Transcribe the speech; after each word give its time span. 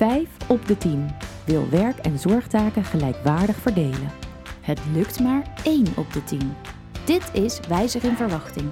Vijf 0.00 0.28
op 0.48 0.66
de 0.66 0.78
tien 0.78 1.10
wil 1.44 1.68
werk- 1.70 1.98
en 1.98 2.18
zorgtaken 2.18 2.84
gelijkwaardig 2.84 3.56
verdelen. 3.56 4.10
Het 4.60 4.80
lukt 4.92 5.20
maar 5.20 5.42
1 5.64 5.86
op 5.96 6.12
de 6.12 6.24
10. 6.24 6.52
Dit 7.04 7.30
is 7.32 7.60
Wijzer 7.68 8.04
in 8.04 8.16
Verwachting, 8.16 8.68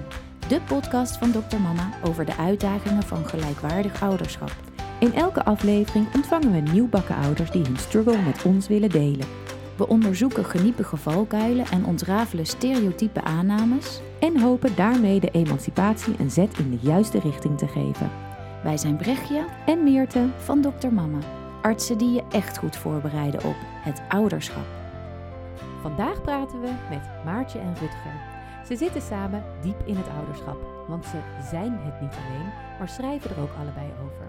de 0.47 0.61
podcast 0.61 1.17
van 1.17 1.31
Dr. 1.31 1.57
Mama 1.57 1.89
over 2.03 2.25
de 2.25 2.35
uitdagingen 2.37 3.03
van 3.03 3.25
gelijkwaardig 3.25 4.01
ouderschap. 4.01 4.55
In 4.99 5.13
elke 5.13 5.45
aflevering 5.45 6.15
ontvangen 6.15 6.51
we 6.51 6.71
nieuwbakken 6.71 7.15
ouders 7.15 7.51
die 7.51 7.63
hun 7.63 7.77
struggle 7.77 8.17
met 8.17 8.43
ons 8.43 8.67
willen 8.67 8.89
delen. 8.89 9.27
We 9.75 9.87
onderzoeken 9.87 10.45
geniepige 10.45 10.97
valkuilen 10.97 11.65
en 11.65 11.85
ontrafelen 11.85 12.45
stereotype 12.45 13.23
aannames. 13.23 14.01
En 14.19 14.39
hopen 14.39 14.75
daarmee 14.75 15.19
de 15.19 15.31
emancipatie 15.31 16.15
een 16.19 16.31
zet 16.31 16.57
in 16.59 16.69
de 16.69 16.87
juiste 16.87 17.19
richting 17.19 17.57
te 17.57 17.67
geven. 17.67 18.28
Wij 18.63 18.77
zijn 18.77 18.97
Brechtje 18.97 19.45
En 19.65 19.83
Meerte, 19.83 20.29
van 20.37 20.61
Dr. 20.61 20.87
Mama, 20.87 21.19
artsen 21.61 21.97
die 21.97 22.09
je 22.09 22.23
echt 22.31 22.57
goed 22.57 22.75
voorbereiden 22.75 23.43
op 23.43 23.55
het 23.59 24.01
ouderschap. 24.09 24.65
vandaag 25.81 26.21
praten 26.21 26.61
we 26.61 26.71
met 26.89 27.23
Maartje 27.25 27.59
en 27.59 27.75
Rutger. 27.75 28.37
Ze 28.65 28.75
zitten 28.75 29.01
samen 29.01 29.43
diep 29.61 29.81
in 29.85 29.95
het 29.95 30.07
ouderschap, 30.07 30.85
want 30.87 31.05
ze 31.05 31.19
zijn 31.49 31.73
het 31.77 32.01
niet 32.01 32.13
alleen, 32.13 32.49
maar 32.77 32.89
schrijven 32.89 33.29
er 33.29 33.41
ook 33.41 33.53
allebei 33.59 33.91
over. 34.03 34.27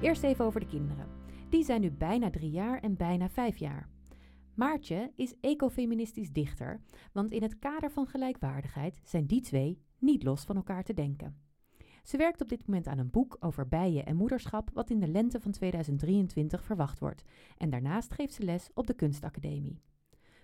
Eerst 0.00 0.22
even 0.22 0.44
over 0.44 0.60
de 0.60 0.66
kinderen. 0.66 1.06
Die 1.48 1.64
zijn 1.64 1.80
nu 1.80 1.90
bijna 1.90 2.30
drie 2.30 2.50
jaar 2.50 2.80
en 2.80 2.96
bijna 2.96 3.28
vijf 3.28 3.56
jaar. 3.56 3.88
Maartje 4.54 5.12
is 5.16 5.34
ecofeministisch 5.40 6.32
dichter, 6.32 6.80
want 7.12 7.30
in 7.30 7.42
het 7.42 7.58
kader 7.58 7.90
van 7.90 8.06
gelijkwaardigheid 8.06 9.00
zijn 9.04 9.26
die 9.26 9.40
twee 9.40 9.78
niet 9.98 10.22
los 10.22 10.44
van 10.44 10.56
elkaar 10.56 10.82
te 10.82 10.94
denken. 10.94 11.49
Ze 12.02 12.16
werkt 12.16 12.40
op 12.40 12.48
dit 12.48 12.66
moment 12.66 12.86
aan 12.86 12.98
een 12.98 13.10
boek 13.10 13.36
over 13.40 13.68
bijen 13.68 14.06
en 14.06 14.16
moederschap, 14.16 14.70
wat 14.72 14.90
in 14.90 15.00
de 15.00 15.08
lente 15.08 15.40
van 15.40 15.52
2023 15.52 16.64
verwacht 16.64 16.98
wordt. 16.98 17.24
En 17.56 17.70
daarnaast 17.70 18.12
geeft 18.12 18.34
ze 18.34 18.42
les 18.42 18.70
op 18.74 18.86
de 18.86 18.94
Kunstacademie. 18.94 19.80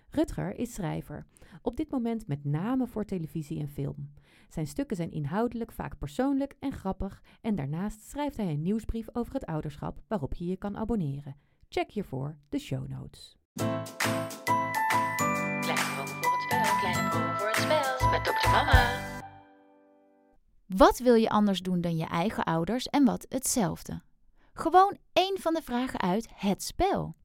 Rutger 0.09 0.59
is 0.59 0.73
schrijver, 0.73 1.25
op 1.61 1.77
dit 1.77 1.91
moment 1.91 2.27
met 2.27 2.43
name 2.43 2.87
voor 2.87 3.05
televisie 3.05 3.59
en 3.59 3.69
film. 3.69 4.09
Zijn 4.49 4.67
stukken 4.67 4.95
zijn 4.95 5.11
inhoudelijk 5.11 5.71
vaak 5.71 5.97
persoonlijk 5.97 6.55
en 6.59 6.71
grappig 6.71 7.21
en 7.41 7.55
daarnaast 7.55 8.09
schrijft 8.09 8.37
hij 8.37 8.49
een 8.51 8.61
nieuwsbrief 8.61 9.07
over 9.13 9.33
het 9.33 9.45
ouderschap 9.45 10.01
waarop 10.07 10.33
je 10.33 10.45
je 10.45 10.57
kan 10.57 10.77
abonneren. 10.77 11.35
Check 11.69 11.91
hiervoor 11.91 12.37
de 12.49 12.59
show 12.59 12.87
notes. 12.87 13.37
Kleine 15.59 16.05
voor 16.05 16.31
het 16.31 16.41
spel, 16.41 16.77
kleine 16.79 17.09
voor 17.37 17.47
het 17.47 17.55
spel. 17.55 18.09
Met 18.09 18.25
dokter 18.25 18.49
Mama. 18.51 19.16
Wat 20.67 20.97
wil 20.97 21.15
je 21.15 21.29
anders 21.29 21.61
doen 21.61 21.81
dan 21.81 21.97
je 21.97 22.05
eigen 22.05 22.43
ouders 22.43 22.85
en 22.85 23.05
wat 23.05 23.25
hetzelfde? 23.29 24.01
Gewoon 24.53 24.97
één 25.13 25.37
van 25.39 25.53
de 25.53 25.61
vragen 25.61 25.99
uit 25.99 26.27
het 26.33 26.63
spel. 26.63 27.15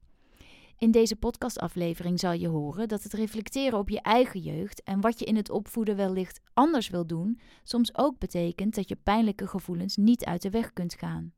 In 0.77 0.91
deze 0.91 1.15
podcastaflevering 1.15 2.19
zal 2.19 2.31
je 2.31 2.47
horen 2.47 2.87
dat 2.87 3.03
het 3.03 3.13
reflecteren 3.13 3.79
op 3.79 3.89
je 3.89 4.01
eigen 4.01 4.39
jeugd 4.39 4.83
en 4.83 5.01
wat 5.01 5.19
je 5.19 5.25
in 5.25 5.35
het 5.35 5.49
opvoeden 5.49 5.95
wellicht 5.95 6.39
anders 6.53 6.89
wil 6.89 7.07
doen, 7.07 7.39
soms 7.63 7.97
ook 7.97 8.19
betekent 8.19 8.75
dat 8.75 8.89
je 8.89 8.95
pijnlijke 8.95 9.47
gevoelens 9.47 9.95
niet 9.95 10.25
uit 10.25 10.41
de 10.41 10.49
weg 10.49 10.73
kunt 10.73 10.93
gaan. 10.93 11.33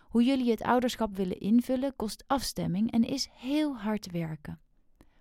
Hoe 0.00 0.24
jullie 0.24 0.50
het 0.50 0.62
ouderschap 0.62 1.16
willen 1.16 1.40
invullen 1.40 1.96
kost 1.96 2.24
afstemming 2.26 2.90
en 2.92 3.04
is 3.04 3.28
heel 3.32 3.76
hard 3.76 4.10
werken. 4.10 4.60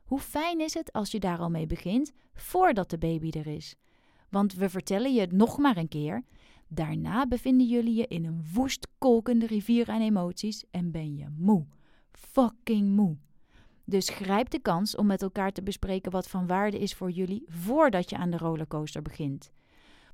Hoe 0.04 0.20
fijn 0.20 0.60
is 0.60 0.74
het 0.74 0.92
als 0.92 1.12
je 1.12 1.20
daar 1.20 1.40
al 1.40 1.50
mee 1.50 1.68
begint 1.68 2.12
voordat 2.34 2.90
de 2.90 2.98
baby 2.98 3.30
er 3.30 3.48
is? 3.48 3.76
Want 4.32 4.54
we 4.54 4.70
vertellen 4.70 5.14
je 5.14 5.20
het 5.20 5.32
nog 5.32 5.58
maar 5.58 5.78
een 5.78 5.88
keer. 5.88 6.24
Daarna 6.68 7.28
bevinden 7.28 7.68
jullie 7.68 7.96
je 7.96 8.08
in 8.08 8.26
een 8.26 8.46
woest 8.54 8.88
kolkende 8.98 9.46
rivier 9.46 9.90
aan 9.90 10.02
emoties 10.02 10.64
en 10.72 10.92
ben 10.92 11.16
je 11.16 11.28
moe. 11.38 11.66
Fucking 12.12 12.96
moe. 12.96 13.18
Dus 13.86 14.10
grijp 14.10 14.50
de 14.50 14.60
kans 14.60 14.96
om 14.96 15.06
met 15.06 15.22
elkaar 15.22 15.52
te 15.52 15.64
bespreken 15.64 16.12
wat 16.12 16.28
van 16.28 16.48
waarde 16.48 16.80
is 16.80 16.94
voor 16.94 17.12
jullie 17.12 17.44
voordat 17.48 18.10
je 18.10 18.18
aan 18.18 18.30
de 18.30 18.38
rollercoaster 18.38 19.02
begint. 19.02 19.52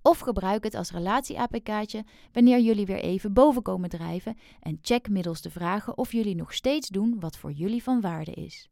Of 0.02 0.20
gebruik 0.20 0.64
het 0.64 0.76
als 0.76 0.92
relatie-APK'tje 0.92 2.06
wanneer 2.32 2.60
jullie 2.60 2.86
weer 2.86 3.00
even 3.00 3.34
boven 3.34 3.62
komen 3.62 3.90
drijven 3.90 4.38
en 4.60 4.80
check 4.82 5.10
middels 5.10 5.42
de 5.42 5.50
vragen 5.50 5.98
of 5.98 6.12
jullie 6.12 6.36
nog 6.36 6.54
steeds 6.54 6.88
doen 6.88 7.20
wat 7.20 7.38
voor 7.38 7.52
jullie 7.52 7.84
van 7.84 8.02
waarde 8.02 8.32
is. 8.32 8.70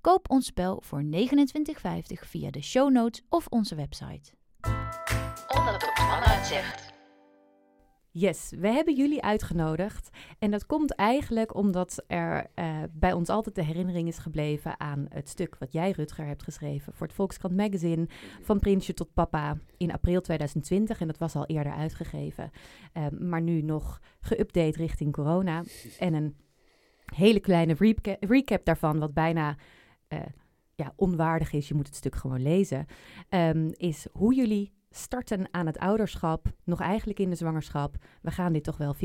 Koop 0.00 0.30
ons 0.30 0.46
spel 0.46 0.82
voor 0.84 1.02
29,50 1.02 1.10
via 2.06 2.50
de 2.50 2.62
show 2.62 2.90
notes 2.90 3.22
of 3.28 3.46
onze 3.46 3.74
website. 3.74 4.37
Dokter 4.60 6.06
Mama 6.08 6.44
zegt. 6.44 6.86
Yes, 8.10 8.52
we 8.58 8.68
hebben 8.68 8.94
jullie 8.94 9.22
uitgenodigd. 9.22 10.10
En 10.38 10.50
dat 10.50 10.66
komt 10.66 10.94
eigenlijk 10.94 11.54
omdat 11.54 12.04
er 12.06 12.46
eh, 12.54 12.82
bij 12.92 13.12
ons 13.12 13.28
altijd 13.28 13.54
de 13.54 13.64
herinnering 13.64 14.08
is 14.08 14.18
gebleven 14.18 14.80
aan 14.80 15.06
het 15.08 15.28
stuk 15.28 15.56
wat 15.58 15.72
jij, 15.72 15.90
Rutger, 15.90 16.26
hebt 16.26 16.42
geschreven 16.42 16.92
voor 16.94 17.06
het 17.06 17.16
Volkskrant 17.16 17.56
Magazine. 17.56 18.06
Van 18.42 18.58
Prinsje 18.58 18.94
tot 18.94 19.12
Papa 19.14 19.58
in 19.76 19.92
april 19.92 20.20
2020. 20.20 21.00
En 21.00 21.06
dat 21.06 21.18
was 21.18 21.34
al 21.34 21.46
eerder 21.46 21.72
uitgegeven. 21.72 22.50
Eh, 22.92 23.06
maar 23.18 23.42
nu 23.42 23.62
nog 23.62 24.00
geüpdate 24.20 24.76
richting 24.76 25.12
corona. 25.12 25.62
En 25.98 26.14
een 26.14 26.36
hele 27.14 27.40
kleine 27.40 27.74
reca- 27.78 28.16
recap 28.20 28.64
daarvan, 28.64 28.98
wat 28.98 29.14
bijna 29.14 29.56
eh, 30.08 30.20
ja, 30.78 30.92
onwaardig 30.96 31.52
is. 31.52 31.68
Je 31.68 31.74
moet 31.74 31.86
het 31.86 31.96
stuk 31.96 32.14
gewoon 32.14 32.42
lezen. 32.42 32.86
ehm, 33.28 33.68
is 33.72 34.06
hoe 34.12 34.34
jullie 34.34 34.72
starten 34.90 35.48
aan 35.50 35.66
het 35.66 35.78
ouderschap, 35.78 36.46
nog 36.64 36.80
eigenlijk 36.80 37.18
in 37.18 37.30
de 37.30 37.36
zwangerschap. 37.36 37.96
We 38.22 38.30
gaan 38.30 38.52
dit 38.52 38.64
toch 38.64 38.76
wel 38.76 38.94
50-50 38.94 38.98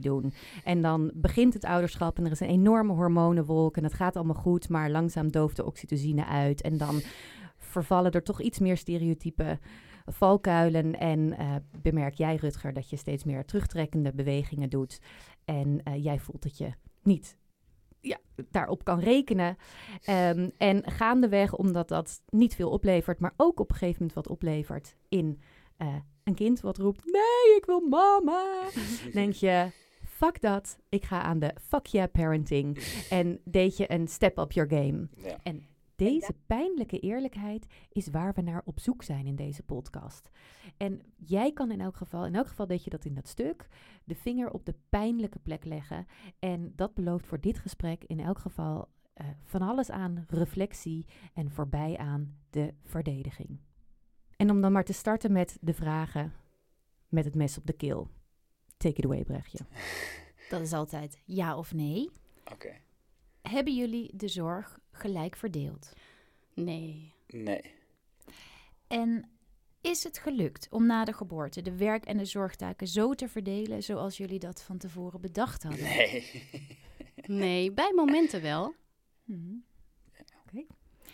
doen. 0.00 0.32
En 0.64 0.82
dan 0.82 1.10
begint 1.14 1.54
het 1.54 1.64
ouderschap 1.64 2.18
en 2.18 2.24
er 2.24 2.30
is 2.30 2.40
een 2.40 2.48
enorme 2.48 2.92
hormonenwolk 2.92 3.76
en 3.76 3.84
het 3.84 3.94
gaat 3.94 4.16
allemaal 4.16 4.42
goed, 4.42 4.68
maar 4.68 4.90
langzaam 4.90 5.30
dooft 5.30 5.56
de 5.56 5.64
oxytocine 5.64 6.26
uit. 6.26 6.60
En 6.60 6.78
dan 6.78 7.00
vervallen 7.56 8.12
er 8.12 8.22
toch 8.22 8.40
iets 8.40 8.58
meer 8.58 8.76
stereotype 8.76 9.58
valkuilen. 10.06 10.98
En 10.98 11.38
eh, 11.38 11.54
bemerk 11.82 12.14
jij, 12.14 12.36
Rutger, 12.36 12.72
dat 12.72 12.90
je 12.90 12.96
steeds 12.96 13.24
meer 13.24 13.44
terugtrekkende 13.44 14.12
bewegingen 14.12 14.70
doet. 14.70 15.00
En 15.44 15.80
eh, 15.82 16.04
jij 16.04 16.18
voelt 16.18 16.42
dat 16.42 16.58
je 16.58 16.72
niet 17.02 17.38
ja, 18.00 18.18
daarop 18.50 18.84
kan 18.84 18.98
rekenen. 18.98 19.56
Ehm, 20.04 20.50
en 20.56 20.90
gaandeweg, 20.90 21.56
omdat 21.56 21.88
dat 21.88 22.22
niet 22.28 22.54
veel 22.54 22.70
oplevert, 22.70 23.20
maar 23.20 23.34
ook 23.36 23.60
op 23.60 23.70
een 23.70 23.76
gegeven 23.76 23.98
moment 23.98 24.14
wat 24.14 24.28
oplevert 24.28 24.96
in 25.08 25.40
eh, 25.76 25.94
een 26.24 26.34
kind 26.34 26.60
wat 26.60 26.78
roept: 26.78 27.04
Nee, 27.04 27.56
ik 27.56 27.64
wil 27.64 27.80
mama. 27.80 28.62
denk 29.12 29.32
je. 29.32 29.70
Fuck 30.04 30.40
dat, 30.40 30.78
ik 30.88 31.04
ga 31.04 31.22
aan 31.22 31.38
de 31.38 31.54
fuck 31.68 31.86
yeah 31.86 32.10
parenting. 32.10 32.78
En 33.10 33.40
deed 33.44 33.76
je 33.76 33.92
een 33.92 34.08
step 34.08 34.38
up 34.38 34.52
your 34.52 34.70
game. 34.70 35.08
Ja. 35.16 35.38
En 35.42 35.66
deze 36.06 36.34
pijnlijke 36.46 36.98
eerlijkheid 36.98 37.66
is 37.88 38.08
waar 38.08 38.32
we 38.34 38.40
naar 38.40 38.62
op 38.64 38.80
zoek 38.80 39.02
zijn 39.02 39.26
in 39.26 39.36
deze 39.36 39.62
podcast. 39.62 40.30
En 40.76 41.00
jij 41.16 41.52
kan 41.52 41.70
in 41.70 41.80
elk 41.80 41.96
geval, 41.96 42.26
in 42.26 42.34
elk 42.34 42.46
geval 42.46 42.66
deed 42.66 42.84
je 42.84 42.90
dat 42.90 43.04
in 43.04 43.14
dat 43.14 43.28
stuk, 43.28 43.68
de 44.04 44.14
vinger 44.14 44.50
op 44.50 44.64
de 44.64 44.74
pijnlijke 44.88 45.38
plek 45.38 45.64
leggen. 45.64 46.06
En 46.38 46.72
dat 46.76 46.94
belooft 46.94 47.26
voor 47.26 47.40
dit 47.40 47.58
gesprek 47.58 48.04
in 48.04 48.20
elk 48.20 48.38
geval 48.38 48.88
eh, 49.12 49.26
van 49.44 49.62
alles 49.62 49.90
aan 49.90 50.24
reflectie 50.28 51.06
en 51.34 51.50
voorbij 51.50 51.96
aan 51.96 52.38
de 52.50 52.74
verdediging. 52.84 53.60
En 54.36 54.50
om 54.50 54.60
dan 54.60 54.72
maar 54.72 54.84
te 54.84 54.92
starten 54.92 55.32
met 55.32 55.58
de 55.60 55.74
vragen 55.74 56.32
met 57.08 57.24
het 57.24 57.34
mes 57.34 57.58
op 57.58 57.66
de 57.66 57.72
keel. 57.72 58.08
Take 58.76 58.96
it 58.96 59.04
away, 59.04 59.24
Brechtje. 59.24 59.58
Dat 60.50 60.60
is 60.60 60.72
altijd 60.72 61.22
ja 61.24 61.56
of 61.56 61.72
nee. 61.74 62.10
Oké. 62.52 62.80
Hebben 63.42 63.76
jullie 63.76 64.16
de 64.16 64.28
zorg 64.28 64.79
gelijk 65.00 65.36
verdeeld? 65.36 65.92
Nee. 66.54 67.12
Nee. 67.26 67.60
En 68.88 69.30
is 69.80 70.04
het 70.04 70.18
gelukt 70.18 70.66
om 70.70 70.86
na 70.86 71.04
de 71.04 71.12
geboorte 71.12 71.62
de 71.62 71.76
werk- 71.76 72.04
en 72.04 72.16
de 72.16 72.24
zorgtaken 72.24 72.86
zo 72.86 73.14
te 73.14 73.28
verdelen 73.28 73.82
zoals 73.82 74.16
jullie 74.16 74.38
dat 74.38 74.62
van 74.62 74.78
tevoren 74.78 75.20
bedacht 75.20 75.62
hadden? 75.62 75.82
Nee. 75.82 76.24
Nee, 77.26 77.72
bij 77.72 77.92
momenten 77.94 78.42
wel. 78.42 78.74
Oké. 80.46 80.64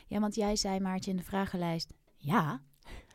Ja, 0.06 0.20
want 0.20 0.34
jij 0.34 0.56
zei 0.56 0.80
Maartje 0.80 1.10
in 1.10 1.16
de 1.16 1.22
vragenlijst 1.22 1.92
ja. 2.16 2.62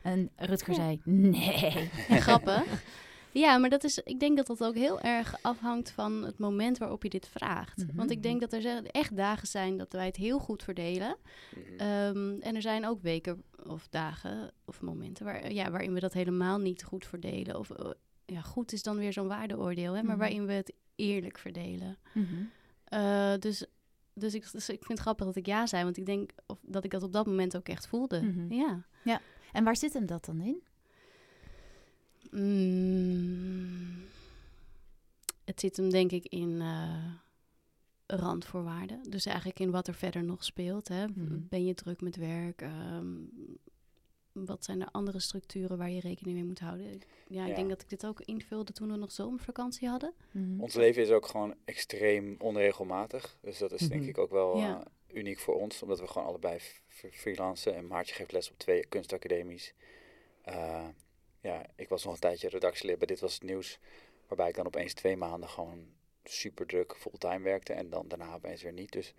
En 0.02 0.30
Rutger 0.36 0.74
Ja. 0.74 0.78
zei 0.80 1.00
nee. 1.04 1.70
Grappig. 2.20 2.84
Ja, 3.32 3.58
maar 3.58 3.70
dat 3.70 3.84
is, 3.84 3.98
ik 3.98 4.20
denk 4.20 4.36
dat 4.36 4.46
dat 4.46 4.64
ook 4.64 4.74
heel 4.74 5.00
erg 5.00 5.34
afhangt 5.42 5.90
van 5.90 6.22
het 6.24 6.38
moment 6.38 6.78
waarop 6.78 7.02
je 7.02 7.08
dit 7.08 7.28
vraagt. 7.28 7.86
Mhm. 7.86 7.96
Want 7.96 8.10
ik 8.10 8.22
denk 8.22 8.40
dat 8.40 8.52
er 8.52 8.84
echt 8.86 9.16
dagen 9.16 9.46
zijn 9.48 9.76
dat 9.76 9.92
wij 9.92 10.06
het 10.06 10.16
heel 10.16 10.38
goed 10.38 10.62
verdelen. 10.62 11.16
Mhm. 11.54 11.80
Ehm, 11.80 12.40
en 12.40 12.54
er 12.54 12.62
zijn 12.62 12.86
ook 12.86 13.02
weken 13.02 13.42
of 13.66 13.88
dagen 13.88 14.50
of 14.64 14.80
momenten 14.82 15.24
waar, 15.24 15.52
ja, 15.52 15.70
waarin 15.70 15.92
we 15.92 16.00
dat 16.00 16.12
helemaal 16.12 16.58
niet 16.58 16.84
goed 16.84 17.06
verdelen. 17.06 17.58
Of 17.58 17.70
eh, 17.70 17.90
ja, 18.26 18.40
goed 18.40 18.72
is 18.72 18.82
dan 18.82 18.96
weer 18.96 19.12
zo'n 19.12 19.28
waardeoordeel, 19.28 19.92
hè, 19.94 20.02
maar 20.02 20.10
Mhm. 20.16 20.18
waarin 20.18 20.46
we 20.46 20.52
het 20.52 20.72
eerlijk 20.96 21.38
verdelen. 21.38 21.98
Eh, 22.84 23.34
dus 23.38 23.64
dus 24.14 24.34
ik, 24.34 24.52
dus 24.52 24.68
ik 24.68 24.76
vind 24.78 24.88
het 24.88 24.98
grappig 25.00 25.26
dat 25.26 25.36
ik 25.36 25.46
ja 25.46 25.66
zei, 25.66 25.84
want 25.84 25.96
ik 25.96 26.06
denk 26.06 26.30
of, 26.46 26.58
dat 26.62 26.84
ik 26.84 26.90
dat 26.90 27.02
op 27.02 27.12
dat 27.12 27.26
moment 27.26 27.56
ook 27.56 27.68
echt 27.68 27.86
voelde. 27.86 28.22
Mhm. 28.22 28.52
Ja. 28.54 29.20
En 29.52 29.64
waar 29.64 29.76
zit 29.76 29.92
hem 29.92 30.06
dat 30.06 30.24
dan 30.24 30.40
in? 30.40 30.62
Mm, 32.32 34.04
het 35.44 35.60
zit 35.60 35.76
hem 35.76 35.90
denk 35.90 36.10
ik 36.12 36.24
in 36.26 36.60
eh, 36.60 37.04
randvoorwaarden. 38.06 39.02
Dus 39.10 39.26
eigenlijk 39.26 39.58
in 39.60 39.70
wat 39.70 39.88
er 39.88 39.94
verder 39.94 40.24
nog 40.24 40.44
speelt. 40.44 40.88
Hè. 40.88 41.06
Mhm. 41.08 41.38
Ben 41.48 41.64
je 41.64 41.74
druk 41.74 42.00
met 42.00 42.16
werk? 42.16 42.62
Ehm, 42.62 43.14
wat 44.32 44.64
zijn 44.64 44.80
er 44.80 44.88
andere 44.90 45.20
structuren 45.20 45.78
waar 45.78 45.90
je 45.90 46.00
rekening 46.00 46.36
mee 46.36 46.46
moet 46.46 46.58
houden? 46.60 46.86
Ja, 47.28 47.42
ik 47.42 47.48
Ja. 47.48 47.54
denk 47.54 47.68
dat 47.68 47.82
ik 47.82 47.88
dit 47.88 48.06
ook 48.06 48.20
invulde 48.20 48.72
toen 48.72 48.90
we 48.90 48.96
nog 48.96 49.12
zomervakantie 49.12 49.88
hadden. 49.88 50.12
Mhm. 50.30 50.60
Ons 50.60 50.74
leven 50.74 51.02
is 51.02 51.10
ook 51.10 51.26
gewoon 51.26 51.54
extreem 51.64 52.36
onregelmatig. 52.38 53.36
Dus 53.40 53.58
dat 53.58 53.72
is 53.72 53.80
denk 53.88 54.00
Mhm. 54.00 54.08
ik 54.10 54.18
ook 54.18 54.30
wel 54.30 54.56
Ja. 54.56 54.84
eh, 54.84 55.16
uniek 55.16 55.38
voor 55.38 55.54
ons. 55.60 55.82
Omdat 55.82 56.00
we 56.00 56.06
gewoon 56.06 56.28
allebei 56.28 56.58
freelancen. 57.10 57.74
En 57.76 57.86
Maartje 57.86 58.14
geeft 58.14 58.32
les 58.32 58.50
op 58.50 58.58
twee 58.58 58.86
kunstacademies. 58.86 59.74
Eh, 60.42 60.88
ja, 61.42 61.62
ik 61.76 61.88
was 61.88 62.04
nog 62.04 62.14
een 62.14 62.20
tijdje 62.20 62.48
redactielid 62.48 62.98
bij 62.98 63.06
Dit 63.06 63.20
Was 63.20 63.34
Het 63.34 63.42
Nieuws. 63.42 63.78
Waarbij 64.28 64.48
ik 64.48 64.54
dan 64.54 64.66
opeens 64.66 64.94
twee 64.94 65.16
maanden 65.16 65.48
gewoon 65.48 65.86
super 66.24 66.66
druk 66.66 66.96
fulltime 66.98 67.40
werkte. 67.44 67.72
En 67.72 67.90
dan 67.90 68.08
daarna 68.08 68.34
opeens 68.34 68.62
weer 68.62 68.72
niet. 68.72 68.92
Dus 68.92 69.14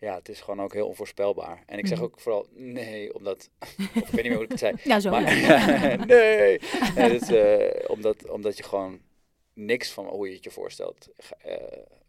ja, 0.00 0.14
het 0.14 0.28
is 0.28 0.40
gewoon 0.40 0.62
ook 0.62 0.72
heel 0.72 0.86
onvoorspelbaar. 0.86 1.62
En 1.66 1.78
ik 1.78 1.86
zeg 1.86 1.96
Mhm. 1.96 2.06
ook 2.06 2.20
vooral 2.20 2.46
nee, 2.50 3.14
omdat... 3.14 3.50
of 3.78 3.78
ik 3.78 3.94
weet 3.94 4.12
niet 4.12 4.22
meer 4.22 4.34
hoe 4.34 4.44
ik 4.44 4.50
het 4.50 4.58
zei. 4.58 4.74
Ja, 4.84 5.00
zo. 5.00 5.10
Maar, 5.10 5.22
nee! 6.06 6.58
eh, 6.58 7.90
omdat, 7.90 8.28
omdat 8.28 8.56
je 8.56 8.62
gewoon 8.62 9.00
niks 9.52 9.90
van 9.90 10.06
hoe 10.06 10.28
je 10.28 10.34
het 10.34 10.44
je 10.44 10.50
voorstelt 10.50 11.08
eh, 11.38 11.54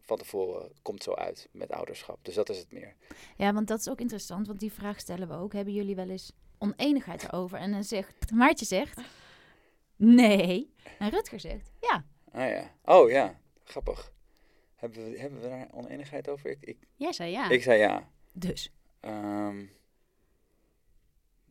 van 0.01 0.17
tevoren 0.17 0.71
komt 0.81 1.03
zo 1.03 1.13
uit 1.13 1.47
met 1.51 1.71
ouderschap. 1.71 2.17
Dus 2.21 2.35
dat 2.35 2.49
is 2.49 2.57
het 2.57 2.71
meer. 2.71 2.95
Ja, 3.37 3.53
want 3.53 3.67
dat 3.67 3.79
is 3.79 3.89
ook 3.89 3.99
interessant, 3.99 4.47
want 4.47 4.59
die 4.59 4.71
vraag 4.71 4.99
stellen 4.99 5.27
we 5.27 5.33
ook. 5.33 5.53
Hebben 5.53 5.73
jullie 5.73 5.95
wel 5.95 6.09
eens 6.09 6.31
oneenigheid 6.57 7.23
erover? 7.23 7.57
En 7.57 7.71
dan 7.71 7.83
zegt 7.83 8.31
Maartje 8.33 8.65
zegt 8.65 9.01
nee. 10.01 10.73
En 10.99 11.09
Rutger 11.09 11.39
zegt 11.39 11.71
ja. 11.81 12.05
Ah 12.31 12.49
ja. 12.49 12.75
Oh 12.85 13.09
ja, 13.09 13.39
grappig. 13.63 14.13
Hebben 14.75 15.11
we, 15.11 15.19
hebben 15.19 15.41
we 15.41 15.47
daar 15.47 15.67
oneenigheid 15.71 16.29
over? 16.29 16.49
Ik, 16.49 16.57
ik, 16.61 16.77
Jij 16.95 17.11
zei 17.13 17.31
ja. 17.31 17.49
ik 17.49 17.63
zei 17.63 17.79
ja. 17.79 18.09
Dus. 18.31 18.71
Ehm, 18.99 19.65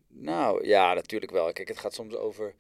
nou 0.09 0.67
ja, 0.67 0.95
natuurlijk 0.95 1.33
wel. 1.33 1.53
Kijk, 1.53 1.69
het 1.69 1.79
gaat 1.79 1.95
soms 1.95 2.15
over. 2.15 2.55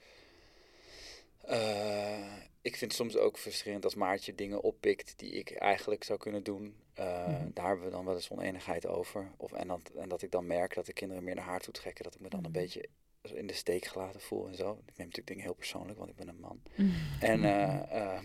eh, 1.41 2.37
ik 2.63 2.77
vind 2.77 2.81
het 2.93 3.01
soms 3.01 3.17
ook 3.17 3.39
frustrerend 3.39 3.85
als 3.85 3.95
Maartje 3.95 4.35
dingen 4.35 4.63
oppikt 4.63 5.19
die 5.19 5.31
ik 5.33 5.51
eigenlijk 5.51 6.05
zou 6.05 6.19
kunnen 6.19 6.43
doen. 6.43 6.77
Eh, 6.95 7.27
Mhm. 7.29 7.51
Daar 7.55 7.67
hebben 7.67 7.85
we 7.85 7.91
dan 7.91 8.05
wel 8.05 8.15
eens 8.15 8.31
oneenigheid 8.31 8.87
over. 8.87 9.31
Of, 9.37 9.53
en, 9.53 9.69
dat, 9.69 9.91
en 9.97 10.09
dat 10.09 10.23
ik 10.23 10.31
dan 10.31 10.47
merk 10.47 10.75
dat 10.75 10.87
de 10.87 10.93
kinderen 10.93 11.25
meer 11.25 11.35
naar 11.35 11.45
haar 11.45 11.61
toe 11.61 11.73
trekken. 11.73 12.05
Dat 12.05 12.15
ik 12.15 12.21
me 12.21 12.29
dan 12.29 12.45
een 12.45 12.51
Mhm. 12.51 12.61
beetje 12.61 12.89
in 13.23 13.47
de 13.47 13.53
steek 13.53 13.85
gelaten 13.85 14.21
voel 14.21 14.49
en 14.49 14.55
zo. 14.55 14.71
Ik 14.73 14.77
neem 14.97 15.07
natuurlijk 15.07 15.27
dingen 15.27 15.43
heel 15.43 15.55
persoonlijk, 15.55 15.99
want 15.99 16.11
ik 16.11 16.17
ben 16.17 16.29
een 16.29 16.41
man. 16.41 16.61
En, 17.21 17.45
eh, 17.45 18.15
eh, 18.15 18.21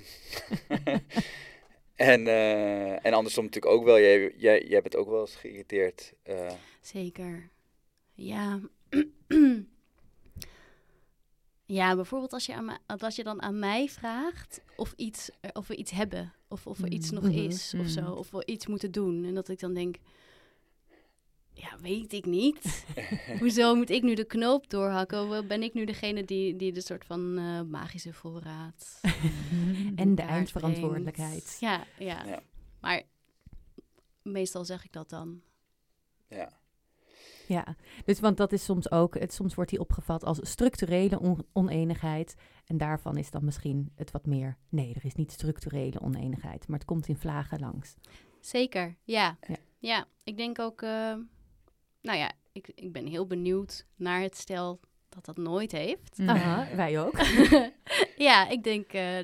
en, 2.13 2.27
eh, 2.27 3.05
en 3.05 3.13
andersom 3.13 3.43
natuurlijk 3.45 3.73
ook 3.73 3.83
wel. 3.83 3.99
Jij, 3.99 4.33
jij, 4.37 4.63
jij 4.67 4.81
bent 4.81 4.95
ook 4.95 5.09
wel 5.09 5.21
eens 5.21 5.35
geïrriteerd. 5.35 6.13
eh, 6.23 6.51
Zeker. 6.81 7.49
Ja. 8.13 8.59
ja, 11.65 11.95
bijvoorbeeld 11.95 12.33
als 12.33 12.45
je, 12.45 12.53
aan 12.53 12.65
mij, 12.65 12.77
als 12.97 13.15
je 13.15 13.23
dan 13.23 13.41
aan 13.41 13.59
mij 13.59 13.87
vraagt 13.89 14.61
of, 14.75 14.93
iets, 14.95 15.29
of 15.53 15.67
we 15.67 15.75
iets 15.75 15.91
hebben. 15.91 16.33
Of, 16.47 16.67
of 16.67 16.79
er 16.79 16.91
iets 16.91 17.11
nog 17.11 17.23
Mhm, 17.23 17.33
is 17.37 17.73
of 17.77 17.87
zo. 17.87 18.01
mhm. 18.01 18.11
Of 18.11 18.31
we 18.31 18.45
iets 18.45 18.67
moeten 18.67 18.91
doen. 18.91 19.25
En 19.25 19.33
dat 19.33 19.49
ik 19.49 19.59
dan 19.59 19.73
denk... 19.73 19.95
Ja, 21.57 21.77
weet 21.81 22.13
ik 22.13 22.25
niet. 22.25 22.85
Hoezo 23.39 23.75
moet 23.75 23.89
ik 23.89 24.03
nu 24.03 24.13
de 24.13 24.25
knoop 24.25 24.69
doorhakken? 24.69 25.47
Ben 25.47 25.63
ik 25.63 25.73
nu 25.73 25.85
degene 25.85 26.23
die, 26.25 26.55
die 26.55 26.71
de 26.71 26.81
soort 26.81 27.05
van 27.05 27.37
eh, 27.37 27.61
magische 27.61 28.13
voorraad 28.13 29.01
en 29.95 30.15
de 30.15 30.21
eindverantwoordelijkheid. 30.21 31.57
Ja, 31.59 31.83
ja, 31.99 32.23
Ja. 32.25 32.39
Maar 32.81 33.01
meestal 34.21 34.65
zeg 34.65 34.83
ik 34.85 34.91
dat 34.91 35.09
dan. 35.09 35.41
ja. 36.29 36.51
Ja, 37.47 37.75
dus 38.05 38.19
want 38.19 38.37
dat 38.37 38.51
is 38.51 38.63
soms 38.63 38.91
ook, 38.91 39.19
het, 39.19 39.33
soms 39.33 39.55
wordt 39.55 39.69
die 39.71 39.79
opgevat 39.79 40.23
als 40.23 40.39
structurele 40.41 41.19
on- 41.19 41.45
oneenigheid. 41.53 42.35
En 42.65 42.77
daarvan 42.77 43.17
is 43.17 43.31
dan 43.31 43.45
misschien 43.45 43.91
het 43.95 44.11
wat 44.11 44.25
meer, 44.25 44.57
nee, 44.69 44.93
er 44.93 45.05
is 45.05 45.15
niet 45.15 45.31
structurele 45.31 46.01
oneenigheid, 46.01 46.67
maar 46.67 46.77
het 46.79 46.87
komt 46.87 47.07
in 47.07 47.17
vlagen 47.17 47.59
langs. 47.59 47.95
Zeker, 48.39 48.95
ja. 49.03 49.37
Ja. 49.47 49.55
Ja, 49.79 50.07
ik 50.23 50.37
denk 50.37 50.59
ook, 50.59 50.81
eh, 50.81 51.15
nou 52.05 52.17
ja, 52.17 52.31
ik, 52.51 52.71
ik 52.75 52.91
ben 52.91 53.05
heel 53.05 53.27
benieuwd 53.27 53.85
naar 53.95 54.21
het 54.21 54.37
stel 54.37 54.79
dat 55.09 55.25
dat 55.25 55.37
nooit 55.37 55.71
heeft. 55.71 56.19
Aha, 56.19 56.75
wij 56.75 56.99
ook. 57.01 57.17
ja, 58.27 58.47
ik 58.47 58.63
denk, 58.63 58.93
eh, 58.93 59.19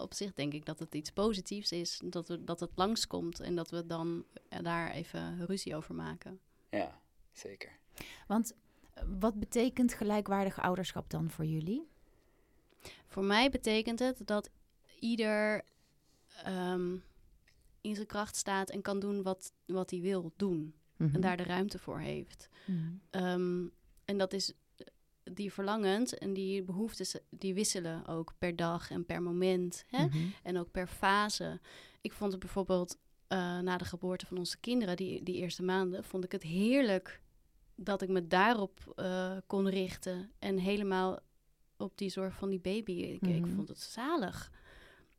op 0.00 0.14
zich 0.14 0.34
denk 0.34 0.52
ik 0.52 0.64
dat 0.64 0.78
het 0.78 0.94
iets 0.94 1.10
positiefs 1.10 1.72
is, 1.72 2.00
dat, 2.04 2.28
we, 2.28 2.44
dat 2.44 2.60
het 2.60 2.70
langskomt 2.74 3.40
en 3.40 3.54
dat 3.54 3.70
we 3.70 3.86
dan 3.86 4.24
eh, 4.48 4.58
daar 4.62 4.90
even 4.90 5.46
ruzie 5.46 5.76
over 5.76 5.94
maken. 5.94 6.40
ja, 6.70 7.00
zeker. 7.32 7.78
Want 8.26 8.54
eh, 8.92 9.02
wat 9.18 9.38
betekent 9.38 9.92
gelijkwaardig 9.92 10.60
ouderschap 10.60 11.10
dan 11.10 11.30
voor 11.30 11.44
jullie? 11.44 11.88
Voor 13.06 13.24
mij 13.24 13.50
betekent 13.50 13.98
het 13.98 14.20
dat 14.24 14.50
ieder 14.98 15.64
ehm, 16.44 16.96
in 17.80 17.94
zijn 17.94 18.06
kracht 18.06 18.36
staat 18.36 18.70
en 18.70 18.82
kan 18.82 18.98
doen 18.98 19.22
wat, 19.22 19.52
wat 19.66 19.90
hij 19.90 20.00
wil 20.00 20.32
doen. 20.36 20.74
Mhm. 20.98 21.14
En 21.14 21.20
daar 21.20 21.36
de 21.36 21.42
ruimte 21.42 21.78
voor 21.78 21.98
heeft. 22.00 22.48
Ehm, 23.10 23.66
en 24.04 24.18
dat 24.18 24.32
is 24.32 24.52
die 25.32 25.52
verlangens 25.52 26.14
en 26.14 26.32
die 26.32 26.62
behoeftes, 26.62 27.16
die 27.30 27.54
wisselen 27.54 28.06
ook 28.06 28.32
per 28.38 28.56
dag 28.56 28.90
en 28.90 29.04
per 29.06 29.22
moment. 29.22 29.84
Hè? 29.88 30.04
Mhm. 30.06 30.18
En 30.42 30.58
ook 30.58 30.70
per 30.70 30.86
fase. 30.86 31.60
Ik 32.00 32.12
vond 32.12 32.30
het 32.32 32.40
bijvoorbeeld 32.40 32.96
eh, 33.26 33.58
na 33.58 33.76
de 33.76 33.84
geboorte 33.84 34.26
van 34.26 34.38
onze 34.38 34.58
kinderen, 34.58 34.96
die, 34.96 35.22
die 35.22 35.34
eerste 35.36 35.62
maanden, 35.62 36.04
vond 36.04 36.24
ik 36.24 36.32
het 36.32 36.42
heerlijk 36.42 37.20
dat 37.74 38.02
ik 38.02 38.08
me 38.08 38.26
daarop 38.26 38.92
eh, 38.96 39.36
kon 39.46 39.68
richten. 39.68 40.30
En 40.38 40.58
helemaal 40.58 41.18
op 41.76 41.98
die 41.98 42.08
zorg 42.10 42.34
van 42.34 42.48
die 42.50 42.60
baby. 42.60 42.92
Ik, 42.92 43.26
ik 43.26 43.40
Mhm. 43.44 43.54
vond 43.54 43.68
het 43.68 43.80
zalig. 43.80 44.50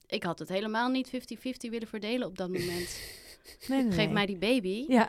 Ik 0.07 0.23
had 0.23 0.39
het 0.39 0.49
helemaal 0.49 0.89
niet 0.89 1.07
50-50 1.09 1.69
willen 1.69 1.87
verdelen 1.87 2.27
op 2.27 2.37
dat 2.37 2.47
moment. 2.49 2.99
Nee, 3.68 3.81
nee, 3.81 3.91
Geef 3.91 4.06
nee. 4.06 4.13
mij 4.13 4.25
die 4.25 4.38
baby. 4.38 4.86
Ja, 4.88 5.07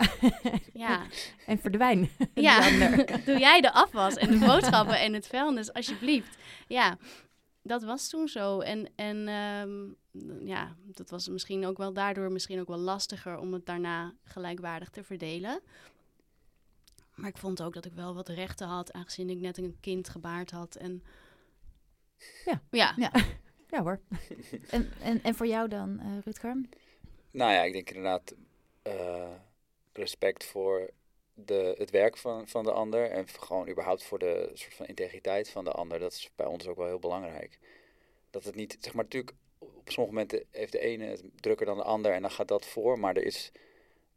Ja, 0.73 1.07
en 1.47 1.59
verdwijn. 1.59 2.09
ja. 2.35 2.71
Doe 3.27 3.39
jij 3.39 3.61
de 3.61 3.73
afwas 3.73 4.15
en 4.17 4.39
de 4.39 4.47
boodschappen 4.47 5.01
en 5.01 5.13
het 5.13 5.27
vuilnis, 5.27 5.73
alsjeblieft. 5.73 6.37
Ja, 6.67 6.99
dat 7.63 7.83
was 7.83 8.09
toen 8.09 8.29
zo. 8.29 8.61
En, 8.61 8.89
en 8.97 9.29
ehm, 9.29 9.89
ja, 10.49 10.77
dat 10.85 11.11
was 11.11 11.29
misschien 11.29 11.67
ook 11.67 11.79
wel 11.79 11.93
daardoor 11.93 12.33
misschien 12.33 12.61
ook 12.61 12.69
wel 12.69 12.79
lastiger 12.79 13.39
om 13.39 13.53
het 13.53 13.67
daarna 13.67 14.15
gelijkwaardig 14.25 14.91
te 14.91 15.03
verdelen. 15.03 15.61
Maar 17.15 17.29
ik 17.29 17.39
vond 17.39 17.63
ook 17.63 17.75
dat 17.75 17.85
ik 17.85 17.93
wel 17.93 18.15
wat 18.15 18.29
rechten 18.29 18.67
had, 18.67 18.93
aangezien 18.93 19.31
ik 19.31 19.41
net 19.41 19.59
een 19.59 19.77
kind 19.81 20.09
gebaard 20.09 20.51
had. 20.51 20.75
En 20.75 21.03
Ja. 22.45 22.63
ja. 22.71 22.95
Ja. 22.97 23.13
Ja 23.69 23.83
hoor. 23.83 24.01
En, 24.71 24.91
en, 25.03 25.23
en 25.23 25.35
voor 25.35 25.47
jou 25.47 25.69
dan, 25.69 26.01
eh 26.01 26.19
Rutger? 26.25 26.61
Nou 27.31 27.53
ja, 27.53 27.63
ik 27.63 27.73
denk 27.73 27.89
inderdaad 27.89 28.35
eh, 28.83 29.35
respect 29.93 30.45
voor 30.45 30.91
de, 31.35 31.75
het 31.79 31.91
werk 31.91 32.17
van, 32.17 32.49
van 32.49 32.65
de 32.65 32.73
ander. 32.73 33.11
En 33.11 33.29
gewoon 33.29 33.69
überhaupt 33.69 34.03
voor 34.03 34.19
de 34.19 34.51
soort 34.55 34.75
van 34.75 34.87
integriteit 34.87 35.51
van 35.51 35.65
de 35.65 35.73
ander. 35.73 35.99
Dat 35.99 36.13
is 36.13 36.31
bij 36.37 36.47
ons 36.47 36.67
ook 36.67 36.77
wel 36.77 36.87
heel 36.87 36.99
belangrijk. 36.99 37.59
Dat 38.31 38.45
het 38.45 38.55
niet, 38.55 38.77
zeg 38.81 38.95
maar 38.95 39.05
natuurlijk, 39.05 39.33
op 39.59 39.91
sommige 39.91 40.15
momenten 40.15 40.45
heeft 40.51 40.73
de 40.73 40.81
ene 40.81 41.05
het 41.05 41.23
drukker 41.35 41.67
dan 41.67 41.77
de 41.77 41.83
ander. 41.83 42.13
En 42.13 42.23
dan 42.23 42.31
gaat 42.31 42.49
dat 42.49 42.67
voor. 42.67 42.99
Maar 42.99 43.17
er 43.17 43.25
is, 43.25 43.53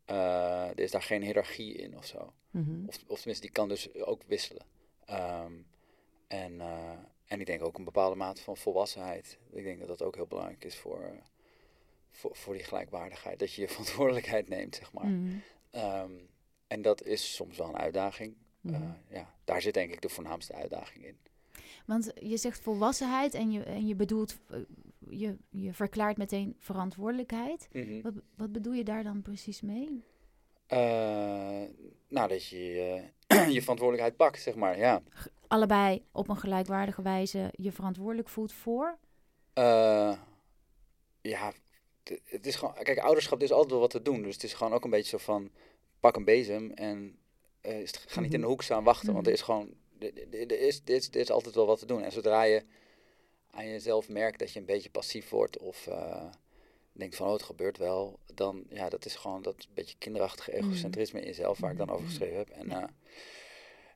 eh, 0.05 0.67
er 0.69 0.79
is 0.79 0.91
daar 0.91 1.01
geen 1.01 1.23
hiërarchie 1.23 1.73
in 1.73 1.97
of 1.97 2.05
zo. 2.05 2.33
Mhm. 2.51 2.87
Of, 2.87 2.95
of 3.07 3.17
tenminste, 3.17 3.45
die 3.45 3.51
kan 3.51 3.69
dus 3.69 3.93
ook 3.93 4.23
wisselen. 4.27 4.65
Ehm, 5.05 5.53
en, 6.27 6.61
eh, 6.61 6.97
en 7.25 7.39
ik 7.39 7.45
denk 7.45 7.63
ook 7.63 7.77
een 7.77 7.83
bepaalde 7.83 8.15
mate 8.15 8.41
van 8.41 8.57
volwassenheid. 8.57 9.37
Ik 9.51 9.63
denk 9.63 9.79
dat 9.79 9.87
dat 9.87 10.01
ook 10.01 10.15
heel 10.15 10.27
belangrijk 10.27 10.63
is 10.63 10.75
voor, 10.75 11.21
voor, 12.13 12.35
voor 12.35 12.53
die 12.53 12.63
gelijkwaardigheid. 12.63 13.39
Dat 13.39 13.53
je 13.53 13.61
je 13.61 13.67
verantwoordelijkheid 13.75 14.49
neemt, 14.49 14.75
zeg 14.75 14.93
maar. 14.93 15.07
Mhm. 15.07 15.35
Ehm, 15.69 16.11
en 16.67 16.81
dat 16.81 17.03
is 17.03 17.35
soms 17.35 17.57
wel 17.57 17.67
een 17.67 17.77
uitdaging. 17.77 18.35
Mhm. 18.61 18.75
Eh, 18.75 18.89
ja, 19.09 19.33
daar 19.43 19.61
zit 19.61 19.73
denk 19.73 19.93
ik 19.93 20.01
de 20.01 20.09
voornaamste 20.09 20.53
uitdaging 20.53 21.05
in. 21.05 21.17
Want 21.85 22.11
je 22.15 22.37
zegt 22.37 22.59
volwassenheid 22.59 23.33
en 23.33 23.51
je, 23.51 23.63
en 23.63 23.87
je 23.87 23.95
bedoelt, 23.95 24.37
eh, 24.49 24.59
je, 25.09 25.37
je 25.49 25.73
verklaart 25.73 26.17
meteen 26.17 26.55
verantwoordelijkheid. 26.57 27.67
Mhm. 27.71 28.01
Wat, 28.01 28.13
wat 28.35 28.51
bedoel 28.51 28.73
je 28.73 28.83
daar 28.83 29.03
dan 29.03 29.21
precies 29.21 29.61
mee? 29.61 30.03
Eh, 30.67 31.63
nou, 32.07 32.27
dat 32.27 32.47
je 32.47 32.59
je 33.49 33.61
verantwoordelijkheid 33.67 34.15
pakt, 34.15 34.41
zeg 34.41 34.55
maar. 34.55 34.77
Ja. 34.77 35.01
Allebei 35.47 36.03
op 36.11 36.29
een 36.29 36.37
gelijkwaardige 36.37 37.01
wijze 37.01 37.53
je 37.55 37.71
verantwoordelijk 37.71 38.29
voelt 38.29 38.53
voor? 38.53 38.97
Ja, 41.21 41.53
het 42.25 42.45
is 42.45 42.55
gewoon... 42.55 42.73
Kijk, 42.73 42.97
ouderschap 42.99 43.37
er 43.37 43.43
is 43.43 43.51
altijd 43.51 43.71
wel 43.71 43.79
wat 43.79 43.89
te 43.89 44.01
doen. 44.01 44.21
Dus 44.21 44.33
het 44.33 44.43
is 44.43 44.53
gewoon 44.53 44.73
ook 44.73 44.83
een 44.83 44.89
beetje 44.89 45.17
zo 45.17 45.23
van... 45.23 45.51
Pak 45.99 46.15
een 46.15 46.25
bezem 46.25 46.71
en 46.71 47.17
eh, 47.61 47.87
ga 48.07 48.19
niet 48.21 48.33
in 48.33 48.41
de 48.41 48.47
hoek 48.47 48.61
staan 48.61 48.83
wachten. 48.83 49.13
Want 49.13 49.27
er 49.27 49.33
is 49.33 49.41
gewoon... 49.41 49.73
Er 49.99 50.13
er- 50.31 50.51
er 50.51 50.59
is, 50.59 50.81
er, 50.85 50.93
is, 50.95 51.07
er 51.07 51.15
is 51.15 51.31
altijd 51.31 51.55
wel 51.55 51.65
wat 51.65 51.79
te 51.79 51.85
doen. 51.85 52.03
En 52.03 52.11
zodra 52.11 52.43
je 52.43 52.63
aan 53.51 53.67
jezelf 53.67 54.09
merkt 54.09 54.39
dat 54.39 54.53
je 54.53 54.59
een 54.59 54.65
beetje 54.65 54.89
passief 54.89 55.29
wordt... 55.29 55.57
of 55.57 55.87
eh, 55.87 56.25
denkt 56.93 57.15
van, 57.15 57.27
oh, 57.27 57.33
het 57.33 57.43
gebeurt 57.43 57.77
wel, 57.77 58.19
dan, 58.33 58.63
ja, 58.69 58.89
dat 58.89 59.05
is 59.05 59.15
gewoon 59.15 59.41
dat 59.41 59.67
beetje 59.73 59.95
kinderachtige 59.97 60.53
egocentrisme 60.57 61.19
in 61.19 61.25
jezelf 61.25 61.59
waar 61.59 61.71
ik 61.71 61.77
dan 61.77 61.89
over 61.89 62.05
geschreven 62.05 62.37
heb. 62.37 62.49
En, 62.49 62.71
eh, 62.71 62.83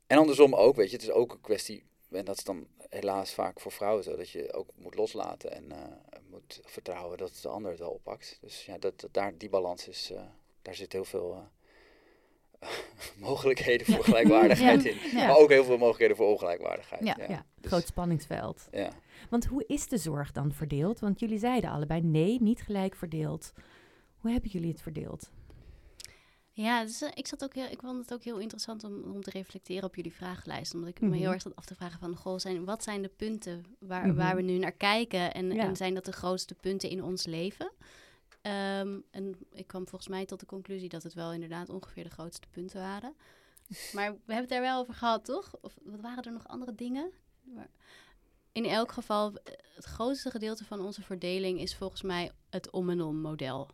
en 0.07 0.17
andersom 0.17 0.55
ook, 0.55 0.75
weet 0.75 0.89
je, 0.89 0.95
het 0.95 1.05
is 1.05 1.11
ook 1.11 1.31
een 1.31 1.41
kwestie, 1.41 1.83
en 2.11 2.25
dat 2.25 2.37
is 2.37 2.43
dan 2.43 2.67
helaas 2.89 3.33
vaak 3.33 3.59
voor 3.59 3.71
vrouwen 3.71 4.03
zo, 4.03 4.15
dat 4.15 4.29
je 4.29 4.53
ook 4.53 4.67
moet 4.75 4.95
loslaten 4.95 5.51
en 5.51 5.71
eh, 5.71 6.19
moet 6.29 6.59
vertrouwen 6.65 7.17
dat 7.17 7.39
de 7.41 7.47
ander 7.47 7.71
het 7.71 7.79
wel 7.79 7.89
oppakt. 7.91 8.37
Dus 8.41 8.65
ja, 8.65 8.77
dat, 8.77 8.99
dat 8.99 9.13
daar, 9.13 9.37
die 9.37 9.49
balans 9.49 9.87
is, 9.87 10.11
eh, 10.11 10.21
daar 10.61 10.75
zit 10.75 10.93
heel 10.93 11.05
veel 11.05 11.47
eh, 12.59 12.69
mogelijkheden 13.29 13.85
voor 13.85 14.03
gelijkwaardigheid 14.11 14.85
in. 14.85 14.97
Ja. 15.13 15.27
Maar 15.27 15.37
ook 15.37 15.49
heel 15.49 15.63
veel 15.63 15.77
mogelijkheden 15.77 16.15
voor 16.17 16.27
ongelijkwaardigheid. 16.27 17.03
Ja, 17.03 17.15
Ja, 17.27 17.45
dus- 17.55 17.71
groot 17.71 17.85
spanningsveld. 17.87 18.67
ja. 18.71 18.89
Want 19.29 19.45
hoe 19.45 19.63
is 19.67 19.87
de 19.87 19.97
zorg 19.97 20.31
dan 20.31 20.51
verdeeld? 20.51 20.99
Want 20.99 21.19
jullie 21.19 21.39
zeiden 21.39 21.69
allebei 21.69 22.01
nee, 22.01 22.41
niet 22.41 22.61
gelijk 22.61 22.95
verdeeld. 22.95 23.53
Hoe 24.17 24.31
hebben 24.31 24.49
jullie 24.49 24.71
het 24.71 24.81
verdeeld? 24.81 25.29
Ja, 26.63 26.83
dus, 26.83 27.01
ik, 27.01 27.27
zat 27.27 27.43
ook 27.43 27.53
heel, 27.53 27.67
ik 27.67 27.79
vond 27.81 27.97
het 28.01 28.13
ook 28.13 28.23
heel 28.23 28.37
interessant 28.39 28.83
om, 28.83 29.03
om 29.03 29.21
te 29.21 29.29
reflecteren 29.29 29.83
op 29.83 29.95
jullie 29.95 30.13
vragenlijst. 30.13 30.73
Omdat 30.73 30.89
ik 30.89 31.01
me 31.01 31.07
Mhm. 31.07 31.17
heel 31.17 31.31
erg 31.31 31.41
zat 31.41 31.55
af 31.55 31.65
te 31.65 31.75
vragen 31.75 31.99
van... 31.99 32.15
Goh, 32.15 32.37
zijn, 32.37 32.65
wat 32.65 32.83
zijn 32.83 33.01
de 33.01 33.07
punten 33.15 33.65
waar, 33.79 34.07
Mhm. 34.07 34.15
waar 34.15 34.35
we 34.35 34.41
nu 34.41 34.57
naar 34.57 34.71
kijken? 34.71 35.33
En, 35.33 35.51
Ja. 35.51 35.63
en 35.63 35.75
zijn 35.75 35.93
dat 35.93 36.05
de 36.05 36.11
grootste 36.11 36.55
punten 36.55 36.89
in 36.89 37.03
ons 37.03 37.25
leven? 37.25 37.71
Ehm, 38.41 38.99
en 39.11 39.37
ik 39.51 39.67
kwam 39.67 39.87
volgens 39.87 40.09
mij 40.09 40.25
tot 40.25 40.39
de 40.39 40.45
conclusie 40.45 40.89
dat 40.89 41.03
het 41.03 41.13
wel 41.13 41.33
inderdaad 41.33 41.69
ongeveer 41.69 42.03
de 42.03 42.09
grootste 42.09 42.47
punten 42.51 42.79
waren. 42.81 43.13
Maar 43.93 44.11
we 44.11 44.17
hebben 44.33 44.35
het 44.35 44.49
daar 44.49 44.61
wel 44.61 44.79
over 44.79 44.93
gehad, 44.93 45.25
toch? 45.25 45.51
Of 45.61 45.77
wat 45.83 46.01
waren 46.01 46.23
er 46.23 46.31
nog 46.31 46.47
andere 46.47 46.75
dingen? 46.75 47.11
Maar 47.43 47.69
in 48.51 48.65
elk 48.65 48.91
geval, 48.91 49.33
eh, 49.35 49.53
het 49.75 49.85
grootste 49.85 50.31
gedeelte 50.31 50.65
van 50.65 50.79
onze 50.79 51.01
verdeling 51.01 51.59
is 51.59 51.75
volgens 51.75 52.01
mij 52.01 52.31
het 52.49 52.69
om 52.69 52.89
en 52.89 53.01
om 53.01 53.17
model. 53.21 53.69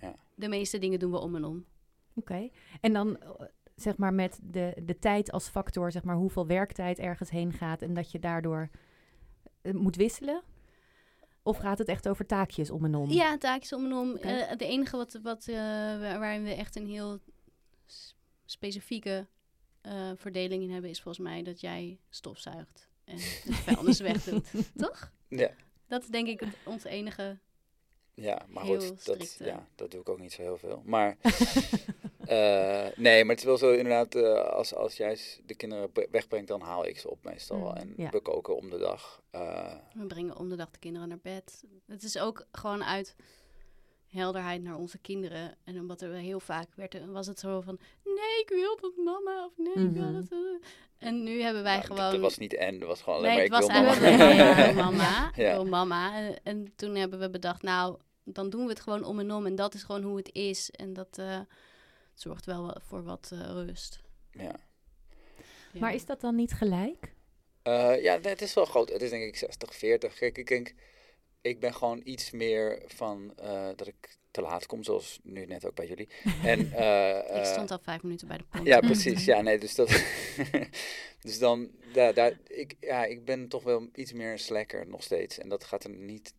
Mhm. 0.00 0.12
De 0.34 0.48
meeste 0.48 0.78
dingen 0.78 0.98
doen 0.98 1.10
we 1.10 1.18
om 1.18 1.36
en 1.36 1.44
om. 1.44 1.64
Oké. 2.14 2.48
En 2.80 2.92
dan 2.92 3.18
eh, 3.20 3.30
zeg 3.74 3.96
maar 3.96 4.14
met 4.14 4.38
de, 4.42 4.76
de 4.84 4.98
tijd 4.98 5.32
als 5.32 5.48
factor, 5.48 5.92
zeg 5.92 6.04
maar 6.04 6.16
hoeveel 6.16 6.46
werktijd 6.46 6.98
ergens 6.98 7.30
heen 7.30 7.52
gaat 7.52 7.82
en 7.82 7.94
dat 7.94 8.10
je 8.10 8.18
daardoor 8.18 8.70
eh, 9.62 9.72
moet 9.72 9.96
wisselen? 9.96 10.42
Of 11.42 11.56
gaat 11.56 11.78
het 11.78 11.88
echt 11.88 12.08
over 12.08 12.26
taakjes 12.26 12.70
om 12.70 12.84
en 12.84 12.94
om? 12.94 13.10
Ja, 13.10 13.38
taakjes 13.38 13.72
om 13.72 13.84
en 13.84 13.92
om. 13.92 14.10
Oké. 14.10 14.28
Eh, 14.28 14.48
het 14.48 14.60
enige 14.60 14.96
wat, 14.96 15.18
wat, 15.22 15.46
eh, 15.48 15.54
waar- 15.56 16.18
waarin 16.18 16.42
we 16.42 16.50
echt 16.54 16.76
een 16.76 16.86
heel 16.86 17.18
specifieke 18.44 19.26
eh, 19.80 20.10
verdeling 20.16 20.62
in 20.62 20.70
hebben, 20.70 20.90
is 20.90 21.00
volgens 21.02 21.28
mij 21.28 21.42
dat 21.42 21.60
jij 21.60 21.98
stofzuigt 22.08 22.88
en 23.04 23.14
het 23.16 23.54
vuilnis 23.54 24.00
wegdoet. 24.10 24.50
Toch? 24.76 25.12
Ja. 25.28 25.50
Dat 25.86 26.02
is 26.02 26.08
denk 26.08 26.26
ik 26.28 26.42
ons 26.64 26.84
enige. 26.84 27.38
Ja, 28.18 28.42
maar 28.48 28.64
Heel 28.64 28.80
goed, 28.80 29.06
dat, 29.06 29.36
ja, 29.38 29.66
dat 29.74 29.90
doe 29.90 30.00
ik 30.00 30.08
ook 30.08 30.20
niet 30.20 30.32
zo 30.32 30.42
heel 30.42 30.56
veel. 30.58 30.82
Maar 30.84 31.16
eh, 32.26 32.86
nee, 32.96 33.24
maar 33.24 33.30
het 33.34 33.38
is 33.38 33.44
wel 33.44 33.58
zo 33.58 33.70
inderdaad, 33.72 34.14
eh, 34.14 34.44
als, 34.48 34.74
als 34.74 34.96
jij 34.96 35.18
de 35.46 35.54
kinderen 35.54 35.90
wegbrengt, 36.10 36.48
dan 36.48 36.60
haal 36.60 36.86
ik 36.86 36.98
ze 36.98 37.10
op 37.10 37.24
meestal. 37.24 37.58
Mm, 37.58 37.66
en 37.76 37.94
ja. 37.96 38.10
we 38.10 38.20
koken 38.20 38.56
om 38.56 38.70
de 38.70 38.78
dag. 38.78 39.22
Eh, 39.30 39.74
We 39.94 40.06
brengen 40.06 40.36
om 40.36 40.48
de 40.48 40.56
dag 40.56 40.70
de 40.70 40.78
kinderen 40.78 41.08
naar 41.08 41.18
bed. 41.22 41.64
Het 41.86 42.02
is 42.02 42.18
ook 42.18 42.46
gewoon 42.52 42.84
uit 42.84 43.14
helderheid 44.08 44.62
naar 44.62 44.76
onze 44.76 44.98
kinderen. 44.98 45.54
En 45.64 45.78
omdat 45.80 46.00
er 46.00 46.12
heel 46.12 46.40
vaak 46.40 46.68
werd, 46.74 46.94
er- 46.94 47.12
was 47.12 47.26
het 47.26 47.38
zo 47.38 47.60
van... 47.60 47.78
Nee, 48.04 48.40
ik 48.42 48.48
wil 48.48 48.78
dat 48.80 48.96
mama. 49.04 49.44
Of 49.44 49.52
nee, 49.56 49.84
ik 49.86 49.92
wil 49.92 50.02
Mhm. 50.04 50.12
dat... 50.14 50.30
eh." 50.30 50.38
En 50.98 51.22
nu 51.22 51.42
hebben 51.42 51.62
wij 51.62 51.74
nou, 51.76 51.86
gewoon... 51.86 52.10
Dat 52.10 52.20
was 52.20 52.38
niet 52.38 52.54
en, 52.54 52.78
dat 52.78 52.88
was 52.88 53.02
gewoon 53.02 53.18
alleen 53.18 53.36
Nee, 53.36 53.48
maar 53.48 53.60
het 53.60 53.68
ik 53.68 53.74
wil 53.74 53.82
mama. 53.84 54.00
eigenlijk 54.06 54.74
mama. 54.90 55.30
Ja. 55.34 55.52
Wil 55.52 55.64
mama. 55.64 56.14
En, 56.16 56.36
en 56.42 56.72
toen 56.76 56.94
hebben 56.94 57.18
we 57.18 57.30
bedacht, 57.30 57.62
nou, 57.62 57.96
dan 58.26 58.50
doen 58.50 58.62
we 58.62 58.70
het 58.70 58.80
gewoon 58.80 59.04
om 59.04 59.18
en 59.18 59.32
om. 59.32 59.46
En 59.46 59.54
dat 59.54 59.74
is 59.74 59.82
gewoon 59.82 60.02
hoe 60.02 60.16
het 60.16 60.32
is. 60.32 60.70
En 60.70 60.92
dat 60.92 61.18
eh, 61.18 61.40
zorgt 62.14 62.46
wel 62.46 62.76
voor 62.86 63.02
wat 63.02 63.30
eh, 63.32 63.40
rust. 63.40 64.00
ja. 64.32 64.64
Ja. 65.72 65.82
Maar 65.82 65.94
is 65.94 66.06
dat 66.06 66.20
dan 66.20 66.34
niet 66.34 66.52
gelijk? 66.52 67.14
Eh, 67.62 68.02
ja, 68.02 68.20
het 68.20 68.42
is 68.42 68.54
wel 68.54 68.64
groot. 68.64 68.88
Het 68.88 69.02
is 69.02 69.10
denk 69.10 69.22
ik 69.22 69.36
60, 69.36 69.74
40. 69.74 70.14
Kijk, 70.14 70.38
ik 70.38 70.46
denk, 70.46 70.74
ik 71.40 71.60
ben 71.60 71.74
gewoon 71.74 72.00
iets 72.04 72.30
meer 72.30 72.82
van 72.86 73.32
eh, 73.36 73.68
dat 73.76 73.86
ik 73.86 74.18
te 74.30 74.40
laat 74.40 74.66
kom, 74.66 74.82
zoals 74.82 75.18
nu 75.22 75.46
net 75.46 75.66
ook 75.66 75.74
bij 75.74 75.86
jullie. 75.86 76.08
En, 76.42 76.72
eh, 76.72 77.38
ik 77.38 77.44
stond 77.44 77.70
al 77.70 77.78
vijf 77.82 78.02
minuten 78.02 78.28
bij 78.28 78.36
de 78.36 78.44
pomp. 78.50 78.66
Ja, 78.66 78.80
precies. 78.90 79.24
Ja, 79.24 79.40
nee, 79.40 79.58
dus 79.58 79.74
dat. 79.74 79.88
dus 81.26 81.38
dan, 81.38 81.70
ja, 81.92 82.12
daar, 82.12 82.38
ik, 82.46 82.76
ja, 82.80 83.04
ik 83.04 83.24
ben 83.24 83.48
toch 83.48 83.62
wel 83.62 83.88
iets 83.94 84.12
meer 84.12 84.32
een 84.32 84.38
slacker 84.38 84.86
nog 84.86 85.02
steeds. 85.02 85.38
En 85.38 85.48
dat 85.48 85.64
gaat 85.64 85.84
er 85.84 85.90
niet 85.90 86.34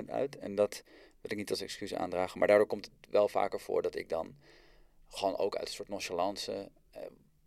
100% 0.00 0.04
uit. 0.06 0.38
En 0.38 0.54
dat 0.54 0.82
wil 1.22 1.30
ik 1.30 1.36
niet 1.36 1.50
als 1.50 1.60
excuus 1.60 1.94
aandragen. 1.94 2.38
Maar 2.38 2.48
daardoor 2.48 2.66
komt 2.66 2.84
het 2.84 3.10
wel 3.10 3.28
vaker 3.28 3.60
voor 3.60 3.82
dat 3.82 3.94
ik 3.96 4.08
dan 4.08 4.36
gewoon 5.08 5.36
ook 5.36 5.56
uit 5.56 5.66
een 5.68 5.74
soort 5.74 5.88
nonchalance. 5.88 6.70
eh, 6.90 7.02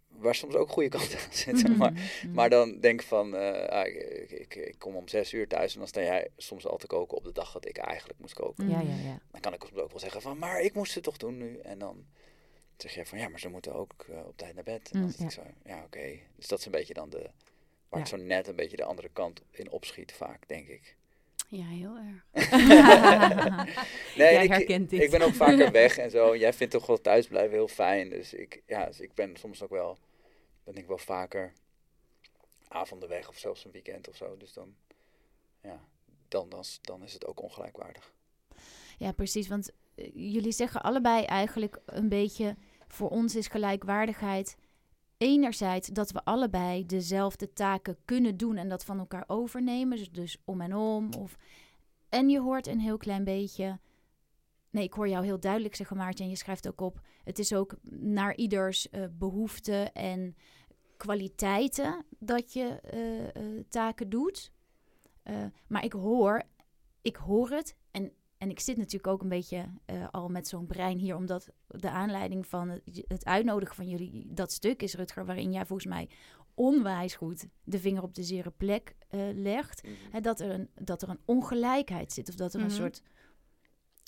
waar 0.07 0.35
soms 0.35 0.55
ook 0.55 0.69
goede 0.69 0.89
kanten 0.89 1.19
aan 1.19 1.33
zitten. 1.33 1.77
Maar, 1.77 1.91
Mhm. 1.91 2.31
maar 2.33 2.49
dan 2.49 2.79
denk 2.79 3.01
van, 3.03 3.35
eh, 3.35 3.67
ah, 3.79 3.87
ik, 3.87 4.55
ik, 4.55 4.75
kom 4.77 4.95
om 4.95 5.07
zes 5.07 5.33
uur 5.33 5.47
thuis 5.47 5.73
en 5.73 5.79
dan 5.79 5.87
sta 5.87 6.01
jij 6.01 6.27
soms 6.37 6.65
al 6.67 6.77
te 6.77 6.87
koken 6.87 7.17
op 7.17 7.23
de 7.23 7.31
dag 7.31 7.51
dat 7.51 7.65
ik 7.67 7.77
eigenlijk 7.77 8.19
moest 8.19 8.33
koken. 8.33 8.69
Ja, 8.69 8.79
ja, 8.79 8.95
ja. 8.95 9.19
Dan 9.31 9.41
kan 9.41 9.53
ik 9.53 9.61
soms 9.67 9.81
ook 9.81 9.89
wel 9.89 9.99
zeggen 9.99 10.21
van, 10.21 10.37
maar 10.37 10.61
ik 10.61 10.73
moest 10.73 10.95
het 10.95 11.03
toch 11.03 11.17
doen 11.17 11.37
nu. 11.37 11.57
En 11.59 11.79
dan 11.79 12.05
zeg 12.77 12.93
je 12.95 13.05
van, 13.05 13.17
ja, 13.17 13.29
maar 13.29 13.39
ze 13.39 13.49
moeten 13.49 13.73
ook 13.73 14.05
eh, 14.09 14.25
op 14.25 14.37
tijd 14.37 14.55
naar 14.55 14.63
bed. 14.63 14.91
En 14.91 14.99
dan 14.99 15.01
Mm, 15.01 15.11
zit 15.11 15.21
ik 15.21 15.31
zo, 15.31 15.41
ja, 15.65 15.83
oké. 15.83 16.19
Dus 16.35 16.47
dat 16.47 16.59
is 16.59 16.65
een 16.65 16.71
beetje 16.71 16.93
dan 16.93 17.09
de, 17.09 17.29
waar 17.89 17.99
ik 18.01 18.07
Ja. 18.07 18.17
zo 18.17 18.23
net 18.23 18.47
een 18.47 18.55
beetje 18.55 18.77
de 18.77 18.83
andere 18.83 19.09
kant 19.13 19.41
in 19.51 19.71
opschiet 19.71 20.11
vaak, 20.11 20.47
denk 20.47 20.67
ik. 20.67 20.95
Ja, 21.47 21.65
heel 21.65 21.97
erg. 21.97 22.25
Nee, 24.15 24.33
Jij 24.33 24.43
ik, 24.43 24.49
herkent 24.49 24.89
dit. 24.89 25.01
ik 25.01 25.11
ben 25.11 25.21
ook 25.21 25.33
vaker 25.33 25.71
weg 25.71 25.97
en 25.97 26.11
zo. 26.11 26.35
Jij 26.37 26.53
vindt 26.53 26.73
toch 26.73 26.85
wel 26.85 27.01
thuisblijven 27.01 27.51
heel 27.53 27.67
fijn. 27.67 28.09
Dus 28.09 28.33
ik, 28.33 28.61
ja, 28.67 28.85
dus 28.85 28.99
ik 28.99 29.13
ben 29.13 29.35
soms 29.37 29.63
ook 29.63 29.69
wel, 29.69 29.97
ben 30.63 30.75
ik 30.75 30.87
wel 30.87 30.97
vaker 30.97 31.53
avonden 32.67 33.09
weg 33.09 33.29
of 33.29 33.37
zelfs 33.37 33.65
een 33.65 33.71
weekend 33.71 34.07
of 34.09 34.15
zo. 34.15 34.37
Dus 34.37 34.53
dan, 34.53 34.75
ja, 35.63 35.79
dan, 36.27 36.49
dan, 36.49 36.59
is- 36.59 36.79
dan 36.81 37.03
is 37.03 37.13
het 37.13 37.25
ook 37.25 37.41
ongelijkwaardig. 37.41 38.13
Ja, 38.97 39.11
precies. 39.11 39.47
Want 39.47 39.71
eh, 39.95 40.09
jullie 40.13 40.51
zeggen 40.51 40.81
allebei 40.81 41.23
eigenlijk 41.23 41.79
een 41.85 42.09
beetje... 42.09 42.55
voor 42.87 43.09
ons 43.09 43.35
is 43.35 43.47
gelijkwaardigheid 43.47 44.55
enerzijds 45.17 45.87
dat 45.87 46.11
we 46.11 46.23
allebei 46.23 46.85
dezelfde 46.85 47.53
taken 47.53 47.97
kunnen 48.05 48.37
doen... 48.37 48.57
en 48.57 48.69
dat 48.69 48.85
van 48.85 48.99
elkaar 48.99 49.23
overnemen. 49.27 49.97
Dus, 49.97 50.11
dus 50.11 50.37
om 50.45 50.61
en 50.61 50.75
om. 50.75 51.13
Of... 51.13 51.37
En 52.09 52.29
je 52.29 52.39
hoort 52.39 52.67
een 52.67 52.79
heel 52.79 52.97
klein 52.97 53.23
beetje... 53.23 53.79
Nee, 54.69 54.83
ik 54.83 54.93
hoor 54.93 55.07
jou 55.07 55.25
heel 55.25 55.39
duidelijk 55.39 55.75
zeggen, 55.75 55.97
Maarten, 55.97 56.23
en 56.23 56.29
je 56.29 56.37
schrijft 56.37 56.67
ook 56.67 56.81
op... 56.81 57.01
het 57.23 57.39
is 57.39 57.53
ook 57.53 57.75
naar 57.99 58.35
ieders 58.35 58.89
eh 58.89 59.03
behoeften 59.17 59.93
en 59.93 60.35
kwaliteiten 60.97 62.05
dat 62.19 62.53
je 62.53 62.79
eh, 62.81 63.27
eh, 63.27 63.63
taken 63.69 64.09
doet. 64.09 64.51
Maar 65.67 65.83
ik 65.83 65.93
hoor, 65.93 66.43
ik 67.01 67.15
hoor 67.15 67.49
het 67.49 67.75
en 68.37 68.49
ik 68.49 68.59
zit 68.59 68.77
natuurlijk 68.77 69.07
ook 69.07 69.21
een 69.21 69.29
beetje 69.29 69.65
eh, 69.85 70.07
al 70.11 70.29
met 70.29 70.47
zo'n 70.47 70.65
brein 70.65 70.97
hier, 70.97 71.15
omdat 71.15 71.49
de 71.67 71.89
aanleiding 71.89 72.47
van 72.47 72.69
het, 72.69 73.03
het 73.07 73.25
uitnodigen 73.25 73.75
van 73.75 73.89
jullie 73.89 74.25
dat 74.33 74.51
stuk 74.51 74.81
is, 74.81 74.93
Rutger, 74.95 75.25
waarin 75.25 75.51
jij 75.51 75.65
volgens 75.65 75.87
mij 75.87 76.09
onwijs 76.53 77.15
goed 77.15 77.47
de 77.63 77.79
vinger 77.79 78.03
op 78.03 78.13
de 78.13 78.23
zere 78.23 78.51
plek 78.51 78.95
eh, 79.07 79.19
legt. 79.33 79.87
Hè, 80.11 80.19
dat, 80.19 80.39
er 80.39 80.49
een, 80.51 80.69
dat 80.81 81.01
er 81.01 81.09
een 81.09 81.19
ongelijkheid 81.25 82.11
zit, 82.13 82.29
of 82.29 82.35
dat 82.35 82.53
er 82.53 82.59
Mhm. 82.59 82.69
een 82.69 82.75
soort 82.75 83.01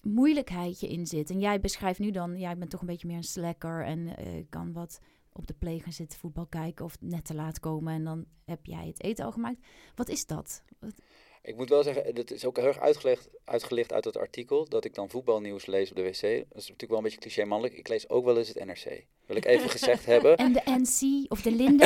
moeilijkheidje 0.04 0.88
in 0.88 1.08
zit. 1.08 1.30
En 1.30 1.40
jij 1.40 1.60
beschrijft 1.60 2.00
nu 2.00 2.12
dan, 2.12 2.40
jij 2.40 2.58
bent 2.58 2.70
toch 2.70 2.82
een 2.82 2.88
beetje 2.88 3.08
meer 3.08 3.18
een 3.18 3.24
slacker 3.24 3.86
en 3.86 4.18
eh, 4.18 4.44
kan 4.50 4.74
wat 4.74 5.00
op 5.32 5.48
de 5.48 5.54
play 5.54 5.80
gaan 5.80 5.92
zitten, 5.92 6.20
voetbal 6.20 6.46
kijken 6.48 6.86
of 6.86 6.98
net 7.00 7.26
te 7.26 7.34
laat 7.36 7.60
komen 7.60 7.94
en 7.94 8.04
dan 8.04 8.26
heb 8.46 8.66
jij 8.66 8.88
het 8.88 9.04
eten 9.04 9.26
al 9.26 9.32
gemaakt. 9.32 9.66
Wat 9.96 10.10
is 10.10 10.26
dat? 10.26 10.64
Wat- 10.80 11.02
Ik 11.42 11.56
moet 11.56 11.70
wel 11.70 11.84
zeggen, 11.84 12.16
dat 12.16 12.32
is 12.32 12.46
ook 12.46 12.58
heel 12.58 12.66
erg 12.66 12.80
uitgelegd, 12.80 13.30
uitgelicht 13.44 13.94
uit 13.94 14.04
het 14.06 14.18
artikel, 14.18 14.70
dat 14.70 14.86
ik 14.86 14.96
dan 14.96 15.10
voetbalnieuws 15.10 15.66
lees 15.66 15.90
op 15.90 15.96
de 15.96 16.02
wc. 16.04 16.22
Dat 16.22 16.22
is 16.32 16.46
natuurlijk 16.54 16.88
wel 16.90 16.98
een 16.98 17.04
beetje 17.04 17.20
cliché 17.20 17.46
mannelijk. 17.46 17.78
Ik 17.78 17.88
lees 17.88 18.10
ook 18.10 18.26
wel 18.26 18.38
eens 18.38 18.48
het 18.48 18.66
NRC. 18.66 19.04
Wil 19.26 19.36
ik 19.36 19.46
even 19.46 19.70
gezegd 19.70 20.06
hebben. 20.14 20.36
En 20.38 20.54
de 20.54 20.62
NC 20.66 21.32
of 21.32 21.42
de 21.42 21.52
Linde? 21.62 21.84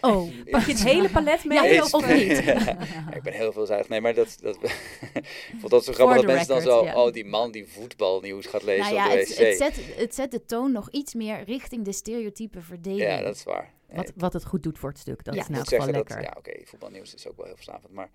oh, 0.00 0.30
Pak 0.50 0.62
je 0.64 0.72
het 0.72 0.84
hele 0.84 1.08
palet 1.10 1.44
mee 1.44 1.62
Ja, 1.72 1.82
of 1.90 2.08
niet? 2.14 2.44
Ja, 2.46 3.14
ik 3.14 3.22
ben 3.22 3.32
heel 3.32 3.52
veelzijdig. 3.52 3.88
Nee, 3.88 4.00
maar 4.00 4.14
dat, 4.14 4.38
dat, 4.40 4.56
ik 4.62 5.54
vond 5.58 5.70
dat 5.70 5.84
zo 5.84 5.92
grappig 5.92 6.16
dat 6.16 6.26
mensen 6.26 6.48
dan 6.48 6.60
zo, 6.62 6.78
oh 6.78 7.12
die 7.12 7.24
man 7.24 7.50
die 7.50 7.66
voetbalnieuws 7.66 8.46
gaat 8.46 8.62
lezen 8.62 8.94
nou 8.94 8.94
ja, 8.94 9.04
op 9.06 9.12
de 9.12 9.18
het, 9.18 9.28
wc. 9.28 9.36
het, 9.38 9.56
zet, 9.56 9.96
het 9.96 10.14
zet 10.14 10.30
de 10.30 10.44
toon 10.44 10.72
nog 10.72 10.90
iets 10.90 11.14
meer 11.14 11.44
richting 11.44 11.84
de 11.84 11.92
stereotype 11.92 12.60
verdeling. 12.60 13.02
ja, 13.02 13.22
dat 13.22 13.34
is 13.34 13.44
waar. 13.44 13.72
Wat, 13.92 14.12
wat 14.16 14.32
het 14.32 14.44
goed 14.44 14.62
doet 14.62 14.78
voor 14.78 14.88
het 14.88 14.98
stuk, 14.98 15.24
dat 15.24 15.34
Ja. 15.34 15.40
is 15.40 15.46
zeggen 15.68 15.92
dat, 15.92 16.08
lekker. 16.08 16.22
ja 16.22 16.34
oké, 16.38 16.52
voetbalnieuws 16.64 17.14
is 17.14 17.28
ook 17.28 17.36
wel 17.36 17.46
heel 17.46 17.54
verslavend. 17.54 17.92
Maar 17.92 18.10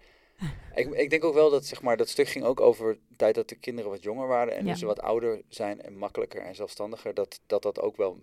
ik, 0.75 0.89
ik 0.93 1.09
denk 1.09 1.23
ook 1.23 1.33
wel 1.33 1.49
dat, 1.49 1.65
zeg 1.65 1.81
maar, 1.81 1.97
dat 1.97 2.09
stuk 2.09 2.27
ging 2.27 2.45
ook 2.45 2.59
over 2.59 2.93
de 3.09 3.15
tijd 3.15 3.35
dat 3.35 3.49
de 3.49 3.55
kinderen 3.55 3.91
wat 3.91 4.03
jonger 4.03 4.27
waren. 4.27 4.55
En 4.55 4.65
Ja. 4.65 4.71
nu 4.71 4.77
ze 4.77 4.85
wat 4.85 5.01
ouder 5.01 5.41
zijn 5.49 5.81
en 5.81 5.97
makkelijker 5.97 6.41
en 6.41 6.55
zelfstandiger. 6.55 7.13
Dat 7.13 7.39
dat, 7.45 7.61
dat 7.61 7.79
ook 7.79 7.95
wel 7.97 8.19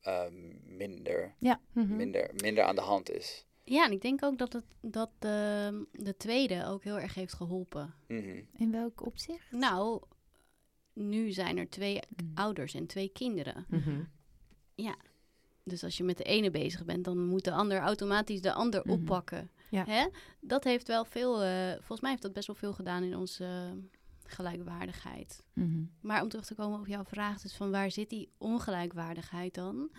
ehm, 0.00 0.76
minder, 0.76 1.34
Ja. 1.38 1.60
Mhm. 1.72 1.96
minder, 1.96 2.30
minder 2.42 2.64
aan 2.64 2.74
de 2.74 2.80
hand 2.80 3.10
is. 3.10 3.44
Ja, 3.64 3.84
en 3.86 3.92
ik 3.92 4.00
denk 4.02 4.24
ook 4.24 4.38
dat, 4.38 4.52
het, 4.52 4.64
dat 4.80 5.10
de, 5.18 5.86
de 5.92 6.16
tweede 6.16 6.66
ook 6.66 6.84
heel 6.84 6.98
erg 6.98 7.14
heeft 7.14 7.34
geholpen. 7.34 7.94
Mhm. 8.08 8.40
In 8.56 8.70
welk 8.72 9.06
opzicht? 9.06 9.50
Nou, 9.52 10.02
nu 10.92 11.30
zijn 11.30 11.58
er 11.58 11.68
twee 11.70 12.00
Mm. 12.22 12.30
ouders 12.34 12.74
en 12.74 12.86
twee 12.86 13.08
kinderen. 13.08 13.66
Mhm. 13.68 14.00
Dus 15.66 15.84
als 15.84 15.96
je 15.96 16.04
met 16.04 16.16
de 16.16 16.24
ene 16.24 16.50
bezig 16.50 16.84
bent, 16.84 17.04
dan 17.04 17.18
moet 17.26 17.44
de 17.44 17.50
ander 17.52 17.78
automatisch 17.78 18.40
de 18.40 18.52
ander 18.52 18.80
Mhm. 18.84 18.90
oppakken. 18.90 19.50
Ja. 19.74 19.84
Hè? 19.84 20.06
Dat 20.40 20.64
heeft 20.64 20.86
wel 20.86 21.04
veel, 21.04 21.42
eh, 21.42 21.72
volgens 21.72 22.00
mij 22.00 22.10
heeft 22.10 22.22
dat 22.22 22.32
best 22.32 22.46
wel 22.46 22.56
veel 22.56 22.72
gedaan 22.72 23.02
in 23.02 23.16
onze 23.16 23.44
eh, 23.44 23.72
gelijkwaardigheid. 24.24 25.44
Mhm. 25.52 25.84
Maar 26.00 26.22
om 26.22 26.28
terug 26.28 26.44
te 26.46 26.54
komen 26.54 26.78
op 26.80 26.86
jouw 26.86 27.04
vraag, 27.04 27.40
dus 27.40 27.56
van 27.56 27.70
waar 27.70 27.90
zit 27.90 28.10
die 28.10 28.32
ongelijkwaardigheid 28.38 29.54
dan? 29.54 29.90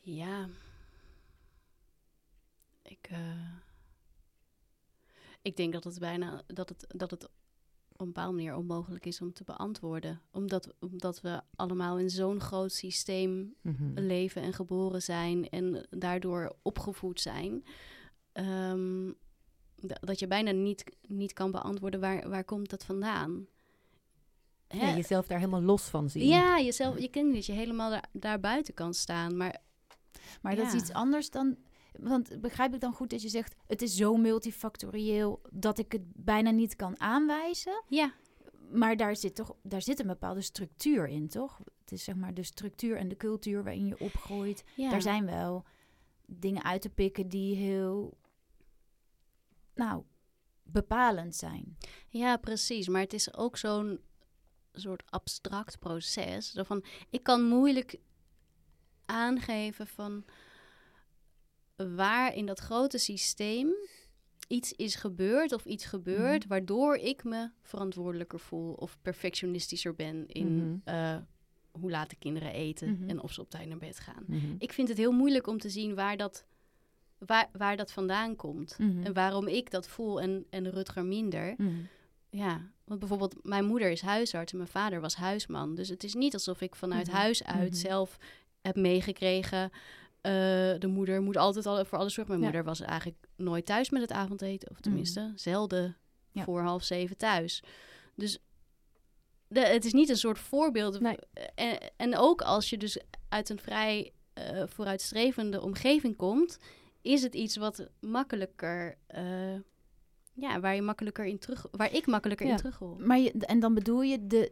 Ja, 0.00 0.48
ik, 2.82 3.06
eh, 3.10 3.52
ik 5.42 5.56
denk 5.56 5.72
dat 5.72 5.84
het 5.84 5.98
bijna 5.98 6.42
dat 6.46 6.68
het, 6.68 6.84
dat 6.88 7.10
het 7.10 7.24
op 7.92 8.00
een 8.00 8.06
bepaalde 8.12 8.36
manier 8.36 8.54
onmogelijk 8.56 9.06
is 9.06 9.20
om 9.20 9.32
te 9.32 9.44
beantwoorden, 9.44 10.20
omdat, 10.30 10.74
omdat 10.80 11.20
we 11.20 11.40
allemaal 11.56 11.98
in 11.98 12.10
zo'n 12.10 12.40
groot 12.40 12.72
systeem 12.72 13.54
Mhm. 13.60 13.92
leven 14.00 14.42
en 14.42 14.52
geboren 14.52 15.02
zijn 15.02 15.48
en 15.48 15.86
daardoor 15.90 16.56
opgevoed 16.62 17.20
zijn. 17.20 17.64
Ehm, 18.36 19.12
da- 19.76 19.98
dat 20.00 20.18
je 20.18 20.26
bijna 20.26 20.50
niet, 20.50 20.84
niet 21.06 21.32
kan 21.32 21.50
beantwoorden 21.50 22.00
waar, 22.00 22.28
waar 22.28 22.44
komt 22.44 22.70
dat 22.70 22.84
vandaan. 22.84 23.46
Hè? 24.68 24.86
Ja, 24.90 24.96
jezelf 24.96 25.26
daar 25.26 25.38
helemaal 25.38 25.62
los 25.62 25.82
van 25.82 26.10
zien. 26.10 26.26
Ja, 26.28 26.60
jezelf, 26.60 26.98
je 26.98 27.08
kent 27.08 27.34
dat 27.34 27.46
je 27.46 27.52
helemaal 27.52 27.90
daar, 27.90 28.08
daar 28.12 28.40
buiten 28.40 28.74
kan 28.74 28.94
staan. 28.94 29.36
Maar 29.36 29.60
Maar 30.42 30.56
dat 30.56 30.66
is 30.66 30.80
iets 30.80 30.92
anders 30.92 31.30
dan. 31.30 31.56
Want 32.00 32.40
begrijp 32.40 32.74
ik 32.74 32.80
dan 32.80 32.92
goed 32.92 33.10
dat 33.10 33.22
je 33.22 33.28
zegt: 33.28 33.54
het 33.66 33.82
is 33.82 33.94
zo 33.96 34.16
multifactorieel 34.16 35.40
dat 35.50 35.78
ik 35.78 35.92
het 35.92 36.02
bijna 36.14 36.50
niet 36.50 36.76
kan 36.76 37.00
aanwijzen. 37.00 37.82
ja, 37.88 38.12
Maar 38.70 38.96
daar 38.96 39.16
zit 39.16 39.34
toch 39.34 39.56
daar 39.62 39.82
zit 39.82 40.00
een 40.00 40.06
bepaalde 40.06 40.40
structuur 40.40 41.08
in, 41.08 41.28
toch? 41.28 41.58
Het 41.80 41.92
is 41.92 42.04
zeg 42.04 42.14
maar 42.14 42.34
de 42.34 42.42
structuur 42.42 42.96
en 42.96 43.08
de 43.08 43.16
cultuur 43.16 43.62
waarin 43.64 43.86
je 43.86 43.98
opgroeit. 44.00 44.64
ja. 44.76 44.90
Daar 44.90 45.02
zijn 45.02 45.26
wel 45.26 45.64
dingen 46.26 46.64
uit 46.64 46.82
te 46.82 46.88
pikken 46.90 47.28
die 47.28 47.56
heel, 47.56 48.16
nou, 49.76 50.02
bepalend 50.62 51.34
zijn. 51.36 51.76
ja, 52.08 52.36
precies. 52.36 52.88
Maar 52.88 53.00
het 53.00 53.12
is 53.12 53.34
ook 53.34 53.56
zo'n 53.56 54.00
soort 54.72 55.02
abstract 55.10 55.78
proces. 55.78 56.50
Zo 56.52 56.62
van, 56.62 56.84
ik 57.10 57.22
kan 57.22 57.42
moeilijk 57.42 57.96
aangeven 59.04 59.86
van 59.86 60.24
waar 61.76 62.34
in 62.34 62.46
dat 62.46 62.58
grote 62.60 62.98
systeem 62.98 63.74
iets 64.48 64.72
is 64.72 64.94
gebeurd 64.94 65.52
of 65.52 65.64
iets 65.64 65.84
gebeurt 65.84 66.40
Mhm. 66.40 66.48
waardoor 66.48 66.96
ik 66.96 67.24
me 67.24 67.50
verantwoordelijker 67.62 68.40
voel 68.40 68.72
of 68.74 68.98
perfectionistischer 69.02 69.94
ben 69.94 70.26
in 70.26 70.56
Mhm. 70.56 70.76
eh, 70.84 71.16
hoe 71.70 71.90
laat 71.90 72.10
de 72.10 72.16
kinderen 72.16 72.52
eten 72.52 72.90
Mhm. 73.00 73.08
en 73.08 73.20
of 73.20 73.32
ze 73.32 73.40
op 73.40 73.50
tijd 73.50 73.68
naar 73.68 73.78
bed 73.78 73.98
gaan. 73.98 74.24
Ik 74.58 74.72
vind 74.72 74.88
het 74.88 74.96
heel 74.96 75.12
moeilijk 75.12 75.46
om 75.46 75.58
te 75.58 75.68
zien 75.70 75.94
waar 75.94 76.16
dat, 76.16 76.46
waar, 77.18 77.48
waar 77.52 77.76
dat 77.76 77.92
vandaan 77.92 78.36
komt. 78.36 78.78
Mhm. 78.78 79.02
En 79.04 79.12
waarom 79.12 79.48
ik 79.48 79.70
dat 79.70 79.88
voel 79.88 80.20
en, 80.20 80.46
en 80.50 80.70
Rutger 80.70 81.04
minder. 81.04 81.54
Mhm. 81.56 81.70
Ja, 82.30 82.70
want 82.84 83.00
bijvoorbeeld 83.00 83.34
mijn 83.42 83.64
moeder 83.64 83.90
is 83.90 84.00
huisarts 84.00 84.52
en 84.52 84.58
mijn 84.58 84.70
vader 84.70 85.00
was 85.00 85.14
huisman. 85.16 85.74
Dus 85.74 85.88
het 85.88 86.04
is 86.04 86.14
niet 86.14 86.32
alsof 86.34 86.60
ik 86.60 86.74
vanuit 86.74 87.06
Mhm. 87.06 87.16
huis 87.16 87.44
uit 87.44 87.70
Mhm. 87.70 87.78
zelf 87.80 88.16
heb 88.60 88.76
meegekregen. 88.76 89.70
eh, 90.20 90.32
de 90.78 90.86
moeder 90.86 91.22
moet 91.22 91.36
altijd 91.36 91.66
al 91.66 91.84
voor 91.84 91.98
alles 91.98 92.14
zorgen. 92.14 92.32
Mijn 92.38 92.46
Ja. 92.52 92.52
moeder 92.58 92.70
was 92.72 92.80
eigenlijk 92.80 93.26
nooit 93.36 93.66
thuis 93.66 93.90
met 93.90 94.00
het 94.02 94.12
avondeten. 94.12 94.70
Of 94.70 94.80
tenminste, 94.80 95.32
zelden 95.34 95.96
Ja. 96.30 96.44
voor 96.44 96.60
half 96.60 96.82
zeven 96.84 97.16
thuis. 97.16 97.62
Dus 98.14 98.38
de, 99.48 99.60
het 99.60 99.84
is 99.84 99.92
niet 99.92 100.08
een 100.08 100.16
soort 100.16 100.38
voorbeeld. 100.38 101.00
Nee. 101.00 101.16
En, 101.54 101.78
en 101.96 102.16
ook 102.16 102.40
als 102.42 102.70
je 102.70 102.76
dus 102.76 103.00
uit 103.28 103.48
een 103.48 103.58
vrij 103.58 104.12
eh, 104.32 104.62
vooruitstrevende 104.66 105.62
omgeving 105.62 106.16
komt, 106.16 106.58
is 107.06 107.22
het 107.22 107.34
iets 107.34 107.56
wat 107.56 107.88
makkelijker, 108.00 108.96
eh, 109.06 109.54
ja, 110.32 110.60
waar 110.60 110.74
je 110.74 110.82
makkelijker 110.82 111.24
in 111.24 111.38
terug, 111.38 111.66
waar 111.70 111.92
ik 111.92 112.06
makkelijker 112.06 112.46
Ja. 112.46 112.52
in 112.52 112.58
terug. 112.58 112.80
Maar 112.98 113.18
je, 113.18 113.32
en 113.32 113.60
dan 113.60 113.74
bedoel 113.74 114.02
je 114.02 114.26
de 114.26 114.50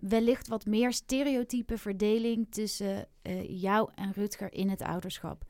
wellicht 0.00 0.48
wat 0.48 0.66
meer 0.66 0.92
stereotype 0.92 1.78
verdeling 1.78 2.46
tussen 2.50 3.06
eh, 3.22 3.60
jou 3.62 3.90
en 3.94 4.12
Rutger 4.12 4.52
in 4.52 4.68
het 4.68 4.82
ouderschap. 4.82 5.44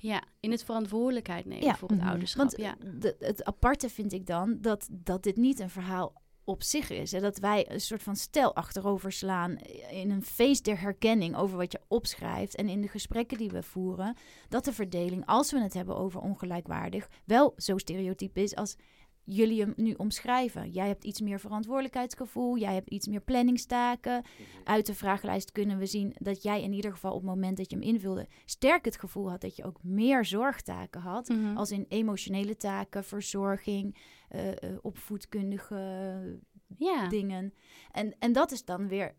Ja, 0.00 0.22
in 0.40 0.50
het 0.50 0.64
verantwoordelijkheid 0.64 1.44
nemen 1.44 1.64
Ja. 1.66 1.76
voor 1.76 1.88
het 1.88 1.98
Mhm. 1.98 2.08
ouderschap. 2.08 2.38
Want 2.46 2.56
ja. 2.60 2.76
de, 2.98 3.16
het 3.18 3.44
aparte 3.44 3.88
vind 3.88 4.12
ik 4.12 4.26
dan 4.26 4.58
dat, 4.60 4.88
dat 4.90 5.22
dit 5.22 5.36
niet 5.36 5.58
een 5.60 5.70
verhaal 5.70 6.19
op 6.50 6.62
zich 6.62 6.90
is. 6.90 7.12
En 7.12 7.22
dat 7.22 7.38
wij 7.38 7.70
een 7.70 7.80
soort 7.80 8.02
van 8.02 8.16
stel 8.16 8.54
achterover 8.54 9.12
slaan 9.12 9.56
in 9.90 10.10
een 10.10 10.22
feest 10.22 10.64
der 10.64 10.80
herkenning 10.80 11.36
over 11.36 11.56
wat 11.56 11.72
je 11.72 11.80
opschrijft. 11.88 12.54
En 12.54 12.68
in 12.68 12.80
de 12.80 12.88
gesprekken 12.88 13.38
die 13.38 13.50
we 13.50 13.62
voeren, 13.62 14.16
dat 14.48 14.64
de 14.64 14.72
verdeling, 14.72 15.26
als 15.26 15.52
we 15.52 15.60
het 15.60 15.74
hebben 15.74 15.96
over 15.96 16.20
ongelijkwaardig, 16.20 17.08
wel 17.24 17.52
zo 17.56 17.78
stereotyp 17.78 18.36
is 18.36 18.54
als 18.54 18.76
jullie 19.24 19.60
hem 19.60 19.72
nu 19.76 19.92
omschrijven. 19.92 20.70
Jij 20.70 20.86
hebt 20.86 21.04
iets 21.04 21.20
meer 21.20 21.40
verantwoordelijkheidsgevoel, 21.40 22.58
jij 22.58 22.74
hebt 22.74 22.90
iets 22.90 23.06
meer 23.06 23.20
planningstaken. 23.20 24.24
Uit 24.64 24.86
de 24.86 24.94
vragenlijst 24.94 25.52
kunnen 25.52 25.78
we 25.78 25.86
zien 25.86 26.14
dat 26.18 26.42
jij 26.42 26.62
in 26.62 26.72
ieder 26.72 26.90
geval 26.90 27.12
op 27.12 27.20
het 27.20 27.30
moment 27.30 27.56
dat 27.56 27.70
je 27.70 27.76
hem 27.76 27.84
invulde, 27.84 28.28
sterk 28.44 28.84
het 28.84 28.98
gevoel 28.98 29.30
had 29.30 29.40
dat 29.40 29.56
je 29.56 29.64
ook 29.64 29.78
meer 29.82 30.24
zorgtaken 30.24 31.00
had. 31.00 31.28
Mhm. 31.28 31.56
Als 31.56 31.70
in 31.70 31.86
emotionele 31.88 32.56
taken, 32.56 33.04
verzorging, 33.04 33.96
eh, 34.30 34.62
eh, 34.62 34.78
opvoedkundige 34.82 36.38
ja. 36.76 37.08
dingen. 37.08 37.54
En, 37.92 38.14
en 38.18 38.32
dat 38.32 38.50
is 38.50 38.64
dan 38.64 38.88
weer 38.88 39.14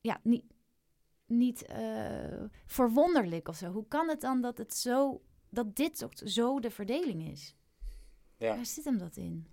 ja, 0.00 0.20
niet, 0.22 0.44
niet 1.26 1.62
eh, 1.62 2.44
verwonderlijk 2.66 3.48
of 3.48 3.56
zo. 3.56 3.72
Hoe 3.72 3.88
kan 3.88 4.08
het 4.08 4.20
dan 4.20 4.40
dat 4.40 4.58
het 4.58 4.74
zo 4.74 5.22
dat 5.48 5.76
dit 5.76 5.98
toch 5.98 6.12
zo 6.14 6.60
de 6.60 6.70
verdeling 6.70 7.30
is? 7.30 7.54
Ja. 8.36 8.54
Waar 8.56 8.66
zit 8.66 8.84
hem 8.84 8.98
dat 8.98 9.16
in? 9.16 9.46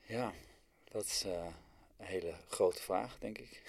Ja, 0.00 0.32
dat 0.84 1.04
is 1.04 1.24
eh, 1.24 1.46
een 1.96 2.06
hele 2.06 2.34
grote 2.48 2.82
vraag, 2.82 3.18
denk 3.18 3.38
ik. 3.38 3.62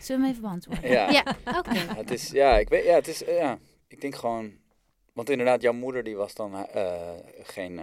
Zullen 0.00 0.20
we 0.20 0.26
hem 0.26 0.36
even 0.36 0.42
beantwoorden? 0.42 0.90
Ja, 0.98 1.10
Ja, 1.10 1.36
oké. 1.58 1.74
het 2.02 2.10
is, 2.10 2.30
ja, 2.30 2.58
ik 2.58 2.68
weet, 2.68 2.84
ja, 2.84 2.94
het 2.94 3.08
is, 3.08 3.18
ja, 3.18 3.58
ik 3.88 4.00
denk 4.00 4.14
gewoon, 4.14 4.58
want 5.12 5.30
inderdaad, 5.30 5.62
jouw 5.62 5.72
moeder 5.72 6.04
die 6.04 6.16
was 6.16 6.34
dan 6.34 6.66
eh, 6.66 7.12
geen 7.42 7.80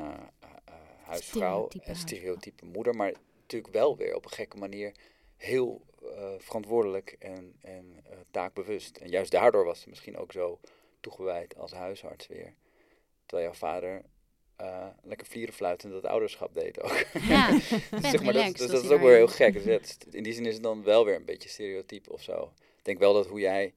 huisvrouw, 1.12 1.66
Stereotype 1.66 1.86
en 1.86 1.96
stereotype 1.96 2.66
moeder, 2.66 2.96
maar 2.96 3.14
natuurlijk 3.42 3.74
wel 3.74 3.98
weer 3.98 4.16
op 4.16 4.26
een 4.26 4.32
gekke 4.32 4.58
manier 4.58 4.92
heel 5.38 5.82
eh, 6.02 6.34
verantwoordelijk 6.38 7.16
en, 7.20 7.56
en 7.62 8.00
eh, 8.04 8.18
taakbewust. 8.32 8.98
En 8.98 9.10
juist 9.10 9.32
daardoor 9.32 9.66
was 9.66 9.82
ze 9.82 9.90
misschien 9.90 10.18
ook 10.18 10.32
zo 10.32 10.60
toegewijd 11.00 11.58
als 11.58 11.72
huisarts 11.72 12.28
weer. 12.28 12.54
Terwijl 13.26 13.50
jouw 13.50 13.60
vader 13.60 14.02
eh, 14.56 14.88
lekker 15.04 15.28
vlierenfluitend 15.28 15.94
dat 15.94 16.06
ouderschap 16.06 16.54
deed 16.54 16.82
ook. 16.82 17.06
Ja, 17.28 17.60
zeg 18.12 18.24
maar, 18.24 18.34
dat, 18.34 18.58
dus 18.58 18.72
is 18.72 18.82
hij 18.82 18.92
ook 18.92 19.02
weer 19.02 19.16
heel 19.16 19.28
gek. 19.28 19.54
Dus 19.54 19.66
het 19.66 20.08
in 20.12 20.24
die 20.24 20.34
zin 20.34 20.46
is 20.46 20.54
het 20.54 20.64
dan 20.64 20.84
wel 20.84 21.06
weer 21.06 21.16
een 21.16 21.26
beetje 21.26 21.50
stereotyp 21.50 22.10
of 22.10 22.22
zo. 22.22 22.54
Ik 22.78 22.86
denk 22.86 23.00
wel 23.00 23.14
dat 23.14 23.28
hoe 23.28 23.40
jij... 23.40 23.74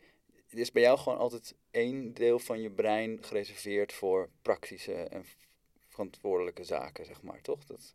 Het 0.46 0.58
is 0.58 0.72
bij 0.72 0.82
jou 0.82 0.98
gewoon 0.98 1.18
altijd 1.18 1.54
één 1.70 2.14
deel 2.14 2.38
van 2.38 2.60
je 2.60 2.70
brein 2.70 3.18
gereserveerd 3.20 3.92
voor 3.92 4.28
praktische 4.42 4.92
en 4.92 5.24
verantwoordelijke 5.94 6.64
zaken, 6.64 7.04
zeg 7.06 7.22
maar, 7.22 7.40
toch? 7.40 7.64
Dat 7.64 7.94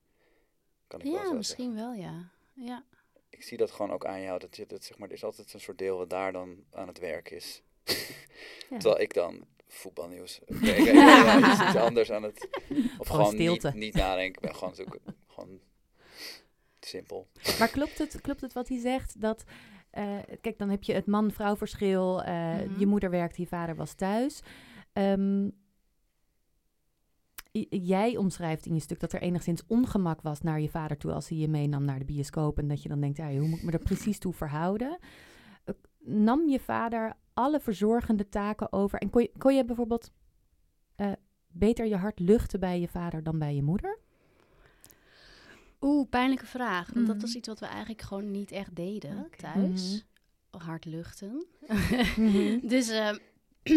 kan 0.88 1.00
ik 1.00 1.06
wel 1.06 1.16
Ja, 1.16 1.26
zo 1.26 1.34
misschien 1.34 1.76
wel, 1.76 1.94
ja. 1.94 2.30
Ja. 2.54 2.84
Ik 3.30 3.44
zie 3.44 3.58
dat 3.58 3.72
gewoon 3.72 3.92
ook 3.92 4.06
aan 4.06 4.22
jou. 4.22 4.40
Dat, 4.40 4.56
je, 4.56 4.66
dat, 4.66 4.84
zeg 4.84 4.98
maar, 4.98 5.08
er 5.08 5.14
is 5.14 5.24
altijd 5.24 5.54
een 5.54 5.60
soort 5.60 5.78
deel 5.78 5.98
wat 5.98 6.10
daar 6.10 6.32
dan 6.32 6.64
aan 6.72 6.88
het 6.88 7.00
werk 7.00 7.30
is. 7.32 7.62
Ja. 8.70 8.78
Terwijl 8.78 9.02
ik 9.02 9.14
dan 9.14 9.46
voetbalnieuws. 9.68 10.40
Ik 10.48 10.64
ja, 10.64 11.52
iets, 11.52 11.62
iets 11.68 11.76
anders 11.76 12.12
aan 12.12 12.24
het. 12.24 12.48
Of 12.98 13.08
Gewoon 13.08 13.26
gewoon, 13.26 13.36
niet, 13.36 13.74
niet 13.74 13.94
nadenken. 13.94 14.42
Ben 14.42 14.56
gewoon, 14.56 14.76
zoeken, 14.76 15.00
gewoon 15.28 15.60
simpel. 16.80 17.28
Maar 17.60 17.70
klopt 17.70 17.98
het, 17.98 18.22
klopt 18.22 18.42
het 18.42 18.54
wat 18.54 18.68
hij 18.68 18.80
zegt? 18.80 19.22
Dat, 19.22 19.44
eh, 19.92 20.18
kijk, 20.42 20.58
dan 20.58 20.70
heb 20.70 20.84
je 20.84 20.94
het 20.94 21.06
man-vrouw 21.06 21.56
verschil. 21.56 22.22
eh, 22.24 22.56
Mhm. 22.56 22.80
Je 22.80 22.86
moeder 22.86 23.10
werkte, 23.10 23.42
je 23.42 23.48
vader 23.48 23.76
was 23.76 23.94
thuis. 23.94 24.42
Ehm, 24.94 25.50
jij 27.70 28.18
omschrijft 28.18 28.66
in 28.66 28.74
je 28.74 28.80
stuk 28.80 29.00
dat 29.00 29.14
er 29.14 29.22
enigszins 29.22 29.64
ongemak 29.68 30.22
was 30.22 30.42
naar 30.42 30.60
je 30.62 30.70
vader 30.70 30.98
toe 30.98 31.12
als 31.14 31.30
hij 31.30 31.38
je 31.38 31.48
meenam 31.48 31.86
naar 31.86 32.00
de 32.00 32.06
bioscoop. 32.06 32.58
En 32.58 32.68
dat 32.68 32.84
je 32.84 32.90
dan 32.90 33.00
denkt, 33.02 33.18
ja, 33.18 33.32
hoe 33.32 33.48
moet 33.48 33.58
ik 33.60 33.64
me 33.66 33.72
er 33.72 33.80
precies 33.80 34.20
toe 34.20 34.34
verhouden? 34.34 34.98
Eh, 35.64 35.74
Nam 36.00 36.50
je 36.50 36.60
vader 36.60 37.14
alle 37.34 37.60
verzorgende 37.60 38.30
taken 38.30 38.72
over? 38.74 39.00
En 39.00 39.10
kon 39.10 39.22
je, 39.22 39.32
kon 39.38 39.56
je 39.56 39.66
bijvoorbeeld 39.66 40.12
eh, 40.96 41.12
beter 41.48 41.86
je 41.88 41.96
hart 41.96 42.20
luchten 42.20 42.60
bij 42.60 42.80
je 42.80 42.88
vader 42.88 43.24
dan 43.24 43.40
bij 43.40 43.56
je 43.56 43.64
moeder? 43.64 44.00
Oeh, 45.82 46.10
pijnlijke 46.10 46.46
vraag. 46.46 46.94
Want 46.94 47.06
dat 47.08 47.16
Mhm. 47.16 47.26
was 47.26 47.36
iets 47.36 47.48
wat 47.48 47.60
we 47.60 47.66
eigenlijk 47.66 48.02
gewoon 48.02 48.32
niet 48.32 48.52
echt 48.52 48.76
deden 48.76 49.28
thuis. 49.38 50.06
Hard 50.50 50.86
luchten. 50.86 51.46
Mhm. 52.18 52.60
dus, 52.74 52.90
eh, 52.90 53.16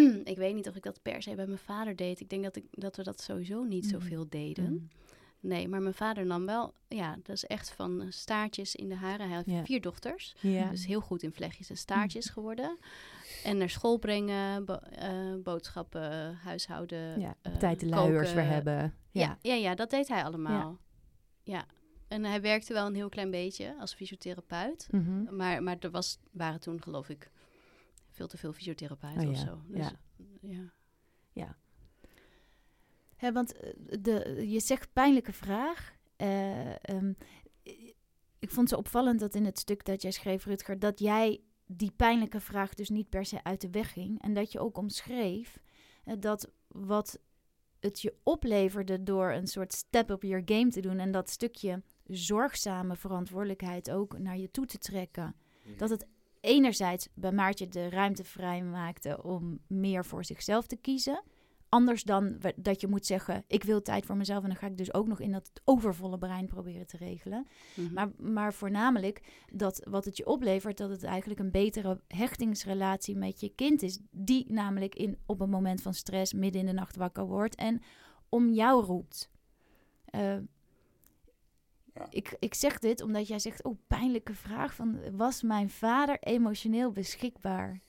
ik 0.24 0.36
weet 0.36 0.54
niet 0.54 0.68
of 0.68 0.76
ik 0.76 0.82
dat 0.82 1.02
per 1.02 1.22
se 1.22 1.34
bij 1.34 1.46
mijn 1.46 1.58
vader 1.58 1.96
deed. 1.96 2.20
Ik 2.20 2.28
denk 2.28 2.42
dat, 2.42 2.56
ik, 2.56 2.64
dat 2.70 2.96
we 2.96 3.02
dat 3.02 3.20
sowieso 3.20 3.62
niet 3.62 3.84
Mhm. 3.84 3.92
zoveel 3.92 4.26
deden. 4.28 4.70
Mm. 4.72 4.88
Nee, 5.40 5.68
maar 5.68 5.82
mijn 5.82 5.94
vader 5.94 6.26
nam 6.26 6.46
wel, 6.46 6.74
ja, 6.88 7.16
dat 7.22 7.36
is 7.36 7.44
echt 7.44 7.70
van 7.70 8.00
eh, 8.02 8.06
staartjes 8.10 8.74
in 8.74 8.88
de 8.88 8.94
haren. 8.94 9.28
Hij 9.30 9.42
Ja. 9.46 9.64
vier 9.64 9.80
dochters, 9.80 10.34
dus 10.70 10.86
heel 10.86 11.00
goed 11.00 11.22
in 11.22 11.32
vlechtjes 11.32 11.70
en 11.70 11.76
staartjes 11.76 12.28
geworden. 12.28 12.78
En 13.44 13.56
naar 13.56 13.70
school 13.70 13.98
brengen, 13.98 14.64
bo- 14.64 14.74
eh, 14.74 15.34
boodschappen, 15.42 16.34
huishouden, 16.34 17.20
ja. 17.20 17.34
eh, 17.42 17.52
tijd 17.56 17.80
de 17.80 17.86
luiers 17.88 18.32
weer 18.32 18.44
hebben. 18.46 18.94
Ja. 19.10 19.38
Ja, 19.40 19.54
ja, 19.54 19.74
dat 19.74 19.90
deed 19.90 20.08
hij 20.08 20.24
allemaal. 20.24 20.78
Ja. 21.42 21.64
En 22.08 22.24
hij 22.24 22.40
werkte 22.40 22.72
wel 22.72 22.86
een 22.86 22.94
heel 22.94 23.08
klein 23.08 23.30
beetje 23.30 23.74
als 23.80 23.94
fysiotherapeut. 23.94 24.88
Mhm. 24.90 25.36
Maar, 25.36 25.62
maar 25.62 25.76
er 25.80 25.90
was, 25.90 26.18
waren 26.30 26.60
toen, 26.60 26.82
geloof 26.82 27.08
ik, 27.08 27.30
veel 28.12 28.26
te 28.26 28.36
veel 28.36 28.52
fysiotherapeuten 28.52 29.22
Oh 29.22 29.28
of 29.28 29.36
ja, 29.36 29.44
zo. 29.44 29.62
Dus, 29.66 29.90
ja. 30.40 30.72
ja. 31.32 31.56
Hè, 33.16 33.32
want 33.32 33.56
eh, 33.56 33.72
de, 34.00 34.44
je 34.48 34.60
zegt 34.60 34.92
pijnlijke 34.92 35.32
vraag. 35.32 35.94
Eh, 36.16 36.88
ehm, 36.88 37.12
ik 38.38 38.50
vond 38.50 38.60
het 38.60 38.68
zo 38.68 38.76
opvallend 38.76 39.20
dat 39.20 39.34
in 39.34 39.44
het 39.44 39.58
stuk 39.58 39.84
dat 39.84 40.02
jij 40.02 40.10
schreef, 40.10 40.44
Rutger, 40.44 40.78
dat 40.78 40.98
jij 40.98 41.40
die 41.66 41.90
pijnlijke 41.90 42.40
vraag 42.40 42.74
dus 42.74 42.88
niet 42.88 43.08
per 43.08 43.24
se 43.24 43.44
uit 43.44 43.60
de 43.60 43.70
weg 43.70 43.92
ging. 43.92 44.22
En 44.22 44.34
dat 44.34 44.52
je 44.52 44.60
ook 44.60 44.76
omschreef 44.76 45.60
eh, 46.04 46.14
dat 46.18 46.50
wat 46.68 47.18
het 47.80 48.00
je 48.00 48.14
opleverde 48.22 49.02
door 49.02 49.30
een 49.30 49.46
soort 49.46 49.72
step 49.72 50.10
up 50.10 50.22
your 50.22 50.42
game 50.44 50.68
te 50.68 50.80
doen 50.80 50.98
en 50.98 51.10
dat 51.10 51.30
stukje 51.30 51.82
zorgzame 52.06 52.96
verantwoordelijkheid 52.96 53.90
ook 53.90 54.18
naar 54.18 54.38
je 54.38 54.50
toe 54.50 54.66
te 54.66 54.78
trekken. 54.78 55.36
Dat 55.76 55.90
het 55.90 56.06
enerzijds 56.42 57.08
bij 57.14 57.32
Maartje 57.32 57.68
de 57.68 57.88
ruimte 57.88 58.24
vrij 58.24 58.62
maakte 58.62 59.22
om 59.22 59.60
meer 59.66 60.04
voor 60.04 60.24
zichzelf 60.24 60.66
te 60.66 60.76
kiezen. 60.76 61.22
Anders 61.68 62.02
dan 62.02 62.40
dat 62.56 62.80
je 62.80 62.86
moet 62.86 63.06
zeggen, 63.06 63.44
ik 63.46 63.64
wil 63.64 63.82
tijd 63.82 64.06
voor 64.06 64.16
mezelf 64.16 64.42
en 64.42 64.48
dan 64.48 64.58
ga 64.58 64.66
ik 64.66 64.76
dus 64.76 64.94
ook 64.94 65.06
nog 65.06 65.20
in 65.20 65.32
dat 65.32 65.50
overvolle 65.64 66.18
brein 66.18 66.46
proberen 66.46 66.86
te 66.86 66.96
regelen. 66.96 67.46
Mhm. 67.74 67.92
Maar, 67.92 68.10
maar 68.16 68.54
voornamelijk 68.54 69.22
dat 69.52 69.86
wat 69.88 70.04
het 70.04 70.16
je 70.16 70.26
oplevert, 70.26 70.78
dat 70.78 70.90
het 70.90 71.02
eigenlijk 71.02 71.40
een 71.40 71.50
betere 71.50 72.00
hechtingsrelatie 72.08 73.16
met 73.16 73.40
je 73.40 73.48
kind 73.54 73.82
is. 73.82 73.98
Die 74.10 74.52
namelijk 74.52 74.94
in, 74.94 75.18
op 75.26 75.40
een 75.40 75.50
moment 75.50 75.82
van 75.82 75.94
stress 75.94 76.32
midden 76.32 76.60
in 76.60 76.66
de 76.66 76.72
nacht 76.72 76.96
wakker 76.96 77.26
wordt 77.26 77.54
en 77.54 77.82
om 78.28 78.52
jou 78.52 78.84
roept. 78.84 79.30
Eh, 80.04 80.36
Ja. 81.94 82.06
ik, 82.10 82.36
ik 82.38 82.54
zeg 82.54 82.78
dit 82.78 83.00
omdat 83.00 83.28
jij 83.28 83.38
zegt, 83.38 83.64
oh 83.64 83.78
pijnlijke 83.86 84.34
vraag, 84.34 84.74
van, 84.74 85.16
was 85.16 85.42
mijn 85.42 85.70
vader 85.70 86.18
emotioneel 86.20 86.92
beschikbaar? 86.92 87.80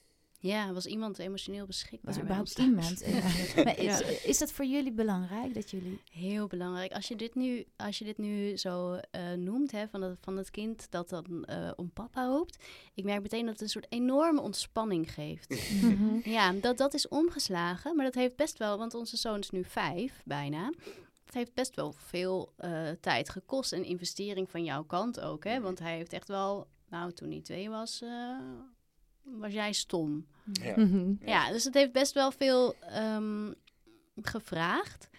Ja, 0.44 0.74
was 0.74 0.86
iemand 0.86 1.20
emotioneel 1.20 1.66
beschikbaar? 1.66 2.14
Was 2.14 2.16
er 2.16 2.22
überhaupt 2.22 2.58
iemand? 2.58 3.04
Ja. 3.06 3.22
Maar 3.64 3.80
is, 3.80 4.02
is 4.24 4.38
dat 4.38 4.52
voor 4.52 4.66
jullie 4.66 4.92
belangrijk, 4.92 5.54
dat 5.54 5.72
jullie... 5.72 6.02
Heel 6.12 6.48
belangrijk. 6.48 6.92
Als 6.92 7.08
je 7.08 7.16
dit 7.16 7.36
nu, 7.36 7.66
als 7.76 7.98
je 7.98 8.06
dit 8.06 8.18
nu 8.18 8.58
zo 8.58 8.94
eh, 8.94 9.32
noemt, 9.32 9.72
hè, 9.72 9.88
van, 9.88 10.02
het, 10.02 10.18
van 10.22 10.38
het 10.38 10.52
kind 10.52 10.88
dat 10.92 11.10
dan 11.10 11.46
eh, 11.46 11.72
om 11.76 11.92
papa 11.92 12.26
roept. 12.26 12.64
Ik 12.94 13.04
merk 13.04 13.22
meteen 13.22 13.46
dat 13.46 13.54
het 13.54 13.62
een 13.62 13.70
soort 13.70 13.86
enorme 13.90 14.42
ontspanning 14.42 15.14
geeft. 15.14 15.52
Mhm. 15.84 16.30
ja, 16.30 16.52
dat, 16.52 16.78
dat 16.78 16.94
is 16.94 17.08
omgeslagen. 17.08 17.96
Maar 17.96 18.06
dat 18.06 18.16
heeft 18.16 18.36
best 18.36 18.58
wel, 18.58 18.78
want 18.78 18.94
onze 18.94 19.18
zoon 19.18 19.40
is 19.40 19.50
nu 19.50 19.64
vijf, 19.64 20.22
bijna. 20.26 20.72
Het 21.34 21.42
heeft 21.42 21.54
best 21.54 21.76
wel 21.76 21.92
veel 21.92 22.54
eh, 22.58 22.90
tijd 23.02 23.30
gekost 23.30 23.74
en 23.74 23.84
investering 23.84 24.50
van 24.50 24.64
jouw 24.64 24.84
kant 24.84 25.20
ook. 25.20 25.44
Hè? 25.44 25.62
Want 25.62 25.80
hij 25.80 25.96
heeft 25.96 26.14
echt 26.14 26.28
wel, 26.28 26.68
nou 26.90 27.12
toen 27.12 27.30
hij 27.32 27.42
twee 27.42 27.70
was, 27.70 28.02
eh, 28.02 28.38
was 29.24 29.54
jij 29.54 29.74
stom. 29.74 30.28
Ja. 30.52 30.74
Mhm. 30.80 31.14
Ja, 31.26 31.52
dus 31.52 31.64
het 31.64 31.74
heeft 31.74 31.92
best 31.92 32.14
wel 32.14 32.32
veel 32.32 32.76
ehm, 32.80 33.52
gevraagd. 34.22 35.10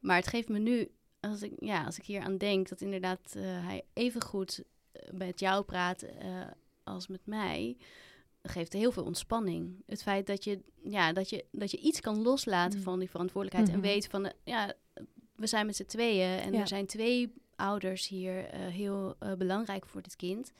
Maar 0.00 0.16
het 0.16 0.26
geeft 0.26 0.48
me 0.48 0.58
nu, 0.58 0.90
als 1.20 1.42
ik, 1.42 1.52
ja, 1.58 1.84
als 1.84 1.98
ik 1.98 2.04
hier 2.04 2.20
aan 2.22 2.38
denk, 2.38 2.68
dat 2.68 2.80
inderdaad 2.80 3.34
eh, 3.36 3.42
hij 3.44 3.82
even 3.92 4.22
goed 4.22 4.64
met 5.10 5.40
jou 5.40 5.64
praat 5.64 6.02
eh, 6.02 6.40
als 6.84 7.06
met 7.06 7.26
mij, 7.26 7.76
geeft 8.42 8.72
heel 8.72 8.92
veel 8.92 9.04
ontspanning. 9.04 9.82
Het 9.86 10.02
feit 10.02 10.26
dat 10.26 10.44
je, 10.44 10.60
ja, 10.84 11.12
dat 11.12 11.30
je, 11.30 11.44
dat 11.50 11.70
je 11.70 11.78
iets 11.78 12.00
kan 12.00 12.22
loslaten 12.22 12.78
Mm. 12.78 12.84
van 12.84 12.98
die 12.98 13.10
verantwoordelijkheid 13.10 13.68
Mhm. 13.76 13.86
en 13.86 13.92
weet 13.92 14.06
van, 14.06 14.32
ja, 14.44 14.72
we 15.42 15.48
zijn 15.48 15.66
met 15.66 15.76
z'n 15.76 15.84
tweeën 15.84 16.38
en 16.38 16.52
Ja. 16.52 16.60
er 16.60 16.68
zijn 16.68 16.86
twee 16.86 17.32
ouders 17.56 18.08
hier 18.08 18.44
eh, 18.48 18.66
heel 18.66 19.16
eh, 19.18 19.32
belangrijk 19.34 19.86
voor 19.86 20.02
dit 20.02 20.16
kind. 20.16 20.52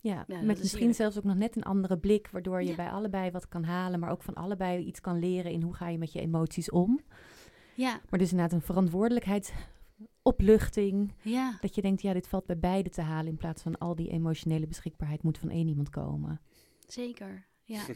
Ja, 0.00 0.24
dat 0.28 0.42
met 0.42 0.56
is 0.56 0.62
misschien 0.62 0.94
zelfs 0.94 1.16
ook 1.18 1.24
nog 1.24 1.36
net 1.36 1.56
een 1.56 1.62
andere 1.62 1.98
blik, 1.98 2.28
waardoor 2.32 2.62
je 2.62 2.68
Ja. 2.68 2.74
bij 2.74 2.90
allebei 2.90 3.30
wat 3.30 3.48
kan 3.48 3.64
halen, 3.64 4.00
maar 4.00 4.10
ook 4.10 4.22
van 4.22 4.34
allebei 4.34 4.84
iets 4.84 5.00
kan 5.00 5.18
leren 5.18 5.52
in 5.52 5.62
hoe 5.62 5.74
ga 5.74 5.88
je 5.88 5.98
met 5.98 6.12
je 6.12 6.20
emoties 6.20 6.70
om. 6.70 7.00
Ja, 7.74 8.00
Maar 8.10 8.18
dus 8.18 8.30
inderdaad 8.30 8.52
een 8.58 8.66
verantwoordelijkheidsopluchting, 8.66 11.12
ja. 11.22 11.58
dat 11.60 11.74
je 11.74 11.82
denkt, 11.82 12.02
ja, 12.02 12.12
dit 12.12 12.28
valt 12.28 12.46
bij 12.46 12.58
beide 12.58 12.90
te 12.90 13.00
halen 13.00 13.26
in 13.30 13.36
plaats 13.36 13.62
van 13.62 13.78
al 13.78 13.94
die 13.94 14.10
emotionele 14.10 14.66
beschikbaarheid 14.66 15.22
moet 15.22 15.38
van 15.38 15.50
één 15.50 15.68
iemand 15.68 15.90
komen. 15.90 16.40
Zeker. 16.86 17.46
Ja. 17.64 17.82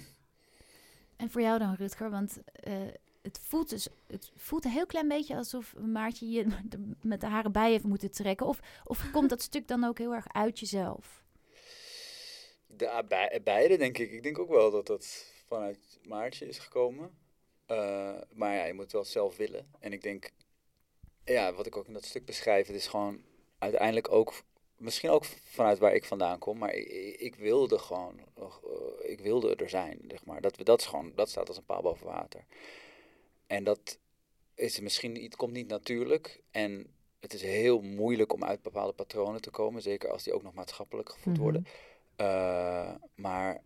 En 1.16 1.31
voor 1.31 1.40
jou 1.40 1.59
dan, 1.59 1.75
Rutger, 1.75 2.11
want 2.11 2.42
eh, 2.53 2.73
het, 3.29 3.41
voelt 3.43 3.69
dus, 3.69 3.88
het 4.07 4.31
voelt 4.37 4.64
een 4.64 4.71
heel 4.71 4.87
klein 4.87 5.09
beetje 5.09 5.37
alsof 5.37 5.75
Maartje 5.77 6.31
je 6.31 6.47
met 7.03 7.21
de 7.21 7.27
haren 7.27 7.53
bij 7.53 7.71
heeft 7.71 7.85
moeten 7.85 8.11
trekken. 8.11 8.47
Of, 8.47 8.61
of 8.85 9.11
komt 9.11 9.29
dat 9.29 9.43
stuk 9.43 9.69
dan 9.69 9.85
ook 9.85 9.99
heel 9.99 10.14
erg 10.14 10.27
uit 10.33 10.59
jezelf? 10.59 11.23
De, 12.67 13.05
bij, 13.09 13.41
beide 13.45 13.77
denk 13.77 13.99
ik. 13.99 14.11
Ik 14.11 14.23
denk 14.23 14.38
ook 14.38 14.49
wel 14.49 14.71
dat 14.71 14.87
dat 14.87 15.33
vanuit 15.47 15.99
Maartje 16.03 16.49
is 16.49 16.59
gekomen. 16.59 17.11
Eh, 17.67 18.14
maar 18.33 18.55
ja, 18.55 18.64
je 18.64 18.75
moet 18.75 18.93
wel 18.93 19.05
zelf 19.05 19.37
willen. 19.37 19.71
En 19.81 19.93
ik 19.93 20.03
denk, 20.03 20.31
ja, 21.25 21.53
wat 21.53 21.67
ik 21.67 21.77
ook 21.77 21.87
in 21.87 21.93
dat 21.93 22.05
stuk 22.05 22.25
beschrijf, 22.25 22.69
is 22.69 22.87
gewoon 22.87 23.23
uiteindelijk 23.59 24.12
ook, 24.12 24.43
misschien 24.77 25.11
ook 25.11 25.25
vanuit 25.25 25.79
waar 25.79 25.95
ik 25.95 26.05
vandaan 26.05 26.38
kom, 26.38 26.59
maar 26.59 26.75
ik 26.75 27.35
wilde 27.35 27.79
gewoon, 27.79 28.21
eh, 28.35 29.11
ik 29.11 29.21
wilde 29.21 29.55
er 29.55 29.69
zijn, 29.69 30.01
zeg 30.09 30.25
maar. 30.25 30.41
Dat, 30.41 30.64
dat 30.64 30.81
is 30.81 30.87
gewoon, 30.87 31.12
dat 31.14 31.29
staat 31.29 31.49
als 31.49 31.57
een 31.57 31.64
paal 31.64 31.83
boven 31.83 32.07
water. 32.07 32.45
En 33.48 33.64
dat 33.64 33.98
is 34.54 34.80
misschien, 34.80 35.22
het 35.22 35.37
komt 35.37 35.52
niet 35.52 35.68
natuurlijk. 35.68 36.42
En 36.50 36.87
het 37.20 37.32
is 37.34 37.42
heel 37.42 37.80
moeilijk 37.80 38.32
om 38.32 38.44
uit 38.44 38.62
bepaalde 38.62 38.92
patronen 38.92 39.40
te 39.40 39.50
komen, 39.50 39.82
zeker 39.82 40.11
als 40.11 40.22
die 40.22 40.32
ook 40.32 40.42
nog 40.42 40.54
maatschappelijk 40.54 41.08
gevoed 41.11 41.32
Mhm. 41.32 41.42
worden. 41.42 41.66
Eh, 42.16 42.94
maar 43.14 43.62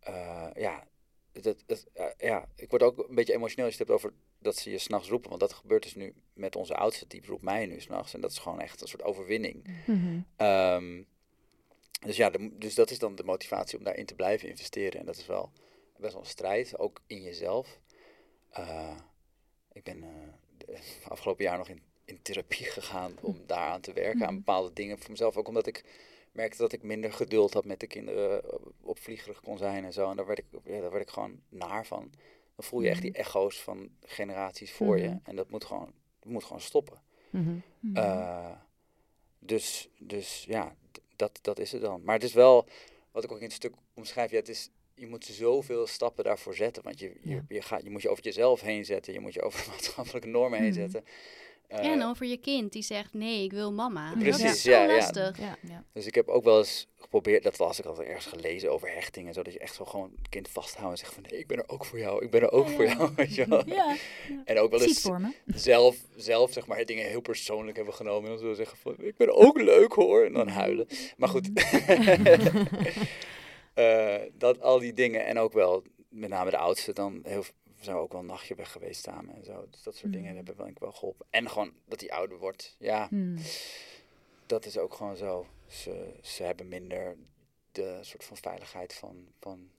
eh, 0.00 0.48
ja, 0.54 0.86
dat, 1.32 1.62
dat, 1.66 1.86
eh, 1.92 2.06
ja, 2.18 2.48
ik 2.56 2.70
word 2.70 2.82
ook 2.82 3.08
een 3.08 3.14
beetje 3.14 3.34
emotioneel 3.34 3.64
als 3.66 3.74
je 3.76 3.80
het 3.80 3.88
hebt 3.90 4.00
over 4.04 4.16
dat 4.38 4.56
ze 4.56 4.70
je 4.70 4.78
s'nachts 4.78 5.08
roepen. 5.08 5.28
Want 5.28 5.40
dat 5.40 5.52
gebeurt 5.52 5.82
dus 5.82 5.94
nu 5.94 6.14
met 6.32 6.56
onze 6.56 6.74
oudste, 6.74 7.06
die 7.06 7.26
roept 7.26 7.42
mij 7.42 7.66
nu 7.66 7.80
s'nachts. 7.80 8.14
En 8.14 8.20
dat 8.20 8.30
is 8.30 8.38
gewoon 8.38 8.60
echt 8.60 8.80
een 8.80 8.88
soort 8.88 9.02
overwinning. 9.02 9.82
Mhm. 9.86 10.20
Ehm, 10.36 11.02
dus 12.06 12.16
ja, 12.16 12.30
de- 12.30 12.58
dus 12.58 12.74
dat 12.74 12.90
is 12.90 12.98
dan 12.98 13.14
de 13.16 13.24
motivatie 13.24 13.78
om 13.78 13.84
daarin 13.84 14.06
te 14.06 14.14
blijven 14.14 14.48
investeren. 14.48 15.00
En 15.00 15.06
dat 15.06 15.16
is 15.16 15.26
wel 15.26 15.50
best 15.96 16.12
wel 16.12 16.22
een 16.22 16.28
strijd, 16.28 16.78
ook 16.78 17.00
in 17.06 17.22
jezelf. 17.22 17.80
Ik 19.76 19.82
ben 19.82 20.02
eh, 20.02 20.78
afgelopen 21.08 21.44
jaar 21.44 21.58
nog 21.58 21.68
in, 21.68 21.82
in 22.04 22.22
therapie 22.22 22.66
gegaan 22.78 23.12
om 23.20 23.42
daaraan 23.46 23.80
te 23.80 23.92
werken, 23.92 24.20
aan 24.26 24.34
Mhm. 24.34 24.36
bepaalde 24.44 24.72
dingen 24.72 24.98
voor 24.98 25.10
mezelf. 25.10 25.36
Ook 25.36 25.48
omdat 25.48 25.66
ik 25.66 25.84
merkte 26.32 26.58
dat 26.58 26.72
ik 26.72 26.82
minder 26.82 27.12
geduld 27.12 27.52
had 27.54 27.64
met 27.64 27.80
de 27.80 27.86
kinderen, 27.86 28.44
eh, 28.44 28.58
opvliegerig 28.82 29.40
kon 29.40 29.58
zijn 29.58 29.84
en 29.84 29.92
zo. 29.92 30.10
En 30.10 30.16
daar 30.16 30.26
werd 30.26 30.38
ik, 30.38 30.44
ja, 30.64 30.80
daar 30.80 30.90
werd 30.90 31.02
ik 31.02 31.10
gewoon 31.10 31.40
naar 31.48 31.86
van. 31.86 32.10
Dan 32.54 32.64
voel 32.64 32.80
je 32.80 32.88
echt 32.88 33.02
die 33.02 33.12
echo's 33.12 33.62
van 33.62 33.88
generaties 34.04 34.72
voor 34.72 34.98
je. 34.98 35.08
Mhm. 35.08 35.18
En 35.22 35.36
dat 35.36 35.50
moet 35.50 35.64
gewoon, 35.64 35.92
dat 36.20 36.32
moet 36.32 36.44
gewoon 36.44 36.60
stoppen. 36.60 37.02
Mhm. 37.30 37.54
Mhm. 37.80 37.96
Eh, 37.96 38.50
dus, 39.38 39.88
dus 39.98 40.44
ja, 40.48 40.76
dat, 41.16 41.38
dat 41.42 41.58
is 41.58 41.72
het 41.72 41.80
dan. 41.82 42.02
Maar 42.04 42.14
het 42.14 42.24
is 42.24 42.32
wel, 42.32 42.66
wat 43.10 43.24
ik 43.24 43.32
ook 43.32 43.38
in 43.38 43.44
het 43.44 43.52
stuk 43.52 43.74
omschrijf, 43.94 44.30
ja, 44.30 44.36
het 44.38 44.48
is, 44.48 44.70
je 44.96 45.06
moet 45.06 45.24
zoveel 45.24 45.86
stappen 45.86 46.24
daarvoor 46.24 46.54
zetten. 46.54 46.82
Want 46.82 46.98
je, 46.98 47.12
je, 47.22 47.30
Ja. 47.34 47.42
je, 47.48 47.62
gaat, 47.62 47.82
je 47.82 47.90
moet 47.90 48.02
je 48.02 48.08
over 48.08 48.24
jezelf 48.24 48.60
heen 48.60 48.84
zetten, 48.84 49.12
je 49.12 49.20
moet 49.20 49.34
je 49.34 49.42
over 49.42 49.66
maatschappelijke 49.70 50.28
normen 50.28 50.58
heen 50.58 50.68
Mhm. 50.70 50.78
zetten. 50.80 51.04
Eh, 51.68 51.78
en 51.86 52.02
over 52.04 52.26
je 52.26 52.36
kind 52.36 52.72
die 52.72 52.82
zegt 52.82 53.14
nee, 53.14 53.44
ik 53.44 53.52
wil 53.52 53.72
mama. 53.72 54.12
Precies, 54.18 54.42
dat 54.42 54.54
is 54.54 54.62
zo 54.62 54.70
ja, 54.70 54.82
ja. 54.84 54.96
lastig. 54.96 55.38
ja, 55.38 55.56
ja. 55.68 55.84
Dus 55.92 56.06
ik 56.06 56.14
heb 56.14 56.28
ook 56.28 56.44
wel 56.44 56.58
eens 56.58 56.86
geprobeerd, 56.98 57.42
dat 57.42 57.58
las 57.58 57.78
ik 57.78 57.84
altijd 57.84 58.08
ergens 58.08 58.26
gelezen 58.26 58.72
over 58.72 58.92
hechting 58.92 59.26
en 59.28 59.34
zo, 59.34 59.42
dat 59.42 59.52
je 59.52 59.58
echt 59.58 59.74
zo 59.74 59.84
gewoon 59.84 60.12
het 60.18 60.28
kind 60.28 60.48
vasthoudt 60.48 60.90
en 60.90 60.98
zegt 60.98 61.12
van 61.14 61.22
nee, 61.30 61.40
ik 61.40 61.46
ben 61.46 61.58
er 61.58 61.68
ook 61.68 61.84
voor 61.84 61.98
jou, 61.98 62.24
ik 62.24 62.30
ben 62.30 62.40
er 62.40 62.52
ook 62.52 62.68
Ja, 62.68 62.74
voor 62.74 62.84
ja. 62.84 62.94
jou, 62.96 63.10
weet 63.16 63.34
je 63.34 63.46
wel. 63.48 63.66
ja. 63.74 63.96
En 64.44 64.58
ook 64.58 64.70
wel 64.70 64.82
eens 64.82 65.08
zelf, 65.46 65.96
zelf 66.16 66.52
zeg 66.52 66.66
maar 66.66 66.84
dingen 66.84 67.06
heel 67.06 67.20
persoonlijk 67.20 67.76
hebben 67.76 67.94
genomen. 67.94 68.30
En 68.30 68.36
dan 68.36 68.46
zo 68.46 68.54
zeggen 68.54 68.78
van, 68.78 68.94
ik 68.98 69.16
ben 69.16 69.34
ook 69.36 69.60
leuk 69.60 69.92
hoor. 69.92 70.24
En 70.24 70.32
dan 70.32 70.48
huilen. 70.48 70.86
Maar 71.16 71.28
goed. 71.28 71.48
Eh, 73.76 74.22
dat, 74.32 74.60
al 74.60 74.78
die 74.78 74.92
dingen. 74.92 75.26
En 75.26 75.38
ook 75.38 75.52
wel, 75.52 75.82
met 76.08 76.30
name 76.30 76.50
de 76.50 76.56
oudste, 76.58 76.92
dan 76.92 77.20
heel, 77.22 77.44
zijn 77.80 77.96
we 77.96 78.02
ook 78.02 78.12
wel 78.12 78.20
een 78.20 78.26
nachtje 78.26 78.54
weg 78.54 78.72
geweest 78.72 79.02
samen. 79.02 79.34
En 79.34 79.44
zo. 79.44 79.66
Dus 79.70 79.82
dat 79.82 79.96
soort 79.96 80.12
dingen 80.12 80.30
Mm. 80.30 80.36
hebben 80.36 80.56
wel, 80.56 80.66
ik 80.66 80.78
wel 80.78 80.92
geholpen. 80.92 81.26
En 81.30 81.50
gewoon 81.50 81.72
dat 81.86 82.00
hij 82.00 82.10
ouder 82.10 82.38
wordt. 82.38 82.76
Ja, 82.78 83.06
Hmm. 83.08 83.36
dat 84.46 84.64
is 84.66 84.78
ook 84.78 84.94
gewoon 84.94 85.16
zo. 85.16 85.46
Ze, 85.66 86.14
ze 86.22 86.42
hebben 86.42 86.68
minder 86.68 87.16
de 87.72 87.98
soort 88.02 88.24
van 88.24 88.36
veiligheid 88.36 88.94
van, 88.94 89.26
van 89.40 89.70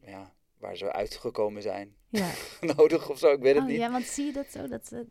ja, 0.00 0.34
waar 0.58 0.76
ze 0.76 0.92
uitgekomen 0.92 1.62
zijn 1.62 1.94
Ja. 2.08 2.30
nodig 2.76 3.10
of 3.10 3.18
zo. 3.18 3.32
Ik 3.32 3.40
weet 3.42 3.54
het 3.54 3.62
Oh, 3.62 3.68
niet. 3.68 3.78
ja, 3.78 3.90
want 3.90 4.04
zie 4.04 4.24
je 4.26 4.32
dat 4.32 4.46
zo? 4.50 4.68
Dat, 4.68 4.86
ze- 4.86 5.06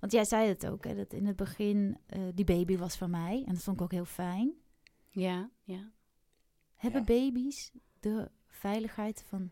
want 0.00 0.12
jij 0.12 0.24
zei 0.24 0.48
het 0.48 0.66
ook, 0.66 0.84
hè, 0.84 0.94
dat 0.94 1.12
in 1.12 1.26
het 1.26 1.36
begin 1.36 1.98
eh, 2.06 2.20
die 2.34 2.44
baby 2.44 2.76
was 2.76 2.96
van 2.96 3.10
mij. 3.10 3.42
En 3.46 3.54
dat 3.54 3.62
vond 3.62 3.76
ik 3.76 3.82
ook 3.82 3.92
heel 3.92 4.04
fijn. 4.04 4.54
Ja, 5.10 5.50
ja. 5.62 5.92
Hebben 6.76 7.00
Ja. 7.00 7.06
baby's 7.06 7.70
de 8.00 8.30
veiligheid 8.46 9.24
van 9.28 9.50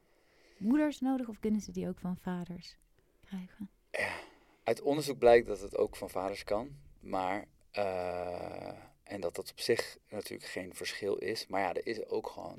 moeders 0.58 1.00
nodig 1.00 1.28
of 1.28 1.40
kunnen 1.40 1.60
ze 1.60 1.72
die 1.72 1.88
ook 1.88 1.98
van 1.98 2.16
vaders 2.16 2.76
krijgen? 3.24 3.70
Ja, 3.90 4.20
uit 4.64 4.80
onderzoek 4.80 5.18
blijkt 5.18 5.46
dat 5.46 5.60
het 5.60 5.76
ook 5.76 5.96
van 5.96 6.10
vaders 6.10 6.44
kan. 6.44 6.76
Maar, 7.00 7.46
eh, 7.70 8.68
en 9.02 9.20
dat 9.20 9.34
dat 9.34 9.50
op 9.50 9.60
zich 9.60 9.98
natuurlijk 10.08 10.50
geen 10.50 10.74
verschil 10.74 11.14
is. 11.16 11.46
Maar 11.46 11.60
ja, 11.60 11.74
er 11.74 11.86
is 11.86 12.06
ook 12.06 12.26
gewoon 12.26 12.58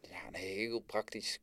ja, 0.00 0.26
een 0.26 0.34
heel 0.34 0.80
praktisch 0.80 1.40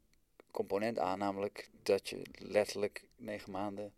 component 0.51 0.99
aan. 0.99 1.19
Namelijk 1.19 1.69
dat 1.83 2.09
je 2.09 2.21
letterlijk 2.31 3.07
negen 3.15 3.51
maanden 3.51 3.93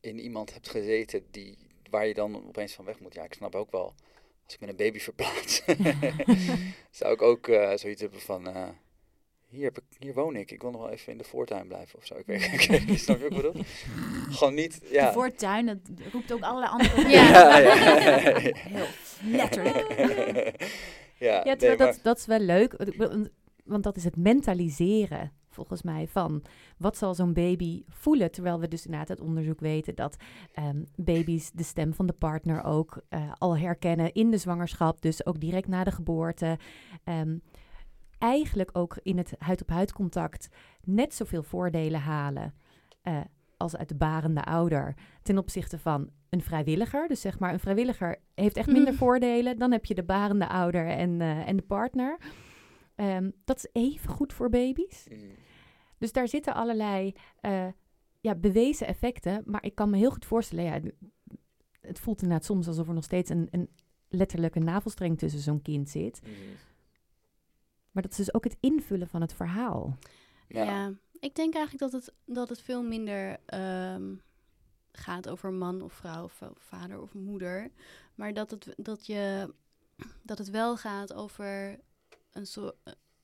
in 0.00 0.18
iemand 0.18 0.52
hebt 0.52 0.68
gezeten 0.68 1.26
die, 1.30 1.58
waar 1.90 2.06
je 2.06 2.14
dan 2.14 2.46
opeens 2.46 2.72
van 2.74 2.84
weg 2.84 3.00
moet. 3.00 3.14
Ja, 3.14 3.24
ik 3.24 3.34
snap 3.34 3.54
ook 3.54 3.70
wel, 3.70 3.94
als 4.50 4.58
ik 4.58 4.60
met 4.60 4.68
een 4.80 4.86
baby 4.86 4.98
verplaats, 4.98 5.62
zou 7.00 7.12
ik 7.12 7.22
ook 7.22 7.48
eh, 7.48 7.72
zoiets 7.76 8.00
hebben 8.00 8.20
van... 8.20 8.48
eh, 8.48 8.68
hier, 9.48 9.64
heb 9.64 9.78
ik, 9.78 9.84
hier 9.98 10.14
woon 10.14 10.36
ik. 10.36 10.50
Ik 10.50 10.62
wil 10.62 10.70
nog 10.70 10.80
wel 10.80 10.90
even 10.90 11.12
in 11.12 11.18
de 11.18 11.24
voortuin 11.24 11.66
blijven 11.66 11.98
of 11.98 12.06
zo. 12.06 12.14
Ik 12.14 12.26
weet, 12.26 12.86
niet, 12.86 13.00
snap 13.00 13.18
je 13.20 13.28
wat 13.28 13.42
bedoel? 13.42 13.62
Gewoon 14.36 14.54
niet, 14.54 14.80
ja. 14.90 15.06
De 15.06 15.12
voortuin, 15.12 15.66
dat 15.66 15.78
roept 16.12 16.32
ook 16.32 16.40
allerlei 16.42 16.72
andere 16.72 17.08
Ja. 17.08 17.58
ja, 17.58 18.38
Heel 18.38 18.86
letterlijk. 19.24 19.92
ja, 21.18 21.34
Ja, 21.34 21.42
nee, 21.44 21.56
terwijl 21.56 21.76
maar- 21.78 21.86
dat, 21.86 22.00
dat 22.02 22.18
is 22.18 22.26
wel 22.26 22.38
leuk, 22.38 22.76
want 23.64 23.82
dat 23.84 23.96
is 23.96 24.04
het 24.04 24.16
mentaliseren, 24.16 25.32
volgens 25.66 25.92
mij, 25.92 26.08
van 26.08 26.42
wat 26.76 26.96
zal 26.96 27.14
zo'n 27.14 27.32
baby 27.32 27.82
voelen. 27.88 28.30
Terwijl 28.30 28.60
we 28.60 28.68
dus 28.68 28.84
inderdaad 28.84 29.10
uit 29.10 29.20
onderzoek 29.20 29.60
weten 29.60 29.94
dat 29.94 30.16
ehm, 30.52 30.82
baby's 30.96 31.50
de 31.50 31.62
stem 31.62 31.94
van 31.94 32.06
de 32.06 32.12
partner 32.12 32.64
ook 32.64 33.00
eh, 33.08 33.32
al 33.38 33.56
herkennen 33.58 34.12
in 34.12 34.30
de 34.30 34.38
zwangerschap, 34.38 35.00
dus 35.02 35.26
ook 35.26 35.40
direct 35.40 35.68
na 35.68 35.84
de 35.84 35.90
geboorte. 35.90 36.58
Ehm, 37.04 37.36
eigenlijk 38.18 38.70
ook 38.72 38.98
in 39.02 39.18
het 39.18 39.32
huid-op-huid 39.38 39.92
contact 39.92 40.48
net 40.84 41.14
zoveel 41.14 41.42
voordelen 41.42 42.00
halen 42.00 42.54
eh, 43.02 43.20
als 43.56 43.76
uit 43.76 43.88
de 43.88 43.94
barende 43.94 44.44
ouder 44.44 44.94
ten 45.22 45.38
opzichte 45.38 45.78
van 45.78 46.10
een 46.28 46.42
vrijwilliger. 46.42 47.08
Dus 47.08 47.20
zeg 47.20 47.38
maar, 47.38 47.52
een 47.52 47.60
vrijwilliger 47.60 48.16
heeft 48.34 48.56
echt 48.56 48.66
minder 48.72 48.92
Mm. 48.92 48.98
voordelen. 48.98 49.58
Dan 49.58 49.72
heb 49.72 49.84
je 49.84 49.94
de 49.94 50.02
barende 50.02 50.48
ouder 50.48 50.86
en, 50.86 51.20
eh, 51.20 51.48
en 51.48 51.56
de 51.56 51.62
partner. 51.62 52.18
Ehm, 52.94 53.30
dat 53.44 53.56
is 53.56 53.68
even 53.72 54.10
goed 54.10 54.32
voor 54.32 54.48
baby's. 54.48 55.06
Mm. 55.10 55.18
Dus 56.00 56.12
daar 56.12 56.28
zitten 56.28 56.54
allerlei 56.54 57.14
eh, 57.40 57.66
ja, 58.20 58.34
bewezen 58.34 58.86
effecten. 58.86 59.42
Maar 59.44 59.64
ik 59.64 59.74
kan 59.74 59.90
me 59.90 59.96
heel 59.96 60.10
goed 60.10 60.24
voorstellen, 60.24 60.64
ja, 60.64 60.80
het 61.80 61.98
voelt 61.98 62.22
inderdaad 62.22 62.46
soms 62.46 62.66
alsof 62.66 62.88
er 62.88 62.94
nog 62.94 63.04
steeds 63.04 63.30
een, 63.30 63.48
een 63.50 63.68
letterlijke 64.08 64.58
navelstreng 64.58 65.18
tussen 65.18 65.40
zo'n 65.40 65.62
kind 65.62 65.88
zit. 65.88 66.20
Mm. 66.24 66.32
Maar 67.90 68.02
dat 68.02 68.10
is 68.12 68.16
dus 68.18 68.34
ook 68.34 68.44
het 68.44 68.56
invullen 68.60 69.08
van 69.08 69.20
het 69.20 69.32
verhaal. 69.32 69.96
Ja. 70.48 70.62
Ja. 70.62 70.94
ik 71.12 71.34
denk 71.34 71.54
eigenlijk 71.54 71.92
dat 71.92 72.02
het, 72.02 72.14
dat 72.24 72.48
het 72.48 72.60
veel 72.60 72.82
minder 72.82 73.38
ehm, 73.46 74.14
gaat 74.92 75.28
over 75.28 75.52
man 75.52 75.82
of 75.82 75.92
vrouw 75.92 76.24
of 76.24 76.32
va- 76.32 76.52
vader 76.56 77.00
of 77.00 77.14
moeder. 77.14 77.70
Maar 78.14 78.34
dat 78.34 78.50
het, 78.50 78.74
dat 78.76 79.06
je, 79.06 79.54
dat 80.22 80.38
het 80.38 80.50
wel 80.50 80.76
gaat 80.76 81.12
over 81.12 81.80
een 82.30 82.46
soort 82.46 82.76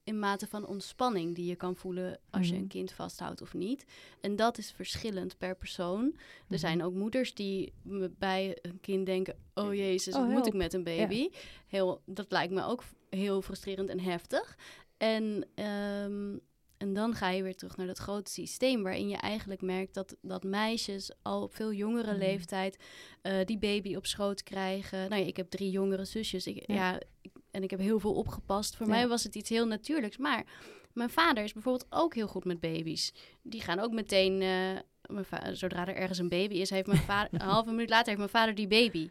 in 0.07 0.19
mate 0.19 0.47
van 0.47 0.67
ontspanning 0.67 1.35
die 1.35 1.47
je 1.47 1.57
kan 1.57 1.77
voelen 1.77 2.19
als 2.31 2.47
je 2.47 2.53
Mhm. 2.53 2.63
een 2.63 2.69
kind 2.69 2.93
vasthoudt 2.93 3.43
of 3.43 3.55
niet. 3.55 3.85
En 4.21 4.37
dat 4.37 4.59
is 4.59 4.71
verschillend 4.73 5.39
per 5.39 5.57
persoon. 5.57 6.05
Mhm. 6.05 6.53
Er 6.53 6.59
zijn 6.59 6.83
ook 6.83 6.95
moeders 6.95 7.35
die 7.35 7.73
bij 8.19 8.59
een 8.63 8.81
kind 8.81 9.07
denken: 9.07 9.37
Oh 9.55 9.75
jezus, 9.75 10.15
Oh, 10.15 10.21
wat 10.21 10.31
moet 10.31 10.47
ik 10.47 10.55
met 10.55 10.73
een 10.75 10.85
baby? 10.85 11.29
Heel, 11.67 12.03
dat 12.05 12.31
lijkt 12.33 12.53
me 12.53 12.65
ook 12.65 12.83
heel 13.11 13.43
frustrerend 13.43 13.89
en 13.89 14.01
heftig. 14.01 14.57
En, 14.97 15.45
ehm, 15.55 16.37
en 16.77 16.93
dan 16.95 17.15
ga 17.15 17.31
je 17.31 17.43
weer 17.43 17.57
terug 17.57 17.77
naar 17.77 17.87
dat 17.87 17.99
grote 17.99 18.31
systeem, 18.31 18.83
waarin 18.83 19.09
je 19.09 19.17
eigenlijk 19.17 19.61
merkt 19.63 19.95
dat, 19.95 20.17
dat 20.23 20.45
meisjes 20.45 21.11
al 21.23 21.43
op 21.43 21.55
veel 21.55 21.73
jongere 21.73 22.11
Mhm. 22.11 22.19
leeftijd 22.19 22.77
eh, 23.23 23.45
die 23.45 23.59
baby 23.59 23.97
op 23.97 24.07
schoot 24.07 24.43
krijgen. 24.43 25.09
Nou 25.09 25.21
ja, 25.23 25.27
ik 25.27 25.37
heb 25.37 25.51
drie 25.51 25.71
jongere 25.71 26.05
zusjes. 26.05 26.47
Ik, 26.47 26.63
Ja. 26.67 26.75
ja. 26.75 27.01
ik- 27.21 27.33
en 27.57 27.63
ik 27.63 27.71
heb 27.71 27.81
heel 27.81 28.01
veel 28.01 28.13
opgepast. 28.15 28.77
Voor 28.77 28.87
Ja. 28.87 28.93
mij 28.93 29.09
was 29.09 29.23
het 29.23 29.35
iets 29.35 29.49
heel 29.49 29.67
natuurlijks. 29.67 30.17
Maar 30.17 30.45
mijn 30.93 31.11
vader 31.11 31.45
is 31.45 31.53
bijvoorbeeld 31.53 31.87
ook 31.91 32.15
heel 32.15 32.27
goed 32.27 32.45
met 32.45 32.61
baby's. 32.61 33.13
Die 33.43 33.61
gaan 33.61 33.79
ook 33.79 33.93
meteen, 33.93 34.39
mijn 34.39 35.25
va- 35.25 35.55
zodra 35.55 35.87
er 35.87 35.95
ergens 35.97 36.19
een 36.19 36.29
baby 36.29 36.55
is, 36.55 36.71
heeft 36.71 36.87
mijn 36.87 36.99
vader, 37.03 37.29
een 37.41 37.41
halve 37.49 37.71
minuut 37.71 37.89
later 37.89 38.07
heeft 38.07 38.19
mijn 38.19 38.31
vader 38.31 38.55
die 38.55 38.67
baby. 38.69 39.09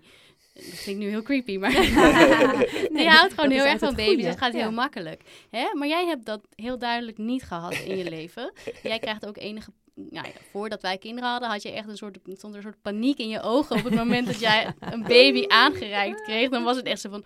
Dat 0.54 0.82
klinkt 0.84 1.02
nu 1.02 1.10
heel 1.10 1.22
creepy, 1.22 1.58
maar 1.58 1.72
die 2.98 3.08
houdt 3.10 3.34
gewoon 3.34 3.52
heel 3.52 3.66
erg 3.66 3.80
van 3.80 3.96
baby's. 3.96 4.26
Dat 4.26 4.38
gaat 4.38 4.54
heel 4.54 4.72
makkelijk. 4.72 5.22
Hè? 5.50 5.66
Maar 5.74 5.88
jij 5.88 6.06
hebt 6.06 6.26
dat 6.26 6.42
heel 6.56 6.78
duidelijk 6.78 7.18
niet 7.18 7.44
gehad 7.44 7.74
in 7.74 7.98
je 7.98 8.10
leven. 8.10 8.52
Jij 8.84 9.00
krijgt 9.00 9.26
ook 9.28 9.38
enige... 9.38 9.72
Nou 9.94 10.28
ja, 10.28 10.34
voordat 10.52 10.82
wij 10.82 10.98
kinderen 10.98 11.30
hadden, 11.30 11.50
had 11.50 11.62
je 11.62 11.72
echt 11.72 11.88
een 11.88 11.98
soort, 11.98 12.18
stond 12.34 12.54
er 12.54 12.56
een 12.56 12.62
soort 12.66 12.82
paniek 12.82 13.18
in 13.18 13.30
je 13.30 13.42
ogen 13.42 13.76
op 13.76 13.84
het 13.84 13.94
moment 13.96 14.26
dat 14.28 14.40
jij 14.40 14.74
een 14.80 15.04
baby 15.04 15.46
aangereikt 15.48 16.22
kreeg. 16.24 16.50
Dan 16.50 16.64
was 16.64 16.76
het 16.76 16.86
echt 16.86 17.02
zo 17.02 17.10
van, 17.10 17.26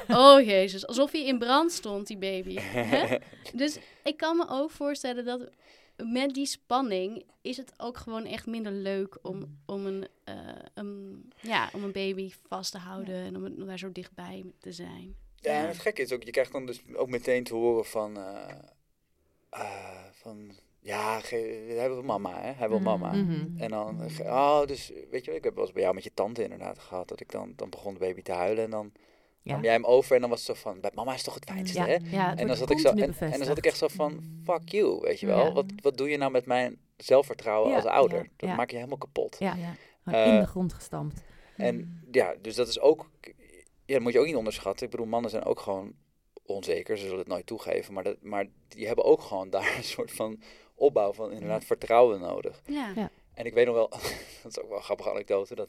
oh 0.22 0.40
jezus, 0.40 0.86
alsof 0.86 1.12
hij 1.12 1.24
in 1.26 1.38
brand 1.38 1.72
stond, 1.72 2.06
die 2.06 2.18
baby. 2.18 2.54
Hè? 2.58 3.16
Dus 3.54 3.78
ik 4.04 4.16
kan 4.16 4.36
me 4.36 4.46
ook 4.48 4.70
voorstellen 4.70 5.24
dat 5.24 5.50
met 5.96 6.34
die 6.34 6.46
spanning 6.46 7.24
is 7.40 7.56
het 7.56 7.72
ook 7.76 7.96
gewoon 7.96 8.24
echt 8.24 8.46
minder 8.46 8.72
leuk 8.72 9.18
om, 9.22 9.58
om, 9.66 9.86
een, 9.86 10.08
eh, 10.24 10.34
een, 10.74 11.24
ja, 11.40 11.70
om 11.74 11.84
een 11.84 11.92
baby 11.92 12.32
vast 12.48 12.72
te 12.72 12.78
houden 12.78 13.14
en 13.14 13.36
om, 13.36 13.66
daar 13.66 13.78
zo 13.78 13.92
dichtbij 13.92 14.44
te 14.58 14.72
zijn. 14.72 15.16
Ja, 15.36 15.60
en 15.62 15.68
het 15.68 15.78
gekke 15.78 16.02
is 16.02 16.12
ook, 16.12 16.22
je 16.22 16.30
krijgt 16.30 16.52
dan 16.52 16.66
dus 16.66 16.82
ook 16.94 17.08
meteen 17.08 17.44
te 17.44 17.54
horen 17.54 17.84
van, 17.84 18.16
eh, 18.16 18.48
eh, 19.50 20.04
van 20.12 20.52
ja, 20.80 21.20
hij 21.28 21.88
wil 21.88 22.02
mama, 22.02 22.40
hè? 22.40 22.52
Hij 22.52 22.68
wil 22.68 22.78
Mm. 22.78 22.84
mama. 22.84 23.12
Mhm. 23.12 23.46
En 23.56 23.70
dan, 23.70 24.00
oh, 24.20 24.66
dus 24.66 24.92
weet 25.10 25.24
je 25.24 25.26
wel, 25.26 25.36
ik 25.36 25.44
heb 25.44 25.54
wel 25.54 25.64
eens 25.64 25.72
bij 25.72 25.82
jou 25.82 25.94
met 25.94 26.04
je 26.04 26.14
tante 26.14 26.42
inderdaad 26.42 26.78
gehad, 26.78 27.08
dat 27.08 27.20
ik 27.20 27.30
dan, 27.30 27.52
dan 27.56 27.70
begon 27.70 27.92
de 27.92 28.00
baby 28.00 28.22
te 28.22 28.32
huilen 28.32 28.64
en 28.64 28.70
dan 28.70 28.92
Ja. 29.42 29.52
nam 29.52 29.62
jij 29.62 29.72
hem 29.72 29.84
over 29.84 30.14
en 30.14 30.20
dan 30.20 30.30
was 30.30 30.46
het 30.46 30.56
zo 30.56 30.62
van, 30.62 30.80
bij 30.80 30.90
mama 30.94 31.14
is 31.14 31.22
toch 31.22 31.34
het 31.34 31.44
fijnste, 31.44 31.78
Ja, 31.78 31.86
hè? 31.86 31.92
ja, 31.92 32.30
het 32.30 32.38
En 32.38 32.46
dan, 32.46 32.56
zat 32.56 32.70
ik 32.70 32.78
zo, 32.78 32.88
en, 32.88 33.14
dan 33.18 33.44
zat 33.44 33.58
ik 33.58 33.66
echt 33.66 33.76
zo 33.76 33.88
van, 33.88 34.20
fuck 34.44 34.68
you, 34.68 35.00
weet 35.00 35.20
je 35.20 35.26
wel. 35.26 35.44
Ja. 35.46 35.52
Wat, 35.52 35.64
wat 35.82 35.96
doe 35.96 36.08
je 36.10 36.16
nou 36.16 36.30
met 36.30 36.46
mijn 36.46 36.78
zelfvertrouwen 36.96 37.70
Ja, 37.70 37.76
als 37.76 37.84
ouder? 37.84 38.18
ja, 38.22 38.28
Dat 38.36 38.48
ja. 38.48 38.54
maak 38.54 38.70
je 38.70 38.76
helemaal 38.76 38.98
kapot. 38.98 39.36
Ja, 39.38 39.56
Eh, 40.04 40.26
in 40.26 40.40
de 40.40 40.46
grond 40.46 40.72
gestampt. 40.72 41.22
En 41.56 42.04
ja, 42.10 42.34
dus 42.40 42.54
dat 42.54 42.68
is 42.68 42.80
ook, 42.80 43.10
ja, 43.84 43.92
dat 43.94 44.00
moet 44.00 44.12
je 44.12 44.18
ook 44.18 44.26
niet 44.26 44.36
onderschatten. 44.36 44.84
Ik 44.84 44.90
bedoel, 44.90 45.06
mannen 45.06 45.30
zijn 45.30 45.44
ook 45.44 45.60
gewoon 45.60 45.92
onzeker, 46.46 46.96
ze 46.96 47.02
zullen 47.04 47.18
het 47.18 47.28
nooit 47.28 47.46
toegeven, 47.46 47.94
maar, 47.94 48.04
dat, 48.04 48.16
maar 48.22 48.46
die 48.68 48.86
hebben 48.86 49.04
ook 49.04 49.20
gewoon 49.22 49.50
daar 49.50 49.74
een 49.76 49.84
soort 49.84 50.12
van 50.12 50.42
opbouw 50.74 51.12
van 51.12 51.32
inderdaad 51.32 51.64
vertrouwen 51.64 52.20
nodig. 52.20 52.62
Ja. 52.66 52.92
Ja. 52.94 53.10
En 53.34 53.46
ik 53.46 53.54
weet 53.54 53.66
nog 53.66 53.74
wel, 53.74 53.88
dat 54.42 54.50
is 54.56 54.58
ook 54.60 54.68
wel 54.68 54.76
een 54.78 54.84
grappige 54.84 55.10
anekdote, 55.10 55.54
dat 55.54 55.68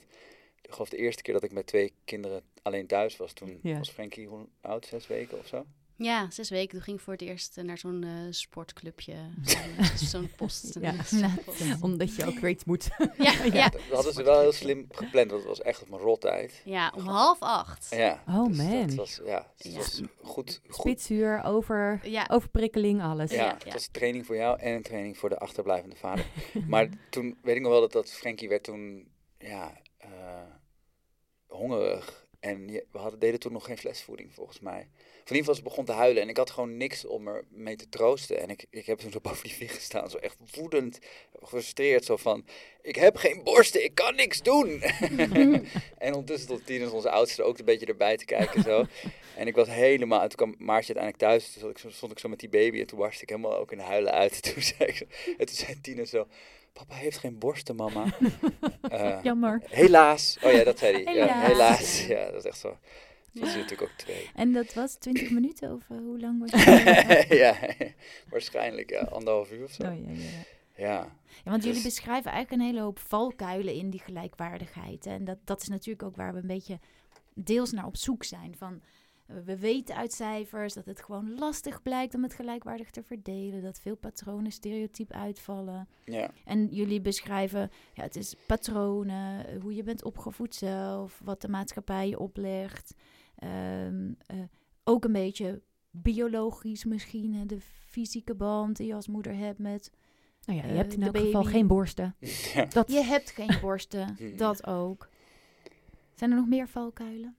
ik 0.64 0.72
geloof 0.74 0.90
de 0.90 0.98
eerste 0.98 1.22
keer 1.22 1.34
dat 1.34 1.44
ik 1.44 1.52
met 1.52 1.68
twee 1.68 1.94
kinderen 2.06 2.42
alleen 2.62 2.88
thuis 2.88 3.18
was, 3.18 3.34
toen 3.34 3.60
Ja. 3.64 3.78
was 3.78 3.90
Frankie 3.90 4.28
hoe 4.28 4.48
oud, 4.62 4.86
zes 4.86 5.08
weken 5.08 5.40
of 5.40 5.48
zo. 5.48 5.66
Ja, 5.96 6.30
zes 6.32 6.50
weken. 6.50 6.70
Toen 6.70 6.82
ging 6.82 6.98
ik 6.98 7.04
voor 7.04 7.14
het 7.14 7.22
eerst 7.22 7.58
eh, 7.58 7.64
naar 7.64 7.78
zo'n 7.78 8.04
eh, 8.04 8.10
sportclubje. 8.30 9.14
Zo'n 9.44 9.78
eh, 9.78 9.96
zo'n 9.96 10.30
post. 10.36 10.78
Ja. 10.82 10.94
Omdat 11.82 12.16
je 12.16 12.26
ook 12.26 12.40
weer 12.40 12.50
iets 12.50 12.64
moet. 12.64 12.90
Ja, 13.18 13.44
ja. 13.44 13.70
Dat 13.70 13.82
hadden 13.92 14.14
ze 14.14 14.24
wel 14.24 14.40
heel 14.40 14.52
slim 14.52 14.86
gepland, 14.92 15.30
want 15.30 15.42
het 15.42 15.50
was 15.50 15.62
echt 15.62 15.82
op 15.82 15.90
mijn 15.90 16.02
rottijd. 16.02 16.62
ja, 16.66 16.94
om 16.96 17.08
half 17.08 17.40
acht. 17.40 17.88
Ja, 17.90 18.24
Oh, 18.28 18.48
dus 18.48 18.58
man. 18.58 18.88
Dat 18.88 18.96
was, 18.96 19.20
ja, 19.26 19.52
het 19.58 19.72
Ja. 19.72 19.78
was 19.78 20.02
goed, 20.22 20.62
goed 20.70 20.80
Spitsuur, 20.80 21.44
over, 21.44 22.00
Ja, 22.04 22.28
overprikkeling, 22.32 23.02
alles. 23.02 23.32
Ja, 23.32 23.44
Ja, 23.46 23.58
het 23.64 23.74
was 23.74 23.88
training 23.92 24.26
voor 24.26 24.36
jou 24.36 24.60
en 24.60 24.74
een 24.74 24.84
training 24.84 25.18
voor 25.18 25.30
de 25.30 25.40
achterblijvende 25.40 25.96
vader. 25.96 26.26
maar 26.68 26.90
toen 27.10 27.38
weet 27.42 27.56
ik 27.56 27.62
nog 27.62 27.72
wel 27.72 27.82
dat, 27.82 27.92
dat 27.92 28.12
Frankie 28.12 28.50
werd 28.50 28.64
toen, 28.64 29.08
ja, 29.38 29.82
eh, 29.98 30.10
hongerig. 31.54 32.28
En 32.40 32.66
we 32.66 32.98
hadden, 32.98 33.20
deden 33.20 33.40
toen 33.40 33.52
nog 33.52 33.66
geen 33.66 33.78
flesvoeding, 33.78 34.34
volgens 34.34 34.60
mij. 34.60 34.90
In 35.24 35.36
ieder 35.36 35.54
geval, 35.54 35.56
ze 35.56 35.70
begon 35.70 35.86
te 35.86 36.02
huilen 36.02 36.22
en 36.22 36.30
ik 36.30 36.38
had 36.38 36.50
gewoon 36.50 36.78
niks 36.78 37.06
om 37.06 37.28
er 37.28 37.44
mee 37.50 37.76
te 37.76 37.90
troosten. 37.90 38.40
En 38.42 38.50
ik, 38.50 38.66
ik 38.70 38.86
heb 38.86 39.00
toen 39.00 39.12
zo 39.12 39.20
boven 39.30 39.48
die 39.48 39.58
wieg 39.60 39.76
gestaan, 39.76 40.10
zo 40.10 40.18
echt 40.18 40.38
woedend, 40.56 41.00
gefrustreerd, 41.42 42.06
zo 42.06 42.18
van... 42.18 42.46
Ik 42.82 42.96
heb 42.96 43.16
geen 43.16 43.44
borsten, 43.44 43.84
ik 43.84 43.96
kan 43.96 44.16
niks 44.16 44.42
doen! 44.42 44.82
en 45.98 46.14
ondertussen 46.14 46.48
stond 46.48 46.66
Tines, 46.66 46.90
onze 46.90 47.10
oudste, 47.10 47.44
ook 47.44 47.58
een 47.60 47.66
beetje 47.66 47.86
erbij 47.86 48.18
te 48.18 48.26
kijken, 48.26 48.64
zo. 48.64 48.86
En 49.36 49.48
ik 49.48 49.56
was 49.56 49.68
helemaal... 49.68 50.22
En 50.22 50.30
toen 50.30 50.38
kwam 50.38 50.66
Maartje 50.66 50.94
uiteindelijk 50.96 51.18
thuis, 51.18 51.44
toen 51.44 51.54
stond 51.54 51.72
ik, 51.72 51.78
zo, 51.78 51.90
stond 51.90 52.12
ik 52.12 52.20
zo 52.20 52.30
met 52.30 52.40
die 52.40 52.50
baby 52.50 52.80
en 52.80 52.88
toen 52.88 53.00
barstte 53.00 53.24
ik 53.24 53.30
helemaal 53.30 53.58
ook 53.58 53.72
in 53.72 53.80
huilen 53.80 54.14
uit. 54.14 54.36
En 54.36 54.54
toen 54.54 54.62
zei, 54.64 54.90
ik 54.90 54.96
zo, 54.96 55.06
en 55.38 55.46
toen 55.46 55.56
zei 55.56 55.82
Tine 55.82 56.06
zo... 56.06 56.28
Papa 56.74 56.96
heeft 56.96 57.18
geen 57.18 57.38
borsten, 57.38 57.76
mama. 57.76 58.06
Eh, 58.82 59.18
Jammer. 59.24 59.62
Helaas. 59.70 60.38
Oh 60.42 60.52
ja, 60.52 60.64
dat 60.64 60.80
zei 60.80 61.04
hij. 61.04 61.16
Ja, 61.16 61.26
Helaas. 61.26 61.48
helaas. 61.48 62.06
Ja, 62.06 62.26
dat 62.26 62.36
is 62.36 62.46
echt 62.46 62.58
zo. 62.60 62.78
Dat 63.34 63.48
is 63.48 63.54
natuurlijk 63.56 63.82
ook 63.82 63.98
twee. 63.98 64.30
En 64.36 64.52
dat 64.52 64.74
was 64.74 64.96
20 64.96 65.30
minuten 65.40 65.74
of 65.74 65.90
eh, 65.90 65.98
hoe 65.98 66.20
lang 66.20 66.40
was 66.40 66.52
het? 66.66 67.28
ja, 67.38 67.56
waarschijnlijk 68.30 68.90
ja, 68.90 69.02
anderhalf 69.02 69.52
uur 69.52 69.64
of 69.64 69.72
zo. 69.72 69.84
Oh, 69.84 69.96
ja, 70.06 70.12
ja, 70.12 70.20
ja. 70.20 70.30
Ja, 70.76 71.16
Ja, 71.44 71.50
want 71.52 71.64
jullie 71.64 71.82
Dus- 71.84 71.94
beschrijven 71.94 72.32
eigenlijk 72.32 72.62
een 72.62 72.68
hele 72.68 72.82
hoop 72.86 73.00
valkuilen 73.00 73.74
in 73.74 73.90
die 73.90 74.00
gelijkwaardigheid. 74.00 75.06
hè. 75.06 75.12
En 75.12 75.24
dat, 75.26 75.38
dat 75.44 75.62
is 75.62 75.68
natuurlijk 75.68 76.04
ook 76.04 76.16
waar 76.16 76.34
we 76.34 76.40
een 76.40 76.48
beetje 76.48 76.80
deels 77.34 77.72
naar 77.72 77.86
op 77.86 77.98
zoek 77.98 78.24
zijn. 78.24 78.56
Van, 78.58 78.82
eh, 79.28 79.36
we 79.46 79.58
weten 79.58 79.96
uit 79.96 80.14
cijfers 80.14 80.74
dat 80.74 80.86
het 80.86 81.02
gewoon 81.04 81.36
lastig 81.40 81.82
blijkt 81.82 82.16
om 82.16 82.24
het 82.24 82.34
gelijkwaardig 82.34 82.90
te 82.90 83.04
verdelen. 83.04 83.62
Dat 83.62 83.80
veel 83.80 83.96
patronen 83.96 84.52
stereotyp 84.52 85.12
uitvallen. 85.12 85.88
ja. 86.06 86.30
En 86.46 86.68
jullie 86.72 87.02
beschrijven, 87.02 87.72
ja, 87.94 88.04
het 88.04 88.16
is 88.16 88.36
patronen, 88.48 89.48
eh, 89.48 89.62
hoe 89.62 89.76
je 89.76 89.84
bent 89.84 90.04
opgevoed 90.04 90.56
zelf, 90.56 91.22
wat 91.24 91.42
de 91.42 91.50
maatschappij 91.50 92.10
je 92.10 92.20
oplegt. 92.20 92.94
Ehm, 93.44 94.12
eh, 94.26 94.44
ook 94.84 95.04
een 95.04 95.12
beetje 95.12 95.62
biologisch 95.92 96.84
misschien, 96.86 97.34
hè, 97.34 97.46
de 97.46 97.62
fysieke 97.62 98.36
band 98.36 98.78
die 98.78 98.88
je 98.88 98.94
als 98.96 99.08
moeder 99.08 99.36
hebt 99.36 99.60
met... 99.60 99.92
Nou 100.46 100.60
ja, 100.60 100.66
je 100.66 100.72
Eh, 100.72 100.78
hebt 100.78 100.94
in 100.94 101.04
elk 101.04 101.18
geval 101.18 101.44
geen 101.44 101.68
borsten. 101.68 102.16
ja. 102.54 102.66
Dat, 102.66 102.92
Je 102.92 103.02
hebt 103.04 103.30
geen 103.32 103.60
borsten, 103.62 104.16
Mm. 104.20 104.38
dat 104.38 104.68
ook. 104.68 105.10
Zijn 106.14 106.32
er 106.32 106.38
nog 106.38 106.48
meer 106.48 106.68
valkuilen? 106.68 107.36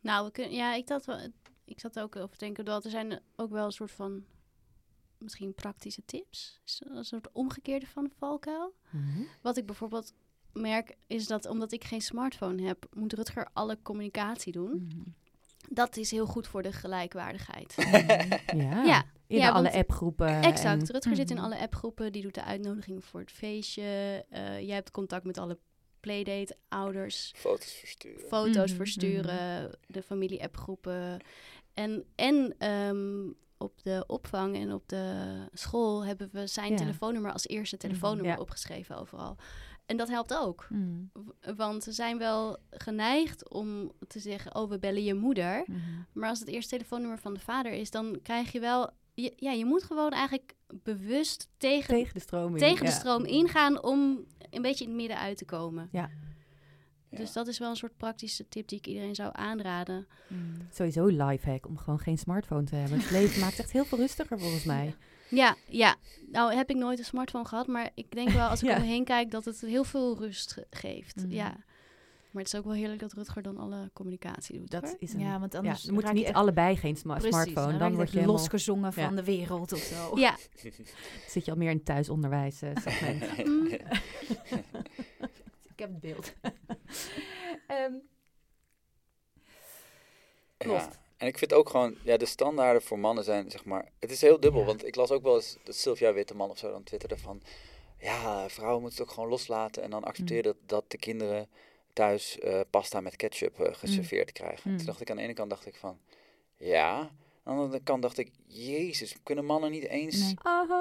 Nou, 0.00 0.26
we 0.26 0.32
kunnen, 0.32 0.52
ja, 0.54 0.74
ik, 0.74 0.88
wel, 1.04 1.18
ik 1.64 1.80
zat 1.80 2.00
ook 2.00 2.16
over 2.16 2.36
te 2.36 2.44
denken 2.44 2.64
dat 2.64 2.84
er 2.84 2.90
zijn 2.90 3.20
ook 3.36 3.50
wel 3.50 3.64
een 3.64 3.72
soort 3.72 3.90
van 3.90 4.24
misschien 5.18 5.54
praktische 5.54 6.04
tips. 6.04 6.60
Een 6.78 7.04
soort 7.04 7.32
omgekeerde 7.32 7.86
van 7.86 8.04
de 8.04 8.10
valkuil. 8.18 8.74
Mhm. 8.90 9.22
Wat 9.42 9.56
ik 9.56 9.66
bijvoorbeeld 9.66 10.14
merk 10.56 10.96
is 11.06 11.26
dat 11.26 11.46
omdat 11.46 11.72
ik 11.72 11.84
geen 11.84 12.00
smartphone 12.00 12.62
heb, 12.62 12.86
moet 12.92 13.12
Rutger 13.12 13.48
alle 13.52 13.78
communicatie 13.82 14.52
doen. 14.52 14.70
Mhm. 14.88 15.00
Dat 15.70 15.96
is 15.96 16.10
heel 16.10 16.26
goed 16.26 16.46
voor 16.46 16.62
de 16.62 16.72
gelijkwaardigheid. 16.72 17.74
Ja, 18.56 18.84
Ja, 18.92 19.04
in 19.26 19.38
ja, 19.38 19.50
alle 19.50 19.72
appgroepen. 19.72 20.42
Exact. 20.42 20.80
en- 20.80 20.86
Rutger 20.92 21.16
zit 21.16 21.30
in 21.30 21.36
Mhm. 21.36 21.44
alle 21.44 21.58
appgroepen, 21.58 22.12
die 22.12 22.22
doet 22.22 22.34
de 22.34 22.44
uitnodiging 22.44 23.04
voor 23.04 23.20
het 23.20 23.30
feestje. 23.32 24.24
Eh 24.30 24.60
jij 24.60 24.74
hebt 24.74 24.90
contact 24.90 25.24
met 25.24 25.38
alle 25.38 25.58
playdate 26.00 26.56
ouders. 26.68 27.32
Foto's 27.36 27.72
versturen. 27.72 28.28
foto's 28.28 28.68
Mhm, 28.70 28.76
versturen, 28.76 29.70
de 29.86 30.02
familie-appgroepen. 30.02 31.20
En, 31.74 32.04
en 32.14 32.54
ehm, 32.58 33.30
op 33.58 33.82
de 33.82 34.04
opvang 34.06 34.56
en 34.56 34.72
op 34.72 34.88
de 34.88 35.34
school 35.52 36.04
hebben 36.04 36.28
we 36.32 36.46
zijn 36.46 36.70
Ja. 36.70 36.76
telefoonnummer 36.76 37.32
als 37.32 37.46
eerste 37.48 37.76
telefoonnummer 37.76 38.32
Ja. 38.34 38.40
opgeschreven 38.40 38.96
overal. 38.98 39.36
En 39.86 39.96
dat 39.96 40.08
helpt 40.08 40.34
ook. 40.36 40.66
W- 41.12 41.56
Want 41.56 41.82
ze 41.82 41.92
zijn 41.92 42.18
wel 42.18 42.56
geneigd 42.70 43.48
om 43.50 43.92
te 44.06 44.18
zeggen, 44.18 44.54
oh, 44.54 44.68
we 44.70 44.78
bellen 44.78 45.04
je 45.04 45.14
moeder. 45.14 45.62
Mhm. 45.66 45.78
Maar 46.12 46.28
als 46.28 46.38
het 46.40 46.48
eerste 46.48 46.70
telefoonnummer 46.70 47.18
van 47.18 47.34
de 47.34 47.40
vader 47.40 47.72
is, 47.72 47.90
dan 47.90 48.18
krijg 48.22 48.52
je 48.52 48.60
wel... 48.60 48.90
Je, 49.14 49.32
ja, 49.36 49.50
je 49.52 49.64
moet 49.64 49.82
gewoon 49.82 50.10
eigenlijk 50.10 50.54
bewust 50.82 51.48
tegen, 51.56 51.94
Tegen 51.94 52.14
de 52.14 52.20
stroom 52.20 52.52
in. 52.52 52.58
tegen 52.58 52.84
de 52.84 52.90
stroom 52.90 53.24
ingaan 53.24 53.82
om 53.82 54.24
een 54.50 54.62
beetje 54.62 54.84
in 54.84 54.90
het 54.90 54.98
midden 54.98 55.18
uit 55.18 55.36
te 55.36 55.44
komen. 55.44 55.88
Ja. 55.92 56.10
Dus 57.10 57.32
dat 57.32 57.46
is 57.46 57.58
wel 57.58 57.70
een 57.70 57.76
soort 57.76 57.96
praktische 57.96 58.48
tip 58.48 58.68
die 58.68 58.78
ik 58.78 58.86
iedereen 58.86 59.14
zou 59.14 59.30
aanraden. 59.32 60.06
Mhm. 60.28 60.40
Sowieso 60.72 61.06
een 61.06 61.24
lifehack 61.24 61.66
om 61.66 61.78
gewoon 61.78 61.98
geen 61.98 62.18
smartphone 62.18 62.64
te 62.64 62.74
hebben. 62.74 62.98
Het 62.98 63.10
leven 63.10 63.40
maakt 63.40 63.58
echt 63.58 63.72
heel 63.72 63.84
veel 63.84 63.98
rustiger 63.98 64.38
volgens 64.38 64.64
mij. 64.64 64.84
Ja, 64.86 64.92
ja. 65.28 65.56
Nou 66.30 66.54
heb 66.54 66.70
ik 66.70 66.76
nooit 66.76 66.98
een 66.98 67.04
smartphone 67.04 67.44
gehad, 67.44 67.66
maar 67.66 67.90
ik 67.94 68.10
denk 68.10 68.28
wel 68.28 68.48
als 68.48 68.62
ik 68.62 68.66
Ja. 68.68 68.74
om 68.76 68.80
me 68.80 68.86
heen 68.86 69.04
kijk 69.04 69.30
dat 69.30 69.44
het 69.44 69.60
heel 69.60 69.84
veel 69.84 70.18
rust 70.18 70.52
ge- 70.52 70.66
geeft. 70.70 71.16
Mhm. 71.16 71.30
Ja. 71.30 71.56
Maar 72.30 72.44
het 72.44 72.54
is 72.54 72.58
ook 72.60 72.64
wel 72.66 72.74
heerlijk 72.74 73.00
dat 73.00 73.12
Rutger 73.12 73.42
dan 73.42 73.58
alle 73.58 73.90
communicatie 73.92 74.58
doet. 74.58 74.70
Dat 74.70 74.82
hoor. 74.82 74.96
is 74.98 75.12
een... 75.12 75.20
Ja, 75.20 75.40
want 75.40 75.52
ja, 75.52 75.58
anders 75.58 75.84
we 75.84 75.92
moeten 75.92 76.14
niet 76.14 76.24
echt- 76.24 76.34
allebei 76.34 76.76
geen 76.76 76.96
sma- 76.96 77.14
Precies, 77.14 77.30
smartphone. 77.32 77.70
raak 77.70 77.78
Dan 77.78 77.90
je 77.90 77.96
word 77.96 78.10
je 78.10 78.14
helemaal, 78.18 78.36
losgezongen 78.36 78.92
van 78.92 79.02
Ja. 79.02 79.10
de 79.10 79.24
wereld 79.24 79.72
of 79.72 79.78
zo. 79.78 80.18
Ja, 80.18 80.36
zit 81.28 81.44
je 81.44 81.50
al 81.50 81.56
meer 81.56 81.70
in 81.70 81.76
het 81.76 81.84
thuisonderwijs 81.84 82.58
segment. 82.58 83.46
Mm. 83.46 83.66
Ik 85.72 85.78
heb 85.82 85.90
het 85.90 86.00
beeld. 86.00 86.34
Ehm, 87.66 87.92
Ja. 90.58 90.90
En 91.16 91.26
ik 91.26 91.38
vind 91.38 91.52
ook 91.52 91.68
gewoon, 91.68 91.96
ja, 92.02 92.16
de 92.16 92.26
standaarden 92.26 92.82
voor 92.82 92.98
mannen 92.98 93.24
zijn, 93.24 93.50
zeg 93.50 93.64
maar, 93.64 93.88
het 93.98 94.10
is 94.10 94.20
heel 94.20 94.40
dubbel. 94.40 94.60
Ja. 94.60 94.66
Want 94.66 94.86
ik 94.86 94.94
las 94.96 95.10
ook 95.10 95.22
wel 95.22 95.34
eens 95.34 95.56
dat 95.64 95.74
Sylvia 95.74 96.12
Witteman 96.12 96.50
of 96.50 96.58
zo 96.58 96.70
dan 96.70 96.82
twitterde 96.82 97.18
van, 97.18 97.42
ja, 97.98 98.48
vrouwen 98.48 98.80
moeten 98.80 98.98
het 98.98 99.08
ook 99.08 99.14
gewoon 99.14 99.28
loslaten 99.30 99.82
en 99.82 99.90
dan 99.90 100.04
accepteer 100.04 100.36
Mm. 100.36 100.42
dat, 100.42 100.56
dat 100.66 100.90
de 100.90 100.98
kinderen 100.98 101.48
thuis 101.92 102.38
eh, 102.38 102.60
pasta 102.70 103.00
met 103.00 103.16
ketchup 103.16 103.60
eh, 103.60 103.74
geserveerd 103.74 104.32
krijgen. 104.32 104.70
Mm. 104.70 104.76
Toen 104.76 104.86
dacht 104.86 105.00
ik 105.00 105.10
aan 105.10 105.16
de 105.16 105.22
ene 105.22 105.32
kant, 105.34 105.50
dacht 105.50 105.66
ik 105.66 105.74
van, 105.76 105.98
ja. 106.56 107.10
Aan 107.42 107.56
de 107.56 107.62
andere 107.62 107.82
kant 107.82 108.02
dacht 108.02 108.18
ik, 108.18 108.30
jezus, 108.46 109.14
kunnen 109.22 109.44
mannen 109.44 109.70
niet 109.70 109.86
eens 109.86 110.20
Nee. 110.20 110.34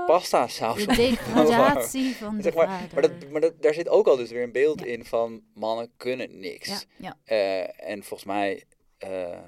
pasta 0.05 0.47
saus 0.47 0.85
De 0.85 0.95
degradatie 0.95 2.15
van 2.15 2.35
de 2.37 2.41
Zeg 2.43 2.53
maar, 2.53 2.67
vader. 2.67 2.93
maar 2.93 3.01
dat, 3.01 3.29
maar 3.29 3.41
dat, 3.41 3.61
daar 3.61 3.73
zit 3.73 3.89
ook 3.89 4.07
al 4.07 4.15
dus 4.15 4.29
weer 4.31 4.43
een 4.43 4.51
beeld 4.51 4.79
Ja. 4.79 4.85
in 4.85 5.05
van 5.05 5.41
mannen 5.53 5.91
kunnen 5.97 6.39
niks. 6.39 6.67
Ja, 6.67 6.79
ja. 6.97 7.17
Eh, 7.23 7.89
en 7.89 8.03
volgens 8.03 8.29
mij, 8.29 8.63
eh, 8.97 9.39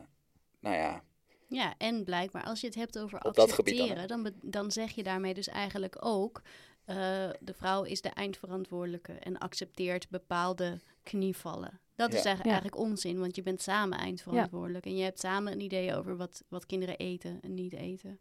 nou 0.59 0.75
ja, 0.75 1.03
ja, 1.49 1.73
en 1.77 2.03
blijkbaar 2.03 2.43
als 2.43 2.61
je 2.61 2.67
het 2.67 2.75
hebt 2.75 2.99
over 2.99 3.23
Op 3.23 3.35
dat 3.35 3.51
gebied 3.53 3.77
dan, 3.77 3.89
accepteren, 3.89 4.23
dan, 4.23 4.33
dan 4.51 4.71
zeg 4.71 4.91
je 4.91 5.03
daarmee 5.03 5.33
dus 5.33 5.47
eigenlijk 5.47 5.95
ook... 6.05 6.41
eh, 6.85 6.95
de 7.39 7.53
vrouw 7.53 7.83
is 7.83 8.01
de 8.01 8.09
eindverantwoordelijke 8.09 9.13
en 9.13 9.37
accepteert 9.37 10.09
bepaalde 10.09 10.79
knievallen. 11.03 11.79
Dat 11.95 12.09
is 12.09 12.13
eigenlijk, 12.25 12.45
Ja. 12.45 12.51
eigenlijk 12.51 12.81
onzin, 12.81 13.19
want 13.19 13.35
je 13.35 13.41
bent 13.43 13.61
samen 13.61 13.97
eindverantwoordelijk. 13.97 14.85
En 14.85 14.95
je 14.97 15.03
hebt 15.03 15.19
samen 15.19 15.51
een 15.53 15.59
idee 15.61 15.95
over 15.95 16.17
wat, 16.17 16.43
wat 16.47 16.65
kinderen 16.65 16.97
eten 16.97 17.39
en 17.41 17.53
niet 17.53 17.73
eten. 17.73 18.19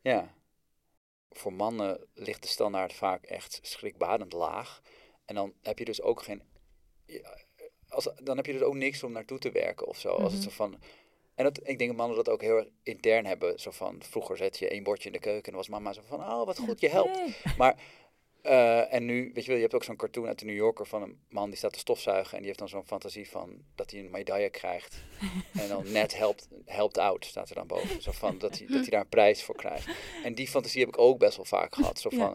Ja. 0.00 0.34
Voor 1.30 1.52
mannen 1.52 2.06
ligt 2.14 2.42
de 2.42 2.48
standaard 2.48 2.92
vaak 2.92 3.24
echt 3.24 3.58
schrikbarend 3.62 4.32
laag. 4.32 4.80
En 5.24 5.34
dan 5.34 5.52
heb 5.62 5.78
je 5.78 5.84
dus 5.84 6.02
ook 6.02 6.22
geen. 6.22 6.42
Als, 7.88 8.08
dan 8.22 8.36
heb 8.36 8.46
je 8.46 8.52
dus 8.52 8.62
ook 8.62 8.74
niks 8.74 9.02
om 9.02 9.12
naartoe 9.12 9.38
te 9.38 9.50
werken 9.50 9.86
of 9.86 9.98
zo. 9.98 10.08
Als 10.08 10.32
het 10.32 10.40
Mhm. 10.42 10.50
zo 10.50 10.54
van. 10.56 10.78
En 11.36 11.44
dat, 11.44 11.58
ik 11.58 11.78
denk 11.78 11.90
dat 11.90 11.98
mannen 11.98 12.16
dat 12.16 12.28
ook 12.28 12.40
heel 12.40 12.56
erg 12.56 12.68
intern 12.82 13.26
hebben. 13.26 13.58
Zo 13.60 13.70
van, 13.70 14.02
vroeger 14.02 14.36
zet 14.36 14.58
je 14.58 14.68
één 14.68 14.82
bordje 14.82 15.06
in 15.06 15.12
de 15.12 15.18
keuken 15.18 15.44
en 15.44 15.50
dan 15.50 15.60
was 15.60 15.68
mama 15.68 15.92
zo 15.92 16.00
van, 16.04 16.20
oh 16.20 16.46
wat 16.46 16.58
goed, 16.58 16.80
je 16.80 16.88
helpt. 16.88 17.18
Maar, 17.58 17.76
eh, 18.42 18.94
en 18.94 19.04
nu, 19.04 19.30
weet 19.34 19.42
je 19.44 19.46
wel, 19.46 19.56
je 19.56 19.62
hebt 19.62 19.74
ook 19.74 19.84
zo'n 19.84 19.96
cartoon 19.96 20.26
uit 20.26 20.38
de 20.38 20.44
New 20.44 20.54
Yorker 20.56 20.86
van 20.86 21.02
een 21.02 21.20
man 21.28 21.48
die 21.48 21.58
staat 21.58 21.72
te 21.72 21.78
stofzuigen. 21.78 22.32
En 22.32 22.38
die 22.38 22.46
heeft 22.46 22.58
dan 22.58 22.68
zo'n 22.68 22.86
fantasie 22.86 23.28
van 23.28 23.62
dat 23.74 23.90
hij 23.90 24.00
een 24.00 24.10
medaille 24.10 24.50
krijgt. 24.50 25.04
en 25.60 25.68
dan 25.68 25.92
net 25.92 26.16
helpt, 26.16 26.48
helpt 26.64 26.98
out, 26.98 27.24
staat 27.24 27.48
er 27.48 27.54
dan 27.54 27.66
boven. 27.66 28.02
Zo 28.02 28.12
van 28.12 28.38
dat 28.38 28.58
hij, 28.58 28.66
dat 28.66 28.80
hij 28.80 28.90
daar 28.90 29.00
een 29.00 29.08
prijs 29.08 29.42
voor 29.42 29.56
krijgt. 29.56 29.88
En 30.24 30.34
die 30.34 30.48
fantasie 30.48 30.80
heb 30.80 30.88
ik 30.88 30.98
ook 30.98 31.18
best 31.18 31.36
wel 31.36 31.44
vaak 31.44 31.74
gehad. 31.74 31.98
Zo 32.00 32.08
Ja. 32.12 32.16
van, 32.18 32.34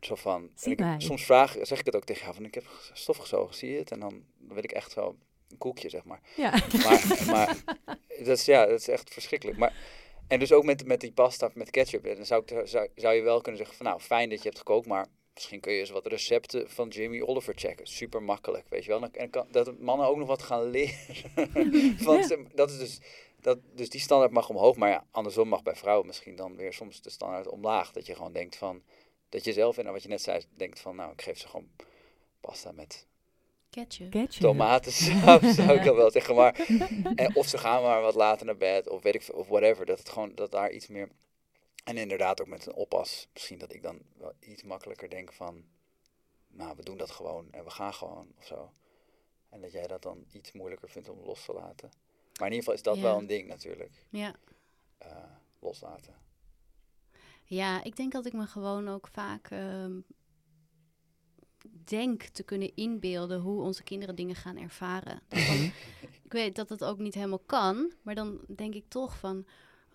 zo 0.00 0.14
van 0.14 0.50
ik, 0.64 0.84
soms 0.98 1.24
vraag, 1.24 1.56
zeg 1.60 1.78
ik 1.78 1.86
het 1.86 1.96
ook 1.96 2.04
tegen 2.04 2.22
jou 2.22 2.34
van, 2.34 2.44
ik 2.44 2.54
heb 2.54 2.64
stof 2.92 3.16
gezogen, 3.16 3.54
zie 3.54 3.70
je 3.70 3.78
het? 3.78 3.90
En 3.90 4.00
dan, 4.00 4.24
dan 4.38 4.54
weet 4.54 4.64
ik 4.64 4.72
echt 4.72 4.92
zo 4.92 5.16
een 5.52 5.58
koekje, 5.58 5.88
zeg 5.88 6.04
maar. 6.04 6.20
Ja. 6.36 6.50
Maar, 6.84 7.26
maar 7.32 7.62
dat, 8.18 8.38
is, 8.38 8.44
ja, 8.44 8.66
dat 8.66 8.80
is 8.80 8.88
echt 8.88 9.12
verschrikkelijk. 9.12 9.58
Maar, 9.58 9.74
en 10.28 10.38
dus 10.38 10.52
ook 10.52 10.64
met, 10.64 10.86
met 10.86 11.00
die 11.00 11.12
pasta 11.12 11.50
met 11.54 11.70
ketchup. 11.70 12.04
Dan 12.16 12.26
zou, 12.26 12.42
ik, 12.46 12.68
zou, 12.68 12.88
zou 12.94 13.14
je 13.14 13.22
wel 13.22 13.40
kunnen 13.40 13.58
zeggen 13.58 13.76
van 13.76 13.86
nou, 13.86 14.00
fijn 14.00 14.28
dat 14.28 14.38
je 14.38 14.44
hebt 14.44 14.58
gekookt, 14.58 14.86
maar 14.86 15.06
misschien 15.34 15.60
kun 15.60 15.72
je 15.72 15.80
eens 15.80 15.90
wat 15.90 16.06
recepten 16.06 16.70
van 16.70 16.88
Jamie 16.88 17.26
Oliver 17.26 17.54
checken. 17.56 17.86
Super 17.86 18.22
makkelijk, 18.22 18.68
weet 18.68 18.84
je 18.84 18.90
wel. 18.90 19.08
En 19.12 19.30
kan, 19.30 19.46
dat 19.50 19.78
mannen 19.78 20.06
ook 20.06 20.16
nog 20.16 20.28
wat 20.28 20.42
gaan 20.42 20.70
leren. 20.70 20.96
Want 22.04 22.36
dat 22.54 22.70
is 22.70 22.78
dus, 22.78 23.00
dat, 23.40 23.58
dus 23.74 23.88
die 23.88 24.00
standaard 24.00 24.32
mag 24.32 24.48
omhoog, 24.48 24.76
maar 24.76 24.90
ja, 24.90 25.06
andersom 25.10 25.48
mag 25.48 25.62
bij 25.62 25.76
vrouwen 25.76 26.06
misschien 26.06 26.36
dan 26.36 26.56
weer 26.56 26.72
soms 26.72 27.00
de 27.00 27.10
standaard 27.10 27.48
omlaag. 27.48 27.92
Dat 27.92 28.06
je 28.06 28.14
gewoon 28.14 28.32
denkt 28.32 28.56
van, 28.56 28.82
dat 29.28 29.44
je 29.44 29.52
zelf, 29.52 29.78
en 29.78 29.92
wat 29.92 30.02
je 30.02 30.08
net 30.08 30.22
zei, 30.22 30.42
denkt 30.56 30.80
van 30.80 30.96
nou, 30.96 31.12
ik 31.12 31.22
geef 31.22 31.38
ze 31.38 31.48
gewoon 31.48 31.70
pasta 32.40 32.72
met 32.72 33.06
Ketchup. 33.72 34.10
Ketchup. 34.10 34.42
tomatensaus, 34.42 35.54
zou 35.56 35.70
ik 35.72 35.84
dan 35.84 35.96
wel 35.96 36.10
zeggen. 36.10 36.34
Maar, 36.34 36.54
en 37.14 37.36
of 37.36 37.46
ze 37.48 37.58
gaan 37.58 37.82
maar 37.82 38.00
wat 38.02 38.14
later 38.14 38.46
naar 38.46 38.56
bed, 38.56 38.88
of 38.88 39.02
weet 39.02 39.14
ik 39.14 39.22
veel, 39.22 39.34
of 39.34 39.48
whatever. 39.48 39.86
Dat 39.86 39.98
het 39.98 40.08
gewoon, 40.08 40.34
dat 40.34 40.50
daar 40.50 40.70
iets 40.70 40.86
meer... 40.86 41.08
En 41.84 41.96
inderdaad 41.96 42.40
ook 42.40 42.46
met 42.46 42.66
een 42.66 42.74
oppas. 42.74 43.28
Misschien 43.32 43.58
dat 43.58 43.72
ik 43.72 43.82
dan 43.82 43.98
wel 44.18 44.32
iets 44.40 44.62
makkelijker 44.62 45.10
denk 45.10 45.32
van... 45.32 45.64
Nou, 46.48 46.76
we 46.76 46.82
doen 46.82 46.96
dat 46.96 47.10
gewoon 47.10 47.48
en 47.50 47.64
we 47.64 47.70
gaan 47.70 47.94
gewoon, 47.94 48.26
of 48.38 48.44
zo. 48.46 48.72
En 49.48 49.60
dat 49.60 49.72
jij 49.72 49.86
dat 49.86 50.02
dan 50.02 50.24
iets 50.32 50.52
moeilijker 50.52 50.88
vindt 50.90 51.08
om 51.08 51.18
los 51.24 51.44
te 51.44 51.52
laten. 51.52 51.90
Maar 52.38 52.48
in 52.50 52.54
ieder 52.54 52.58
geval 52.58 52.74
is 52.74 52.82
dat 52.82 52.96
Ja. 52.96 53.02
wel 53.02 53.18
een 53.18 53.26
ding 53.26 53.48
natuurlijk. 53.48 53.92
Ja. 54.08 54.34
eh, 54.98 55.08
loslaten. 55.60 56.14
Ja, 57.44 57.84
ik 57.84 57.96
denk 57.96 58.12
dat 58.12 58.26
ik 58.26 58.32
me 58.32 58.46
gewoon 58.46 58.88
ook 58.88 59.08
vaak 59.08 59.50
ehm, 59.50 59.92
denk 61.84 62.22
te 62.22 62.42
kunnen 62.42 62.76
inbeelden 62.76 63.40
hoe 63.40 63.62
onze 63.62 63.82
kinderen 63.82 64.14
dingen 64.14 64.34
gaan 64.36 64.56
ervaren. 64.56 65.20
Dus 65.28 65.46
dan- 65.50 65.72
ik 66.22 66.32
weet 66.32 66.56
dat 66.56 66.68
het 66.68 66.84
ook 66.84 66.98
niet 66.98 67.14
helemaal 67.14 67.42
kan, 67.46 67.92
maar 68.02 68.14
dan 68.14 68.40
denk 68.56 68.74
ik 68.74 68.84
toch 68.88 69.18
van, 69.18 69.46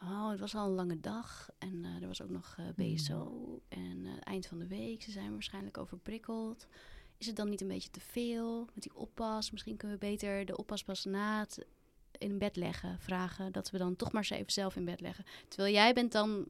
oh, 0.01 0.29
het 0.29 0.39
was 0.39 0.55
al 0.55 0.65
een 0.65 0.75
lange 0.75 0.99
dag 0.99 1.49
en 1.57 1.85
eh, 1.85 2.01
er 2.01 2.07
was 2.07 2.21
ook 2.21 2.29
nog 2.29 2.55
eh, 2.57 2.65
BSO 2.75 3.61
en 3.67 4.05
eh, 4.05 4.11
eind 4.23 4.45
van 4.47 4.59
de 4.59 4.67
week, 4.67 5.01
ze 5.01 5.11
zijn 5.11 5.31
waarschijnlijk 5.31 5.77
overprikkeld. 5.77 6.67
is 7.17 7.27
het 7.27 7.35
dan 7.35 7.49
niet 7.49 7.61
een 7.61 7.67
beetje 7.67 7.89
te 7.89 7.99
veel 7.99 8.67
met 8.73 8.83
die 8.83 8.95
oppas? 8.95 9.51
Misschien 9.51 9.77
kunnen 9.77 9.99
we 9.99 10.05
beter 10.05 10.45
de 10.45 10.57
oppas 10.57 10.83
pas 10.83 11.05
na 11.05 11.39
het 11.39 11.65
in 12.17 12.37
bed 12.37 12.55
leggen, 12.55 12.99
vragen. 12.99 13.51
Dat 13.51 13.69
we 13.69 13.77
dan 13.77 13.95
toch 13.95 14.11
maar 14.11 14.21
eens 14.21 14.39
even 14.39 14.51
zelf 14.51 14.75
in 14.75 14.85
bed 14.85 15.01
leggen. 15.01 15.25
Terwijl 15.47 15.73
jij 15.73 15.93
bent 15.93 16.11
dan 16.11 16.47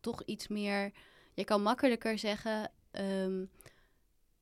toch 0.00 0.22
iets 0.24 0.48
meer... 0.48 0.92
Je 1.34 1.44
kan 1.44 1.62
makkelijker 1.62 2.18
zeggen... 2.18 2.70
ehm, 2.90 3.44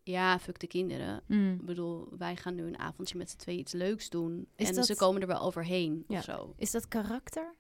ja, 0.09 0.38
fuck 0.38 0.59
de 0.61 0.66
kinderen. 0.66 1.22
Mm. 1.26 1.54
Ik 1.54 1.64
bedoel, 1.66 2.09
wij 2.18 2.36
gaan 2.36 2.54
nu 2.54 2.66
een 2.66 2.78
avondje 2.78 3.18
met 3.18 3.30
z'n 3.30 3.36
twee 3.36 3.59
iets 3.59 3.72
leuks 3.72 4.09
doen. 4.11 4.46
Is 4.57 4.68
en 4.68 4.74
dat- 4.74 4.86
ze 4.86 4.96
komen 4.96 5.20
er 5.20 5.26
wel 5.26 5.40
overheen 5.40 6.04
Ja. 6.09 6.18
of 6.18 6.24
zo. 6.24 6.54
Is 6.57 6.70
dat 6.70 6.88
karakter? 6.88 7.54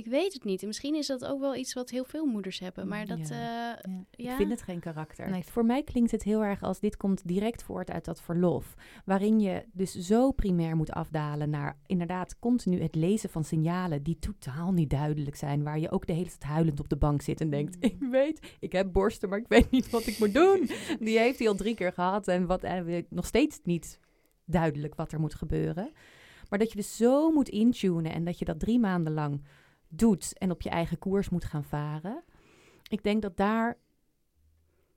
Ik 0.00 0.06
weet 0.06 0.32
het 0.32 0.44
niet. 0.44 0.60
En 0.60 0.66
Misschien 0.66 0.94
is 0.94 1.06
dat 1.06 1.24
ook 1.24 1.40
wel 1.40 1.56
iets 1.56 1.72
wat 1.72 1.90
heel 1.90 2.04
veel 2.04 2.24
moeders 2.26 2.58
hebben. 2.58 2.88
Maar 2.88 3.06
dat, 3.06 3.28
Ja. 3.28 3.36
ja. 3.36 3.78
Ja. 4.10 4.30
Ik 4.30 4.36
vind 4.36 4.50
het 4.50 4.62
geen 4.62 4.80
karakter. 4.80 5.30
Nee. 5.30 5.44
Voor 5.44 5.64
mij 5.64 5.82
klinkt 5.82 6.10
het 6.10 6.22
heel 6.22 6.44
erg 6.44 6.62
als 6.62 6.80
dit 6.80 6.96
komt 6.96 7.26
direct 7.28 7.62
voort 7.62 7.90
uit 7.90 8.04
dat 8.04 8.20
verlof. 8.22 8.74
Waarin 9.04 9.40
je 9.40 9.64
dus 9.72 9.92
zo 9.92 10.30
primair 10.30 10.76
moet 10.76 10.90
afdalen 10.90 11.50
naar 11.50 11.78
inderdaad 11.86 12.38
continu 12.38 12.82
het 12.82 12.94
lezen 12.94 13.30
van 13.30 13.44
signalen 13.44 14.02
die 14.02 14.18
totaal 14.18 14.72
niet 14.72 14.90
duidelijk 14.90 15.36
zijn. 15.36 15.62
Waar 15.62 15.78
je 15.78 15.90
ook 15.90 16.06
de 16.06 16.12
hele 16.12 16.28
tijd 16.28 16.42
huilend 16.42 16.80
op 16.80 16.88
de 16.88 16.96
bank 16.96 17.22
zit 17.22 17.40
en 17.40 17.50
denkt: 17.50 17.76
Mm. 17.76 17.82
Ik 17.82 17.98
weet, 18.10 18.56
ik 18.60 18.72
heb 18.72 18.92
borsten, 18.92 19.28
maar 19.28 19.38
ik 19.38 19.48
weet 19.48 19.70
niet 19.70 19.90
wat 19.90 20.06
ik 20.06 20.18
moet 20.18 20.34
doen. 20.34 20.70
Die 21.06 21.18
heeft 21.18 21.38
hij 21.38 21.48
al 21.48 21.54
drie 21.54 21.74
keer 21.74 21.92
gehad 21.92 22.28
en 22.28 22.46
wat 22.46 22.62
en 22.62 23.06
nog 23.08 23.26
steeds 23.26 23.60
niet 23.62 24.00
duidelijk 24.44 24.94
wat 24.94 25.12
er 25.12 25.20
moet 25.20 25.34
gebeuren. 25.34 25.92
Maar 26.48 26.58
dat 26.58 26.70
je 26.70 26.76
dus 26.76 26.96
zo 26.96 27.30
moet 27.30 27.48
intunen 27.48 28.12
en 28.12 28.24
dat 28.24 28.38
je 28.38 28.44
dat 28.44 28.60
drie 28.60 28.78
maanden 28.78 29.12
lang 29.12 29.42
doet 29.90 30.38
en 30.38 30.50
op 30.50 30.62
je 30.62 30.70
eigen 30.70 30.98
koers 30.98 31.28
moet 31.28 31.44
gaan 31.44 31.64
varen. 31.64 32.24
Ik 32.88 33.02
denk 33.02 33.22
dat 33.22 33.36
daar, 33.36 33.78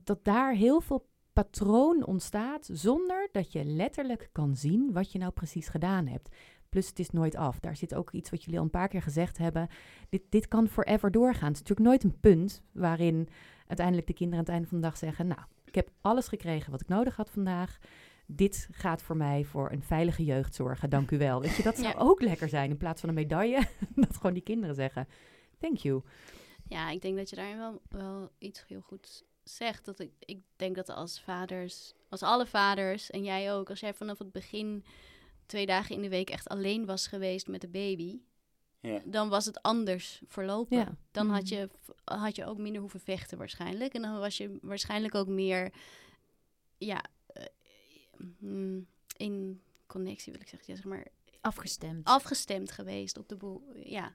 dat 0.04 0.24
daar 0.24 0.52
heel 0.52 0.80
veel 0.80 1.08
patroon 1.32 2.04
ontstaat 2.04 2.68
zonder 2.72 3.28
dat 3.32 3.52
je 3.52 3.64
letterlijk 3.64 4.28
kan 4.32 4.56
zien 4.56 4.92
wat 4.92 5.12
je 5.12 5.18
nou 5.18 5.32
precies 5.32 5.68
gedaan 5.68 6.06
hebt. 6.06 6.28
Plus 6.68 6.88
het 6.88 6.98
is 6.98 7.10
nooit 7.10 7.36
af. 7.36 7.60
Daar 7.60 7.76
zit 7.76 7.94
ook 7.94 8.10
iets 8.12 8.30
wat 8.30 8.42
jullie 8.42 8.58
al 8.58 8.64
een 8.64 8.70
paar 8.70 8.88
keer 8.88 9.02
gezegd 9.02 9.38
hebben. 9.38 9.68
Dit, 10.08 10.22
dit 10.28 10.48
kan 10.48 10.68
forever 10.68 11.10
doorgaan. 11.10 11.48
Het 11.48 11.62
is 11.62 11.68
natuurlijk 11.68 11.88
nooit 11.88 12.04
een 12.04 12.20
punt 12.20 12.62
waarin 12.72 13.28
uiteindelijk 13.66 14.06
de 14.06 14.12
kinderen 14.12 14.38
aan 14.38 14.44
het 14.44 14.54
einde 14.54 14.68
van 14.68 14.80
de 14.80 14.86
dag 14.86 14.96
zeggen... 14.96 15.26
nou, 15.26 15.40
ik 15.64 15.74
heb 15.74 15.90
alles 16.00 16.28
gekregen 16.28 16.70
wat 16.70 16.80
ik 16.80 16.88
nodig 16.88 17.16
had 17.16 17.30
vandaag. 17.30 17.78
Dit 18.26 18.68
gaat 18.70 19.02
voor 19.02 19.16
mij 19.16 19.44
voor 19.44 19.72
een 19.72 19.82
veilige 19.82 20.24
jeugd 20.24 20.54
zorgen. 20.54 20.90
Dank 20.90 21.10
u 21.10 21.18
wel. 21.18 21.40
Weet 21.40 21.56
je, 21.56 21.62
dat 21.62 21.76
zou 21.78 21.88
Ja. 21.88 21.94
ook 22.00 22.20
lekker 22.20 22.48
zijn 22.48 22.70
in 22.70 22.76
plaats 22.76 23.00
van 23.00 23.08
een 23.08 23.14
medaille. 23.14 23.66
dat 23.94 24.16
gewoon 24.16 24.32
die 24.34 24.42
kinderen 24.42 24.74
zeggen, 24.74 25.08
thank 25.58 25.76
you. 25.76 26.02
Ja, 26.68 26.90
ik 26.90 27.02
denk 27.02 27.16
dat 27.16 27.30
je 27.30 27.36
daarin 27.36 27.58
wel, 27.58 27.80
wel 27.88 28.30
iets 28.38 28.64
heel 28.68 28.80
goed 28.80 29.24
zegt. 29.42 29.84
Dat 29.84 29.98
ik, 29.98 30.10
ik 30.18 30.40
denk 30.56 30.76
dat 30.76 30.88
als 30.88 31.20
vaders, 31.20 31.94
als 32.08 32.22
alle 32.22 32.46
vaders 32.46 33.10
en 33.10 33.24
jij 33.24 33.52
ook, 33.52 33.70
als 33.70 33.80
jij 33.80 33.94
vanaf 33.94 34.18
het 34.18 34.32
begin 34.32 34.84
twee 35.46 35.66
dagen 35.66 35.94
in 35.96 36.02
de 36.02 36.08
week 36.08 36.30
echt 36.30 36.48
alleen 36.48 36.86
was 36.86 37.06
geweest 37.06 37.46
met 37.48 37.60
de 37.60 37.68
baby, 37.68 38.18
Ja. 38.80 39.00
dan 39.04 39.28
was 39.28 39.44
het 39.46 39.62
anders 39.62 40.22
verlopen. 40.28 40.76
Ja. 40.76 40.96
Dan 41.10 41.30
had 41.30 41.42
Mhm. 41.42 41.54
je, 41.54 41.68
had 42.04 42.36
je 42.36 42.46
ook 42.46 42.58
minder 42.58 42.80
hoeven 42.80 43.00
vechten 43.00 43.38
waarschijnlijk. 43.38 43.94
En 43.94 44.02
dan 44.02 44.18
was 44.18 44.36
je 44.36 44.58
waarschijnlijk 44.62 45.14
ook 45.14 45.28
meer, 45.28 45.72
ja, 46.78 47.04
in 49.16 49.60
connectie 49.86 50.32
wil 50.32 50.40
ik 50.40 50.48
zeggen. 50.48 50.68
Ja, 50.68 50.76
zeg 50.80 50.84
maar, 50.90 51.06
Afgestemd. 51.40 52.04
afgestemd 52.04 52.70
geweest 52.70 53.18
op 53.18 53.28
de 53.28 53.36
boel. 53.36 53.62
Ja, 53.84 54.14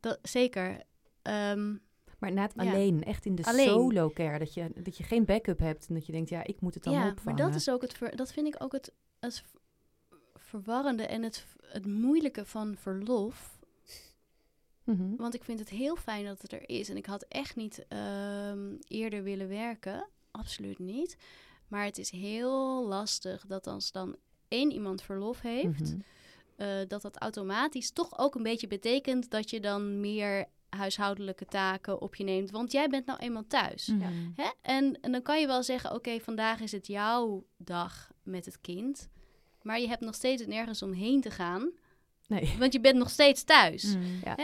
dat, 0.00 0.18
zeker. 0.22 0.82
Ehm, 1.22 1.74
Maar 2.18 2.32
Ja. 2.32 2.48
alleen, 2.54 3.04
echt 3.04 3.24
in 3.26 3.34
de 3.34 3.44
Alleen. 3.44 3.66
solo 3.68 4.10
care. 4.10 4.38
Dat 4.38 4.54
je, 4.54 4.70
dat 4.82 4.96
je 4.96 5.04
geen 5.04 5.24
backup 5.24 5.58
hebt 5.58 5.86
en 5.88 5.94
dat 5.94 6.06
je 6.06 6.12
denkt, 6.12 6.28
ja, 6.28 6.44
ik 6.44 6.60
moet 6.60 6.74
het 6.74 6.82
dan 6.82 6.92
ja, 6.92 7.08
opvangen. 7.08 7.24
maar 7.24 7.46
dat 7.46 7.54
is 7.54 7.68
ook 7.70 7.82
het, 7.82 7.92
ver- 7.92 8.16
dat 8.16 8.32
vind 8.32 8.46
ik 8.46 8.62
ook 8.62 8.72
het, 8.72 8.92
het 9.20 9.44
verwarrende 10.34 11.06
en 11.06 11.22
het, 11.22 11.46
het 11.60 11.86
moeilijke 11.86 12.44
van 12.44 12.76
verlof. 12.76 13.58
Mhm. 14.84 15.16
Want 15.16 15.34
ik 15.34 15.44
vind 15.44 15.58
het 15.58 15.68
heel 15.68 15.96
fijn 15.96 16.24
dat 16.24 16.42
het 16.42 16.52
er 16.52 16.68
is. 16.68 16.88
En 16.88 16.96
ik 16.96 17.06
had 17.06 17.22
echt 17.22 17.56
niet 17.56 17.84
ehm, 17.88 18.74
eerder 18.88 19.22
willen 19.22 19.48
werken. 19.48 20.08
Absoluut 20.30 20.78
niet. 20.78 21.16
Maar 21.68 21.84
het 21.84 21.98
is 21.98 22.10
heel 22.10 22.86
lastig 22.86 23.46
dat 23.46 23.66
als 23.66 23.92
dan 23.92 24.16
één 24.48 24.72
iemand 24.72 25.02
verlof 25.02 25.40
heeft, 25.40 25.80
Mhm. 25.92 26.00
eh, 26.56 26.68
dat 26.88 27.02
dat 27.02 27.16
automatisch 27.16 27.90
toch 27.90 28.18
ook 28.18 28.34
een 28.34 28.42
beetje 28.42 28.66
betekent 28.66 29.30
dat 29.30 29.50
je 29.50 29.60
dan 29.60 30.00
meer 30.00 30.46
huishoudelijke 30.68 31.44
taken 31.44 32.00
op 32.00 32.14
je 32.14 32.24
neemt. 32.24 32.50
Want 32.50 32.72
jij 32.72 32.88
bent 32.88 33.06
nou 33.06 33.18
eenmaal 33.18 33.46
thuis. 33.48 33.86
Mhm. 33.86 34.12
Hè? 34.34 34.50
En, 34.62 34.98
en 35.00 35.12
dan 35.12 35.22
kan 35.22 35.40
je 35.40 35.46
wel 35.46 35.62
zeggen, 35.62 35.94
oké, 35.94 36.20
vandaag 36.20 36.60
is 36.60 36.72
het 36.72 36.86
jouw 36.86 37.44
dag 37.56 38.10
met 38.22 38.44
het 38.44 38.60
kind. 38.60 39.08
Maar 39.62 39.80
je 39.80 39.88
hebt 39.88 40.00
nog 40.00 40.14
steeds 40.14 40.46
nergens 40.46 40.82
omheen 40.82 41.20
te 41.20 41.30
gaan. 41.30 41.70
Nee. 42.28 42.54
Want 42.58 42.72
je 42.72 42.80
bent 42.80 42.96
nog 42.96 43.10
steeds 43.10 43.44
thuis. 43.44 43.84
Mhm. 43.84 44.36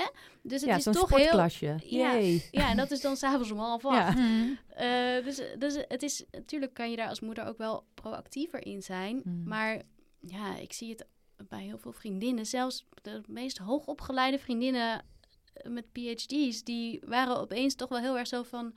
Dus 0.42 0.60
het 0.60 0.70
Ja, 0.70 0.76
is 0.76 0.82
zo'n 0.82 0.92
toch 0.92 1.08
heel... 1.08 1.18
sportklasje. 1.18 1.66
Ja. 1.66 2.14
Yay. 2.14 2.48
Ja, 2.50 2.70
en 2.70 2.76
dat 2.76 2.90
is 2.90 3.00
dan 3.00 3.16
s'avonds 3.16 3.50
om 3.50 3.58
half 3.58 3.84
acht. 3.84 4.16
Ja. 4.16 4.22
Mhm. 4.22 4.52
Eh, 4.68 5.24
dus, 5.24 5.40
dus 5.58 5.84
het 5.88 6.02
is... 6.02 6.24
Natuurlijk 6.30 6.74
kan 6.74 6.90
je 6.90 6.96
daar 6.96 7.08
als 7.08 7.20
moeder 7.20 7.44
ook 7.44 7.58
wel 7.58 7.84
proactiever 7.94 8.66
in 8.66 8.82
zijn. 8.82 9.20
Mm. 9.24 9.42
Maar 9.44 9.82
ja, 10.20 10.56
ik 10.56 10.72
zie 10.72 10.90
het 10.90 11.06
bij 11.48 11.62
heel 11.62 11.78
veel 11.78 11.92
vriendinnen. 11.92 12.46
Zelfs 12.46 12.86
de 13.02 13.20
meest 13.26 13.58
hoogopgeleide 13.58 14.38
vriendinnen 14.38 15.04
eh, 15.52 15.70
met 15.70 15.86
PhD's... 15.92 16.64
die 16.64 17.02
waren 17.06 17.36
opeens 17.36 17.74
toch 17.74 17.88
wel 17.88 17.98
heel 18.00 18.18
erg 18.18 18.26
zo 18.28 18.42
van... 18.42 18.74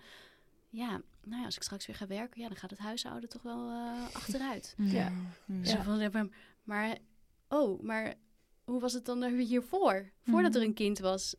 Ja, 0.70 1.02
nou 1.24 1.40
ja, 1.40 1.46
als 1.46 1.56
ik 1.56 1.64
straks 1.64 1.86
weer 1.86 1.96
ga 1.96 2.08
werken... 2.08 2.42
ja, 2.42 2.48
dan 2.48 2.58
gaat 2.58 2.70
het 2.70 2.80
huishouden 2.80 3.30
toch 3.30 3.42
wel 3.42 3.70
eh, 3.70 4.16
achteruit. 4.16 4.76
Ja. 4.78 5.12
Zo 5.64 5.82
van, 5.82 6.00
ja, 6.00 6.10
maar, 6.12 6.28
maar... 6.64 6.98
Oh, 7.50 7.82
maar 7.82 8.14
hoe 8.66 8.80
was 8.80 8.94
het 8.94 9.06
dan 9.06 9.22
er 9.22 9.32
hiervoor? 9.32 10.12
Voordat 10.24 10.52
Mhm. 10.52 10.60
er 10.62 10.68
een 10.68 10.74
kind 10.74 11.00
was... 11.00 11.36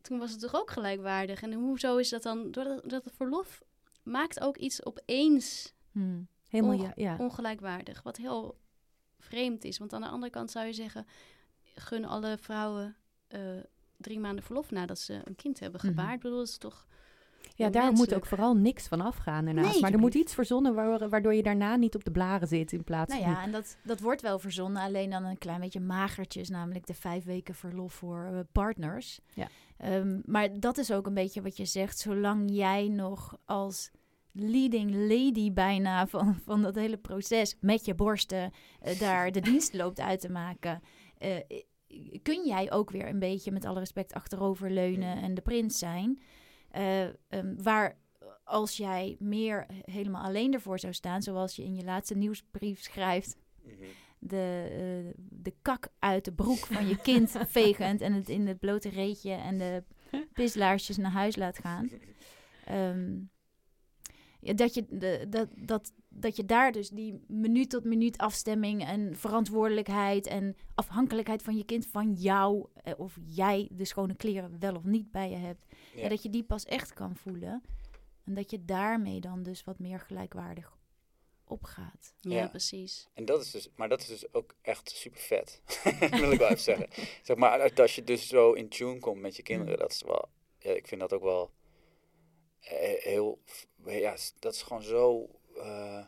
Toen 0.00 0.18
was 0.18 0.30
het 0.30 0.40
toch 0.40 0.54
ook 0.54 0.70
gelijkwaardig? 0.70 1.42
En 1.42 1.52
hoezo 1.52 1.96
is 1.96 2.08
dat 2.08 2.22
dan... 2.22 2.50
Doordat 2.50 2.90
dat 2.90 3.04
het 3.04 3.14
verlof 3.16 3.62
maakt 4.02 4.40
ook 4.40 4.56
iets 4.56 4.84
opeens 4.84 5.72
Mhm. 5.92 6.22
Helemaal, 6.48 6.74
Onge- 6.74 6.92
ja. 6.94 7.16
ongelijkwaardig. 7.18 8.02
Wat 8.02 8.16
heel 8.16 8.58
vreemd 9.18 9.64
is. 9.64 9.78
Want 9.78 9.92
aan 9.92 10.00
de 10.00 10.08
andere 10.08 10.32
kant 10.32 10.50
zou 10.50 10.66
je 10.66 10.72
zeggen... 10.72 11.06
gun 11.74 12.04
alle 12.04 12.38
vrouwen 12.38 12.96
eh, 13.28 13.40
drie 13.96 14.18
maanden 14.20 14.44
verlof 14.44 14.70
nadat 14.70 14.98
ze 14.98 15.20
een 15.24 15.34
kind 15.36 15.60
hebben 15.60 15.80
Mhm. 15.80 15.88
gebaard. 15.88 16.14
Ik 16.14 16.20
bedoel, 16.20 16.38
dat 16.38 16.48
is 16.48 16.58
toch... 16.58 16.86
Ja, 17.54 17.70
daar 17.70 17.92
moet 17.92 18.14
ook 18.14 18.26
vooral 18.26 18.54
niks 18.54 18.88
van 18.88 19.00
afgaan 19.00 19.44
daarnaast. 19.44 19.72
Nee, 19.72 19.80
maar 19.80 19.92
er 19.92 19.98
moet 19.98 20.14
iets 20.14 20.34
verzonnen 20.34 20.74
waardoor, 20.74 21.08
waardoor 21.08 21.34
je 21.34 21.42
daarna 21.42 21.76
niet 21.76 21.94
op 21.94 22.04
de 22.04 22.10
blaren 22.10 22.48
zit 22.48 22.72
in 22.72 22.84
plaats 22.84 23.12
Nou 23.12 23.24
van... 23.24 23.32
ja, 23.32 23.42
en 23.42 23.52
dat, 23.52 23.76
dat 23.84 24.00
wordt 24.00 24.22
wel 24.22 24.38
verzonnen, 24.38 24.82
alleen 24.82 25.10
dan 25.10 25.24
een 25.24 25.38
klein 25.38 25.60
beetje 25.60 25.80
magertjes, 25.80 26.48
namelijk 26.48 26.86
de 26.86 26.94
vijf 26.94 27.24
weken 27.24 27.54
verlof 27.54 27.92
voor 27.92 28.28
eh, 28.32 28.38
partners. 28.52 29.20
Ja. 29.34 29.48
Ehm, 29.76 30.20
maar 30.24 30.60
dat 30.60 30.78
is 30.78 30.92
ook 30.92 31.06
een 31.06 31.14
beetje 31.14 31.42
wat 31.42 31.56
je 31.56 31.64
zegt, 31.64 31.98
zolang 31.98 32.50
jij 32.50 32.88
nog 32.88 33.36
als 33.44 33.90
leading 34.32 34.90
lady 34.90 35.52
bijna 35.52 36.06
van, 36.14 36.34
van 36.44 36.62
dat 36.62 36.74
hele 36.74 36.96
proces 36.96 37.56
met 37.60 37.84
je 37.84 37.94
borsten 37.94 38.52
eh, 38.80 38.98
daar 38.98 39.32
de 39.32 39.40
dienst 39.40 39.74
loopt 39.82 40.00
uit 40.00 40.20
te 40.20 40.30
maken, 40.30 40.82
eh, 41.18 41.30
kun 42.22 42.46
jij 42.46 42.72
ook 42.72 42.90
weer 42.90 43.08
een 43.08 43.18
beetje 43.18 43.52
met 43.52 43.64
alle 43.64 43.78
respect 43.78 44.12
achteroverleunen 44.12 45.22
en 45.22 45.34
de 45.34 45.42
prins 45.42 45.78
zijn. 45.78 46.22
Eh, 46.74 47.02
ehm, 47.28 47.54
waar 47.62 47.98
als 48.44 48.76
jij 48.76 49.16
meer 49.18 49.66
helemaal 49.84 50.24
alleen 50.24 50.52
ervoor 50.54 50.78
zou 50.78 50.92
staan, 50.92 51.22
zoals 51.22 51.56
je 51.56 51.64
in 51.64 51.74
je 51.74 51.84
laatste 51.84 52.14
nieuwsbrief 52.16 52.80
schrijft, 52.80 53.36
Mhm. 53.62 53.84
de, 54.18 54.66
eh, 54.70 55.22
de 55.30 55.54
kak 55.62 55.88
uit 55.98 56.24
de 56.24 56.32
broek 56.32 56.58
van 56.58 56.86
je 56.88 57.00
kind 57.00 57.30
vegend 57.60 58.00
en 58.00 58.12
het 58.12 58.28
in 58.28 58.46
het 58.46 58.58
blote 58.58 58.88
reetje 58.88 59.32
en 59.32 59.58
de 59.58 59.82
pislaarsjes 60.32 60.96
naar 60.96 61.10
huis 61.10 61.36
laat 61.36 61.58
gaan. 61.58 61.90
Ehm, 62.64 63.18
ja, 64.40 64.52
dat, 64.52 64.74
je, 64.74 64.84
de, 64.90 65.26
dat, 65.28 65.48
dat, 65.56 65.92
dat 66.16 66.36
je 66.36 66.44
daar 66.44 66.72
dus 66.72 66.88
die 66.88 67.20
minuut 67.28 67.70
tot 67.70 67.84
minuut 67.84 68.18
afstemming 68.18 68.84
en 68.84 69.16
verantwoordelijkheid 69.16 70.26
en 70.26 70.56
afhankelijkheid 70.74 71.42
van 71.42 71.56
je 71.56 71.64
kind 71.64 71.86
van 71.86 72.12
jou, 72.12 72.66
eh, 72.82 72.92
of 72.96 73.18
jij 73.26 73.68
de 73.72 73.84
schone 73.84 74.14
kleren 74.14 74.58
wel 74.60 74.74
of 74.76 74.84
niet 74.84 75.10
bij 75.10 75.30
je 75.30 75.36
hebt, 75.36 75.64
ja. 75.94 76.02
Ja. 76.02 76.08
dat 76.08 76.22
je 76.22 76.30
die 76.30 76.44
pas 76.44 76.64
echt 76.64 76.92
kan 76.92 77.16
voelen. 77.16 77.62
En 78.24 78.34
dat 78.34 78.50
je 78.50 78.64
daarmee 78.64 79.20
dan 79.20 79.42
dus 79.42 79.64
wat 79.64 79.78
meer 79.78 80.00
gelijkwaardig 80.00 80.76
opgaat. 81.46 82.14
Ja, 82.20 82.34
Ja. 82.36 82.48
precies. 82.48 83.08
En 83.14 83.24
dat 83.24 83.40
is 83.42 83.50
dus, 83.50 83.68
maar 83.76 83.88
dat 83.88 84.00
is 84.00 84.06
dus 84.06 84.32
ook 84.34 84.54
echt 84.62 84.90
super 84.90 85.20
vet. 85.20 85.62
wil 86.20 86.32
ik 86.32 86.38
wel 86.38 86.48
even 86.48 86.60
zeggen. 86.62 86.88
Zeg 87.22 87.36
maar, 87.36 87.72
als 87.80 87.94
je 87.94 88.04
dus 88.04 88.26
zo 88.28 88.52
in 88.52 88.68
tune 88.68 88.98
komt 88.98 89.20
met 89.20 89.36
je 89.36 89.42
kinderen, 89.42 89.72
Mm. 89.74 89.78
dat 89.80 89.90
is 89.90 90.02
wel, 90.02 90.28
ja, 90.58 90.70
ik 90.70 90.86
vind 90.88 91.00
dat 91.00 91.12
ook 91.12 91.22
wel 91.22 91.50
eh, 92.60 93.02
heel, 93.02 93.38
ja, 93.86 94.16
dat 94.38 94.54
is 94.54 94.62
gewoon 94.62 94.82
zo, 94.82 95.28
eh, 95.64 96.04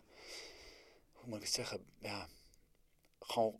hoe 1.12 1.24
moet 1.26 1.36
ik 1.36 1.42
het 1.42 1.52
zeggen, 1.52 1.80
ja, 1.98 2.26
gewoon 3.20 3.54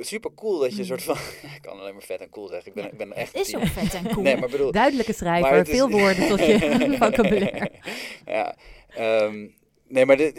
super 0.00 0.34
cool 0.34 0.58
dat 0.58 0.72
je 0.72 0.78
een 0.78 0.84
soort 0.86 1.02
van... 1.02 1.16
ik 1.56 1.62
kan 1.62 1.78
alleen 1.80 1.92
maar 1.92 2.02
vet 2.02 2.20
en 2.20 2.28
cool 2.30 2.48
zeggen. 2.48 2.66
Ik 2.68 2.74
ben, 2.74 2.84
Ja, 2.84 2.90
ik 2.90 2.96
ben 2.98 3.12
echt... 3.12 3.32
Het 3.36 3.46
is 3.46 3.56
ook 3.56 3.66
vet 3.66 3.94
en 3.94 4.04
cool. 4.12 4.22
Nee, 4.22 4.36
maar 4.36 4.48
bedoel... 4.48 4.72
Duidelijke 4.72 5.12
schrijver, 5.12 5.56
is- 5.60 5.68
veel 5.68 5.90
woorden 5.90 6.28
tot 6.28 6.38
je 6.38 6.58
vocabulaire. 7.00 7.70
ja, 8.26 8.56
ehm, 8.88 9.48
nee, 9.86 10.06
maar 10.06 10.16
dit, 10.16 10.38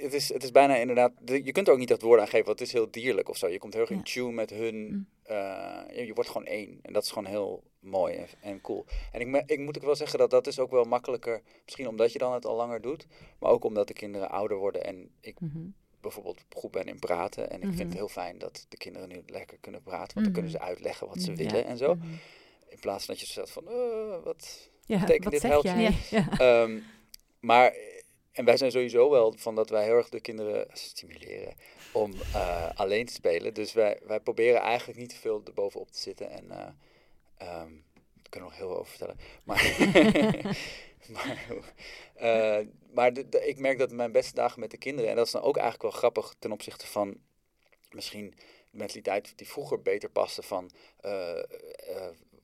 het, 0.00 0.12
is, 0.12 0.28
het 0.32 0.42
is 0.42 0.50
bijna 0.50 0.76
inderdaad... 0.76 1.12
de- 1.20 1.44
Je 1.44 1.52
kunt 1.52 1.66
er 1.66 1.72
ook 1.72 1.78
niet 1.78 1.90
echt 1.90 2.02
woorden 2.02 2.24
aan 2.24 2.30
geven, 2.30 2.46
want 2.46 2.58
het 2.58 2.68
is 2.68 2.74
heel 2.74 2.90
dierlijk 2.90 3.28
of 3.28 3.36
zo. 3.36 3.48
Je 3.48 3.58
komt 3.58 3.72
heel 3.72 3.82
erg 3.82 3.90
in 3.90 3.96
Ja. 3.96 4.02
tune 4.02 4.32
met 4.32 4.50
hun... 4.50 4.74
Mm. 4.88 5.08
eh, 5.22 5.80
je, 5.96 6.06
je 6.06 6.14
wordt 6.14 6.30
gewoon 6.30 6.46
één. 6.46 6.78
En 6.82 6.92
dat 6.92 7.02
is 7.02 7.08
gewoon 7.08 7.26
heel 7.28 7.62
mooi 7.80 8.14
en, 8.14 8.26
en 8.40 8.60
cool. 8.60 8.84
En 9.12 9.20
ik, 9.20 9.26
me- 9.26 9.42
ik 9.46 9.58
moet 9.58 9.76
ook 9.76 9.84
wel 9.84 9.96
zeggen 9.96 10.18
dat 10.18 10.30
dat 10.30 10.46
is 10.46 10.58
ook 10.58 10.70
wel 10.70 10.84
makkelijker... 10.84 11.42
Misschien 11.64 11.88
omdat 11.88 12.12
je 12.12 12.18
dan 12.18 12.32
het 12.32 12.46
al 12.46 12.56
langer 12.56 12.80
doet. 12.80 13.06
Maar 13.38 13.50
ook 13.50 13.64
omdat 13.64 13.86
de 13.86 13.92
kinderen 13.94 14.30
ouder 14.30 14.56
worden. 14.56 14.84
En 14.84 15.10
ik 15.20 15.40
Mhm. 15.40 15.58
bijvoorbeeld 16.00 16.40
goed 16.56 16.70
ben 16.70 16.84
in 16.86 16.98
praten. 16.98 17.50
En 17.50 17.56
ik 17.56 17.62
vind 17.62 17.74
Mhm. 17.76 17.86
het 17.88 17.94
heel 17.96 18.08
fijn 18.08 18.38
dat 18.38 18.66
de 18.68 18.76
kinderen 18.76 19.08
nu 19.08 19.22
lekker 19.26 19.58
kunnen 19.60 19.82
praten. 19.82 20.14
Want 20.14 20.24
dan 20.24 20.32
kunnen 20.32 20.50
ze 20.50 20.56
Mhm. 20.56 20.66
uitleggen 20.66 21.06
wat 21.08 21.20
ze 21.20 21.30
Ja. 21.30 21.36
willen 21.36 21.64
en 21.64 21.76
zo. 21.76 21.96
In 22.68 22.78
plaats 22.80 23.04
van 23.04 23.14
dat 23.14 23.26
je 23.26 23.32
zegt 23.32 23.50
van... 23.50 23.68
eh, 23.68 24.22
wat, 24.24 24.70
Ja, 24.84 24.98
betekent 25.00 25.24
wat 25.24 25.32
dit 25.32 25.40
zeg 25.42 25.50
helpt? 25.50 25.66
Ja. 25.68 25.90
Ja. 26.10 26.28
Ehm, 26.62 26.78
maar, 27.40 27.74
en 28.32 28.44
wij 28.44 28.56
zijn 28.56 28.70
sowieso 28.70 29.10
wel 29.10 29.32
van 29.36 29.54
dat 29.54 29.70
wij 29.70 29.84
heel 29.84 29.94
erg 29.96 30.08
de 30.08 30.20
kinderen 30.20 30.66
stimuleren 30.72 31.54
om 31.92 32.12
eh, 32.34 32.70
alleen 32.74 33.06
te 33.06 33.12
spelen. 33.12 33.54
Dus 33.54 33.72
wij, 33.72 34.00
wij 34.06 34.20
proberen 34.20 34.60
eigenlijk 34.60 34.98
niet 34.98 35.08
te 35.08 35.16
veel 35.16 35.42
erbovenop 35.44 35.90
te 35.90 35.98
zitten. 35.98 36.30
En 36.30 36.50
eh 36.50 36.68
daar 37.44 38.28
kunnen 38.30 38.50
we 38.50 38.54
nog 38.54 38.56
heel 38.56 38.68
veel 38.68 38.78
over 38.78 38.90
vertellen. 38.96 39.16
Maar, 39.44 39.76
maar, 41.14 41.44
eh, 42.14 42.66
maar 42.94 43.12
de- 43.12 43.28
de- 43.28 43.48
ik 43.48 43.58
merk 43.58 43.78
dat 43.78 43.90
mijn 43.92 44.12
beste 44.12 44.34
dagen 44.34 44.60
met 44.60 44.70
de 44.70 44.76
kinderen, 44.78 45.10
en 45.10 45.16
dat 45.16 45.26
is 45.26 45.32
dan 45.32 45.42
ook 45.42 45.56
eigenlijk 45.56 45.82
wel 45.90 46.00
grappig 46.00 46.34
ten 46.38 46.52
opzichte 46.52 46.86
van 46.86 47.16
misschien 47.90 48.34
de 48.70 48.76
mentaliteit 48.78 49.32
die 49.36 49.48
vroeger 49.48 49.82
beter 49.82 50.10
paste 50.10 50.42
van 50.42 50.70
eh, 51.00 51.38
eh, 51.38 51.44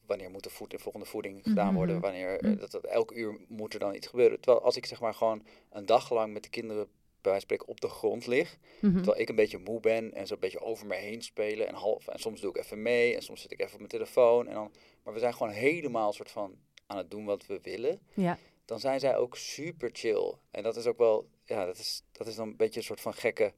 wanneer 0.06 0.30
moet 0.30 0.42
de, 0.42 0.50
voed, 0.50 0.70
de 0.70 0.78
volgende 0.78 1.06
voeding 1.06 1.42
gedaan 1.42 1.74
worden, 1.74 1.94
Mhm. 1.94 2.04
wanneer 2.04 2.38
eh, 2.40 2.50
Mhm. 2.50 2.58
dat, 2.60 2.70
dat 2.70 2.84
elk 2.84 3.10
uur 3.12 3.36
moet 3.48 3.72
er 3.74 3.78
dan 3.80 3.94
iets 3.94 4.06
gebeuren. 4.06 4.40
Terwijl 4.40 4.64
als 4.64 4.76
ik 4.76 4.86
zeg 4.86 5.00
maar 5.00 5.14
gewoon 5.14 5.46
een 5.70 5.86
dag 5.86 6.10
lang 6.10 6.32
met 6.32 6.42
de 6.42 6.48
kinderen 6.50 6.88
bij 7.26 7.32
wijze 7.32 7.46
van 7.46 7.56
spreken 7.56 7.68
op 7.68 7.80
de 7.80 7.88
grond 7.98 8.26
lig, 8.26 8.58
Mhm. 8.80 8.94
terwijl 8.96 9.20
ik 9.20 9.28
een 9.28 9.34
beetje 9.34 9.58
moe 9.58 9.80
ben 9.80 10.14
en 10.14 10.26
zo'n 10.26 10.38
beetje 10.38 10.60
over 10.60 10.86
me 10.86 10.94
heen 10.94 11.22
spelen 11.22 11.66
en 11.68 11.74
half 11.74 12.08
en 12.08 12.18
soms 12.18 12.40
doe 12.40 12.50
ik 12.50 12.56
even 12.56 12.82
mee 12.82 13.14
en 13.14 13.22
soms 13.22 13.40
zit 13.40 13.52
ik 13.52 13.60
even 13.60 13.72
op 13.72 13.78
mijn 13.78 13.90
telefoon 13.90 14.46
en 14.48 14.54
dan, 14.54 14.72
maar 15.02 15.14
we 15.14 15.20
zijn 15.20 15.32
gewoon 15.34 15.52
helemaal 15.52 16.12
soort 16.12 16.30
van 16.30 16.56
aan 16.86 16.96
het 16.96 17.10
doen 17.10 17.24
wat 17.24 17.46
we 17.46 17.58
willen 17.62 18.00
Ja. 18.14 18.38
dan 18.64 18.80
zijn 18.80 19.00
zij 19.00 19.16
ook 19.16 19.36
super 19.36 19.90
chill. 19.92 20.34
En 20.50 20.62
dat 20.62 20.76
is 20.76 20.86
ook 20.86 20.98
wel, 20.98 21.28
ja, 21.44 21.64
dat 21.64 21.78
is, 21.78 22.02
dat 22.12 22.26
is 22.26 22.34
dan 22.34 22.48
een 22.48 22.56
beetje 22.56 22.78
een 22.80 22.86
soort 22.86 23.00
van 23.00 23.14
gekke 23.14 23.52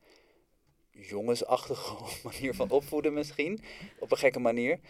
jongensachtige 0.90 1.96
manier 2.28 2.54
van 2.54 2.70
opvoeden 2.70 3.12
misschien. 3.12 3.60
Op 3.98 4.10
een 4.10 4.16
gekke 4.18 4.38
manier. 4.38 4.80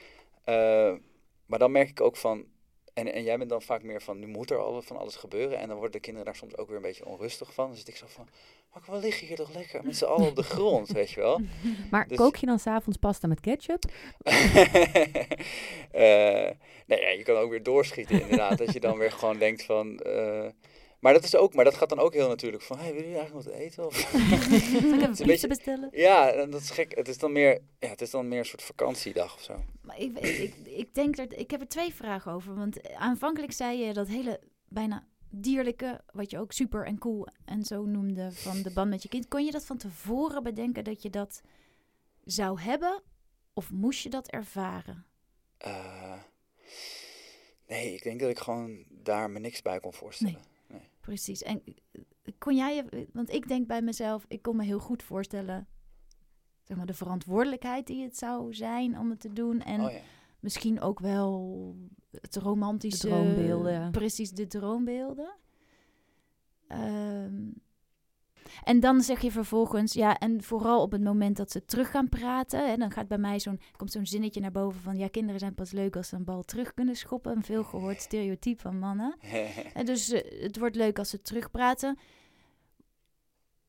Eh, 0.44 0.94
maar 1.46 1.58
dan 1.58 1.72
merk 1.72 1.88
ik 1.88 2.00
ook 2.00 2.16
van, 2.16 2.46
en, 2.99 3.12
en 3.12 3.22
jij 3.22 3.38
bent 3.38 3.51
dan 3.51 3.62
vaak 3.62 3.82
meer 3.82 4.03
van, 4.03 4.18
nu 4.18 4.26
moet 4.26 4.51
er 4.51 4.59
al 4.59 4.82
van 4.82 4.96
alles 4.96 5.16
gebeuren. 5.16 5.59
En 5.59 5.66
dan 5.68 5.76
worden 5.76 5.92
de 5.92 6.01
kinderen 6.01 6.26
daar 6.26 6.36
soms 6.36 6.57
ook 6.57 6.66
weer 6.68 6.76
een 6.76 6.82
beetje 6.82 7.07
onrustig 7.07 7.55
van. 7.55 7.66
Dan 7.66 7.76
zit 7.76 7.88
ik 7.88 7.96
zo 7.96 8.07
van, 8.09 8.28
maar 8.72 8.82
we 8.90 8.96
liggen 8.96 9.26
hier 9.26 9.36
toch 9.36 9.55
lekker 9.55 9.84
met 9.84 9.96
z'n 9.96 10.05
allen 10.05 10.28
op 10.28 10.36
de 10.36 10.42
grond, 10.55 10.88
weet 10.90 11.11
je 11.11 11.20
wel. 11.20 11.40
Maar 11.90 12.09
Dus- 12.09 12.16
kook 12.18 12.36
je 12.36 12.46
dan 12.46 12.59
s'avonds 12.59 12.99
pasta 12.99 13.26
met 13.28 13.40
ketchup? 13.40 13.84
Eh, 15.90 16.51
nee, 16.86 17.01
ja, 17.01 17.09
je 17.09 17.22
kan 17.24 17.36
ook 17.36 17.51
weer 17.51 17.62
doorschieten 17.62 18.20
inderdaad. 18.20 18.59
dat 18.59 18.72
je 18.72 18.80
dan 18.80 18.99
weer 18.99 19.12
gewoon 19.12 19.38
denkt 19.38 19.62
van... 19.62 19.99
eh, 19.99 20.46
maar 20.99 21.12
dat 21.12 21.24
is 21.24 21.36
ook, 21.36 21.55
maar 21.55 21.64
dat 21.64 21.74
gaat 21.74 21.88
dan 21.88 21.99
ook 21.99 22.12
heel 22.12 22.28
natuurlijk 22.28 22.62
van... 22.62 22.78
Hey, 22.78 22.92
willen 22.92 23.09
jullie 23.09 23.18
eigenlijk 23.20 23.49
wat 23.49 23.55
eten? 23.55 23.86
Of... 23.86 23.96
Zal 23.99 25.11
ik 25.11 25.16
beetje- 25.26 25.49
bestellen? 25.49 25.88
ja, 25.92 26.30
en 26.30 26.51
dat 26.51 26.61
is 26.61 26.70
gek. 26.70 26.96
Het 26.96 27.09
is 27.09 27.18
dan 27.18 27.32
meer, 27.32 27.61
ja, 27.78 27.88
het 27.88 28.01
is 28.01 28.11
dan 28.11 28.28
meer 28.28 28.38
een 28.38 28.44
soort 28.44 28.62
vakantiedag 28.62 29.34
of 29.34 29.42
zo. 29.42 29.64
Maar 29.82 29.99
ik, 29.99 30.18
ik, 30.18 30.55
ik 30.64 30.94
denk 30.94 31.16
dat 31.16 31.32
ik 31.32 31.51
heb 31.51 31.61
er 31.61 31.68
twee 31.68 31.94
vragen 31.94 32.32
over. 32.32 32.55
Want 32.55 32.92
aanvankelijk 32.94 33.53
zei 33.53 33.78
je 33.78 33.92
dat 33.92 34.09
hele 34.09 34.40
bijna 34.68 35.07
dierlijke, 35.30 36.01
wat 36.12 36.30
je 36.30 36.38
ook 36.38 36.53
super 36.53 36.84
en 36.86 36.99
cool 36.99 37.26
en 37.44 37.64
zo 37.64 37.84
noemde, 37.84 38.32
van 38.32 38.62
de 38.62 38.72
band 38.72 38.90
met 38.90 39.03
je 39.03 39.09
kind. 39.09 39.28
Kon 39.28 39.44
je 39.44 39.51
dat 39.51 39.64
van 39.64 39.76
tevoren 39.76 40.42
bedenken 40.42 40.84
dat 40.84 41.03
je 41.03 41.11
dat 41.11 41.42
zou 42.24 42.61
hebben? 42.61 43.03
Of 43.53 43.70
moest 43.70 44.03
je 44.03 44.11
dat 44.11 44.28
ervaren? 44.30 45.05
Eh, 45.59 46.12
nee, 47.66 47.94
ik 47.94 48.03
denk 48.03 48.20
dat 48.20 48.30
ik 48.30 48.38
gewoon 48.38 48.84
daar 48.88 49.30
me 49.30 49.38
niks 49.38 49.62
bij 49.62 49.80
kon 49.80 49.92
voorstellen. 49.92 50.42
Precies. 51.09 51.42
En 51.42 51.62
eh, 51.64 52.02
kon 52.38 52.56
jij 52.56 52.74
je, 52.74 53.09
want 53.12 53.32
ik 53.32 53.48
denk 53.48 53.66
bij 53.66 53.82
mezelf, 53.82 54.24
ik 54.28 54.42
kon 54.42 54.56
me 54.56 54.64
heel 54.64 54.78
goed 54.78 55.02
voorstellen, 55.02 55.66
zeg 56.62 56.76
maar, 56.76 56.86
de 56.86 56.94
verantwoordelijkheid 56.94 57.86
die 57.86 58.02
het 58.02 58.16
zou 58.16 58.54
zijn 58.54 58.98
om 58.98 59.11
het 59.11 59.20
te 59.20 59.32
doen. 59.32 59.61
En 59.61 59.80
oh 59.80 59.90
ja. 59.90 60.00
misschien 60.40 60.80
ook 60.80 61.00
wel 61.00 61.76
het 62.11 62.36
romantische... 62.36 63.09
De 63.09 63.14
droombeelden. 63.14 63.90
Precies, 63.90 64.30
de 64.30 64.46
droombeelden. 64.46 65.34
Ehm, 66.66 67.50
en 68.64 68.80
dan 68.80 69.00
zeg 69.00 69.20
je 69.20 69.30
vervolgens, 69.30 69.92
ja, 69.92 70.18
en 70.18 70.42
vooral 70.42 70.82
op 70.82 70.92
het 70.92 71.02
moment 71.02 71.36
dat 71.36 71.50
ze 71.50 71.64
terug 71.64 71.90
gaan 71.90 72.09
praten, 72.09 72.68
hè, 72.68 72.76
dan 72.76 72.90
gaat 72.90 73.09
bij 73.09 73.18
mij 73.18 73.40
zo'n, 73.40 73.61
komt 73.76 73.92
zo'n 73.92 74.06
zinnetje 74.06 74.40
naar 74.40 74.50
boven 74.50 74.80
van, 74.80 74.96
ja, 74.96 75.09
kinderen 75.09 75.40
zijn 75.40 75.54
pas 75.54 75.70
leuk 75.70 75.96
als 75.96 76.09
ze 76.09 76.16
een 76.16 76.24
bal 76.24 76.42
terug 76.42 76.74
kunnen 76.74 76.96
schoppen. 76.96 77.36
Een 77.36 77.42
veel 77.44 77.64
gehoord 77.64 78.00
stereotype 78.00 78.61
van 78.61 78.78
mannen. 78.78 79.16
En 79.74 79.84
dus 79.86 80.11
eh, 80.11 80.42
het 80.42 80.59
wordt 80.59 80.76
leuk 80.76 80.98
als 80.98 81.11
ze 81.11 81.22
terugpraten. 81.22 81.98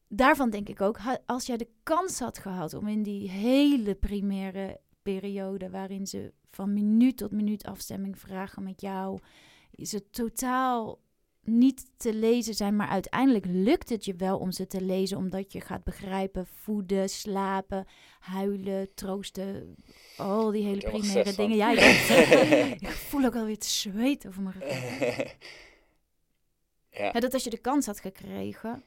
Daarvan 0.08 0.50
denk 0.50 0.70
ik 0.70 0.82
ook, 0.82 0.98
ha- 0.98 1.20
als 1.26 1.46
jij 1.46 1.58
de 1.58 1.70
kans 1.84 2.20
had 2.20 2.38
gehad 2.38 2.74
om 2.74 2.88
in 2.88 3.04
die 3.04 3.30
hele 3.30 3.96
primaire 3.96 4.80
periode, 5.02 5.70
waarin 5.70 6.08
ze 6.08 6.34
van 6.52 6.74
minuut 6.74 7.18
tot 7.18 7.32
minuut 7.32 7.64
afstemming 7.64 8.20
vragen 8.20 8.64
met 8.64 8.82
jou, 8.82 9.20
ze 9.76 10.10
totaal 10.10 11.00
niet 11.42 11.86
te 11.98 12.14
lezen 12.14 12.54
zijn, 12.54 12.76
maar 12.76 12.88
uiteindelijk 12.88 13.46
lukt 13.46 13.90
het 13.90 14.06
je 14.06 14.16
wel 14.16 14.38
om 14.38 14.52
ze 14.52 14.68
te 14.68 14.82
lezen, 14.82 15.18
omdat 15.18 15.52
je 15.52 15.62
gaat 15.62 15.84
begrijpen, 15.84 16.48
voeden, 16.48 17.10
slapen, 17.10 17.88
huilen, 18.20 18.94
troosten, 18.94 19.76
al 20.18 20.52
die 20.52 20.64
hele 20.64 20.82
primaire 20.82 21.36
dingen. 21.36 21.58
Ja, 21.58 21.72
ik, 21.72 21.80
ik 22.82 22.90
voel 22.90 23.26
ook 23.26 23.36
alweer 23.36 23.54
het 23.54 23.66
zweet 23.66 24.28
over 24.28 24.42
mijn 24.42 24.56
rug. 24.60 24.68
ja. 27.00 27.10
Ja, 27.14 27.20
dat 27.20 27.34
als 27.34 27.44
je 27.44 27.50
de 27.50 27.58
kans 27.58 27.86
had 27.86 28.00
gekregen, 28.00 28.84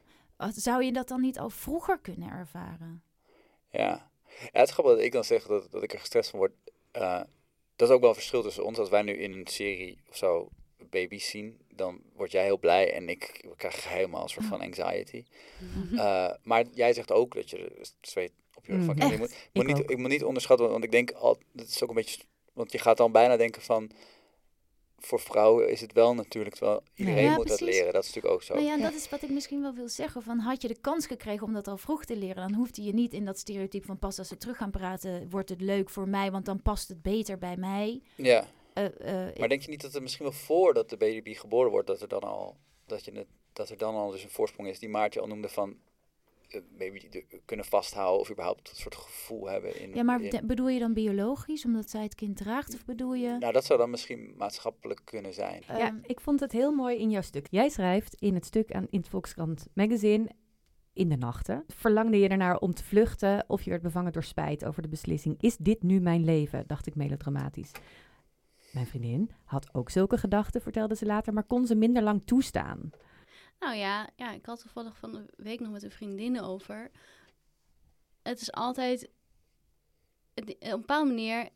zou 0.55 0.84
je 0.84 0.92
dat 0.92 1.09
dan 1.09 1.20
niet 1.20 1.38
al 1.38 1.50
vroeger 1.50 1.98
kunnen 1.98 2.30
ervaren? 2.30 3.03
Ja. 3.70 4.11
ja, 4.28 4.61
het 4.61 4.68
is 4.68 4.74
grappig 4.74 4.94
dat 4.94 5.05
ik 5.05 5.12
dan 5.12 5.24
zeg 5.24 5.46
dat, 5.46 5.70
dat 5.70 5.82
ik 5.82 5.92
er 5.92 5.98
gestrest 5.98 6.30
van 6.30 6.38
word. 6.38 6.53
Eh, 6.90 7.20
dat 7.76 7.88
is 7.88 7.94
ook 7.94 8.00
wel 8.00 8.09
een 8.09 8.14
verschil 8.14 8.42
tussen 8.42 8.64
ons. 8.64 8.78
Als 8.78 8.88
wij 8.88 9.03
nu 9.03 9.12
in 9.12 9.32
een 9.32 9.46
serie 9.46 9.98
of 10.09 10.16
zo 10.16 10.50
baby's 10.91 11.28
zien, 11.28 11.59
dan 11.74 12.01
word 12.16 12.33
jij 12.33 12.45
heel 12.45 12.59
blij 12.59 12.93
en 12.93 13.09
ik, 13.09 13.45
krijg 13.57 13.89
helemaal 13.89 14.22
een 14.22 14.28
soort 14.28 14.47
van 14.47 14.61
anxiety. 14.61 15.24
Eh, 15.97 16.30
maar 16.43 16.64
jij 16.74 16.93
zegt 16.93 17.12
ook 17.12 17.35
dat 17.35 17.51
je 17.51 17.87
zweet 18.01 18.33
op 18.55 18.66
je 18.66 18.72
rug 18.72 18.85
van 18.85 18.95
Mm. 18.95 19.01
krijgt. 19.01 19.16
Je 19.16 19.22
Echt? 19.22 19.33
moet, 19.55 19.64
moet 19.64 19.70
Ik 19.70 19.76
niet, 19.76 19.91
ik 19.91 19.99
moet 19.99 20.09
niet 20.09 20.24
onderschatten, 20.24 20.70
want 20.70 20.85
ik 20.85 20.93
denk 20.93 21.11
al, 21.11 21.39
dat 21.53 21.66
is 21.66 21.83
ook 21.83 21.89
een 21.89 21.95
beetje, 21.95 22.20
want 22.53 22.72
je 22.72 22.78
gaat 22.78 22.97
dan 22.97 23.12
bijna 23.12 23.37
denken 23.37 23.62
van, 23.62 23.91
voor 24.99 25.20
vrouwen 25.20 25.70
is 25.70 25.80
het 25.80 25.93
wel 25.93 26.14
natuurlijk, 26.14 26.55
terwijl 26.55 26.83
iedereen 26.95 27.24
Ja, 27.24 27.35
moet 27.35 27.49
dat 27.49 27.61
leren. 27.61 27.93
Dat 27.93 28.03
is 28.03 28.09
natuurlijk 28.09 28.35
ook 28.35 28.43
zo. 28.43 28.55
Nou 28.55 28.66
ja, 28.66 28.72
en 28.74 28.80
dat 28.80 28.95
is 28.95 29.09
wat 29.09 29.22
ik 29.22 29.30
misschien 29.30 29.62
wel 29.62 29.74
wil 29.74 29.89
zeggen. 29.89 30.22
Van, 30.22 30.39
had 30.39 30.62
je 30.62 30.68
de 30.68 30.80
kans 30.80 31.07
gekregen 31.07 31.47
om 31.47 31.53
dat 31.53 31.68
al 31.68 31.76
vroeg 31.76 32.05
te 32.05 32.16
leren, 32.16 32.37
dan 32.49 32.55
hoefde 32.55 32.83
je 32.83 32.93
niet 32.95 33.12
in 33.12 33.24
dat 33.24 33.39
stereotype 33.39 33.87
van 33.87 33.99
pas 33.99 34.18
als 34.18 34.28
ze 34.28 34.37
terug 34.37 34.57
gaan 34.57 34.70
praten, 34.70 35.30
wordt 35.30 35.49
het 35.49 35.61
leuk 35.61 35.91
voor 35.91 36.09
mij, 36.09 36.30
want 36.30 36.45
dan 36.45 36.62
past 36.62 36.89
het 36.89 37.03
beter 37.03 37.39
bij 37.39 37.57
mij. 37.57 38.01
Ja, 38.14 38.47
Eh, 38.74 38.84
eh, 39.28 39.36
maar 39.36 39.48
denk 39.48 39.62
je 39.62 39.70
niet 39.70 39.80
dat 39.82 39.94
er 39.94 40.02
misschien 40.02 40.24
wel 40.24 40.34
voordat 40.34 40.90
de 40.90 40.96
baby 40.96 41.34
geboren 41.34 41.70
wordt, 41.70 41.86
dat 41.86 42.02
er 42.02 42.08
dan 42.08 42.22
al, 42.22 42.56
dat 42.86 43.04
je 43.04 43.12
het, 43.12 43.26
dat 43.52 43.68
er 43.68 43.76
dan 43.78 43.94
al 43.94 44.10
dus 44.10 44.22
een 44.24 44.30
voorsprong 44.30 44.68
is 44.68 44.78
die 44.78 44.88
Maartje 44.88 45.20
al 45.20 45.26
noemde 45.26 45.48
van, 45.48 45.76
eh, 46.48 46.60
maybe 46.78 46.98
die 46.98 47.08
de- 47.10 47.40
kunnen 47.44 47.64
vasthouden 47.66 48.20
of 48.20 48.30
überhaupt 48.30 48.70
een 48.70 48.76
soort 48.76 48.94
gevoel 48.96 49.48
hebben 49.48 49.80
in. 49.80 49.94
ja, 49.94 50.02
maar 50.02 50.20
in- 50.22 50.30
de- 50.30 50.46
bedoel 50.46 50.68
je 50.68 50.78
dan 50.78 50.92
biologisch, 50.92 51.64
omdat 51.64 51.90
zij 51.90 52.02
het 52.02 52.14
kind 52.14 52.36
draagt, 52.36 52.74
of 52.74 52.84
bedoel 52.84 53.14
je... 53.14 53.36
nou, 53.38 53.52
dat 53.52 53.64
zou 53.64 53.78
dan 53.78 53.90
misschien 53.90 54.34
maatschappelijk 54.36 55.00
kunnen 55.04 55.34
zijn. 55.34 55.62
Ja, 55.66 55.78
ehm, 55.78 55.96
ik 56.02 56.20
vond 56.20 56.40
het 56.40 56.52
heel 56.52 56.72
mooi 56.72 56.98
in 56.98 57.10
jouw 57.10 57.22
stuk. 57.22 57.46
Jij 57.50 57.68
schrijft 57.68 58.14
in 58.14 58.34
het 58.34 58.44
stuk 58.44 58.72
aan, 58.72 58.86
in 58.90 58.98
het 58.98 59.08
Volkskrant 59.08 59.66
Magazine... 59.74 60.28
In 60.94 61.08
de 61.08 61.16
nachten 61.16 61.64
verlangde 61.68 62.18
je 62.18 62.28
ernaar 62.28 62.58
om 62.58 62.74
te 62.74 62.84
vluchten 62.84 63.44
of 63.48 63.62
je 63.62 63.70
werd 63.70 63.82
bevangen 63.82 64.12
door 64.12 64.22
spijt 64.24 64.64
over 64.64 64.82
de 64.82 64.88
beslissing. 64.88 65.34
Is 65.42 65.56
dit 65.56 65.82
nu 65.82 66.00
mijn 66.00 66.24
leven? 66.24 66.64
dacht 66.66 66.86
ik 66.86 66.94
melodramatisch. 66.94 67.70
Mijn 68.72 68.86
vriendin 68.86 69.30
had 69.44 69.74
ook 69.74 69.90
zulke 69.90 70.18
gedachten, 70.18 70.60
vertelde 70.62 70.96
ze 70.96 71.06
later, 71.06 71.32
maar 71.32 71.44
kon 71.44 71.66
ze 71.66 71.74
minder 71.74 72.02
lang 72.02 72.24
toestaan. 72.24 72.90
Nou 73.60 73.76
ja, 73.76 74.08
ja, 74.16 74.32
ik 74.32 74.46
had 74.46 74.60
toevallig 74.60 74.96
van 74.96 75.12
de 75.12 75.26
week 75.36 75.60
nog 75.60 75.70
met 75.72 75.82
een 75.82 75.90
vriendin 75.90 76.40
over. 76.40 76.90
Het 78.22 78.40
is 78.40 78.52
altijd 78.52 79.08
het- 80.34 80.50
op 80.50 80.56
een 80.60 80.80
bepaalde 80.80 81.08
manier 81.10 81.48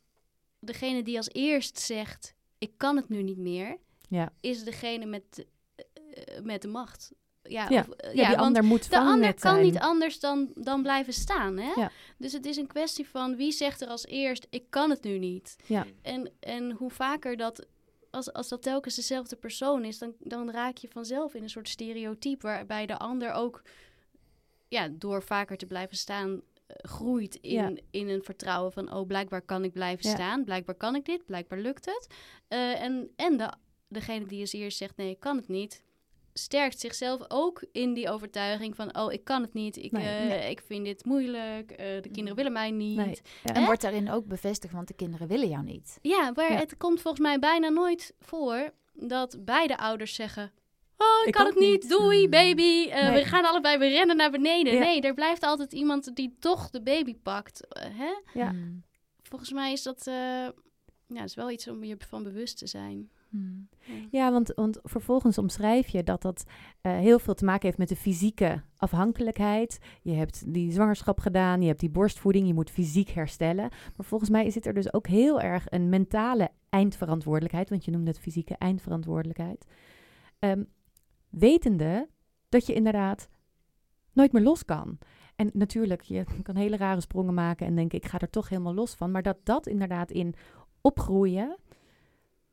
degene 0.58 1.02
die 1.02 1.16
als 1.16 1.28
eerst 1.32 1.78
zegt: 1.78 2.34
ik 2.58 2.72
kan 2.78 2.96
het 2.96 3.08
nu 3.08 3.22
niet 3.22 3.38
meer, 3.38 3.76
Ja. 4.08 4.32
is 4.40 4.64
degene 4.64 5.06
met, 5.06 5.46
eh, 5.76 6.40
met 6.42 6.62
de 6.62 6.68
macht. 6.68 7.12
Ja, 7.48 7.66
Ja. 7.70 7.80
of, 7.80 7.88
eh, 7.88 8.14
Ja, 8.14 8.28
die 8.28 8.38
ander 8.38 8.64
moet 8.64 8.90
de 8.90 8.98
ander 8.98 9.34
kan 9.34 9.52
zijn. 9.52 9.64
niet 9.64 9.78
anders 9.78 10.20
dan, 10.20 10.50
dan 10.54 10.82
blijven 10.82 11.12
staan. 11.12 11.56
Hè? 11.56 11.72
Ja. 11.76 11.90
Dus 12.18 12.32
het 12.32 12.46
is 12.46 12.56
een 12.56 12.66
kwestie 12.66 13.08
van 13.08 13.36
wie 13.36 13.52
zegt 13.52 13.80
er 13.80 13.88
als 13.88 14.06
eerst: 14.06 14.46
ik 14.50 14.64
kan 14.70 14.90
het 14.90 15.02
nu 15.02 15.18
niet. 15.18 15.56
Ja. 15.66 15.86
En, 16.02 16.30
en 16.40 16.70
hoe 16.72 16.90
vaker 16.90 17.36
dat, 17.36 17.66
als, 18.10 18.32
als 18.32 18.48
dat 18.48 18.62
telkens 18.62 18.94
dezelfde 18.94 19.36
persoon 19.36 19.84
is, 19.84 19.98
dan, 19.98 20.12
dan 20.18 20.50
raak 20.50 20.76
je 20.76 20.88
vanzelf 20.88 21.34
in 21.34 21.42
een 21.42 21.50
soort 21.50 21.68
stereotype 21.68 22.46
waarbij 22.46 22.86
de 22.86 22.96
ander 22.98 23.32
ook 23.32 23.62
ja, 24.68 24.88
door 24.92 25.22
vaker 25.22 25.56
te 25.56 25.66
blijven 25.66 25.96
staan. 25.96 26.40
eh, 26.66 26.76
groeit 26.90 27.34
in, 27.40 27.80
in 27.90 28.08
een 28.08 28.22
vertrouwen 28.22 28.72
van, 28.72 28.92
oh, 28.94 29.06
blijkbaar 29.06 29.42
kan 29.42 29.64
ik 29.64 29.72
blijven 29.72 30.10
staan, 30.10 30.44
blijkbaar 30.44 30.74
kan 30.74 30.94
ik 30.94 31.04
dit, 31.04 31.24
blijkbaar 31.26 31.58
lukt 31.58 31.84
het. 31.84 32.06
Eh, 32.48 32.82
en 32.82 33.10
en 33.16 33.36
de, 33.36 33.52
degene 33.88 34.26
die 34.26 34.40
als 34.40 34.52
eerst 34.52 34.78
zegt, 34.78 34.96
nee, 34.96 35.10
ik 35.10 35.20
kan 35.20 35.36
het 35.36 35.48
niet, 35.48 35.82
sterkt 36.38 36.80
zichzelf 36.80 37.20
ook 37.28 37.64
in 37.72 37.94
die 37.94 38.10
overtuiging 38.10 38.76
van, 38.76 38.96
oh, 38.98 39.12
ik 39.12 39.24
kan 39.24 39.42
het 39.42 39.54
niet, 39.54 39.76
ik, 39.76 39.92
Nee. 39.92 40.06
eh, 40.18 40.26
Nee. 40.28 40.50
ik 40.50 40.60
vind 40.66 40.84
dit 40.84 41.04
moeilijk, 41.04 41.70
eh, 41.70 42.02
de 42.02 42.08
kinderen 42.10 42.36
willen 42.36 42.52
mij 42.52 42.70
niet. 42.70 42.96
Nee. 42.96 43.18
Ja. 43.44 43.54
En 43.54 43.64
wordt 43.64 43.80
daarin 43.82 44.10
ook 44.10 44.26
bevestigd, 44.26 44.72
want 44.74 44.88
de 44.88 44.94
kinderen 44.94 45.26
willen 45.28 45.48
jou 45.48 45.64
niet. 45.64 45.98
Ja, 46.02 46.32
maar 46.34 46.52
Ja. 46.52 46.58
het 46.58 46.76
komt 46.76 47.00
volgens 47.00 47.22
mij 47.22 47.38
bijna 47.38 47.68
nooit 47.68 48.14
voor 48.20 48.70
dat 48.92 49.36
beide 49.44 49.76
ouders 49.78 50.14
zeggen... 50.14 50.52
Oh, 50.98 51.06
ik, 51.20 51.26
Ik 51.26 51.32
kan 51.32 51.46
het 51.46 51.54
niet. 51.54 51.82
niet." 51.82 51.88
Doei, 51.90 52.24
Mm. 52.24 52.30
baby. 52.30 52.88
Eh, 52.90 53.08
Nee. 53.08 53.22
We 53.22 53.28
gaan 53.28 53.44
allebei, 53.44 53.78
we 53.78 53.86
rennen 53.88 54.16
naar 54.16 54.30
beneden. 54.30 54.72
Ja. 54.74 54.78
Nee, 54.80 55.00
er 55.00 55.14
blijft 55.14 55.42
altijd 55.42 55.72
iemand 55.72 56.14
die 56.16 56.36
toch 56.40 56.70
de 56.70 56.82
baby 56.82 57.14
pakt. 57.22 57.60
Hè? 57.68 58.10
Ja. 58.40 58.52
Mm. 58.52 58.84
Volgens 59.22 59.52
mij 59.52 59.72
is 59.72 59.82
dat... 59.82 60.06
eh, 60.06 60.48
ja, 61.08 61.22
is 61.24 61.34
wel 61.34 61.50
iets 61.50 61.68
om 61.68 61.84
je 61.84 61.96
van 62.08 62.22
bewust 62.22 62.58
te 62.58 62.66
zijn. 62.66 63.10
Ja, 64.10 64.32
want, 64.32 64.52
want 64.54 64.78
vervolgens 64.82 65.38
omschrijf 65.38 65.88
je 65.88 66.02
dat 66.02 66.22
dat 66.22 66.44
eh, 66.80 66.96
heel 66.96 67.18
veel 67.18 67.34
te 67.34 67.44
maken 67.44 67.66
heeft 67.66 67.78
met 67.78 67.88
de 67.88 67.96
fysieke 67.96 68.62
afhankelijkheid. 68.76 69.78
Je 70.02 70.12
hebt 70.12 70.52
die 70.52 70.72
zwangerschap 70.72 71.20
gedaan, 71.20 71.60
je 71.60 71.66
hebt 71.66 71.80
die 71.80 71.90
borstvoeding, 71.90 72.46
je 72.46 72.54
moet 72.54 72.70
fysiek 72.70 73.08
herstellen. 73.08 73.68
Maar 73.96 74.06
volgens 74.06 74.30
mij 74.30 74.50
zit 74.50 74.66
er 74.66 74.74
dus 74.74 74.92
ook 74.92 75.06
heel 75.06 75.40
erg 75.40 75.64
een 75.68 75.88
mentale 75.88 76.50
eindverantwoordelijkheid, 76.68 77.70
want 77.70 77.84
je 77.84 77.90
noemde 77.90 78.10
het 78.10 78.20
fysieke 78.20 78.56
eindverantwoordelijkheid. 78.58 79.66
Ehm, 80.38 80.62
wetende 81.30 82.08
dat 82.48 82.66
je 82.66 82.74
inderdaad 82.74 83.28
nooit 84.12 84.32
meer 84.32 84.42
los 84.42 84.64
kan. 84.64 84.98
En 85.36 85.50
natuurlijk, 85.52 86.02
je 86.02 86.24
kan 86.42 86.56
hele 86.56 86.76
rare 86.76 87.00
sprongen 87.00 87.34
maken 87.34 87.66
en 87.66 87.74
denken, 87.74 87.98
ik 87.98 88.06
ga 88.06 88.18
er 88.18 88.30
toch 88.30 88.48
helemaal 88.48 88.74
los 88.74 88.94
van. 88.94 89.10
Maar 89.10 89.22
dat 89.22 89.38
dat 89.42 89.66
inderdaad 89.66 90.10
in 90.10 90.34
opgroeien, 90.80 91.56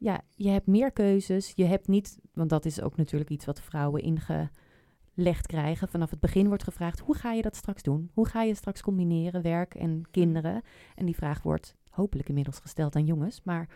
ja, 0.03 0.21
je 0.35 0.49
hebt 0.49 0.67
meer 0.67 0.91
keuzes. 0.91 1.51
Je 1.55 1.65
hebt 1.65 1.87
niet, 1.87 2.19
want 2.33 2.49
dat 2.49 2.65
is 2.65 2.81
ook 2.81 2.97
natuurlijk 2.97 3.29
iets 3.29 3.45
wat 3.45 3.61
vrouwen 3.61 4.01
ingelegd 4.01 5.47
krijgen. 5.47 5.87
Vanaf 5.87 6.09
het 6.09 6.19
begin 6.19 6.47
wordt 6.47 6.63
gevraagd, 6.63 6.99
hoe 6.99 7.15
ga 7.15 7.31
je 7.31 7.41
dat 7.41 7.55
straks 7.55 7.83
doen? 7.83 8.11
Hoe 8.13 8.27
ga 8.27 8.41
je 8.41 8.55
straks 8.55 8.81
combineren, 8.81 9.41
werk 9.41 9.75
en 9.75 10.03
kinderen? 10.11 10.61
En 10.95 11.05
die 11.05 11.15
vraag 11.15 11.41
wordt 11.41 11.75
hopelijk 11.89 12.27
inmiddels 12.27 12.59
gesteld 12.59 12.95
aan 12.95 13.05
jongens, 13.05 13.41
maar 13.43 13.69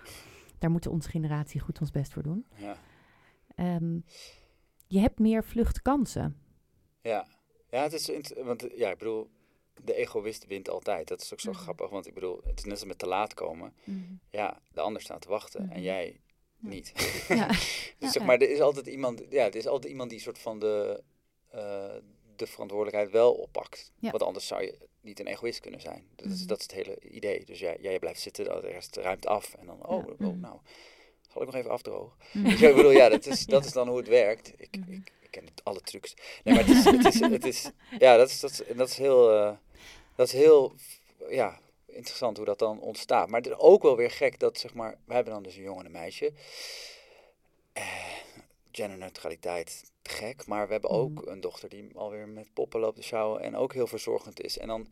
daar 0.57 0.71
moet 0.71 0.87
onze 0.87 1.09
generatie 1.09 1.59
goed 1.59 1.79
ons 1.79 1.91
best 1.91 2.13
voor 2.13 2.23
doen. 2.23 2.45
Ja. 2.55 2.77
Ehm, 3.55 3.99
je 4.87 4.99
hebt 4.99 5.19
meer 5.19 5.43
vluchtkansen. 5.43 6.37
Ja. 7.01 7.27
ja, 7.69 7.83
het 7.83 7.93
is 7.93 8.31
want 8.43 8.67
ja, 8.75 8.91
ik 8.91 8.97
bedoel, 8.97 9.29
de 9.83 9.93
egoïst 9.95 10.45
wint 10.47 10.69
altijd. 10.69 11.07
Dat 11.07 11.21
is 11.21 11.33
ook 11.33 11.39
zo 11.39 11.51
Mhm. 11.51 11.59
grappig, 11.59 11.89
want 11.89 12.07
ik 12.07 12.13
bedoel, 12.13 12.41
het 12.45 12.57
is 12.57 12.63
net 12.63 12.73
als 12.73 12.83
met 12.85 12.99
te 12.99 13.07
laat 13.07 13.33
komen. 13.33 13.73
Mm. 13.83 14.19
Ja, 14.29 14.61
de 14.71 14.81
ander 14.81 15.01
staat 15.01 15.21
te 15.21 15.29
wachten 15.29 15.59
en 15.59 15.65
Mhm. 15.67 15.79
jij 15.81 16.19
Ja. 16.59 16.69
niet. 16.69 16.91
Ja. 17.27 17.47
dus 17.47 17.95
Ja. 17.99 18.11
zeg 18.11 18.23
maar, 18.23 18.37
er 18.41 18.49
is 18.49 18.59
altijd 18.61 18.87
iemand, 18.87 19.23
ja, 19.29 19.45
er 19.45 19.55
is 19.55 19.67
altijd 19.67 19.91
iemand 19.91 20.09
die 20.09 20.19
soort 20.19 20.39
van 20.39 20.59
de, 20.59 21.03
eh, 21.49 21.93
de 22.35 22.47
verantwoordelijkheid 22.47 23.11
wel 23.11 23.33
oppakt. 23.33 23.91
Ja. 23.99 24.09
Want 24.11 24.23
anders 24.23 24.47
zou 24.47 24.61
je 24.63 24.77
niet 25.01 25.19
een 25.19 25.27
egoïst 25.27 25.59
kunnen 25.59 25.81
zijn. 25.81 26.07
Dat, 26.15 26.25
is, 26.31 26.37
Mhm. 26.39 26.47
dat 26.47 26.57
is 26.57 26.63
het 26.63 26.73
hele 26.73 26.99
idee. 26.99 27.45
Dus 27.45 27.59
jij, 27.59 27.77
jij 27.81 27.99
blijft 27.99 28.19
zitten, 28.21 28.45
de 28.45 28.59
rest 28.67 28.95
ruimt 28.95 29.25
af. 29.25 29.53
En 29.53 29.65
dan, 29.65 29.85
oh, 29.85 30.07
oh 30.07 30.19
Mhm. 30.19 30.39
nou, 30.39 30.59
zal 31.29 31.41
ik 31.41 31.47
nog 31.47 31.55
even 31.55 31.71
afdrogen? 31.71 32.17
Dus 32.33 32.61
ik 32.61 32.75
bedoel, 32.75 32.91
ja, 32.91 33.09
dat 33.09 33.25
is, 33.25 33.45
dat 33.55 33.65
is 33.65 33.71
dan 33.71 33.87
hoe 33.87 33.97
het 33.97 34.07
werkt. 34.07 34.53
Mhm. 34.53 34.91
ik, 34.91 35.11
ik 35.21 35.26
ken 35.39 35.53
alle 35.63 35.81
trucs. 35.81 36.13
Nee, 36.43 36.55
maar 36.55 36.65
het 36.65 36.75
is, 36.75 36.85
het 36.85 37.05
is, 37.05 37.19
het 37.19 37.45
is 37.45 37.71
ja, 38.05 38.17
dat 38.17 38.29
is, 38.29 38.39
dat 38.39 38.51
is, 38.51 38.61
dat 38.75 38.89
is 38.89 38.97
heel, 38.97 39.31
eh, 39.33 39.51
dat 40.15 40.27
is 40.27 40.33
heel, 40.33 40.73
ja, 41.29 41.59
interessant 41.85 42.37
hoe 42.37 42.45
dat 42.45 42.59
dan 42.59 42.79
ontstaat. 42.79 43.29
Maar 43.29 43.41
het 43.41 43.49
is 43.49 43.57
ook 43.57 43.83
wel 43.83 43.95
weer 43.95 44.11
gek 44.11 44.39
dat, 44.39 44.57
zeg 44.57 44.73
maar, 44.73 44.97
we 45.05 45.13
hebben 45.13 45.33
dan 45.33 45.43
dus 45.43 45.55
een 45.55 45.63
jongen 45.63 45.79
en 45.79 45.85
een 45.85 45.91
meisje. 45.91 46.33
Eh, 47.73 47.83
genderneutraliteit, 48.71 49.91
gek. 50.03 50.47
Maar 50.47 50.65
we 50.65 50.71
hebben 50.71 50.89
ook 50.89 51.25
een 51.25 51.41
dochter 51.41 51.69
die 51.69 51.89
alweer 51.95 52.27
met 52.27 52.53
poppen 52.53 52.79
loopt 52.79 52.95
te 52.95 53.03
sjouwen 53.03 53.41
en 53.41 53.55
ook 53.55 53.73
heel 53.73 53.87
verzorgend 53.87 54.41
is. 54.41 54.57
En 54.57 54.67
dan 54.67 54.87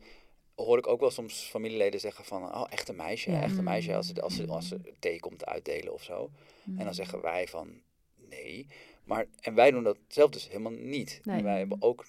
hoor 0.54 0.78
ik 0.78 0.86
ook 0.86 1.00
wel 1.00 1.10
soms 1.10 1.42
familieleden 1.42 2.00
zeggen 2.00 2.24
van, 2.24 2.54
oh, 2.54 2.66
echt 2.70 2.88
een 2.88 2.96
meisje, 2.96 3.30
Ja. 3.30 3.42
echt 3.42 3.58
een 3.58 3.64
meisje, 3.64 3.94
als 3.94 4.06
ze, 4.06 4.22
als 4.22 4.34
ze, 4.36 4.42
Mm. 4.42 4.50
als 4.50 4.68
ze 4.68 4.80
thee 4.98 5.20
komt 5.20 5.46
uitdelen 5.46 5.92
of 5.92 6.02
zo. 6.02 6.30
Mm. 6.62 6.78
En 6.78 6.84
dan 6.84 6.94
zeggen 6.94 7.20
wij 7.20 7.48
van 7.48 7.80
nee. 8.16 8.66
Maar, 9.06 9.26
en 9.40 9.54
wij 9.54 9.70
doen 9.70 9.82
dat 9.82 9.96
zelf 10.08 10.30
dus 10.30 10.48
helemaal 10.48 10.72
niet. 10.72 11.20
Nee. 11.24 11.36
En 11.38 11.44
wij 11.44 11.58
hebben 11.58 11.82
ook, 11.82 12.06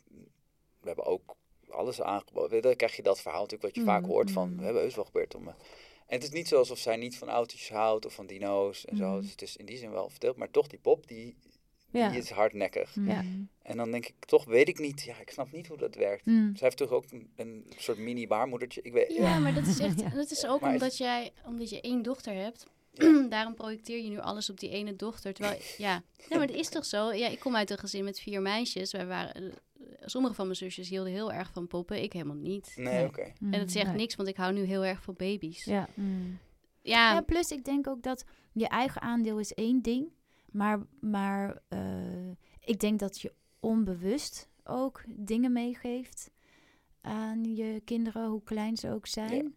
we 0.81 0.87
hebben 0.87 1.05
ook 1.05 1.35
alles 1.69 2.01
aangeboden. 2.01 2.61
Dan 2.61 2.75
krijg 2.75 2.95
je 2.95 3.03
dat 3.03 3.21
verhaal 3.21 3.41
natuurlijk 3.41 3.75
wat 3.75 3.83
je 3.83 3.89
vaak 3.91 4.01
Mm, 4.01 4.07
hoort 4.09 4.31
van, 4.31 4.49
mm. 4.49 4.57
we 4.57 4.63
hebben 4.63 4.81
heus 4.81 4.95
wel 4.95 5.05
gebeurd 5.05 5.35
om... 5.35 5.47
eh, 5.47 5.53
En 6.07 6.15
het 6.15 6.23
is 6.23 6.29
niet 6.29 6.47
zo 6.47 6.57
alsof 6.57 6.77
zij 6.77 6.95
niet 6.97 7.17
van 7.17 7.29
autootjes 7.29 7.69
houdt 7.69 8.05
of 8.05 8.13
van 8.13 8.25
dino's 8.25 8.85
en 8.85 8.97
zo. 8.97 9.09
Mm. 9.13 9.21
Dus 9.21 9.31
het 9.31 9.41
is 9.41 9.57
in 9.57 9.65
die 9.65 9.77
zin 9.77 9.91
wel 9.91 10.09
verdeeld. 10.09 10.37
Maar 10.37 10.51
toch, 10.51 10.67
die 10.67 10.79
pop, 10.79 11.07
die, 11.07 11.35
Ja. 11.91 12.09
die 12.09 12.19
is 12.19 12.29
hardnekkig. 12.29 12.95
Mm. 12.95 13.07
Ja. 13.09 13.23
En 13.61 13.77
dan 13.77 13.91
denk 13.91 14.05
ik, 14.07 14.25
toch 14.25 14.45
weet 14.45 14.67
ik 14.67 14.79
niet, 14.79 15.01
ja, 15.03 15.19
ik 15.19 15.29
snap 15.29 15.51
niet 15.51 15.67
hoe 15.67 15.77
dat 15.77 15.95
werkt. 15.95 16.25
Mm. 16.25 16.49
Zij 16.55 16.65
heeft 16.67 16.77
toch 16.77 16.91
ook 16.91 17.05
een, 17.11 17.31
een 17.35 17.65
soort 17.77 17.97
mini-baarmoedertje? 17.97 18.81
Ik 18.81 18.93
weet, 18.93 19.13
Ja, 19.13 19.39
maar 19.43 19.53
dat 19.53 19.67
is 19.67 19.79
echt. 19.79 20.13
Dat 20.15 20.31
is 20.31 20.45
ook 20.45 20.61
Maar 20.61 20.71
omdat 20.73 20.97
jij, 20.97 21.31
omdat 21.45 21.69
je 21.69 21.81
één 21.81 22.01
dochter 22.01 22.33
hebt. 22.33 22.65
Daarom 23.29 23.53
projecteer 23.55 24.03
je 24.03 24.09
nu 24.09 24.19
alles 24.19 24.49
op 24.49 24.59
die 24.59 24.69
ene 24.69 24.95
dochter. 24.95 25.33
Terwijl, 25.33 25.59
ja, 25.77 26.03
nee, 26.29 26.39
maar 26.39 26.47
het 26.47 26.55
is 26.57 26.69
toch 26.69 26.85
zo? 26.85 27.13
Ja, 27.13 27.27
ik 27.27 27.39
kom 27.39 27.55
uit 27.55 27.69
een 27.69 27.77
gezin 27.77 28.03
met 28.03 28.19
vier 28.19 28.41
meisjes. 28.41 28.91
Wij 28.91 29.05
waren, 29.05 29.35
eh, 29.35 29.51
sommige 30.05 30.33
van 30.33 30.45
mijn 30.45 30.57
zusjes 30.57 30.89
hielden 30.89 31.11
heel 31.13 31.31
erg 31.33 31.51
van 31.53 31.67
poppen. 31.67 32.03
Ik 32.03 32.13
helemaal 32.13 32.35
niet. 32.35 32.73
Nee, 32.75 32.93
Nee. 32.93 33.05
oké. 33.05 33.31
Mm. 33.39 33.53
En 33.53 33.59
het 33.59 33.71
zegt 33.71 33.87
Nee. 33.87 33.95
niks, 33.95 34.15
want 34.15 34.29
ik 34.29 34.37
hou 34.37 34.53
nu 34.53 34.63
heel 34.63 34.85
erg 34.85 35.01
van 35.03 35.13
baby's. 35.17 35.63
Ja. 35.63 35.87
Mm. 35.93 36.37
Ja, 36.81 37.13
Ja, 37.13 37.21
plus 37.21 37.51
ik 37.51 37.65
denk 37.65 37.87
ook 37.87 38.03
dat 38.03 38.25
je 38.53 38.67
eigen 38.67 39.01
aandeel 39.01 39.39
is 39.39 39.53
één 39.53 39.81
ding. 39.81 40.11
Maar, 40.51 40.79
maar 40.99 41.61
eh, 41.67 42.29
ik 42.59 42.79
denk 42.79 42.99
dat 42.99 43.21
je 43.21 43.33
onbewust 43.59 44.49
ook 44.63 45.03
dingen 45.07 45.51
meegeeft 45.51 46.31
aan 47.01 47.55
je 47.55 47.81
kinderen, 47.85 48.27
hoe 48.27 48.43
klein 48.43 48.77
ze 48.77 48.91
ook 48.91 49.07
zijn. 49.07 49.43
Ja. 49.43 49.49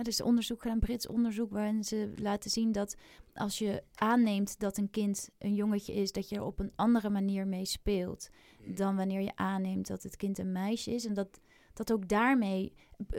Ja, 0.00 0.06
er 0.06 0.12
is 0.12 0.22
onderzoek 0.22 0.62
gedaan, 0.62 0.78
Brits 0.78 1.06
onderzoek, 1.06 1.50
waarin 1.50 1.84
ze 1.84 2.12
laten 2.16 2.50
zien 2.50 2.72
dat 2.72 2.96
als 3.34 3.58
je 3.58 3.82
aanneemt 3.94 4.58
dat 4.60 4.76
een 4.76 4.90
kind 4.90 5.30
een 5.38 5.54
jongetje 5.54 5.92
is, 5.92 6.12
dat 6.12 6.28
je 6.28 6.36
er 6.36 6.42
op 6.44 6.58
een 6.58 6.72
andere 6.76 7.10
manier 7.10 7.46
mee 7.46 7.64
speelt 7.64 8.28
dan 8.66 8.96
wanneer 8.96 9.20
je 9.20 9.32
aanneemt 9.36 9.86
dat 9.86 10.02
het 10.02 10.16
kind 10.16 10.38
een 10.38 10.52
meisje 10.52 10.90
is. 10.94 11.04
En 11.06 11.14
dat, 11.14 11.40
dat 11.74 11.92
ook 11.92 12.08
daarmee, 12.08 12.72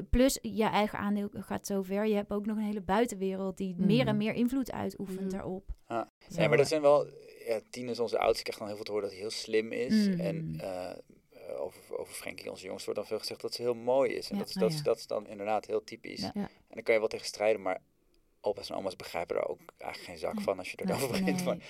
plus 0.10 0.40
je 0.42 0.64
eigen 0.64 1.00
aandeel 1.00 1.30
gaat 1.34 1.66
zo 1.68 1.82
ver, 1.82 2.06
je 2.08 2.16
hebt 2.16 2.32
ook 2.32 2.46
nog 2.46 2.58
een 2.58 2.64
hele 2.64 2.82
buitenwereld 2.82 3.58
die 3.58 3.76
meer 3.78 4.00
en 4.08 4.16
Mhm. 4.16 4.18
meer 4.18 4.34
invloed 4.34 4.72
uitoefent 4.72 5.20
Mhm. 5.22 5.30
daarop. 5.30 5.70
Ja. 5.88 6.12
Zo, 6.30 6.38
Nee, 6.40 6.48
maar 6.48 6.58
dat 6.58 6.68
zijn 6.68 6.82
wel... 6.82 7.06
Ja, 7.48 7.60
Tien 7.70 7.90
is 7.90 8.00
onze 8.00 8.20
oudste. 8.20 8.42
krijgt 8.44 8.60
dan 8.60 8.68
heel 8.68 8.76
veel 8.78 8.86
te 8.86 8.92
horen 8.92 9.08
dat 9.08 9.18
hij 9.18 9.28
heel 9.28 9.38
slim 9.38 9.72
is. 9.72 10.08
Mm. 10.08 10.20
En 10.20 10.56
eh, 10.60 10.98
over, 11.58 11.98
over 11.98 12.14
Frenkie, 12.14 12.50
onze 12.50 12.66
jongste, 12.66 12.86
wordt 12.86 13.00
dan 13.00 13.10
veel 13.10 13.20
gezegd 13.20 13.42
dat 13.42 13.54
ze 13.54 13.62
heel 13.62 13.74
mooi 13.74 14.12
is. 14.14 14.30
En 14.30 14.36
Ja. 14.36 14.42
dat, 14.42 14.50
is, 14.50 14.56
Oh, 14.56 14.62
dat, 14.62 14.72
ja. 14.72 14.78
is, 14.78 14.84
dat 14.84 14.98
is 14.98 15.08
dan 15.08 15.28
inderdaad 15.28 15.66
heel 15.66 15.84
typisch. 15.84 16.22
En 16.24 16.50
dan 16.70 16.84
kan 16.84 16.94
je 16.94 17.00
wel 17.00 17.10
tegen 17.10 17.26
strijden, 17.26 17.62
maar 17.62 17.82
opa's 18.42 18.70
en 18.70 18.76
oma's 18.76 18.96
begrijpen 18.96 19.36
er 19.36 19.48
ook 19.48 19.60
eigenlijk 19.78 20.12
geen 20.12 20.18
zak 20.20 20.34
Nee. 20.36 20.44
van 20.44 20.58
als 20.58 20.72
je 20.72 20.78
Nee, 20.84 20.88
erover 20.96 21.10
begint. 21.20 21.36
nee. 21.36 21.46
Maar, 21.46 21.56
Nee. 21.56 21.66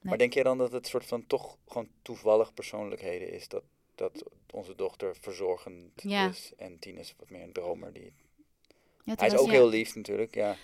maar 0.00 0.18
denk 0.18 0.32
jij 0.34 0.42
dan 0.42 0.58
dat 0.58 0.72
het 0.72 0.86
soort 0.86 1.06
van 1.06 1.26
toch 1.26 1.56
gewoon 1.66 1.88
toevallig 2.02 2.54
persoonlijkheden 2.54 3.32
is? 3.32 3.48
Dat, 3.48 3.62
dat 3.94 4.22
onze 4.50 4.74
dochter 4.74 5.16
verzorgend 5.20 6.02
Ja. 6.02 6.28
is 6.28 6.52
en 6.56 6.78
Tien 6.78 6.96
is 6.98 7.14
wat 7.18 7.30
meer 7.30 7.42
een 7.42 7.52
dromer. 7.52 7.92
Die... 7.92 8.12
Ja, 9.04 9.14
Hij 9.16 9.26
is 9.28 9.36
ook 9.36 9.50
heel 9.50 9.68
lief 9.68 9.94
natuurlijk, 9.94 10.34
ja. 10.34 10.56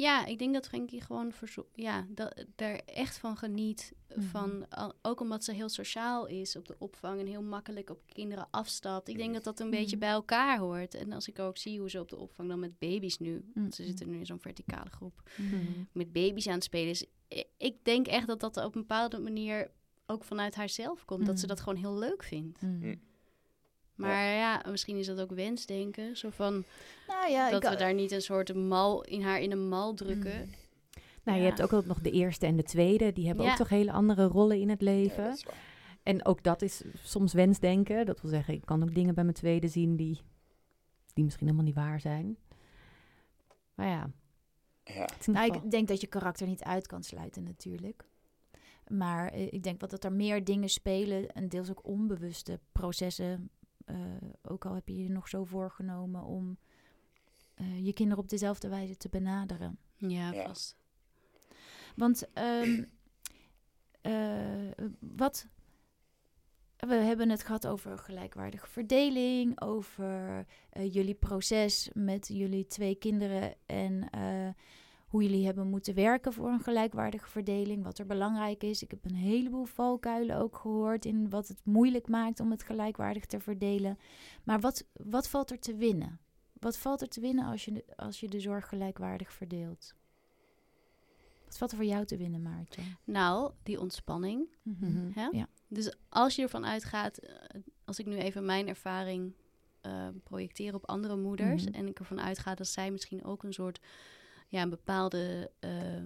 Ja, 0.00 0.26
ik 0.26 0.38
denk 0.38 0.54
dat 0.54 0.66
Frenkie 0.68 1.00
gewoon 1.00 1.32
verzo- 1.32 1.66
ja, 1.74 2.06
dat, 2.08 2.44
daar 2.56 2.74
echt 2.86 3.18
van 3.18 3.36
geniet. 3.36 3.92
Mhm. 4.08 4.20
Van, 4.22 4.68
al- 4.68 4.94
ook 5.02 5.20
omdat 5.20 5.44
ze 5.44 5.52
heel 5.52 5.68
sociaal 5.68 6.26
is 6.26 6.56
op 6.56 6.66
de 6.68 6.76
opvang 6.78 7.20
en 7.20 7.26
heel 7.26 7.42
makkelijk 7.42 7.90
op 7.90 8.00
kinderen 8.06 8.46
afstapt. 8.50 9.08
Ik 9.08 9.16
denk 9.16 9.34
dat 9.34 9.44
dat 9.44 9.60
een 9.60 9.70
beetje 9.70 9.96
Mhm. 9.96 9.98
bij 9.98 10.08
elkaar 10.10 10.58
hoort. 10.58 10.94
En 10.94 11.12
als 11.12 11.28
ik 11.28 11.38
ook 11.38 11.56
zie 11.58 11.78
hoe 11.78 11.90
ze 11.90 12.00
op 12.00 12.08
de 12.08 12.16
opvang 12.16 12.48
dan 12.48 12.58
met 12.60 12.78
baby's 12.78 13.18
nu, 13.18 13.44
want 13.54 13.74
ze 13.74 13.80
Mhm. 13.82 13.90
zitten 13.90 14.08
nu 14.10 14.18
in 14.18 14.26
zo'n 14.26 14.40
verticale 14.40 14.90
groep, 14.90 15.22
met 15.92 16.12
baby's 16.12 16.46
aan 16.46 16.54
het 16.54 16.64
spelen 16.64 16.88
is. 16.90 17.04
Ik 17.56 17.84
denk 17.84 18.06
echt 18.06 18.26
dat 18.26 18.40
dat 18.40 18.56
op 18.56 18.74
een 18.74 18.80
bepaalde 18.80 19.18
manier 19.18 19.70
ook 20.06 20.24
vanuit 20.24 20.54
haarzelf 20.54 21.04
komt. 21.04 21.26
Dat 21.26 21.40
ze 21.40 21.46
dat 21.46 21.60
gewoon 21.60 21.78
heel 21.78 21.98
leuk 21.98 22.22
vindt. 22.22 22.58
Maar 24.00 24.24
ja, 24.34 24.62
misschien 24.68 24.96
is 24.96 25.06
dat 25.06 25.20
ook 25.20 25.30
wensdenken. 25.32 26.16
Zo 26.16 26.30
van 26.30 26.64
Nou 27.06 27.30
ja, 27.30 27.50
dat 27.50 27.64
ik, 27.64 27.70
we 27.70 27.76
daar 27.76 27.94
niet 27.94 28.10
een 28.12 28.22
soort 28.22 28.54
mal 28.54 29.04
in 29.04 29.22
haar 29.22 29.40
in 29.40 29.52
een 29.52 29.68
mal 29.68 29.94
drukken. 29.94 30.38
Mm. 30.44 30.54
Nou, 31.24 31.38
je 31.38 31.44
hebt 31.44 31.62
ook 31.62 31.84
nog 31.84 32.00
de 32.00 32.10
eerste 32.10 32.46
en 32.46 32.56
de 32.56 32.62
tweede. 32.62 33.12
Die 33.12 33.26
hebben 33.26 33.44
Ja. 33.44 33.50
ook 33.50 33.56
toch 33.56 33.68
hele 33.68 33.92
andere 33.92 34.24
rollen 34.24 34.60
in 34.60 34.68
het 34.68 34.80
ja 34.80 34.86
leven. 34.92 35.24
dat 35.24 35.36
is 35.36 35.44
waar. 35.44 35.68
En 36.02 36.24
ook 36.24 36.42
dat 36.42 36.62
is 36.62 36.82
soms 37.02 37.32
wensdenken. 37.32 38.06
Dat 38.06 38.20
wil 38.20 38.30
zeggen, 38.30 38.54
ik 38.54 38.64
kan 38.64 38.82
ook 38.82 38.94
dingen 38.94 39.14
bij 39.14 39.24
mijn 39.24 39.36
tweede 39.36 39.68
zien 39.68 39.96
die, 39.96 40.20
die 41.14 41.24
misschien 41.24 41.46
helemaal 41.46 41.66
niet 41.66 41.74
waar 41.74 42.00
zijn. 42.00 42.36
Maar 43.74 43.86
ja, 43.88 44.10
Nou, 45.26 45.54
ik 45.54 45.70
denk 45.70 45.88
dat 45.88 46.00
je 46.00 46.06
karakter 46.06 46.46
niet 46.46 46.62
uit 46.62 46.86
kan 46.86 47.02
sluiten 47.02 47.42
natuurlijk. 47.42 48.04
Maar 48.86 49.28
eh, 49.32 49.52
ik 49.52 49.62
denk 49.62 49.80
wel 49.80 49.88
dat 49.88 50.04
er 50.04 50.12
meer 50.12 50.44
dingen 50.44 50.68
spelen 50.68 51.32
en 51.32 51.48
deels 51.48 51.70
ook 51.70 51.86
onbewuste 51.86 52.60
processen. 52.72 53.50
Eh, 53.94 54.28
ook 54.42 54.66
al 54.66 54.74
heb 54.74 54.88
je 54.88 55.02
je 55.02 55.10
nog 55.10 55.28
zo 55.28 55.44
voorgenomen 55.44 56.24
om 56.24 56.58
eh, 57.54 57.84
je 57.84 57.92
kinderen 57.92 58.22
op 58.22 58.28
dezelfde 58.30 58.68
wijze 58.68 58.96
te 58.96 59.08
benaderen. 59.08 59.78
Ja, 59.96 60.32
Ja. 60.32 60.42
vast. 60.46 60.76
Want 61.96 62.32
ehm, 62.32 62.84
eh, 64.00 64.70
wat. 64.98 65.46
We 66.76 66.94
hebben 66.94 67.28
het 67.30 67.44
gehad 67.44 67.66
over 67.66 67.98
gelijkwaardige 67.98 68.66
verdeling, 68.66 69.60
over 69.60 70.46
jullie 70.90 71.14
proces 71.14 71.90
met 71.94 72.28
jullie 72.28 72.66
twee 72.66 72.94
kinderen 72.94 73.54
en 73.66 74.10
eh, 74.10 74.48
hoe 75.10 75.22
jullie 75.22 75.44
hebben 75.46 75.66
moeten 75.66 75.94
werken 75.94 76.32
voor 76.32 76.48
een 76.48 76.60
gelijkwaardige 76.60 77.28
verdeling, 77.28 77.82
wat 77.84 77.98
er 77.98 78.06
belangrijk 78.06 78.62
is. 78.62 78.82
Ik 78.82 78.90
heb 78.90 79.04
een 79.04 79.14
heleboel 79.14 79.64
valkuilen 79.64 80.36
ook 80.36 80.56
gehoord 80.56 81.04
in 81.04 81.30
wat 81.30 81.48
het 81.48 81.60
moeilijk 81.64 82.08
maakt 82.08 82.40
om 82.40 82.50
het 82.50 82.62
gelijkwaardig 82.62 83.26
te 83.26 83.40
verdelen. 83.40 83.98
Maar 84.44 84.60
wat, 84.60 84.86
wat 84.92 85.28
valt 85.28 85.50
er 85.50 85.58
te 85.58 85.74
winnen? 85.76 86.20
Wat 86.52 86.76
valt 86.78 87.00
er 87.00 87.08
te 87.08 87.20
winnen 87.20 87.44
als 87.44 87.64
je, 87.64 87.72
de- 87.72 87.84
als 87.96 88.20
je 88.20 88.28
de 88.28 88.40
zorg 88.40 88.68
gelijkwaardig 88.68 89.32
verdeelt? 89.32 89.94
Wat 91.44 91.58
valt 91.58 91.70
er 91.70 91.76
voor 91.76 91.86
jou 91.86 92.04
te 92.04 92.16
winnen, 92.16 92.42
Maartje? 92.42 92.82
Nou, 93.04 93.52
die 93.62 93.80
ontspanning. 93.80 94.48
Mhm. 94.62 95.10
Hè? 95.14 95.26
Ja. 95.32 95.46
Dus 95.68 95.94
als 96.08 96.36
je 96.36 96.42
ervan 96.42 96.64
uitgaat, 96.66 97.18
eh, 97.18 97.60
als 97.84 97.98
ik 97.98 98.06
nu 98.06 98.16
even 98.16 98.44
mijn 98.44 98.68
ervaring 98.68 99.32
eh, 99.80 100.08
projecteer 100.24 100.74
op 100.74 100.86
andere 100.88 101.16
moeders 101.16 101.64
Mhm. 101.64 101.74
en 101.74 101.86
ik 101.86 101.98
ervan 101.98 102.20
uitga 102.20 102.54
dat 102.54 102.66
zij 102.66 102.90
misschien 102.90 103.24
ook 103.24 103.42
een 103.42 103.52
soort, 103.52 103.80
ja, 104.50 104.62
een 104.62 104.70
bepaalde 104.70 105.50
eh, 105.60 106.02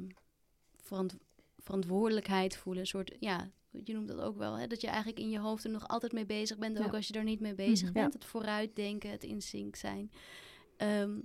verant- 0.77 1.17
verantwoordelijkheid 1.59 2.57
voelen, 2.57 2.83
een 2.83 2.89
soort, 2.89 3.17
ja, 3.21 3.51
je 3.85 3.93
noemt 3.93 4.09
dat 4.09 4.21
ook 4.21 4.37
wel, 4.37 4.59
hè, 4.59 4.67
dat 4.67 4.81
je 4.81 4.87
eigenlijk 4.87 5.19
in 5.19 5.31
je 5.31 5.39
hoofd 5.39 5.65
er 5.65 5.71
nog 5.71 5.89
altijd 5.89 6.13
mee 6.13 6.27
bezig 6.27 6.59
bent, 6.59 6.79
ook 6.79 6.95
als 6.95 7.09
je 7.09 7.15
er 7.15 7.25
niet 7.25 7.41
mee 7.41 7.55
bezig 7.55 7.85
Mhm. 7.89 7.93
bent, 7.99 8.13
het 8.13 8.25
vooruitdenken, 8.25 9.11
het 9.11 9.25
in 9.25 9.43
sync 9.43 9.77
zijn. 9.77 10.11
Ehm, 10.77 11.19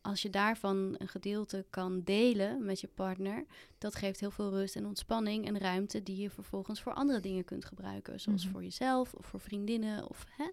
als 0.00 0.22
je 0.22 0.30
daarvan 0.30 0.94
een 0.98 1.08
gedeelte 1.08 1.66
kan 1.70 2.02
delen 2.02 2.64
met 2.64 2.80
je 2.80 2.88
partner, 2.88 3.44
dat 3.78 3.94
geeft 3.94 4.20
heel 4.20 4.30
veel 4.30 4.50
rust 4.50 4.76
en 4.76 4.86
ontspanning 4.86 5.46
en 5.46 5.58
ruimte 5.58 6.02
die 6.02 6.16
je 6.16 6.30
vervolgens 6.30 6.80
voor 6.82 6.94
andere 6.94 7.20
dingen 7.20 7.44
kunt 7.44 7.64
gebruiken. 7.64 8.20
Zoals 8.20 8.42
Mhm. 8.44 8.52
voor 8.52 8.62
jezelf 8.62 9.14
of 9.14 9.26
voor 9.26 9.40
vriendinnen 9.40 10.08
of 10.08 10.24
hè, 10.30 10.50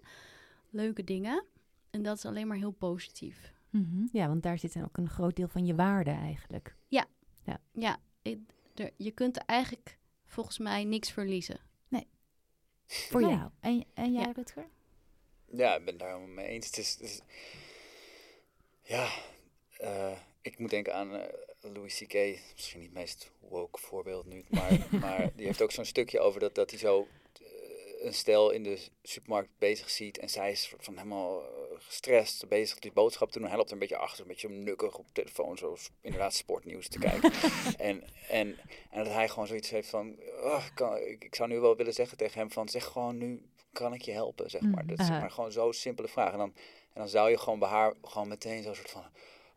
leuke 0.70 1.04
dingen. 1.04 1.44
En 1.90 2.02
dat 2.02 2.16
is 2.16 2.24
alleen 2.24 2.46
maar 2.46 2.56
heel 2.56 2.70
positief. 2.70 3.53
Mhm. 3.74 4.06
Ja, 4.12 4.28
want 4.28 4.42
daar 4.42 4.58
zit 4.58 4.72
dan 4.74 4.84
ook 4.84 4.96
een 4.96 5.08
groot 5.10 5.36
deel 5.36 5.48
van 5.48 5.66
je 5.66 5.74
waarde 5.74 6.10
eigenlijk. 6.10 6.74
Ja, 7.72 7.96
ik- 8.22 8.38
er, 8.74 8.90
je 8.96 9.10
kunt 9.10 9.36
eigenlijk 9.36 9.98
volgens 10.26 10.58
mij 10.58 10.84
niks 10.84 11.10
verliezen. 11.12 11.60
Voor 12.86 13.20
Nee. 13.20 13.30
jou. 13.30 13.50
En, 13.60 13.84
en 13.94 14.12
jij, 14.12 14.22
Ja. 14.22 14.32
Rutger? 14.32 14.66
Ja, 15.50 15.76
ik 15.76 15.84
ben 15.84 15.96
daar 15.96 16.08
helemaal 16.08 16.28
mee 16.34 16.46
eens. 16.46 16.66
Het 16.66 16.78
is, 16.78 16.90
het 16.92 17.00
is- 17.00 17.20
ja, 18.82 19.08
eh, 19.78 20.18
ik 20.40 20.58
moet 20.58 20.70
denken 20.70 20.94
aan 20.94 21.14
eh, 21.14 21.32
Louis 21.60 21.98
C.K. 21.98 22.14
Misschien 22.54 22.80
niet 22.80 22.88
het 22.88 22.98
meest 22.98 23.30
woke 23.48 23.80
voorbeeld 23.80 24.26
nu, 24.26 24.44
maar, 24.48 24.86
maar 25.00 25.30
die 25.36 25.46
heeft 25.46 25.62
ook 25.62 25.70
zo'n 25.70 25.84
stukje 25.84 26.20
over 26.20 26.40
dat, 26.40 26.54
dat 26.54 26.70
hij 26.70 26.78
zo 26.78 27.06
een 28.04 28.14
stel 28.14 28.50
in 28.50 28.62
de 28.62 28.78
supermarkt 29.02 29.50
bezig 29.58 29.90
ziet 29.90 30.18
en 30.18 30.30
zij 30.30 30.50
is 30.50 30.74
van 30.78 30.96
helemaal 30.96 31.42
eh, 31.42 31.48
gestrest, 31.78 32.48
bezig 32.48 32.78
die 32.78 32.92
boodschap 32.92 33.30
te 33.30 33.38
doen. 33.38 33.48
Hij 33.48 33.56
loopt 33.56 33.68
er 33.68 33.74
een 33.74 33.80
beetje 33.80 33.96
achter, 33.96 34.20
een 34.20 34.28
beetje 34.28 34.48
nukkig 34.48 34.98
op 34.98 35.06
telefoon, 35.12 35.58
zo 35.58 35.76
inderdaad 36.00 36.34
sportnieuws 36.34 36.88
te 36.88 36.98
kijken. 36.98 37.32
en, 37.78 38.02
en, 38.28 38.58
en 38.90 39.04
dat 39.04 39.12
hij 39.12 39.28
gewoon 39.28 39.46
zoiets 39.46 39.70
heeft 39.70 39.88
van, 39.88 40.16
"Oh, 40.42 40.64
ik 40.66 40.74
kan, 40.74 40.96
ik, 40.96 41.24
ik 41.24 41.34
zou 41.34 41.48
nu 41.48 41.58
wel 41.60 41.76
willen 41.76 41.94
zeggen 41.94 42.16
tegen 42.16 42.38
hem 42.38 42.50
van, 42.50 42.68
zeg 42.68 42.84
gewoon 42.84 43.18
nu, 43.18 43.42
kan 43.72 43.94
ik 43.94 44.02
je 44.02 44.12
helpen, 44.12 44.50
zeg 44.50 44.60
maar. 44.60 44.70
Mhm. 44.70 44.86
Dat 44.86 44.98
is 44.98 45.06
zeg 45.06 45.20
maar 45.20 45.30
gewoon 45.30 45.52
zo'n 45.52 45.72
simpele 45.72 46.08
vraag. 46.08 46.32
En 46.32 46.38
dan, 46.38 46.52
en 46.92 47.00
dan 47.00 47.08
zou 47.08 47.30
je 47.30 47.38
gewoon 47.38 47.58
bij 47.58 47.68
haar 47.68 47.94
gewoon 48.02 48.28
meteen 48.28 48.62
zo'n 48.62 48.74
soort 48.74 48.90
van, 48.90 49.04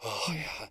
oh 0.03 0.29
ja, 0.33 0.69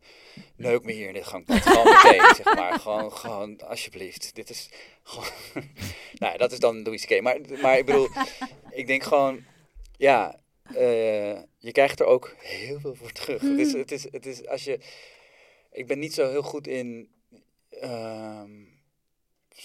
neuk 0.57 0.85
me 0.85 0.93
hier 0.93 1.09
in 1.09 1.15
dit 1.15 1.27
gangpad. 1.27 1.63
Gewoon 1.63 1.85
meteen, 1.85 2.35
zeg 2.45 2.55
maar. 2.55 2.81
Gewoon, 2.81 3.13
gewoon, 3.13 3.61
alsjeblieft. 3.61 4.35
Dit 4.35 4.51
is 4.51 4.69
gewoon... 5.03 5.29
nou 6.19 6.39
dat 6.39 6.53
is 6.53 6.59
dan 6.59 6.83
Louis 6.83 7.05
C.K. 7.05 7.21
Maar, 7.21 7.39
maar 7.63 7.79
ik 7.79 7.87
bedoel, 7.87 8.09
ik 8.81 8.87
denk 8.87 9.03
gewoon, 9.03 9.45
ja, 9.97 10.41
eh, 10.63 11.41
je 11.59 11.73
krijgt 11.73 12.01
er 12.01 12.07
ook 12.07 12.35
heel 12.39 12.81
veel 12.81 12.95
voor 12.95 13.13
terug. 13.13 13.41
Het 13.41 13.59
is, 13.59 13.73
het 13.73 13.93
is, 13.93 14.13
het 14.13 14.27
is, 14.27 14.47
als 14.47 14.65
je... 14.65 14.79
Ik 15.71 15.87
ben 15.87 15.99
niet 15.99 16.15
zo 16.15 16.31
heel 16.31 16.43
goed 16.43 16.67
in... 16.67 17.09
ehm, 17.69 18.51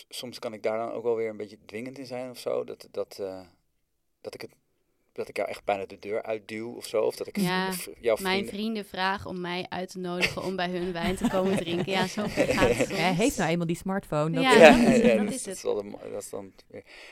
soms 0.10 0.40
kan 0.40 0.54
ik 0.54 0.64
daar 0.64 0.78
dan 0.78 0.92
ook 0.92 1.04
wel 1.04 1.16
weer 1.16 1.30
een 1.30 1.38
beetje 1.38 1.58
dwingend 1.66 1.98
in 1.98 2.06
zijn 2.06 2.30
of 2.30 2.38
zo. 2.38 2.64
Dat, 2.64 2.88
dat, 2.92 3.20
eh, 3.20 3.46
dat 4.22 4.34
ik 4.34 4.42
het 4.42 4.52
dat 5.22 5.30
ik 5.30 5.38
jou 5.38 5.50
echt 5.50 5.64
bijna 5.66 5.86
de 5.86 6.00
deur 6.00 6.24
uitduw 6.24 6.72
of 6.76 6.86
zo. 6.86 7.02
Of 7.02 7.16
dat 7.16 7.28
ik 7.28 7.38
Ja, 7.38 7.74
v- 7.74 7.88
jouw 8.00 8.16
Mijn 8.22 8.34
vrienden... 8.36 8.54
vrienden 8.54 8.86
vragen 8.86 9.30
om 9.30 9.42
mij 9.42 9.66
uit 9.70 9.90
te 9.90 10.00
nodigen 10.00 10.44
om 10.44 10.56
bij 10.56 10.70
hun 10.70 10.92
wijn 10.94 11.16
te 11.16 11.28
komen 11.30 11.58
drinken. 11.58 11.92
Ja, 11.92 12.08
zo 12.08 12.24
gaat 12.28 12.70
het. 12.76 12.90
Hij 12.98 13.14
heeft 13.14 13.38
nou 13.38 13.50
eenmaal 13.50 13.68
die 13.68 13.76
smartphone. 13.76 14.32
Dat 14.32 14.44
Ja, 14.44 14.52
is- 14.52 14.60
dat 14.86 14.94
is 14.96 15.02
het, 15.02 15.18
dat 15.18 15.26
dus 15.28 15.36
is 15.36 15.46
het. 15.46 15.62
de 15.62 16.10
dat 16.12 16.22
is 16.24 16.30
dan. 16.30 16.54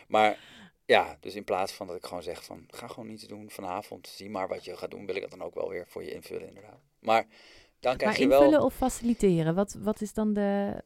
Maar 0.08 0.38
ja, 0.86 1.18
dus 1.20 1.36
in 1.36 1.44
plaats 1.44 1.72
van 1.72 1.88
dat 1.88 1.96
ik 1.96 2.06
gewoon 2.06 2.24
zeg 2.24 2.44
van 2.44 2.64
ga 2.68 2.88
gewoon 2.88 3.08
niets 3.10 3.24
doen 3.24 3.50
vanavond, 3.50 4.08
zie 4.08 4.30
maar 4.30 4.48
wat 4.48 4.66
je 4.66 4.78
gaat 4.78 4.92
doen, 4.92 5.06
wil 5.06 5.16
ik 5.16 5.22
dat 5.22 5.32
dan 5.32 5.42
ook 5.44 5.54
wel 5.56 5.70
weer 5.70 5.86
voor 5.88 6.04
je 6.04 6.14
invullen 6.14 6.48
inderdaad. 6.48 6.80
Maar 7.00 7.26
dan 7.80 7.98
krijg 7.98 8.12
Maar 8.12 8.28
je 8.28 8.34
invullen 8.34 8.58
wel. 8.58 8.66
of 8.66 8.74
faciliteren? 8.76 9.56
Wat, 9.56 9.78
wat 9.80 10.02
is 10.02 10.14
dan 10.14 10.34
de 10.34 10.84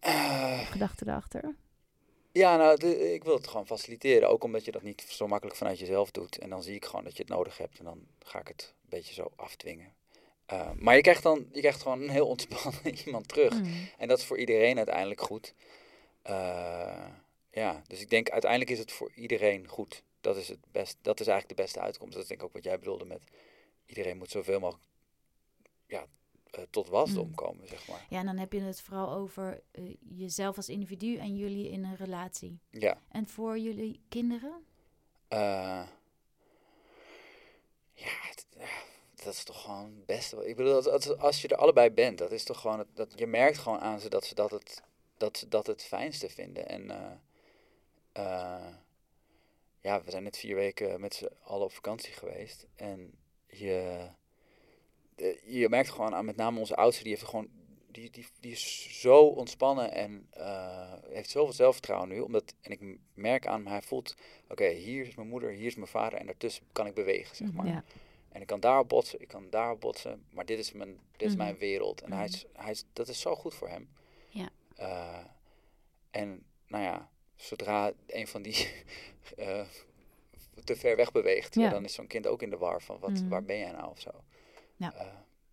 Eh, 0.00 0.58
gedachte 0.70 1.04
erachter? 1.08 1.54
Ja, 2.38 2.56
nou, 2.56 2.78
de- 2.78 3.12
ik 3.14 3.24
wil 3.24 3.34
het 3.34 3.46
gewoon 3.46 3.66
faciliteren. 3.66 4.28
Ook 4.28 4.44
omdat 4.44 4.64
je 4.64 4.70
dat 4.70 4.82
niet 4.82 5.04
zo 5.08 5.26
makkelijk 5.26 5.56
vanuit 5.56 5.78
jezelf 5.78 6.10
doet. 6.10 6.38
En 6.38 6.50
dan 6.50 6.62
zie 6.62 6.74
ik 6.74 6.84
gewoon 6.84 7.04
dat 7.04 7.16
je 7.16 7.22
het 7.22 7.32
nodig 7.32 7.58
hebt. 7.58 7.78
En 7.78 7.84
dan 7.84 8.06
ga 8.18 8.40
ik 8.40 8.48
het 8.48 8.74
een 8.82 8.88
beetje 8.88 9.14
zo 9.14 9.32
afdwingen. 9.36 9.94
Eh, 10.46 10.70
maar 10.74 10.96
je 10.96 11.00
krijgt 11.00 11.22
dan 11.22 11.48
je 11.52 11.60
krijgt 11.60 11.82
gewoon 11.82 12.02
een 12.02 12.10
heel 12.10 12.26
ontspannen 12.26 12.96
iemand 13.06 13.28
terug. 13.28 13.54
Mm. 13.54 13.88
En 13.98 14.08
dat 14.08 14.18
is 14.18 14.24
voor 14.24 14.38
iedereen 14.38 14.76
uiteindelijk 14.76 15.20
goed. 15.20 15.54
Eh, 16.22 17.08
ja, 17.50 17.82
dus 17.86 18.00
ik 18.00 18.10
denk 18.10 18.30
uiteindelijk 18.30 18.70
is 18.70 18.78
het 18.78 18.92
voor 18.92 19.12
iedereen 19.14 19.68
goed. 19.68 20.02
Dat 20.20 20.36
is, 20.36 20.48
het 20.48 20.58
best, 20.72 20.96
dat 21.02 21.20
is 21.20 21.26
eigenlijk 21.26 21.58
de 21.58 21.64
beste 21.64 21.80
uitkomst. 21.80 22.12
Dat 22.12 22.22
is 22.22 22.28
denk 22.28 22.40
ik 22.40 22.46
ook 22.46 22.52
wat 22.52 22.64
jij 22.64 22.78
bedoelde 22.78 23.04
met 23.04 23.22
iedereen 23.86 24.16
moet 24.18 24.30
zoveel 24.30 24.60
mogelijk 24.60 24.84
ja, 25.86 26.06
eh, 26.50 26.62
tot 26.70 26.88
wasdom 26.88 27.26
Mm. 27.26 27.34
komen, 27.34 27.68
zeg 27.68 27.88
maar. 27.88 28.06
Ja, 28.10 28.18
en 28.18 28.26
dan 28.26 28.36
heb 28.36 28.52
je 28.52 28.60
het 28.60 28.80
vooral 28.80 29.10
over 29.12 29.62
eh, 29.70 29.94
jezelf 30.00 30.56
als 30.56 30.68
individu 30.68 31.16
en 31.16 31.36
jullie 31.36 31.70
in 31.70 31.84
een 31.84 31.96
relatie. 31.96 32.58
Ja. 32.70 33.00
En 33.08 33.28
voor 33.28 33.58
jullie 33.58 34.00
kinderen? 34.08 34.64
eh, 35.28 35.86
ja, 37.94 38.10
het- 38.20 38.46
dat 39.24 39.32
is 39.34 39.44
toch 39.44 39.62
gewoon 39.62 39.84
het 39.84 40.06
beste. 40.06 40.48
Ik 40.48 40.56
bedoel, 40.56 40.74
als, 40.74 40.86
als, 40.86 41.16
als 41.16 41.42
je 41.42 41.48
er 41.48 41.56
allebei 41.56 41.90
bent, 41.90 42.18
dat 42.18 42.32
is 42.32 42.44
toch 42.44 42.60
gewoon, 42.60 42.78
het, 42.78 42.88
dat, 42.94 43.12
je 43.16 43.26
merkt 43.26 43.58
gewoon 43.58 43.80
aan 43.80 44.00
ze 44.00 44.08
dat 44.08 44.24
ze 44.24 44.34
dat 44.34 44.50
het, 44.50 44.82
dat, 45.16 45.36
ze 45.38 45.48
dat 45.48 45.66
het 45.66 45.84
fijnste 45.84 46.28
vinden. 46.28 46.68
En 46.68 46.86
ja, 49.80 50.02
we 50.04 50.10
zijn 50.10 50.22
net 50.22 50.36
vier 50.36 50.54
weken 50.54 51.00
met 51.00 51.14
z'n 51.14 51.28
allen 51.42 51.64
op 51.64 51.72
vakantie 51.72 52.12
geweest. 52.12 52.66
En 52.74 53.14
je, 53.46 54.08
je 55.44 55.66
merkt 55.68 55.90
gewoon 55.90 56.14
aan 56.14 56.24
met 56.24 56.36
name 56.36 56.58
onze 56.58 56.76
oudste, 56.76 57.02
die 57.02 57.12
heeft 57.12 57.24
gewoon, 57.28 57.48
die, 57.90 58.10
die, 58.10 58.26
die 58.40 58.52
is 58.52 59.00
zo 59.00 59.18
ontspannen 59.24 59.92
en 59.92 60.26
eh, 60.30 60.92
heeft 61.08 61.30
zoveel 61.30 61.52
zelfvertrouwen 61.54 62.08
nu. 62.08 62.20
Omdat, 62.20 62.54
en 62.60 62.70
ik 62.70 62.80
merk 63.14 63.46
aan 63.46 63.54
hem, 63.62 63.66
hij 63.66 63.82
voelt, 63.82 64.14
oké, 64.48 64.68
hier 64.68 65.06
is 65.06 65.14
mijn 65.14 65.28
moeder, 65.28 65.50
hier 65.50 65.66
is 65.66 65.74
mijn 65.74 65.86
vader 65.88 66.18
en 66.18 66.26
daartussen 66.26 66.64
kan 66.72 66.86
ik 66.86 66.94
bewegen, 66.94 67.36
zeg 67.36 67.52
maar. 67.52 67.66
Ja. 67.66 67.84
En 68.28 68.40
ik 68.40 68.46
kan 68.46 68.60
daarop 68.60 68.88
botsen, 68.88 69.20
ik 69.20 69.28
kan 69.28 69.50
daarop 69.50 69.80
botsen, 69.80 70.24
maar 70.30 70.44
dit 70.46 70.58
is 70.58 70.72
mijn, 70.72 70.98
dit 71.16 71.28
is 71.28 71.34
Mhm. 71.34 71.42
mijn 71.44 71.56
wereld. 71.58 72.00
En 72.02 72.12
hij 72.12 72.24
Mhm. 72.24 72.34
is, 72.34 72.44
hij 72.52 72.70
is, 72.70 72.84
dat 72.92 73.08
is 73.08 73.20
zo 73.20 73.34
goed 73.34 73.54
voor 73.54 73.68
hem. 73.68 73.88
Ja. 74.28 74.48
Eh, 74.76 75.24
en 76.10 76.44
nou 76.66 76.84
ja, 76.84 77.10
zodra 77.36 77.92
een 78.06 78.26
van 78.26 78.42
die 78.42 78.54
eh, 79.36 79.64
te 80.64 80.76
ver 80.76 80.96
weg 80.96 81.12
beweegt, 81.12 81.54
ja. 81.54 81.68
Dan 81.70 81.84
is 81.84 81.94
zo'n 81.94 82.06
kind 82.06 82.26
ook 82.26 82.42
in 82.42 82.50
de 82.50 82.56
war 82.56 82.82
van 82.82 82.98
wat, 82.98 83.10
Mhm. 83.10 83.28
waar 83.28 83.44
ben 83.44 83.58
jij 83.58 83.70
nou 83.72 83.90
of 83.90 84.00
zo. 84.00 84.10
Ja. 84.78 84.92
Eh, 84.94 85.06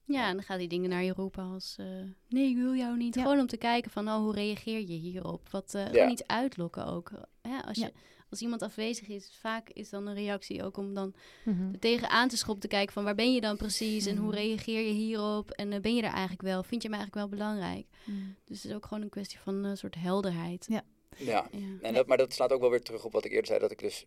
Ja, 0.07 0.27
en 0.27 0.33
dan 0.35 0.43
gaat 0.43 0.59
die 0.59 0.67
dingen 0.67 0.89
naar 0.89 1.03
je 1.03 1.13
roepen 1.13 1.43
als... 1.43 1.75
eh, 1.79 1.85
nee, 2.29 2.49
ik 2.49 2.55
wil 2.55 2.75
jou 2.75 2.97
niet. 2.97 3.15
Ja. 3.15 3.21
Gewoon 3.21 3.39
om 3.39 3.47
te 3.47 3.57
kijken 3.57 3.91
van, 3.91 4.07
oh, 4.07 4.15
hoe 4.17 4.33
reageer 4.33 4.79
je 4.79 4.97
hierop? 4.97 5.49
Wat, 5.49 5.73
eh, 5.73 5.81
Ja. 5.85 5.89
Gewoon 5.91 6.09
iets 6.11 6.27
uitlokken 6.27 6.85
ook. 6.85 7.11
Hè, 7.41 7.61
als, 7.63 7.77
Ja. 7.77 7.85
je, 7.85 7.93
als 8.29 8.41
iemand 8.41 8.61
afwezig 8.61 9.07
is, 9.07 9.37
vaak 9.39 9.69
is 9.69 9.89
dan 9.89 10.07
een 10.07 10.13
reactie 10.13 10.63
ook 10.63 10.77
om 10.77 10.93
dan 10.93 11.13
Mhm. 11.45 11.73
er 11.73 11.79
tegenaan 11.79 12.27
te 12.29 12.37
schoppen. 12.37 12.61
Te 12.61 12.75
kijken 12.75 12.93
van, 12.93 13.03
waar 13.03 13.15
ben 13.15 13.33
je 13.33 13.41
dan 13.41 13.57
precies? 13.57 14.05
En 14.05 14.17
hoe 14.17 14.27
Mhm. 14.27 14.35
reageer 14.35 14.81
je 14.87 14.93
hierop? 14.93 15.51
En 15.51 15.73
eh, 15.73 15.79
ben 15.81 15.95
je 15.95 16.01
er 16.01 16.11
eigenlijk 16.11 16.41
wel? 16.41 16.63
Vind 16.63 16.81
je 16.81 16.89
me 16.89 16.95
eigenlijk 16.95 17.27
wel 17.29 17.37
belangrijk? 17.39 17.85
Mm. 18.05 18.35
Dus 18.45 18.61
het 18.63 18.71
is 18.71 18.77
ook 18.77 18.85
gewoon 18.85 19.03
een 19.03 19.09
kwestie 19.09 19.39
van 19.39 19.63
een 19.63 19.77
soort 19.77 19.95
helderheid. 19.95 20.65
Ja. 20.69 20.83
Ja, 21.17 21.47
Ja. 21.51 21.59
en 21.81 21.93
dat, 21.93 22.07
maar 22.07 22.17
dat 22.17 22.33
slaat 22.33 22.51
ook 22.51 22.61
wel 22.61 22.69
weer 22.69 22.81
terug 22.83 23.05
op 23.05 23.11
wat 23.11 23.25
ik 23.25 23.31
eerder 23.31 23.47
zei, 23.47 23.59
dat 23.59 23.71
ik 23.71 23.79
dus 23.79 24.05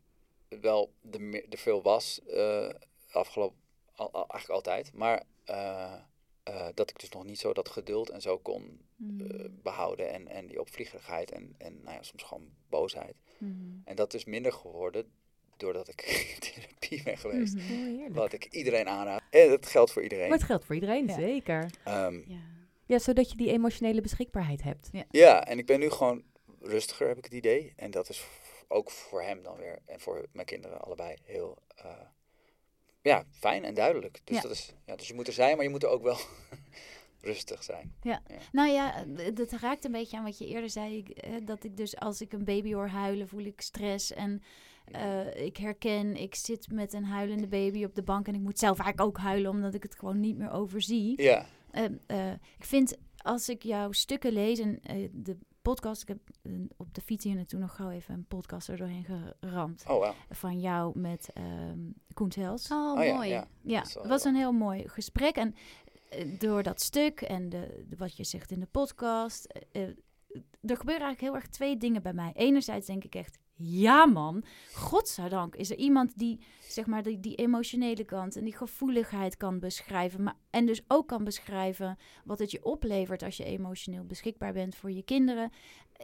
wel 0.61 0.93
de, 1.03 1.47
er 1.51 1.59
veel 1.59 1.83
was, 1.83 2.21
eh, 2.27 2.69
afgelopen, 3.13 3.57
al, 3.99 4.13
al- 4.13 4.29
eigenlijk 4.29 4.51
altijd, 4.67 4.93
maar 4.95 5.23
eh, 5.45 5.93
eh, 6.43 6.67
dat 6.75 6.91
ik 6.91 6.99
dus 7.01 7.09
nog 7.09 7.25
niet 7.25 7.39
zo 7.39 7.53
dat 7.53 7.69
geduld 7.69 8.11
en 8.11 8.21
zo 8.21 8.39
kon 8.39 8.87
Mm. 8.97 9.21
eh, 9.21 9.45
behouden 9.63 10.13
en, 10.13 10.29
en 10.29 10.47
die 10.47 10.61
opvliegerigheid 10.61 11.31
en, 11.31 11.55
en 11.59 11.81
nou 11.83 11.97
ja, 11.97 12.03
soms 12.03 12.23
gewoon 12.23 12.49
boosheid. 12.69 13.15
Mm. 13.39 13.83
En 13.85 13.97
dat 13.97 14.15
is 14.15 14.25
minder 14.25 14.53
geworden 14.53 15.11
doordat 15.57 15.89
ik 15.89 16.01
in 16.35 16.39
therapie 16.41 17.03
ben 17.03 17.19
geweest. 17.19 17.55
Mhm. 17.55 18.01
Oh. 18.03 18.15
Wat 18.15 18.33
ik 18.33 18.45
iedereen 18.45 18.89
aanraad. 18.89 19.23
En 19.31 19.49
dat 19.49 19.67
geldt 19.67 19.91
voor 19.93 20.03
iedereen. 20.03 20.29
Maar 20.29 20.39
het 20.39 20.47
geldt 20.47 20.65
voor 20.65 20.75
iedereen, 20.75 21.07
Ja. 21.07 21.15
zeker. 21.15 21.71
Ehm, 21.85 22.21
Ja. 22.27 22.41
Ja, 22.87 22.99
zodat 22.99 23.31
je 23.31 23.37
die 23.37 23.51
emotionele 23.51 24.01
beschikbaarheid 24.01 24.63
hebt. 24.63 24.91
ja, 25.11 25.45
en 25.45 25.59
ik 25.59 25.67
ben 25.67 25.79
nu 25.81 25.91
gewoon 25.91 26.23
rustiger, 26.61 27.09
heb 27.09 27.19
ik 27.19 27.25
het 27.25 27.33
idee. 27.35 27.73
En 27.77 27.91
dat 27.91 28.09
is 28.09 28.27
ook 28.69 28.91
voor 28.91 29.23
hem 29.23 29.43
dan 29.43 29.57
weer 29.57 29.79
en 29.87 30.01
voor 30.01 30.27
mijn 30.33 30.47
kinderen 30.47 30.81
allebei 30.81 31.17
heel 31.25 31.59
ja, 33.09 33.25
fijn 33.31 33.65
en 33.65 33.75
duidelijk. 33.75 34.21
Dus, 34.25 34.37
Ja. 34.37 34.43
dat 34.43 34.51
is, 34.51 34.75
ja, 34.87 34.97
dus 34.97 35.09
je 35.09 35.15
moet 35.15 35.27
er 35.27 35.33
zijn, 35.33 35.55
maar 35.57 35.65
je 35.65 35.71
moet 35.71 35.83
er 35.83 35.89
ook 35.89 36.03
wel 36.03 36.17
rustig 37.21 37.63
zijn. 37.63 37.95
Nou 38.53 38.71
ja, 38.71 39.05
dat 39.35 39.51
raakt 39.53 39.85
een 39.85 39.93
beetje 39.93 40.17
aan 40.17 40.25
wat 40.25 40.39
je 40.39 40.47
eerder 40.47 40.71
zei. 40.71 41.03
eh, 41.03 41.33
Dat 41.43 41.65
ik 41.65 41.77
dus 41.77 41.97
als 41.97 42.21
ik 42.21 42.33
een 42.33 42.45
baby 42.45 42.73
hoor 42.75 42.89
huilen, 42.89 43.29
voel 43.29 43.45
ik 43.45 43.61
stress. 43.61 44.13
En 44.13 44.43
eh, 44.85 45.45
ik 45.45 45.57
herken, 45.57 46.17
ik 46.17 46.35
zit 46.35 46.71
met 46.73 46.93
een 46.93 47.05
huilende 47.05 47.47
baby 47.49 47.85
op 47.85 47.95
de 47.95 48.03
bank. 48.03 48.29
En 48.29 48.35
ik 48.35 48.41
moet 48.41 48.59
zelf 48.59 48.79
eigenlijk 48.79 49.09
ook 49.09 49.25
huilen, 49.25 49.51
omdat 49.51 49.75
ik 49.75 49.83
het 49.83 49.95
gewoon 49.99 50.21
niet 50.21 50.37
meer 50.39 50.51
overzie. 50.51 51.23
Ja, 51.23 51.47
Eh, 51.71 51.85
eh, 52.07 52.33
ik 52.59 52.65
vind 52.65 52.97
als 53.17 53.49
ik 53.49 53.63
jouw 53.63 53.93
stukken 53.93 54.33
lees 54.33 54.59
en 54.59 54.81
de 55.13 55.37
podcast, 55.71 56.03
ik 56.03 56.09
heb 56.09 56.19
eh, 56.43 56.53
op 56.77 56.95
de 56.95 57.01
fiets 57.01 57.25
hier 57.25 57.35
naartoe 57.35 57.59
nog 57.61 57.75
gauw 57.77 57.91
even 57.91 58.15
een 58.15 58.25
podcast 58.27 58.69
er 58.69 58.77
doorheen 58.77 59.05
geramd. 59.41 59.85
oh 59.89 59.97
wow. 59.99 60.13
Van 60.31 60.61
jou 60.61 60.99
met 60.99 61.31
ehm 61.35 61.79
Koen 62.15 62.33
Hels. 62.35 62.71
Oh, 62.71 62.91
Oh 62.91 63.15
mooi. 63.15 63.29
ja. 63.63 63.81
Het 63.81 64.07
was 64.07 64.25
een 64.25 64.35
heel 64.35 64.53
mooi 64.53 64.89
gesprek. 64.89 65.37
En 65.37 65.55
eh, 66.11 66.39
door 66.39 66.63
dat 66.63 66.81
stuk 66.81 67.21
en 67.21 67.49
de, 67.49 67.85
de- 67.89 67.97
wat 67.97 68.17
je 68.17 68.25
zegt 68.25 68.51
in 68.51 68.61
de 68.61 68.67
podcast, 68.67 69.45
eh, 69.45 69.83
eh, 69.83 69.89
er 70.61 70.77
gebeuren 70.77 71.05
eigenlijk 71.07 71.21
heel 71.21 71.35
erg 71.35 71.49
twee 71.49 71.77
dingen 71.77 72.03
bij 72.03 72.13
mij. 72.13 72.33
Enerzijds 72.35 72.87
denk 72.87 73.05
ik 73.05 73.15
echt, 73.15 73.39
ja 73.59 74.07
man, 74.07 74.45
godzijdank 74.73 75.57
is 75.57 75.71
er 75.71 75.77
iemand 75.77 76.19
die, 76.19 76.41
zeg 76.69 76.87
maar, 76.87 77.03
die, 77.03 77.21
die 77.21 77.35
emotionele 77.35 78.05
kant 78.05 78.37
en 78.37 78.45
die 78.45 78.57
gevoeligheid 78.57 79.37
kan 79.37 79.59
beschrijven. 79.59 80.23
Maar, 80.23 80.37
en 80.51 80.67
dus 80.67 80.83
ook 80.89 81.09
kan 81.09 81.25
beschrijven 81.25 81.99
wat 82.25 82.39
het 82.39 82.51
je 82.51 82.65
oplevert 82.65 83.23
als 83.23 83.37
je 83.37 83.45
emotioneel 83.45 84.05
beschikbaar 84.05 84.53
bent 84.53 84.75
voor 84.75 84.91
je 84.91 85.03
kinderen. 85.03 85.51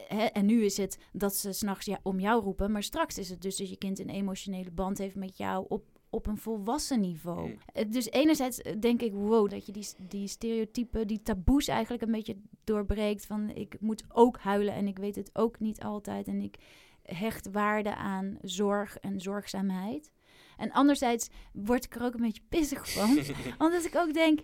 Eh, 0.09 0.27
en 0.33 0.47
nu 0.47 0.65
is 0.65 0.77
het 0.77 0.99
dat 1.13 1.37
ze 1.37 1.53
s'nachts 1.53 1.87
ja, 1.87 1.99
om 2.03 2.21
jou 2.21 2.43
roepen, 2.43 2.73
maar 2.73 2.83
straks 2.83 3.19
is 3.19 3.29
het 3.29 3.43
dus 3.43 3.57
dat 3.57 3.71
je 3.71 3.77
kind 3.77 3.99
een 3.99 4.09
emotionele 4.09 4.71
band 4.71 4.99
heeft 4.99 5.17
met 5.17 5.37
jou 5.37 5.65
op, 5.69 5.85
op 6.11 6.27
een 6.27 6.39
volwassen 6.39 7.01
niveau. 7.01 7.49
Mm. 7.49 7.59
Eh, 7.73 7.85
Dus 7.91 8.11
enerzijds 8.11 8.59
eh, 8.59 8.81
denk 8.81 9.03
ik, 9.03 9.13
wow, 9.13 9.51
dat 9.51 9.67
je 9.67 9.73
die, 9.73 9.87
die 10.09 10.29
stereotypen, 10.29 11.07
die 11.07 11.23
taboes 11.23 11.69
eigenlijk 11.69 12.03
een 12.03 12.13
beetje 12.13 12.37
doorbreekt. 12.65 13.27
Van 13.27 13.51
ik 13.51 13.77
moet 13.81 14.05
ook 14.09 14.39
huilen 14.39 14.75
en 14.75 14.87
ik 14.87 14.99
weet 14.99 15.17
het 15.17 15.31
ook 15.33 15.61
niet 15.61 15.83
altijd. 15.83 16.29
En 16.29 16.41
ik 16.41 16.57
hecht 17.05 17.51
waarde 17.51 17.95
aan 17.95 18.39
zorg 18.43 18.97
en 18.99 19.21
zorgzaamheid. 19.21 20.13
En 20.57 20.73
anderzijds 20.73 21.29
word 21.53 21.85
ik 21.85 21.95
er 21.95 22.03
ook 22.03 22.15
een 22.15 22.21
beetje 22.21 22.43
pissig 22.49 22.91
van. 22.93 23.19
omdat 23.67 23.85
ik 23.85 23.97
ook 23.97 24.13
denk, 24.15 24.41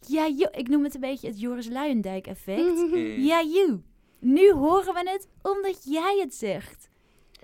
ja, 0.00 0.28
joh, 0.28 0.50
ik 0.52 0.68
noem 0.68 0.84
het 0.84 0.94
een 0.94 1.00
beetje 1.00 1.26
het 1.28 1.40
Joris 1.40 1.68
Luijendijk 1.68 2.26
effect. 2.26 2.90
Ja, 3.30 3.42
you. 3.42 3.82
Nu 4.20 4.52
horen 4.52 4.94
we 4.94 5.10
het 5.10 5.28
omdat 5.42 5.84
jij 5.84 6.18
het 6.20 6.34
zegt. 6.34 6.88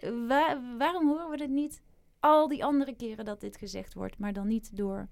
Wa- 0.01 0.77
waarom 0.79 1.09
horen 1.09 1.31
we 1.31 1.43
het 1.43 1.51
niet 1.51 1.83
al 2.21 2.49
die 2.49 2.65
andere 2.65 2.97
keren 2.97 3.25
dat 3.25 3.41
dit 3.41 3.57
gezegd 3.57 3.95
wordt, 3.95 4.19
maar 4.19 4.33
dan 4.33 4.47
niet 4.47 4.77
door 4.77 5.09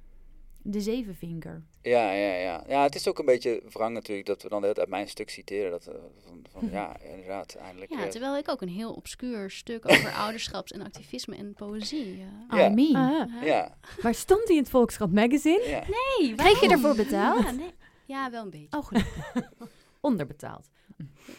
de 0.67 0.81
zevenvinger? 0.81 1.63
Ja, 1.83 2.13
ja, 2.13 2.35
ja. 2.35 2.65
Ja, 2.69 2.83
het 2.83 2.95
is 2.95 3.09
ook 3.09 3.19
een 3.19 3.25
beetje 3.25 3.63
wrang 3.69 3.95
natuurlijk 3.95 4.27
dat 4.27 4.43
we 4.43 4.49
dan 4.49 4.63
tijd 4.63 4.89
mijn 4.89 5.09
stuk 5.09 5.31
citeren. 5.31 5.71
Dat, 5.71 5.87
eh, 5.87 5.95
van, 6.27 6.45
van, 6.51 6.71
ja, 6.79 7.01
inderdaad, 7.01 7.55
eindelijk. 7.55 7.91
Ja, 7.93 8.05
eh, 8.05 8.11
terwijl 8.11 8.37
ik 8.37 8.49
ook 8.49 8.61
een 8.61 8.69
heel 8.69 8.93
obscuur 8.93 9.51
stuk 9.51 9.91
over 9.91 10.13
ouderschaps 10.25 10.73
en 10.73 10.83
activisme 10.83 11.37
en 11.37 11.55
poëzie. 11.55 12.25
eh, 12.51 12.59
Ja. 12.59 12.67
I 12.71 12.75
mean. 12.75 12.95
Ah, 12.97 13.43
ja, 13.45 13.79
maar 14.03 14.15
stond 14.15 14.47
die 14.47 14.57
in 14.57 14.63
het 14.63 14.71
Volkskrant 14.71 15.13
Magazine? 15.13 15.63
ja. 15.69 15.85
Nee, 16.19 16.35
Kreeg 16.35 16.61
je 16.61 16.69
ervoor 16.69 16.95
betaald? 16.95 17.43
Ja, 17.45 17.51
nee. 17.51 17.71
ja, 18.07 18.31
wel 18.31 18.43
een 18.45 18.51
beetje. 18.51 18.79
Oh. 18.79 18.91
Onderbetaald. 20.01 20.69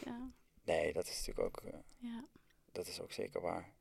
Ja, 0.05 0.29
Nee, 0.65 0.93
dat 0.93 1.07
is 1.07 1.17
natuurlijk 1.25 1.45
ook, 1.45 1.61
ja. 1.97 2.23
dat 2.71 2.87
is 2.87 3.01
ook 3.01 3.11
zeker 3.11 3.41
waar. 3.41 3.73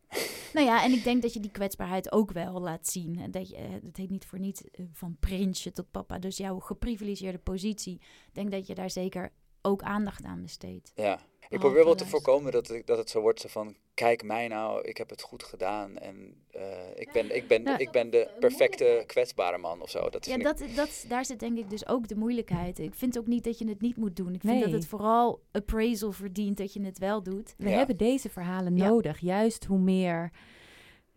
Nou 0.55 0.67
ja, 0.67 0.85
en 0.85 0.93
ik 0.93 1.05
denk 1.05 1.23
dat 1.23 1.33
je 1.33 1.41
die 1.41 1.51
kwetsbaarheid 1.51 2.13
ook 2.13 2.33
wel 2.33 2.61
laat 2.61 2.87
zien. 2.87 3.19
En 3.21 3.31
Dat 3.31 3.49
je, 3.49 3.57
eh, 3.57 3.71
het 3.85 3.97
heet 3.97 4.11
niet 4.11 4.27
voor 4.27 4.39
niet 4.39 4.71
eh, 4.71 4.85
van 4.93 5.17
prinsje 5.21 5.73
tot 5.73 5.91
papa. 5.91 6.19
Dus 6.19 6.37
jouw 6.37 6.59
geprivilegeerde 6.59 7.39
positie. 7.39 7.95
Ik 7.95 8.35
denk 8.35 8.51
dat 8.51 8.67
je 8.67 8.75
daar 8.75 8.91
zeker 8.91 9.33
ook 9.65 9.83
aandacht 9.83 10.25
aan 10.25 10.43
besteedt. 10.43 10.93
Ja. 10.95 11.21
Ik 11.49 11.59
probeer 11.61 11.85
wel 11.85 11.95
te 11.95 12.07
voorkomen 12.07 12.53
dat, 12.53 12.71
ik, 12.71 12.87
dat 12.87 12.99
het 12.99 13.11
zo 13.11 13.21
wordt 13.21 13.41
zo 13.41 13.49
van, 13.49 13.77
kijk 13.95 14.23
mij 14.23 14.49
nou, 14.49 14.83
ik 14.83 14.97
heb 14.97 15.11
het 15.11 15.23
goed 15.23 15.43
gedaan. 15.43 15.99
En 15.99 16.45
eh, 16.51 16.63
ik, 16.95 17.13
ben, 17.13 17.37
ik, 17.37 17.49
ben, 17.49 17.79
ik 17.81 17.91
ben 17.91 18.11
de 18.11 18.29
perfecte 18.41 19.05
kwetsbare 19.07 19.59
man 19.59 19.83
of 19.83 19.91
zo. 19.91 20.09
Dat 20.11 20.27
is 20.27 20.33
Ja, 20.35 20.39
dat, 20.43 20.65
dat, 20.75 21.05
daar 21.09 21.25
zit 21.25 21.41
denk 21.41 21.59
ik 21.59 21.71
dus 21.71 21.87
ook 21.89 22.09
de 22.09 22.17
moeilijkheid. 22.17 22.79
Ik 22.79 22.95
vind 22.95 23.19
ook 23.19 23.27
niet 23.27 23.45
dat 23.45 23.59
je 23.59 23.69
het 23.69 23.81
niet 23.81 23.97
moet 23.97 24.17
doen. 24.17 24.35
Ik 24.35 24.41
vind 24.41 24.53
Nee. 24.53 24.63
dat 24.63 24.73
het 24.73 24.87
vooral 24.87 25.43
appraisal 25.53 26.13
verdient 26.13 26.57
dat 26.57 26.73
je 26.73 26.83
het 26.83 26.99
wel 26.99 27.23
doet. 27.23 27.55
We 27.59 27.69
Ja. 27.69 27.77
hebben 27.77 27.97
deze 27.97 28.31
verhalen 28.31 28.77
Ja. 28.77 28.89
nodig. 28.89 29.19
Juist 29.19 29.65
hoe 29.65 29.79
meer 29.79 30.31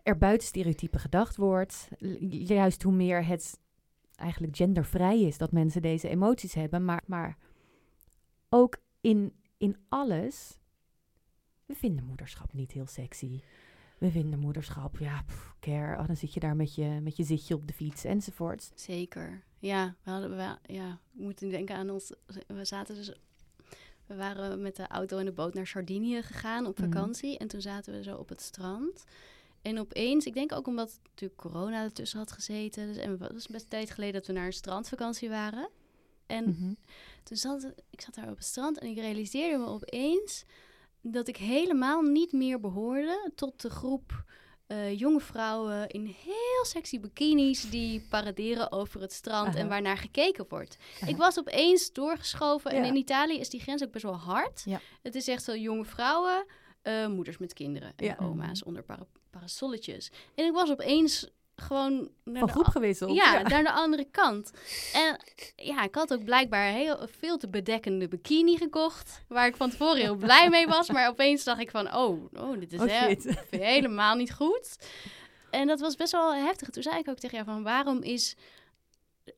er 0.03 0.17
buiten 0.17 0.47
stereotypen 0.47 0.99
gedacht 0.99 1.35
wordt. 1.37 1.87
Juist 2.29 2.83
hoe 2.83 2.93
meer 2.93 3.25
het 3.25 3.59
eigenlijk 4.15 4.55
gendervrij 4.55 5.21
is 5.21 5.37
dat 5.37 5.51
mensen 5.51 5.81
deze 5.81 6.09
emoties 6.09 6.53
hebben. 6.53 6.85
Maar, 6.85 7.03
maar 7.05 7.37
ook 8.49 8.77
in, 9.01 9.33
in 9.57 9.77
alles. 9.89 10.57
We 11.65 11.75
vinden 11.75 12.03
moederschap 12.05 12.53
niet 12.53 12.71
heel 12.71 12.87
sexy. 12.87 13.39
We 13.97 14.11
vinden 14.11 14.39
moederschap, 14.39 14.97
ja, 14.97 15.21
pff, 15.25 15.55
care. 15.59 15.99
Oh, 15.99 16.07
dan 16.07 16.15
zit 16.15 16.33
je 16.33 16.39
daar 16.39 16.55
met 16.55 16.75
je, 16.75 16.99
met 17.01 17.17
je 17.17 17.23
zitje 17.23 17.55
op 17.55 17.67
de 17.67 17.73
fiets 17.73 18.03
enzovoort. 18.03 18.71
Zeker. 18.75 19.43
Ja, 19.59 19.95
we 20.03 20.11
hadden 20.11 20.35
wel, 20.35 20.55
ja, 20.65 20.91
ik 21.13 21.19
moet 21.21 21.39
denken 21.39 21.75
aan 21.75 21.89
ons. 21.89 22.13
We 22.47 22.65
zaten 22.65 22.95
dus, 22.95 23.13
we 24.05 24.15
waren 24.15 24.61
met 24.61 24.75
de 24.75 24.87
auto 24.87 25.17
en 25.17 25.25
de 25.25 25.31
boot 25.31 25.53
naar 25.53 25.67
Sardinië 25.67 26.21
gegaan 26.21 26.65
op 26.65 26.77
Mhm. 26.79 26.89
vakantie. 26.91 27.37
En 27.37 27.47
toen 27.47 27.61
zaten 27.61 27.93
we 27.93 28.03
zo 28.03 28.15
op 28.17 28.29
het 28.29 28.41
strand. 28.41 29.03
En 29.61 29.79
opeens, 29.79 30.25
ik 30.25 30.33
denk 30.33 30.51
ook 30.53 30.67
omdat 30.67 30.99
natuurlijk 31.09 31.39
corona 31.41 31.83
ertussen 31.83 32.19
had 32.19 32.31
gezeten. 32.31 32.87
Dus, 32.87 32.97
en 32.97 33.09
het 33.19 33.33
was 33.33 33.47
best 33.47 33.63
een 33.63 33.69
tijd 33.69 33.91
geleden 33.91 34.13
dat 34.13 34.27
we 34.27 34.33
naar 34.33 34.45
een 34.45 34.53
strandvakantie 34.53 35.29
waren. 35.29 35.69
En 36.27 36.49
Mhm. 36.49 36.73
toen 37.23 37.37
zat 37.37 37.63
ik 37.89 38.01
zat 38.01 38.13
daar 38.15 38.29
op 38.29 38.37
het 38.37 38.45
strand 38.45 38.79
en 38.79 38.87
ik 38.87 38.97
realiseerde 38.97 39.57
me 39.57 39.65
opeens 39.67 40.43
dat 41.01 41.27
ik 41.27 41.37
helemaal 41.37 42.01
niet 42.01 42.31
meer 42.31 42.59
behoorde 42.59 43.31
tot 43.35 43.61
de 43.61 43.69
groep 43.69 44.23
eh, 44.67 44.99
jonge 44.99 45.19
vrouwen 45.19 45.87
in 45.89 46.05
heel 46.05 46.63
sexy 46.65 46.99
bikinis 46.99 47.69
die 47.69 48.05
paraderen 48.09 48.71
over 48.71 49.01
het 49.01 49.13
strand 49.13 49.55
en 49.55 49.67
waarnaar 49.67 49.97
gekeken 49.97 50.45
wordt. 50.49 50.77
Ik 51.05 51.17
was 51.17 51.39
opeens 51.39 51.93
doorgeschoven 51.93 52.71
en 52.71 52.83
in 52.83 52.95
Italië 52.95 53.39
is 53.39 53.49
die 53.49 53.59
grens 53.59 53.83
ook 53.83 53.91
best 53.91 54.03
wel 54.03 54.15
hard. 54.15 54.61
Ja. 54.65 54.81
Het 55.03 55.15
is 55.15 55.27
echt 55.27 55.43
zo 55.43 55.55
jonge 55.55 55.85
vrouwen, 55.85 56.45
eh, 56.81 57.07
moeders 57.07 57.37
met 57.37 57.53
kinderen 57.53 57.93
en 57.95 58.05
Ja. 58.05 58.17
oma's 58.21 58.63
onder 58.63 58.83
para- 58.83 59.07
parasolletjes. 59.29 60.11
En 60.35 60.45
ik 60.45 60.53
was 60.53 60.69
opeens 60.71 61.27
gewoon 61.61 62.09
naar 62.23 62.37
Van 62.37 62.47
de 62.47 62.53
groep 62.53 62.65
gewisseld. 62.65 63.15
ja, 63.15 63.41
naar 63.41 63.63
de 63.63 63.71
andere 63.71 64.05
kant. 64.11 64.51
En 64.93 65.19
ja, 65.55 65.83
ik 65.83 65.95
had 65.95 66.13
ook 66.13 66.23
blijkbaar 66.23 66.71
heel 66.71 67.07
veel 67.19 67.37
te 67.37 67.49
bedekkende 67.49 68.07
bikini 68.07 68.57
gekocht. 68.57 69.23
Waar 69.27 69.47
ik 69.47 69.55
van 69.55 69.69
tevoren 69.69 69.97
heel 70.01 70.15
blij 70.15 70.49
mee 70.49 70.67
was. 70.67 70.89
Maar 70.89 71.07
opeens 71.09 71.43
dacht 71.43 71.61
ik 71.61 71.71
van, 71.71 71.95
oh, 71.95 72.25
oh 72.33 72.59
dit 72.59 72.73
is 72.73 72.79
Oh, 72.79 73.33
helemaal 73.49 74.15
niet 74.15 74.33
goed. 74.33 74.77
En 75.51 75.67
dat 75.67 75.79
was 75.79 75.95
best 75.95 76.11
wel 76.11 76.33
heftig. 76.35 76.69
Toen 76.69 76.83
zei 76.83 76.97
ik 76.99 77.09
ook 77.09 77.19
tegen 77.19 77.35
jou 77.37 77.49
van, 77.49 77.63
waarom 77.63 78.01
is 78.03 78.35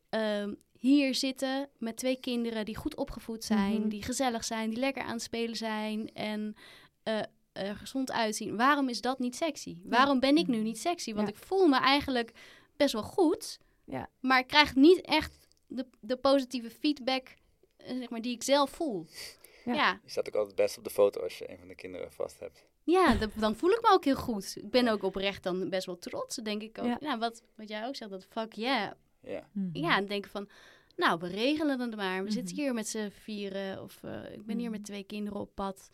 ehm, 0.09 0.53
hier 0.77 1.15
zitten 1.15 1.69
met 1.77 1.97
twee 1.97 2.19
kinderen 2.19 2.65
die 2.65 2.75
goed 2.77 2.95
opgevoed 2.95 3.43
zijn, 3.43 3.79
Mhm. 3.79 3.89
die 3.89 4.03
gezellig 4.03 4.43
zijn, 4.43 4.69
die 4.69 4.79
lekker 4.79 5.03
aan 5.03 5.11
het 5.13 5.21
spelen 5.21 5.55
zijn 5.55 6.13
en 6.13 6.55
eh, 7.03 7.19
er 7.51 7.75
gezond 7.75 8.11
uitzien. 8.11 8.55
Waarom 8.57 8.89
is 8.89 9.01
dat 9.01 9.19
niet 9.19 9.35
sexy? 9.35 9.77
Waarom 9.83 10.19
ben 10.19 10.37
ik 10.37 10.47
nu 10.47 10.57
niet 10.57 10.79
sexy? 10.79 11.13
Want 11.13 11.27
Ja. 11.27 11.33
ik 11.33 11.39
voel 11.43 11.67
me 11.67 11.77
eigenlijk 11.79 12.31
best 12.77 12.93
wel 12.93 13.03
goed, 13.03 13.59
Ja. 13.85 14.09
maar 14.19 14.39
ik 14.39 14.47
krijg 14.47 14.75
niet 14.75 15.01
echt 15.01 15.47
de, 15.67 15.85
de 15.99 16.15
positieve 16.17 16.69
feedback 16.69 17.27
eh, 17.77 17.97
zeg 17.97 18.09
maar, 18.09 18.21
die 18.21 18.33
ik 18.33 18.43
zelf 18.43 18.69
voel. 18.69 19.05
Ja. 19.65 19.73
Ja, 19.73 19.99
Je 20.03 20.09
staat 20.09 20.27
ook 20.27 20.35
altijd 20.35 20.55
best 20.55 20.77
op 20.77 20.83
de 20.83 20.89
foto 20.89 21.21
als 21.21 21.37
je 21.37 21.51
een 21.51 21.57
van 21.57 21.67
de 21.67 21.75
kinderen 21.75 22.11
vast 22.11 22.39
hebt. 22.39 22.65
ja, 22.83 23.13
dat- 23.15 23.29
dan 23.35 23.55
voel 23.55 23.69
ik 23.69 23.81
me 23.81 23.89
ook 23.93 24.03
heel 24.05 24.15
goed. 24.15 24.53
Ik 24.55 24.69
ben 24.69 24.87
ook 24.87 25.03
oprecht 25.03 25.43
dan 25.43 25.69
best 25.69 25.85
wel 25.85 25.97
trots, 25.99 26.35
denk 26.35 26.61
ik 26.61 26.77
ook. 26.77 26.85
Ja. 26.85 26.97
Ja. 26.99 27.17
wat, 27.17 27.43
wat 27.55 27.69
jij 27.69 27.85
ook 27.87 27.95
zegt, 27.95 28.11
dat 28.11 28.25
fuck 28.25 28.53
yeah. 28.53 28.91
Ja. 29.21 29.49
Mhm. 29.51 29.69
Ja, 29.77 29.97
en 29.97 30.05
denken 30.05 30.31
van, 30.31 30.49
nou, 30.95 31.19
we 31.19 31.27
regelen 31.27 31.79
het 31.79 31.95
maar. 31.95 32.23
We 32.23 32.31
zitten 32.31 32.53
Mhm. 32.55 32.63
hier 32.63 32.73
met 32.73 32.87
z'n 32.87 33.09
vieren 33.09 33.83
of 33.83 34.03
eh, 34.03 34.33
ik 34.33 34.45
ben 34.45 34.55
hier 34.57 34.69
Mhm. 34.69 34.71
met 34.77 34.85
twee 34.85 35.03
kinderen 35.03 35.39
op 35.39 35.51
pad. 35.55 35.89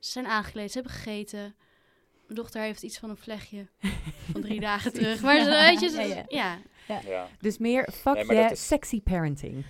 Ze 0.00 0.10
zijn 0.10 0.26
aangekleed, 0.26 0.72
ze 0.72 0.78
hebben 0.78 0.92
gegeten. 0.96 1.40
Mijn 2.26 2.34
dochter 2.42 2.62
heeft 2.62 2.82
iets 2.82 2.98
van 2.98 3.10
een 3.10 3.16
vlechtje 3.16 3.66
van 4.32 4.40
drie 4.40 4.60
dagen 4.60 4.92
terug. 4.92 5.20
Maar 5.22 5.38
ze, 5.40 5.50
weet 5.50 5.80
je, 5.80 5.88
ze- 5.88 6.02
Ja, 6.02 6.24
ja. 6.28 6.58
ja. 6.88 7.00
Ja. 7.10 7.28
Dus 7.40 7.58
meer 7.58 7.88
fuck 7.92 8.14
Nee, 8.14 8.26
yeah, 8.26 8.50
is- 8.50 8.66
sexy 8.66 9.00
parenting. 9.02 9.64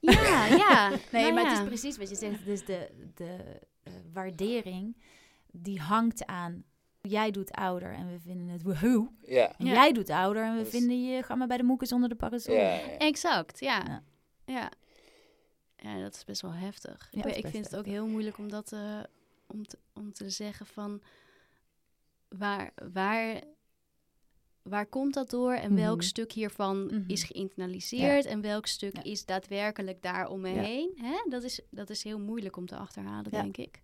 Ja, 0.00 0.46
ja. 0.66 0.88
Nee, 1.12 1.22
Nou 1.22 1.34
maar 1.34 1.42
ja. 1.42 1.48
het 1.50 1.58
is 1.58 1.64
precies 1.64 1.96
wat 1.98 2.08
je 2.08 2.14
zegt. 2.16 2.44
Dus 2.44 2.64
de, 2.64 2.88
de 3.14 3.36
eh, 3.82 3.92
waardering 4.12 4.96
die 5.52 5.80
hangt 5.80 6.26
aan... 6.26 6.64
Jij 7.02 7.30
doet 7.30 7.50
ouder 7.50 7.94
en 7.94 8.10
we 8.12 8.18
vinden 8.20 8.48
het 8.48 8.62
woehoe. 8.62 9.08
Ja. 9.22 9.54
En 9.58 9.66
Ja. 9.66 9.72
jij 9.72 9.92
doet 9.92 10.10
ouder 10.10 10.44
en 10.44 10.54
we 10.54 10.60
is- 10.60 10.68
vinden 10.68 11.04
je... 11.04 11.22
Ga 11.22 11.34
maar 11.34 11.46
bij 11.46 11.56
de 11.56 11.62
moekers 11.62 11.92
onder 11.92 12.08
de 12.08 12.14
parasol. 12.14 12.54
Ja, 12.54 12.74
ja. 12.74 12.96
Exact, 12.98 13.60
ja. 13.60 13.82
Ja. 13.86 14.02
ja. 14.44 14.70
Ja, 15.76 16.00
dat 16.02 16.14
is 16.14 16.24
best 16.24 16.42
wel 16.42 16.52
heftig. 16.52 17.08
Ja, 17.10 17.24
ik, 17.24 17.36
ik 17.36 17.46
vind 17.46 17.64
het 17.64 17.76
ook 17.76 17.86
heel 17.86 18.06
moeilijk 18.06 18.38
om 18.38 18.48
dat 18.50 18.72
eh, 18.72 18.98
om, 19.52 19.66
te, 19.66 19.78
om 19.94 20.12
te 20.12 20.30
zeggen 20.30 20.66
van 20.66 21.02
waar, 22.28 22.72
waar, 22.92 23.42
waar 24.62 24.86
komt 24.86 25.14
dat 25.14 25.30
door 25.30 25.52
en 25.52 25.74
welk 25.74 25.96
Mhm. 25.96 26.06
stuk 26.06 26.32
hiervan 26.32 26.84
Mhm. 26.86 27.04
is 27.10 27.22
geïnternaliseerd 27.24 28.24
en 28.24 28.40
welk 28.40 28.66
stuk 28.66 28.96
Ja. 28.96 29.02
is 29.02 29.24
daadwerkelijk 29.24 30.02
daar 30.02 30.28
om 30.28 30.40
me 30.40 30.48
heen. 30.48 30.92
Hè? 30.96 31.24
Dat, 31.28 31.42
is, 31.42 31.60
dat 31.70 31.90
is 31.90 32.02
heel 32.04 32.18
moeilijk 32.18 32.56
om 32.56 32.66
te 32.66 32.76
achterhalen, 32.76 33.30
denk 33.30 33.56
ik. 33.56 33.80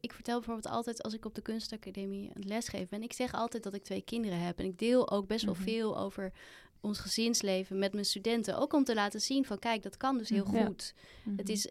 Ik 0.00 0.12
vertel 0.12 0.36
bijvoorbeeld 0.38 0.74
altijd 0.74 1.02
als 1.02 1.14
ik 1.14 1.24
op 1.24 1.34
de 1.34 1.40
kunstacademie 1.42 2.30
een 2.34 2.46
lesgeef 2.46 2.88
ben. 2.88 3.02
Ik 3.02 3.12
zeg 3.12 3.32
altijd 3.32 3.62
dat 3.62 3.74
ik 3.74 3.82
twee 3.84 4.02
kinderen 4.02 4.38
heb. 4.38 4.58
En 4.58 4.64
ik 4.64 4.78
deel 4.78 5.10
ook 5.10 5.26
best 5.26 5.44
wel 5.44 5.54
Mhm. 5.54 5.62
veel 5.62 5.98
over 5.98 6.32
ons 6.80 6.98
gezinsleven 6.98 7.78
met 7.78 7.92
mijn 7.92 8.04
studenten. 8.04 8.58
Ook 8.58 8.72
om 8.72 8.84
te 8.84 8.94
laten 8.94 9.20
zien 9.20 9.44
van 9.44 9.58
kijk, 9.58 9.82
dat 9.82 9.96
kan 9.96 10.18
dus 10.18 10.28
heel. 10.28 10.52
Ja. 10.52 10.64
goed. 10.66 10.94
Het 11.36 11.48
is 11.48 11.70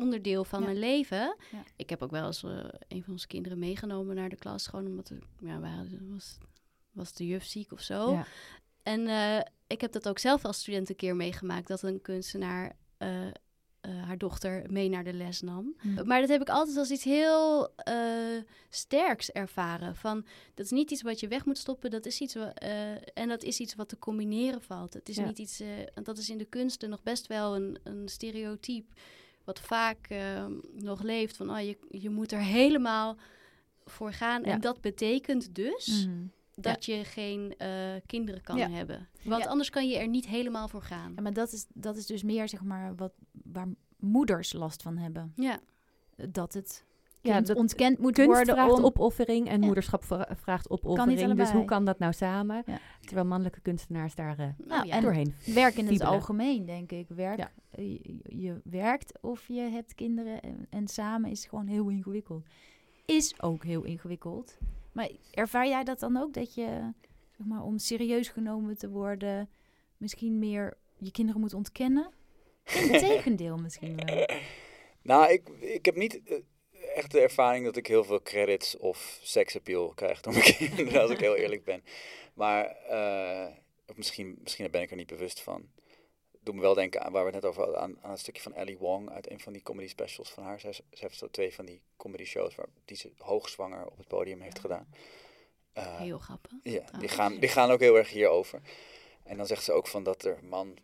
onderdeel 0.00 0.44
van 0.44 0.60
Ja. 0.60 0.66
mijn 0.66 0.78
leven. 0.78 1.36
Ja. 1.50 1.62
Ik 1.76 1.90
heb 1.90 2.02
ook 2.02 2.10
wel 2.10 2.26
eens 2.26 2.42
eh, 2.42 2.64
een 2.88 3.02
van 3.02 3.12
onze 3.12 3.26
kinderen 3.26 3.58
meegenomen 3.58 4.14
naar 4.14 4.28
de 4.28 4.36
klas. 4.36 4.66
Gewoon 4.66 4.86
omdat 4.86 5.08
er, 5.08 5.18
ja, 5.40 5.58
waren, 5.58 6.12
was, 6.12 6.38
was 6.90 7.12
de 7.12 7.26
juf 7.26 7.44
ziek 7.44 7.72
of 7.72 7.80
zo. 7.80 8.12
Ja. 8.12 8.26
En 8.82 9.06
eh, 9.06 9.40
ik 9.66 9.80
heb 9.80 9.92
dat 9.92 10.08
ook 10.08 10.18
zelf 10.18 10.44
als 10.44 10.60
student 10.60 10.88
een 10.88 10.96
keer 10.96 11.16
meegemaakt. 11.16 11.68
Dat 11.68 11.82
een 11.82 12.02
kunstenaar 12.02 12.76
eh, 12.96 13.26
haar 13.80 14.18
dochter 14.18 14.66
mee 14.70 14.88
naar 14.88 15.04
de 15.04 15.12
les 15.12 15.40
nam. 15.40 15.76
Mhm. 15.82 16.06
Maar 16.06 16.20
dat 16.20 16.28
heb 16.28 16.40
ik 16.40 16.48
altijd 16.48 16.76
als 16.76 16.90
iets 16.90 17.04
heel 17.04 17.74
sterks 18.68 19.30
ervaren. 19.30 19.96
Van, 19.96 20.26
dat 20.54 20.64
is 20.64 20.70
niet 20.70 20.90
iets 20.90 21.02
wat 21.02 21.20
je 21.20 21.28
weg 21.28 21.44
moet 21.44 21.58
stoppen. 21.58 21.90
Dat 21.90 22.06
is 22.06 22.20
iets 22.20 22.36
en 23.14 23.28
dat 23.28 23.42
is 23.42 23.60
iets 23.60 23.74
wat 23.74 23.88
te 23.88 23.98
combineren 23.98 24.62
valt. 24.62 24.94
Het 24.94 25.08
is 25.08 25.18
niet 25.18 25.38
iets... 25.38 25.62
want 25.94 26.06
dat 26.06 26.18
is 26.18 26.30
in 26.30 26.38
de 26.38 26.44
kunsten 26.44 26.90
nog 26.90 27.02
best 27.02 27.26
wel 27.26 27.56
een, 27.56 27.78
een 27.82 28.08
stereotype... 28.08 28.94
wat 29.50 29.60
vaak 29.60 30.06
eh, 30.08 30.46
nog 30.72 31.02
leeft. 31.02 31.36
Van, 31.36 31.50
oh, 31.50 31.60
je, 31.60 31.78
je 31.90 32.10
moet 32.10 32.32
er 32.32 32.40
helemaal 32.42 33.16
voor 33.84 34.12
gaan. 34.12 34.42
Ja. 34.42 34.50
En 34.50 34.60
dat 34.60 34.80
betekent 34.80 35.54
dus 35.54 36.06
Mhm. 36.06 36.24
dat 36.54 36.84
je 36.84 37.04
geen 37.04 37.54
eh, 37.56 37.94
kinderen 38.06 38.42
kan 38.42 38.56
Ja. 38.56 38.70
hebben. 38.70 39.08
Want 39.24 39.46
anders 39.46 39.70
kan 39.70 39.88
je 39.88 39.98
er 39.98 40.08
niet 40.08 40.26
helemaal 40.26 40.68
voor 40.68 40.82
gaan. 40.82 41.12
Ja, 41.16 41.22
maar 41.22 41.32
dat 41.32 41.52
is, 41.52 41.66
dat 41.74 41.96
is 41.96 42.06
dus 42.06 42.22
meer, 42.22 42.48
zeg 42.48 42.62
maar, 42.62 42.94
wat, 42.96 43.12
waar 43.44 43.68
moeders 43.96 44.52
last 44.52 44.82
van 44.82 44.96
hebben. 44.96 45.32
Ja, 45.36 45.60
Dat 46.28 46.52
het 46.52 46.84
kind 47.22 47.46
dat- 47.46 47.56
ontkend 47.56 47.98
moet 47.98 48.12
Kunst 48.14 48.30
worden 48.36 48.54
vraagt 48.54 48.72
om... 48.78 48.84
opoffering 48.84 49.48
en 49.48 49.60
Ja. 49.60 49.66
moederschap 49.66 50.04
vra- 50.04 50.28
vraagt 50.36 50.70
opoffering. 50.70 51.34
dus 51.34 51.50
hoe 51.50 51.64
kan 51.64 51.84
dat 51.84 51.98
nou 51.98 52.12
samen? 52.12 52.62
Ja. 52.66 52.78
Terwijl 53.00 53.26
mannelijke 53.26 53.60
kunstenaars 53.60 54.14
daar 54.14 54.38
eh, 54.38 54.46
Nou, 54.66 54.86
ja. 54.86 54.94
en 54.94 55.02
doorheen 55.02 55.34
werk 55.54 55.74
in 55.74 55.86
het 55.86 56.02
algemeen, 56.04 56.66
denk 56.66 56.92
ik. 56.92 57.06
Werk, 57.08 57.38
Ja. 57.38 57.50
eh, 57.70 57.84
je, 57.92 58.18
je 58.22 58.60
werkt 58.64 59.12
of 59.20 59.48
je 59.48 59.60
hebt 59.60 59.94
kinderen 59.94 60.40
en, 60.40 60.66
en 60.70 60.88
samen 60.88 61.30
is 61.30 61.44
gewoon 61.44 61.66
heel 61.66 61.88
ingewikkeld. 61.88 62.46
Is 63.06 63.42
ook 63.42 63.64
heel 63.64 63.82
ingewikkeld. 63.84 64.58
Maar 64.92 65.10
ervaar 65.30 65.68
jij 65.68 65.84
dat 65.84 66.00
dan 66.00 66.16
ook? 66.16 66.32
Dat 66.34 66.54
je, 66.54 66.92
zeg 67.36 67.46
maar, 67.46 67.62
om 67.62 67.78
serieus 67.78 68.28
genomen 68.28 68.78
te 68.78 68.88
worden, 68.90 69.48
misschien 69.96 70.38
meer 70.38 70.76
je 70.98 71.10
kinderen 71.10 71.40
moet 71.40 71.54
ontkennen? 71.54 72.08
Integendeel 72.64 73.56
misschien 73.62 73.96
wel. 73.96 74.26
Nou, 75.02 75.32
ik, 75.32 75.48
ik 75.60 75.84
heb 75.84 75.96
niet 75.96 76.22
eh, 76.24 76.36
echt 76.94 77.10
de 77.10 77.20
ervaring 77.20 77.64
dat 77.64 77.76
ik 77.76 77.86
heel 77.86 78.04
veel 78.04 78.22
credits 78.22 78.76
of 78.76 79.18
seksappeal 79.22 79.92
krijg 79.94 80.20
door 80.20 80.32
mijn 80.32 80.56
kinderen, 80.56 81.00
als 81.02 81.10
ik 81.10 81.20
heel 81.20 81.36
eerlijk 81.36 81.64
ben. 81.64 81.84
Maar 82.34 82.76
of 83.90 83.96
misschien, 83.96 84.38
misschien 84.42 84.70
ben 84.70 84.82
ik 84.82 84.90
er 84.90 84.96
niet 84.96 85.06
bewust 85.06 85.40
van. 85.40 85.68
Doe 86.42 86.54
me 86.54 86.60
wel 86.60 86.74
denken 86.74 87.02
aan 87.02 87.12
waar 87.12 87.24
we 87.24 87.30
het 87.30 87.42
net 87.42 87.50
over 87.50 87.62
hadden, 87.62 87.80
aan, 87.80 87.98
aan 88.02 88.10
het 88.10 88.20
stukje 88.20 88.42
van 88.42 88.54
Ellie 88.54 88.78
Wong 88.78 89.10
uit 89.10 89.30
een 89.30 89.40
van 89.40 89.52
die 89.52 89.62
comedy 89.62 89.88
specials 89.88 90.30
van 90.30 90.44
haar. 90.44 90.60
Zij, 90.60 90.72
ze 90.72 90.82
heeft 90.90 91.18
zo 91.18 91.30
twee 91.30 91.54
van 91.54 91.64
die 91.64 91.82
comedy 91.96 92.24
shows 92.24 92.54
waar, 92.54 92.66
die 92.84 92.96
ze 92.96 93.12
hoogzwanger 93.18 93.86
op 93.86 93.96
het 93.96 94.06
podium 94.06 94.40
heeft 94.40 94.58
gedaan. 94.58 94.88
Eh, 95.72 95.98
heel 95.98 96.18
grappig. 96.18 96.52
ja, 96.62 96.84
die 96.98 97.08
gaan, 97.08 97.38
die 97.38 97.48
gaan 97.48 97.70
ook 97.70 97.80
heel 97.80 97.96
erg 97.96 98.10
hierover. 98.10 98.60
En 99.22 99.36
dan 99.36 99.46
zegt 99.46 99.64
ze 99.64 99.72
ook 99.72 99.86
van 99.86 100.02
dat 100.02 100.24
er 100.24 100.38
man 100.42 100.76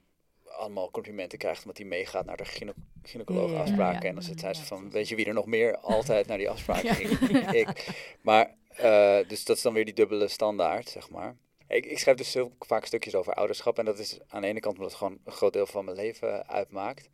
allemaal 0.56 0.90
complimenten 0.90 1.38
krijgt 1.38 1.60
omdat 1.60 1.76
hij 1.76 1.86
meegaat 1.86 2.24
naar 2.26 2.36
de 2.36 2.44
gyne 2.44 2.74
gynaecoloogafspraken. 3.02 3.94
Ja, 3.94 4.00
ja, 4.02 4.08
En 4.08 4.14
dan 4.14 4.22
zit 4.22 4.40
ze 4.40 4.64
van, 4.64 4.90
weet 4.90 5.08
je 5.08 5.14
wie 5.16 5.26
er 5.26 5.34
nog 5.34 5.46
meer 5.46 5.78
altijd 5.78 6.26
naar 6.26 6.38
die 6.38 6.50
afspraken 6.50 6.94
ging? 6.94 7.50
Ik. 7.62 7.68
Maar, 8.20 8.54
eh, 8.68 9.28
dus 9.28 9.44
dat 9.44 9.56
is 9.56 9.62
dan 9.62 9.72
weer 9.72 9.84
die 9.84 9.94
dubbele 9.94 10.28
standaard, 10.28 10.88
zeg 10.88 11.10
maar. 11.10 11.36
Ik, 11.68 11.86
ik 11.86 11.98
schrijf 11.98 12.16
dus 12.16 12.34
heel 12.34 12.52
vaak 12.58 12.84
stukjes 12.84 13.14
over 13.14 13.32
ouderschap. 13.34 13.78
En 13.78 13.84
dat 13.84 13.98
is 13.98 14.18
aan 14.28 14.42
de 14.42 14.48
ene 14.48 14.60
kant 14.60 14.74
omdat 14.74 14.90
het 14.90 14.98
gewoon 14.98 15.18
een 15.24 15.32
groot 15.32 15.52
deel 15.52 15.66
van 15.66 15.84
mijn 15.84 15.96
leven 15.96 16.48
uitmaakt. 16.48 17.08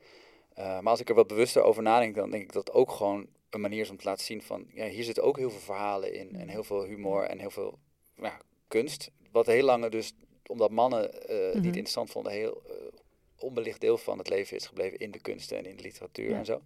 Eh, 0.55 0.65
maar 0.65 0.91
als 0.91 1.01
ik 1.01 1.09
er 1.09 1.15
wat 1.15 1.27
bewuster 1.27 1.63
over 1.63 1.83
nadenk, 1.83 2.15
dan 2.15 2.31
denk 2.31 2.43
ik 2.43 2.53
dat 2.53 2.67
het 2.67 2.77
ook 2.77 2.91
gewoon 2.91 3.27
een 3.51 3.61
manier 3.61 3.81
is 3.81 3.91
om 3.91 3.97
te 3.97 4.05
laten 4.05 4.25
zien 4.25 4.43
van... 4.43 4.67
Ja, 4.75 4.87
hier 4.87 5.05
zitten 5.05 5.23
ook 5.25 5.37
heel 5.37 5.51
veel 5.51 5.61
verhalen 5.61 6.15
in. 6.15 6.37
En 6.37 6.49
heel 6.49 6.65
veel 6.65 6.85
humor 6.85 7.25
en 7.25 7.39
heel 7.39 7.51
veel 7.51 7.79
ja, 8.17 8.39
kunst. 8.69 9.11
Wat 9.33 9.47
heel 9.47 9.65
lange 9.65 9.91
dus, 9.91 10.13
omdat 10.47 10.71
mannen 10.71 11.13
eh, 11.29 11.37
het 11.37 11.55
Mhm. 11.55 11.57
niet 11.57 11.65
interessant 11.77 12.11
vonden, 12.11 12.33
heel 12.33 12.63
onbelicht 13.43 13.81
deel 13.81 13.99
van 13.99 14.19
het 14.19 14.29
leven 14.29 14.57
is 14.57 14.67
gebleven 14.67 14.99
in 14.99 15.11
de 15.11 15.21
kunsten 15.21 15.59
en 15.59 15.67
in 15.67 15.77
de 15.77 15.83
literatuur 15.83 16.31
Ja. 16.31 16.37
en 16.39 16.45
zo. 16.45 16.61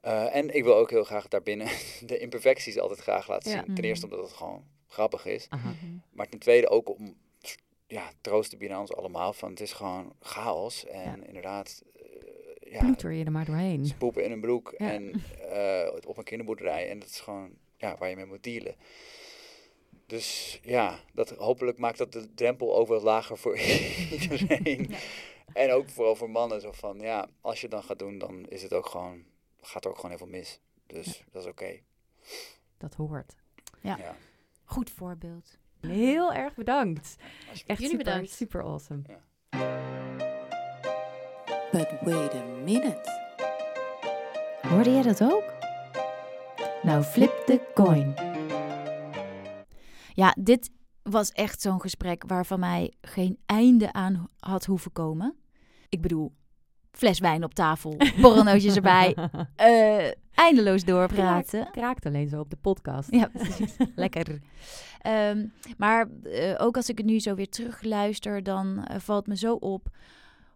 Eh, 0.00 0.34
en 0.36 0.54
ik 0.54 0.64
wil 0.64 0.76
ook 0.76 0.90
heel 0.90 1.04
graag 1.04 1.28
daarbinnen 1.28 1.68
de 2.06 2.18
imperfecties 2.18 2.78
altijd 2.78 3.00
graag 3.00 3.28
laten 3.28 3.50
Ja. 3.52 3.62
zien. 3.64 3.74
Ten 3.74 3.84
eerste 3.84 4.04
omdat 4.06 4.20
het 4.20 4.32
gewoon 4.32 4.64
grappig 4.88 5.26
is. 5.26 5.46
Aha. 5.48 5.68
Mhm. 5.70 5.92
Maar 6.12 6.28
ten 6.28 6.38
tweede 6.38 6.68
ook 6.68 6.88
om 6.98 7.16
ja, 7.86 8.10
troost 8.20 8.50
te 8.50 8.56
bieden 8.56 8.76
aan 8.76 8.82
ons 8.82 8.94
allemaal. 8.94 9.32
Van 9.32 9.50
het 9.50 9.60
is 9.60 9.72
gewoon 9.72 10.12
chaos. 10.20 10.86
En 10.86 11.26
inderdaad, 11.26 11.82
eh, 11.96 12.72
ja, 12.72 12.78
Ploeter 12.80 13.12
je 13.12 13.24
er 13.24 13.32
maar 13.32 13.44
doorheen. 13.44 13.86
ze 13.86 13.96
poepen 13.96 14.24
in 14.24 14.30
een 14.30 14.40
broek 14.40 14.74
Ja. 14.78 14.92
en 14.92 15.22
eh, 15.50 15.92
op 16.06 16.16
een 16.18 16.24
kinderboerderij. 16.24 16.88
En 16.88 16.98
dat 16.98 17.08
is 17.08 17.20
gewoon 17.20 17.50
ja, 17.76 17.96
waar 17.98 18.08
je 18.08 18.16
mee 18.16 18.24
moet 18.26 18.42
dealen. 18.42 18.74
Dus 20.06 20.60
ja, 20.62 20.98
dat, 21.12 21.30
hopelijk 21.30 21.78
maakt 21.78 21.98
dat 21.98 22.12
de 22.12 22.34
drempel 22.34 22.76
ook 22.76 22.88
wat 22.88 23.02
lager 23.02 23.38
voor 23.38 23.58
iedereen. 24.20 24.90
En 25.52 25.72
ook 25.72 25.88
vooral 25.88 26.16
voor 26.16 26.30
mannen. 26.30 26.60
Zo 26.60 26.72
van, 26.72 26.98
ja, 27.00 27.28
als 27.40 27.56
je 27.56 27.62
het 27.66 27.70
dan 27.70 27.82
gaat 27.82 27.98
doen, 27.98 28.18
dan 28.18 28.46
is 28.48 28.62
het 28.62 28.72
ook 28.72 28.86
gewoon, 28.86 29.24
gaat 29.60 29.84
er 29.84 29.90
ook 29.90 29.96
gewoon 29.96 30.10
heel 30.10 30.18
veel 30.18 30.36
mis. 30.38 30.60
Dus 30.86 31.24
dat 31.30 31.42
is 31.42 31.48
oké. 31.48 31.80
Dat 32.78 32.94
hoort. 32.94 33.34
Ja. 33.80 33.96
Ja. 33.96 34.16
Goed 34.64 34.90
voorbeeld. 34.90 35.58
Heel 35.80 36.32
erg 36.32 36.54
bedankt. 36.54 37.16
Echt 37.50 37.66
Jullie 37.66 37.88
super, 37.88 38.04
bedankt. 38.04 38.30
super 38.30 38.62
awesome. 38.62 39.02
But 41.72 41.88
wait 42.00 42.34
a 42.34 42.44
minute. 42.64 43.24
Hoorde 44.62 44.90
jij 44.90 45.02
dat 45.02 45.22
ook? 45.22 45.54
Nou, 46.82 47.02
flip 47.02 47.42
the 47.46 47.60
coin. 47.74 48.14
Ja, 50.14 50.34
dit 50.38 50.70
was 51.10 51.30
echt 51.30 51.60
zo'n 51.60 51.80
gesprek 51.80 52.22
waarvan 52.26 52.60
mij 52.60 52.94
geen 53.00 53.38
einde 53.46 53.92
aan 53.92 54.28
had 54.38 54.64
hoeven 54.64 54.92
komen. 54.92 55.34
Ik 55.88 56.00
bedoel, 56.00 56.32
fles 56.90 57.18
wijn 57.18 57.44
op 57.44 57.54
tafel, 57.54 57.96
borrelnootjes 58.22 58.76
erbij, 58.76 59.16
eh, 59.56 60.10
eindeloos 60.34 60.84
doorpraten. 60.84 61.70
Kraakt 61.70 62.06
alleen 62.06 62.28
zo 62.28 62.40
op 62.40 62.50
de 62.50 62.56
podcast. 62.56 63.10
Ja, 63.10 63.26
precies. 63.42 63.76
Lekker. 63.94 64.40
Ehm, 65.00 65.46
maar 65.76 66.08
eh, 66.22 66.54
ook 66.58 66.76
als 66.76 66.88
ik 66.88 66.98
het 66.98 67.06
nu 67.06 67.18
zo 67.18 67.34
weer 67.34 67.48
terugluister, 67.48 68.42
dan 68.42 68.84
eh, 68.84 68.98
valt 68.98 69.26
me 69.26 69.36
zo 69.36 69.54
op 69.54 69.88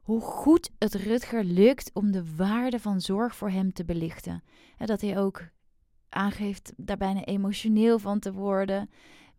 hoe 0.03 0.21
goed 0.21 0.71
het 0.79 0.95
Rutger 0.95 1.45
lukt 1.45 1.91
om 1.93 2.13
de 2.13 2.37
waarde 2.37 2.79
van 2.79 3.01
zorg 3.01 3.37
voor 3.37 3.51
hem 3.51 3.73
te 3.73 3.85
belichten. 3.85 4.43
En 4.77 4.87
dat 4.87 5.01
hij 5.01 5.19
ook 5.19 5.49
aangeeft 6.09 6.73
daar 6.77 6.97
bijna 6.97 7.25
emotioneel 7.25 7.99
van 7.99 8.19
te 8.19 8.33
worden 8.33 8.91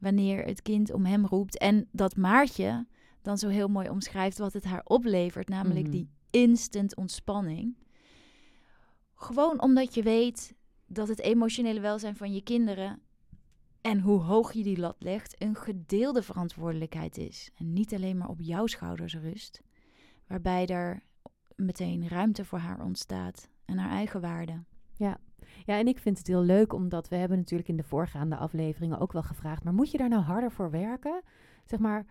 wanneer 0.02 0.44
het 0.46 0.62
kind 0.62 0.94
om 0.94 1.06
hem 1.06 1.26
roept. 1.26 1.58
En 1.58 1.88
dat 1.92 2.16
Maartje 2.16 2.86
dan 3.22 3.38
zo 3.38 3.48
heel 3.48 3.68
mooi 3.68 3.90
omschrijft 3.90 4.38
wat 4.38 4.54
het 4.54 4.64
haar 4.64 4.82
oplevert, 4.84 5.50
namelijk 5.50 5.86
Mhm. 5.86 5.92
die 5.92 6.10
instant 6.30 6.96
ontspanning. 6.96 7.76
Gewoon 9.16 9.62
omdat 9.62 9.94
je 9.96 10.04
weet 10.04 10.54
dat 10.86 11.08
het 11.08 11.20
emotionele 11.20 11.80
welzijn 11.80 12.16
van 12.16 12.34
je 12.34 12.42
kinderen 12.44 13.00
en 13.82 14.00
hoe 14.00 14.20
hoog 14.20 14.52
je 14.54 14.64
die 14.64 14.80
lat 14.80 14.96
legt, 15.00 15.42
een 15.42 15.56
gedeelde 15.56 16.22
verantwoordelijkheid 16.22 17.18
is. 17.18 17.52
En 17.56 17.74
niet 17.74 17.94
alleen 17.94 18.18
maar 18.18 18.30
op 18.30 18.42
jouw 18.42 18.68
schouders 18.68 19.16
rust, 19.16 19.62
waarbij 20.28 20.66
er 20.68 21.04
meteen 21.56 22.08
ruimte 22.08 22.46
voor 22.46 22.60
haar 22.60 22.84
ontstaat 22.84 23.50
en 23.66 23.78
haar 23.78 23.92
eigen 23.92 24.22
waarde. 24.22 24.64
Ja, 24.96 25.20
en 25.66 25.88
ik 25.88 26.00
vind 26.00 26.18
het 26.18 26.28
heel 26.28 26.44
leuk 26.44 26.74
omdat 26.74 27.08
we 27.08 27.16
hebben 27.16 27.38
natuurlijk 27.38 27.70
in 27.70 27.78
de 27.78 27.84
voorgaande 27.84 28.36
afleveringen 28.36 29.00
ook 29.00 29.12
wel 29.12 29.24
gevraagd, 29.24 29.64
maar 29.64 29.74
moet 29.74 29.92
je 29.92 29.98
daar 29.98 30.10
nou 30.10 30.22
harder 30.22 30.52
voor 30.52 30.72
werken? 30.72 31.22
Zeg 31.66 31.80
maar, 31.80 32.06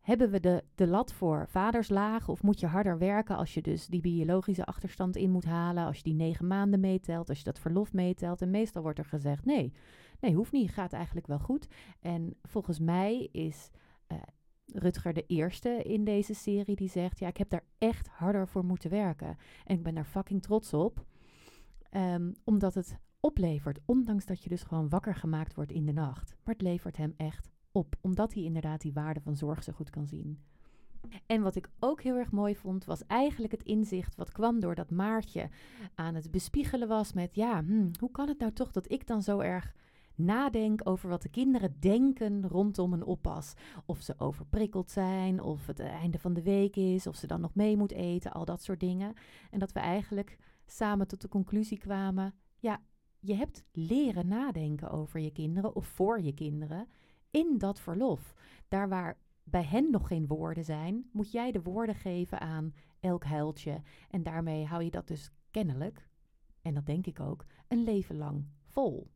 hebben 0.00 0.30
we 0.30 0.40
de, 0.40 0.64
de 0.74 0.86
lat 0.86 1.12
voor 1.12 1.46
vaders 1.48 1.88
laag 1.88 2.28
of 2.28 2.42
moet 2.42 2.60
je 2.60 2.66
harder 2.66 2.98
werken 2.98 3.36
als 3.36 3.54
je 3.54 3.62
dus 3.62 3.86
die 3.86 4.00
biologische 4.00 4.64
achterstand 4.64 5.16
in 5.16 5.30
moet 5.30 5.44
halen, 5.44 5.84
als 5.84 5.96
je 5.96 6.02
die 6.02 6.14
negen 6.14 6.46
maanden 6.46 6.80
meetelt, 6.80 7.28
als 7.28 7.38
je 7.38 7.44
dat 7.44 7.58
verlof 7.58 7.92
meetelt? 7.92 8.42
En 8.42 8.50
meestal 8.50 8.82
wordt 8.82 8.98
er 8.98 9.04
gezegd, 9.04 9.44
nee, 9.44 9.72
nee, 10.20 10.34
hoeft 10.34 10.52
niet, 10.52 10.70
gaat 10.70 10.92
eigenlijk 10.92 11.26
wel 11.26 11.38
goed. 11.38 11.68
En 12.00 12.34
volgens 12.42 12.78
mij 12.78 13.28
is 13.32 13.70
eh, 14.06 14.16
Rutger 14.66 15.12
de 15.12 15.26
eerste 15.26 15.82
in 15.82 16.04
deze 16.04 16.34
serie 16.34 16.76
die 16.76 16.88
zegt, 16.88 17.18
ja, 17.18 17.28
ik 17.28 17.36
heb 17.36 17.48
daar 17.48 17.64
echt 17.78 18.08
harder 18.08 18.48
voor 18.48 18.64
moeten 18.64 18.90
werken. 18.90 19.36
En 19.64 19.76
ik 19.76 19.82
ben 19.82 19.94
daar 19.94 20.04
fucking 20.04 20.42
trots 20.42 20.74
op. 20.74 21.04
Ehm, 21.92 22.32
omdat 22.44 22.74
het 22.74 22.98
oplevert, 23.20 23.80
ondanks 23.84 24.26
dat 24.26 24.42
je 24.42 24.48
dus 24.48 24.62
gewoon 24.62 24.88
wakker 24.88 25.14
gemaakt 25.14 25.54
wordt 25.54 25.72
in 25.72 25.86
de 25.86 25.92
nacht. 25.92 26.36
Maar 26.44 26.54
het 26.54 26.62
levert 26.62 26.96
hem 26.96 27.14
echt 27.16 27.50
op, 27.72 27.96
omdat 28.00 28.34
hij 28.34 28.42
inderdaad 28.42 28.80
die 28.80 28.92
waarde 28.92 29.20
van 29.20 29.36
zorg 29.36 29.62
zo 29.62 29.72
goed 29.72 29.90
kan 29.90 30.06
zien. 30.06 30.38
En 31.26 31.42
wat 31.42 31.56
ik 31.56 31.68
ook 31.78 32.02
heel 32.02 32.16
erg 32.16 32.30
mooi 32.30 32.56
vond, 32.56 32.84
was 32.84 33.06
eigenlijk 33.06 33.52
het 33.52 33.62
inzicht 33.62 34.14
wat 34.14 34.32
kwam 34.32 34.60
doordat 34.60 34.90
Maartje 34.90 35.48
aan 35.94 36.14
het 36.14 36.30
bespiegelen 36.30 36.88
was 36.88 37.12
met, 37.12 37.34
ja, 37.34 37.64
hm, 37.64 37.90
hoe 37.98 38.10
kan 38.10 38.28
het 38.28 38.38
nou 38.38 38.52
toch 38.52 38.70
dat 38.70 38.92
ik 38.92 39.06
dan 39.06 39.22
zo 39.22 39.38
erg 39.38 39.74
nadenk 40.14 40.80
over 40.84 41.08
wat 41.08 41.22
de 41.22 41.28
kinderen 41.28 41.76
denken 41.80 42.48
rondom 42.48 42.92
een 42.92 43.04
oppas. 43.04 43.54
Of 43.86 44.00
ze 44.00 44.14
overprikkeld 44.18 44.90
zijn, 44.90 45.40
of 45.40 45.66
het 45.66 45.80
einde 45.80 46.18
van 46.18 46.32
de 46.32 46.42
week 46.42 46.76
is, 46.76 47.06
of 47.06 47.16
ze 47.16 47.26
dan 47.26 47.40
nog 47.40 47.54
mee 47.54 47.76
moet 47.76 47.92
eten, 47.92 48.32
al 48.32 48.44
dat 48.44 48.62
soort 48.62 48.80
dingen. 48.80 49.14
En 49.50 49.58
dat 49.58 49.72
we 49.72 49.80
eigenlijk 49.80 50.38
samen 50.76 51.06
tot 51.06 51.20
de 51.20 51.28
conclusie 51.28 51.78
kwamen: 51.78 52.34
ja, 52.58 52.82
je 53.20 53.34
hebt 53.34 53.64
leren 53.72 54.28
nadenken 54.28 54.90
over 54.90 55.20
je 55.20 55.30
kinderen 55.30 55.74
of 55.76 55.86
voor 55.86 56.20
je 56.20 56.34
kinderen 56.34 56.88
in 57.30 57.58
dat 57.58 57.80
verlof. 57.80 58.34
Daar 58.68 58.88
waar 58.88 59.18
bij 59.44 59.64
hen 59.64 59.90
nog 59.90 60.06
geen 60.06 60.26
woorden 60.26 60.64
zijn, 60.64 61.08
moet 61.12 61.32
jij 61.32 61.52
de 61.52 61.62
woorden 61.62 61.94
geven 61.94 62.40
aan 62.40 62.74
elk 63.00 63.24
huiltje. 63.24 63.82
En 64.10 64.22
daarmee 64.22 64.66
hou 64.66 64.82
je 64.82 64.90
dat 64.90 65.08
dus 65.08 65.30
kennelijk, 65.50 66.08
en 66.62 66.74
dat 66.74 66.86
denk 66.86 67.06
ik 67.06 67.20
ook, 67.20 67.44
een 67.68 67.84
leven 67.84 68.16
lang 68.16 68.46
vol. 68.64 69.10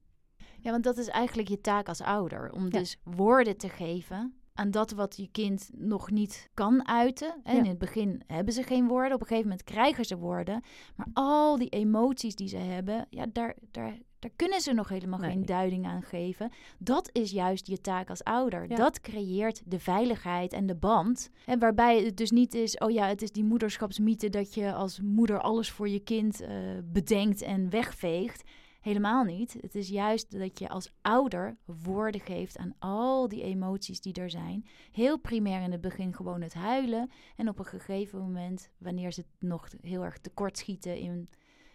Ja, 0.60 0.70
want 0.70 0.84
dat 0.84 0.96
is 0.96 1.08
eigenlijk 1.08 1.48
je 1.48 1.60
taak 1.60 1.88
als 1.88 2.00
ouder. 2.00 2.52
Om 2.52 2.64
Ja. 2.64 2.70
dus 2.78 3.00
woorden 3.04 3.56
te 3.56 3.68
geven 3.68 4.40
aan 4.56 4.70
dat 4.70 4.90
wat 4.90 5.16
je 5.16 5.28
kind 5.32 5.70
nog 5.74 6.10
niet 6.10 6.50
kan 6.54 6.88
uiten. 6.88 7.34
En 7.42 7.54
Ja. 7.56 7.62
in 7.62 7.68
het 7.68 7.78
begin 7.78 8.22
hebben 8.26 8.54
ze 8.54 8.62
geen 8.62 8.88
woorden. 8.88 9.14
Op 9.14 9.20
een 9.20 9.26
gegeven 9.26 9.48
moment 9.48 9.66
krijgen 9.68 10.04
ze 10.04 10.16
woorden. 10.18 10.62
Maar 10.96 11.06
al 11.12 11.58
die 11.58 11.68
emoties 11.68 12.34
die 12.34 12.48
ze 12.48 12.56
hebben, 12.56 13.06
ja, 13.10 13.26
daar, 13.32 13.54
daar, 13.70 13.98
daar 14.18 14.30
kunnen 14.36 14.60
ze 14.60 14.72
nog 14.72 14.88
helemaal 14.88 15.18
Nee. 15.18 15.30
geen 15.30 15.44
duiding 15.46 15.86
aan 15.86 16.02
geven. 16.02 16.50
Dat 16.78 17.08
is 17.12 17.30
juist 17.30 17.66
je 17.66 17.80
taak 17.80 18.10
als 18.10 18.24
ouder. 18.24 18.68
Ja. 18.68 18.76
Dat 18.76 19.00
creëert 19.00 19.62
de 19.64 19.78
veiligheid 19.78 20.52
en 20.52 20.66
de 20.66 20.74
band. 20.74 21.30
En 21.46 21.58
waarbij 21.58 22.04
het 22.04 22.16
dus 22.16 22.30
niet 22.30 22.54
is, 22.54 22.78
oh 22.78 22.90
ja, 22.90 23.06
het 23.06 23.22
is 23.22 23.32
die 23.32 23.44
moederschapsmythe 23.44 24.28
dat 24.30 24.54
je 24.54 24.72
als 24.72 25.00
moeder 25.00 25.40
alles 25.40 25.70
voor 25.70 25.88
je 25.88 26.00
kind 26.00 26.40
eh, 26.40 26.48
bedenkt 26.84 27.42
en 27.42 27.70
wegveegt. 27.70 28.42
Helemaal 28.86 29.24
niet. 29.24 29.56
Het 29.60 29.74
is 29.74 29.88
juist 29.88 30.38
dat 30.38 30.58
je 30.58 30.68
als 30.68 30.92
ouder 31.02 31.56
woorden 31.64 32.20
geeft 32.20 32.56
aan 32.58 32.74
al 32.78 33.28
die 33.28 33.42
emoties 33.42 34.00
die 34.00 34.12
er 34.12 34.30
zijn. 34.30 34.66
Heel 34.92 35.18
primair 35.18 35.62
in 35.62 35.72
het 35.72 35.80
begin 35.80 36.14
gewoon 36.14 36.40
het 36.40 36.54
huilen. 36.54 37.10
En 37.36 37.48
op 37.48 37.58
een 37.58 37.64
gegeven 37.64 38.18
moment, 38.18 38.70
wanneer 38.78 39.12
ze 39.12 39.24
nog 39.38 39.68
heel 39.80 40.04
erg 40.04 40.18
tekort 40.18 40.58
schieten 40.58 40.98
in 40.98 41.28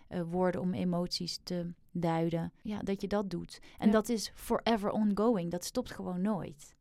eh, 0.07 0.21
woorden 0.29 0.61
om 0.61 0.73
emoties 0.73 1.39
te 1.43 1.73
duiden, 1.91 2.53
ja, 2.61 2.79
dat 2.79 3.01
je 3.01 3.07
dat 3.07 3.29
doet. 3.29 3.59
En 3.77 3.85
Ja. 3.85 3.91
dat 3.91 4.09
is 4.09 4.31
forever 4.35 4.91
ongoing. 4.91 5.51
Dat 5.51 5.63
stopt 5.63 5.91
gewoon 5.91 6.21
nooit. 6.21 6.75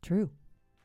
True. 0.00 0.28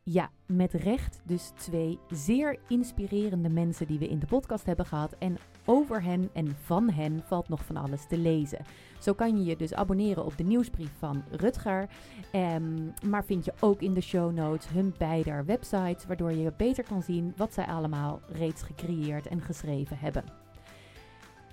Ja, 0.03 0.31
met 0.45 0.73
recht 0.73 1.21
dus 1.25 1.51
twee 1.55 1.99
zeer 2.09 2.59
inspirerende 2.67 3.49
mensen 3.49 3.87
die 3.87 3.99
we 3.99 4.07
in 4.07 4.19
de 4.19 4.25
podcast 4.25 4.65
hebben 4.65 4.85
gehad. 4.85 5.13
En 5.17 5.37
over 5.65 6.03
hen 6.03 6.29
en 6.33 6.55
van 6.63 6.89
hen 6.89 7.23
valt 7.25 7.49
nog 7.49 7.65
van 7.65 7.77
alles 7.77 8.05
te 8.07 8.17
lezen. 8.17 8.65
Zo 8.99 9.13
kan 9.13 9.37
je 9.37 9.43
je 9.43 9.55
dus 9.55 9.73
abonneren 9.73 10.25
op 10.25 10.37
de 10.37 10.43
nieuwsbrief 10.43 10.91
van 10.97 11.23
Rutger. 11.31 11.87
Ehm, 12.31 12.85
maar 13.07 13.25
vind 13.25 13.45
je 13.45 13.53
ook 13.59 13.81
in 13.81 13.93
de 13.93 14.01
show 14.01 14.31
notes 14.31 14.69
hun 14.69 14.93
beider 14.97 15.45
websites, 15.45 16.05
waardoor 16.07 16.31
je 16.31 16.53
beter 16.57 16.83
kan 16.83 17.03
zien 17.03 17.33
wat 17.37 17.53
zij 17.53 17.65
allemaal 17.65 18.19
reeds 18.31 18.61
gecreëerd 18.61 19.27
en 19.27 19.41
geschreven 19.41 19.97
hebben. 19.97 20.23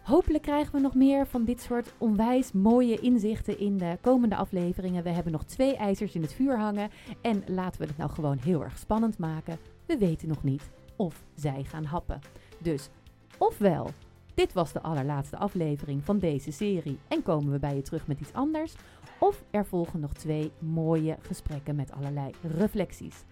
Hopelijk 0.03 0.43
krijgen 0.43 0.75
we 0.75 0.81
nog 0.81 0.95
meer 0.95 1.27
van 1.27 1.45
dit 1.45 1.61
soort 1.61 1.93
onwijs 1.99 2.53
mooie 2.53 3.01
inzichten 3.01 3.59
in 3.59 3.77
de 3.77 3.99
komende 4.01 4.37
afleveringen. 4.37 5.03
We 5.03 5.11
hebben 5.11 5.33
nog 5.33 5.45
twee 5.45 5.77
ijzers 5.77 6.15
in 6.15 6.23
het 6.23 6.33
vuur 6.33 6.59
hangen. 6.59 6.91
En 7.21 7.43
laten 7.47 7.81
we 7.81 7.87
het 7.87 7.97
nou 7.97 8.11
gewoon 8.11 8.39
heel 8.39 8.63
erg 8.65 8.79
spannend 8.79 9.19
maken. 9.19 9.59
We 9.87 9.99
weten 9.99 10.29
nog 10.29 10.43
niet 10.43 10.71
of 10.97 11.23
zij 11.35 11.65
gaan 11.65 11.85
happen. 11.85 12.21
Dus, 12.59 12.89
ofwel, 13.39 13.91
dit 14.35 14.53
was 14.53 14.73
de 14.73 14.83
allerlaatste 14.83 15.37
aflevering 15.37 16.05
van 16.05 16.19
deze 16.19 16.53
serie 16.53 16.99
en 17.09 17.23
komen 17.23 17.53
we 17.53 17.59
bij 17.59 17.75
je 17.75 17.83
terug 17.83 18.07
met 18.07 18.21
iets 18.21 18.33
anders. 18.33 18.75
Of 19.19 19.45
er 19.51 19.67
volgen 19.67 20.01
nog 20.01 20.13
twee 20.13 20.53
mooie 20.59 21.17
gesprekken 21.21 21.77
met 21.77 21.93
allerlei 21.93 22.31
reflecties. 22.57 23.25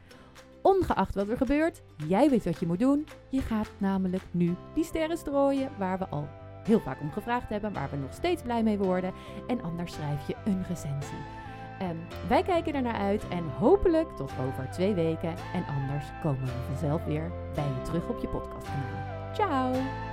Ongeacht 0.63 1.15
wat 1.15 1.29
er 1.29 1.37
gebeurt, 1.37 1.83
jij 2.09 2.31
weet 2.31 2.45
wat 2.45 2.61
je 2.61 2.67
moet 2.67 2.79
doen. 2.79 3.07
Je 3.29 3.41
gaat 3.41 3.71
namelijk 3.79 4.23
nu 4.31 4.55
die 4.75 4.85
sterren 4.85 5.19
strooien 5.19 5.71
waar 5.79 5.99
we 5.99 6.09
al 6.09 6.29
heel 6.65 6.81
vaak 6.81 7.01
om 7.01 7.11
gevraagd 7.11 7.49
hebben, 7.49 7.73
waar 7.73 7.91
we 7.91 7.97
nog 7.97 8.13
steeds 8.13 8.43
blij 8.43 8.63
mee 8.63 8.79
worden. 8.79 9.13
En 9.47 9.63
anders 9.63 9.93
schrijf 9.93 10.27
je 10.27 10.37
een 10.45 10.65
recensie. 10.69 11.19
Ehm, 11.79 11.97
wij 12.29 12.43
kijken 12.43 12.75
er 12.75 12.83
naar 12.83 13.01
uit 13.01 13.29
en 13.29 13.45
hopelijk 13.59 14.17
tot 14.17 14.33
over 14.49 14.71
twee 14.71 14.95
weken. 14.95 15.35
En 15.55 15.65
anders 15.67 16.05
komen 16.23 16.45
we 16.45 16.67
vanzelf 16.67 17.05
weer 17.05 17.33
bij 17.55 17.65
je 17.65 17.83
terug 17.83 18.09
op 18.09 18.19
je 18.19 18.29
podcastkanaal. 18.29 19.10
Ciao! 19.35 20.10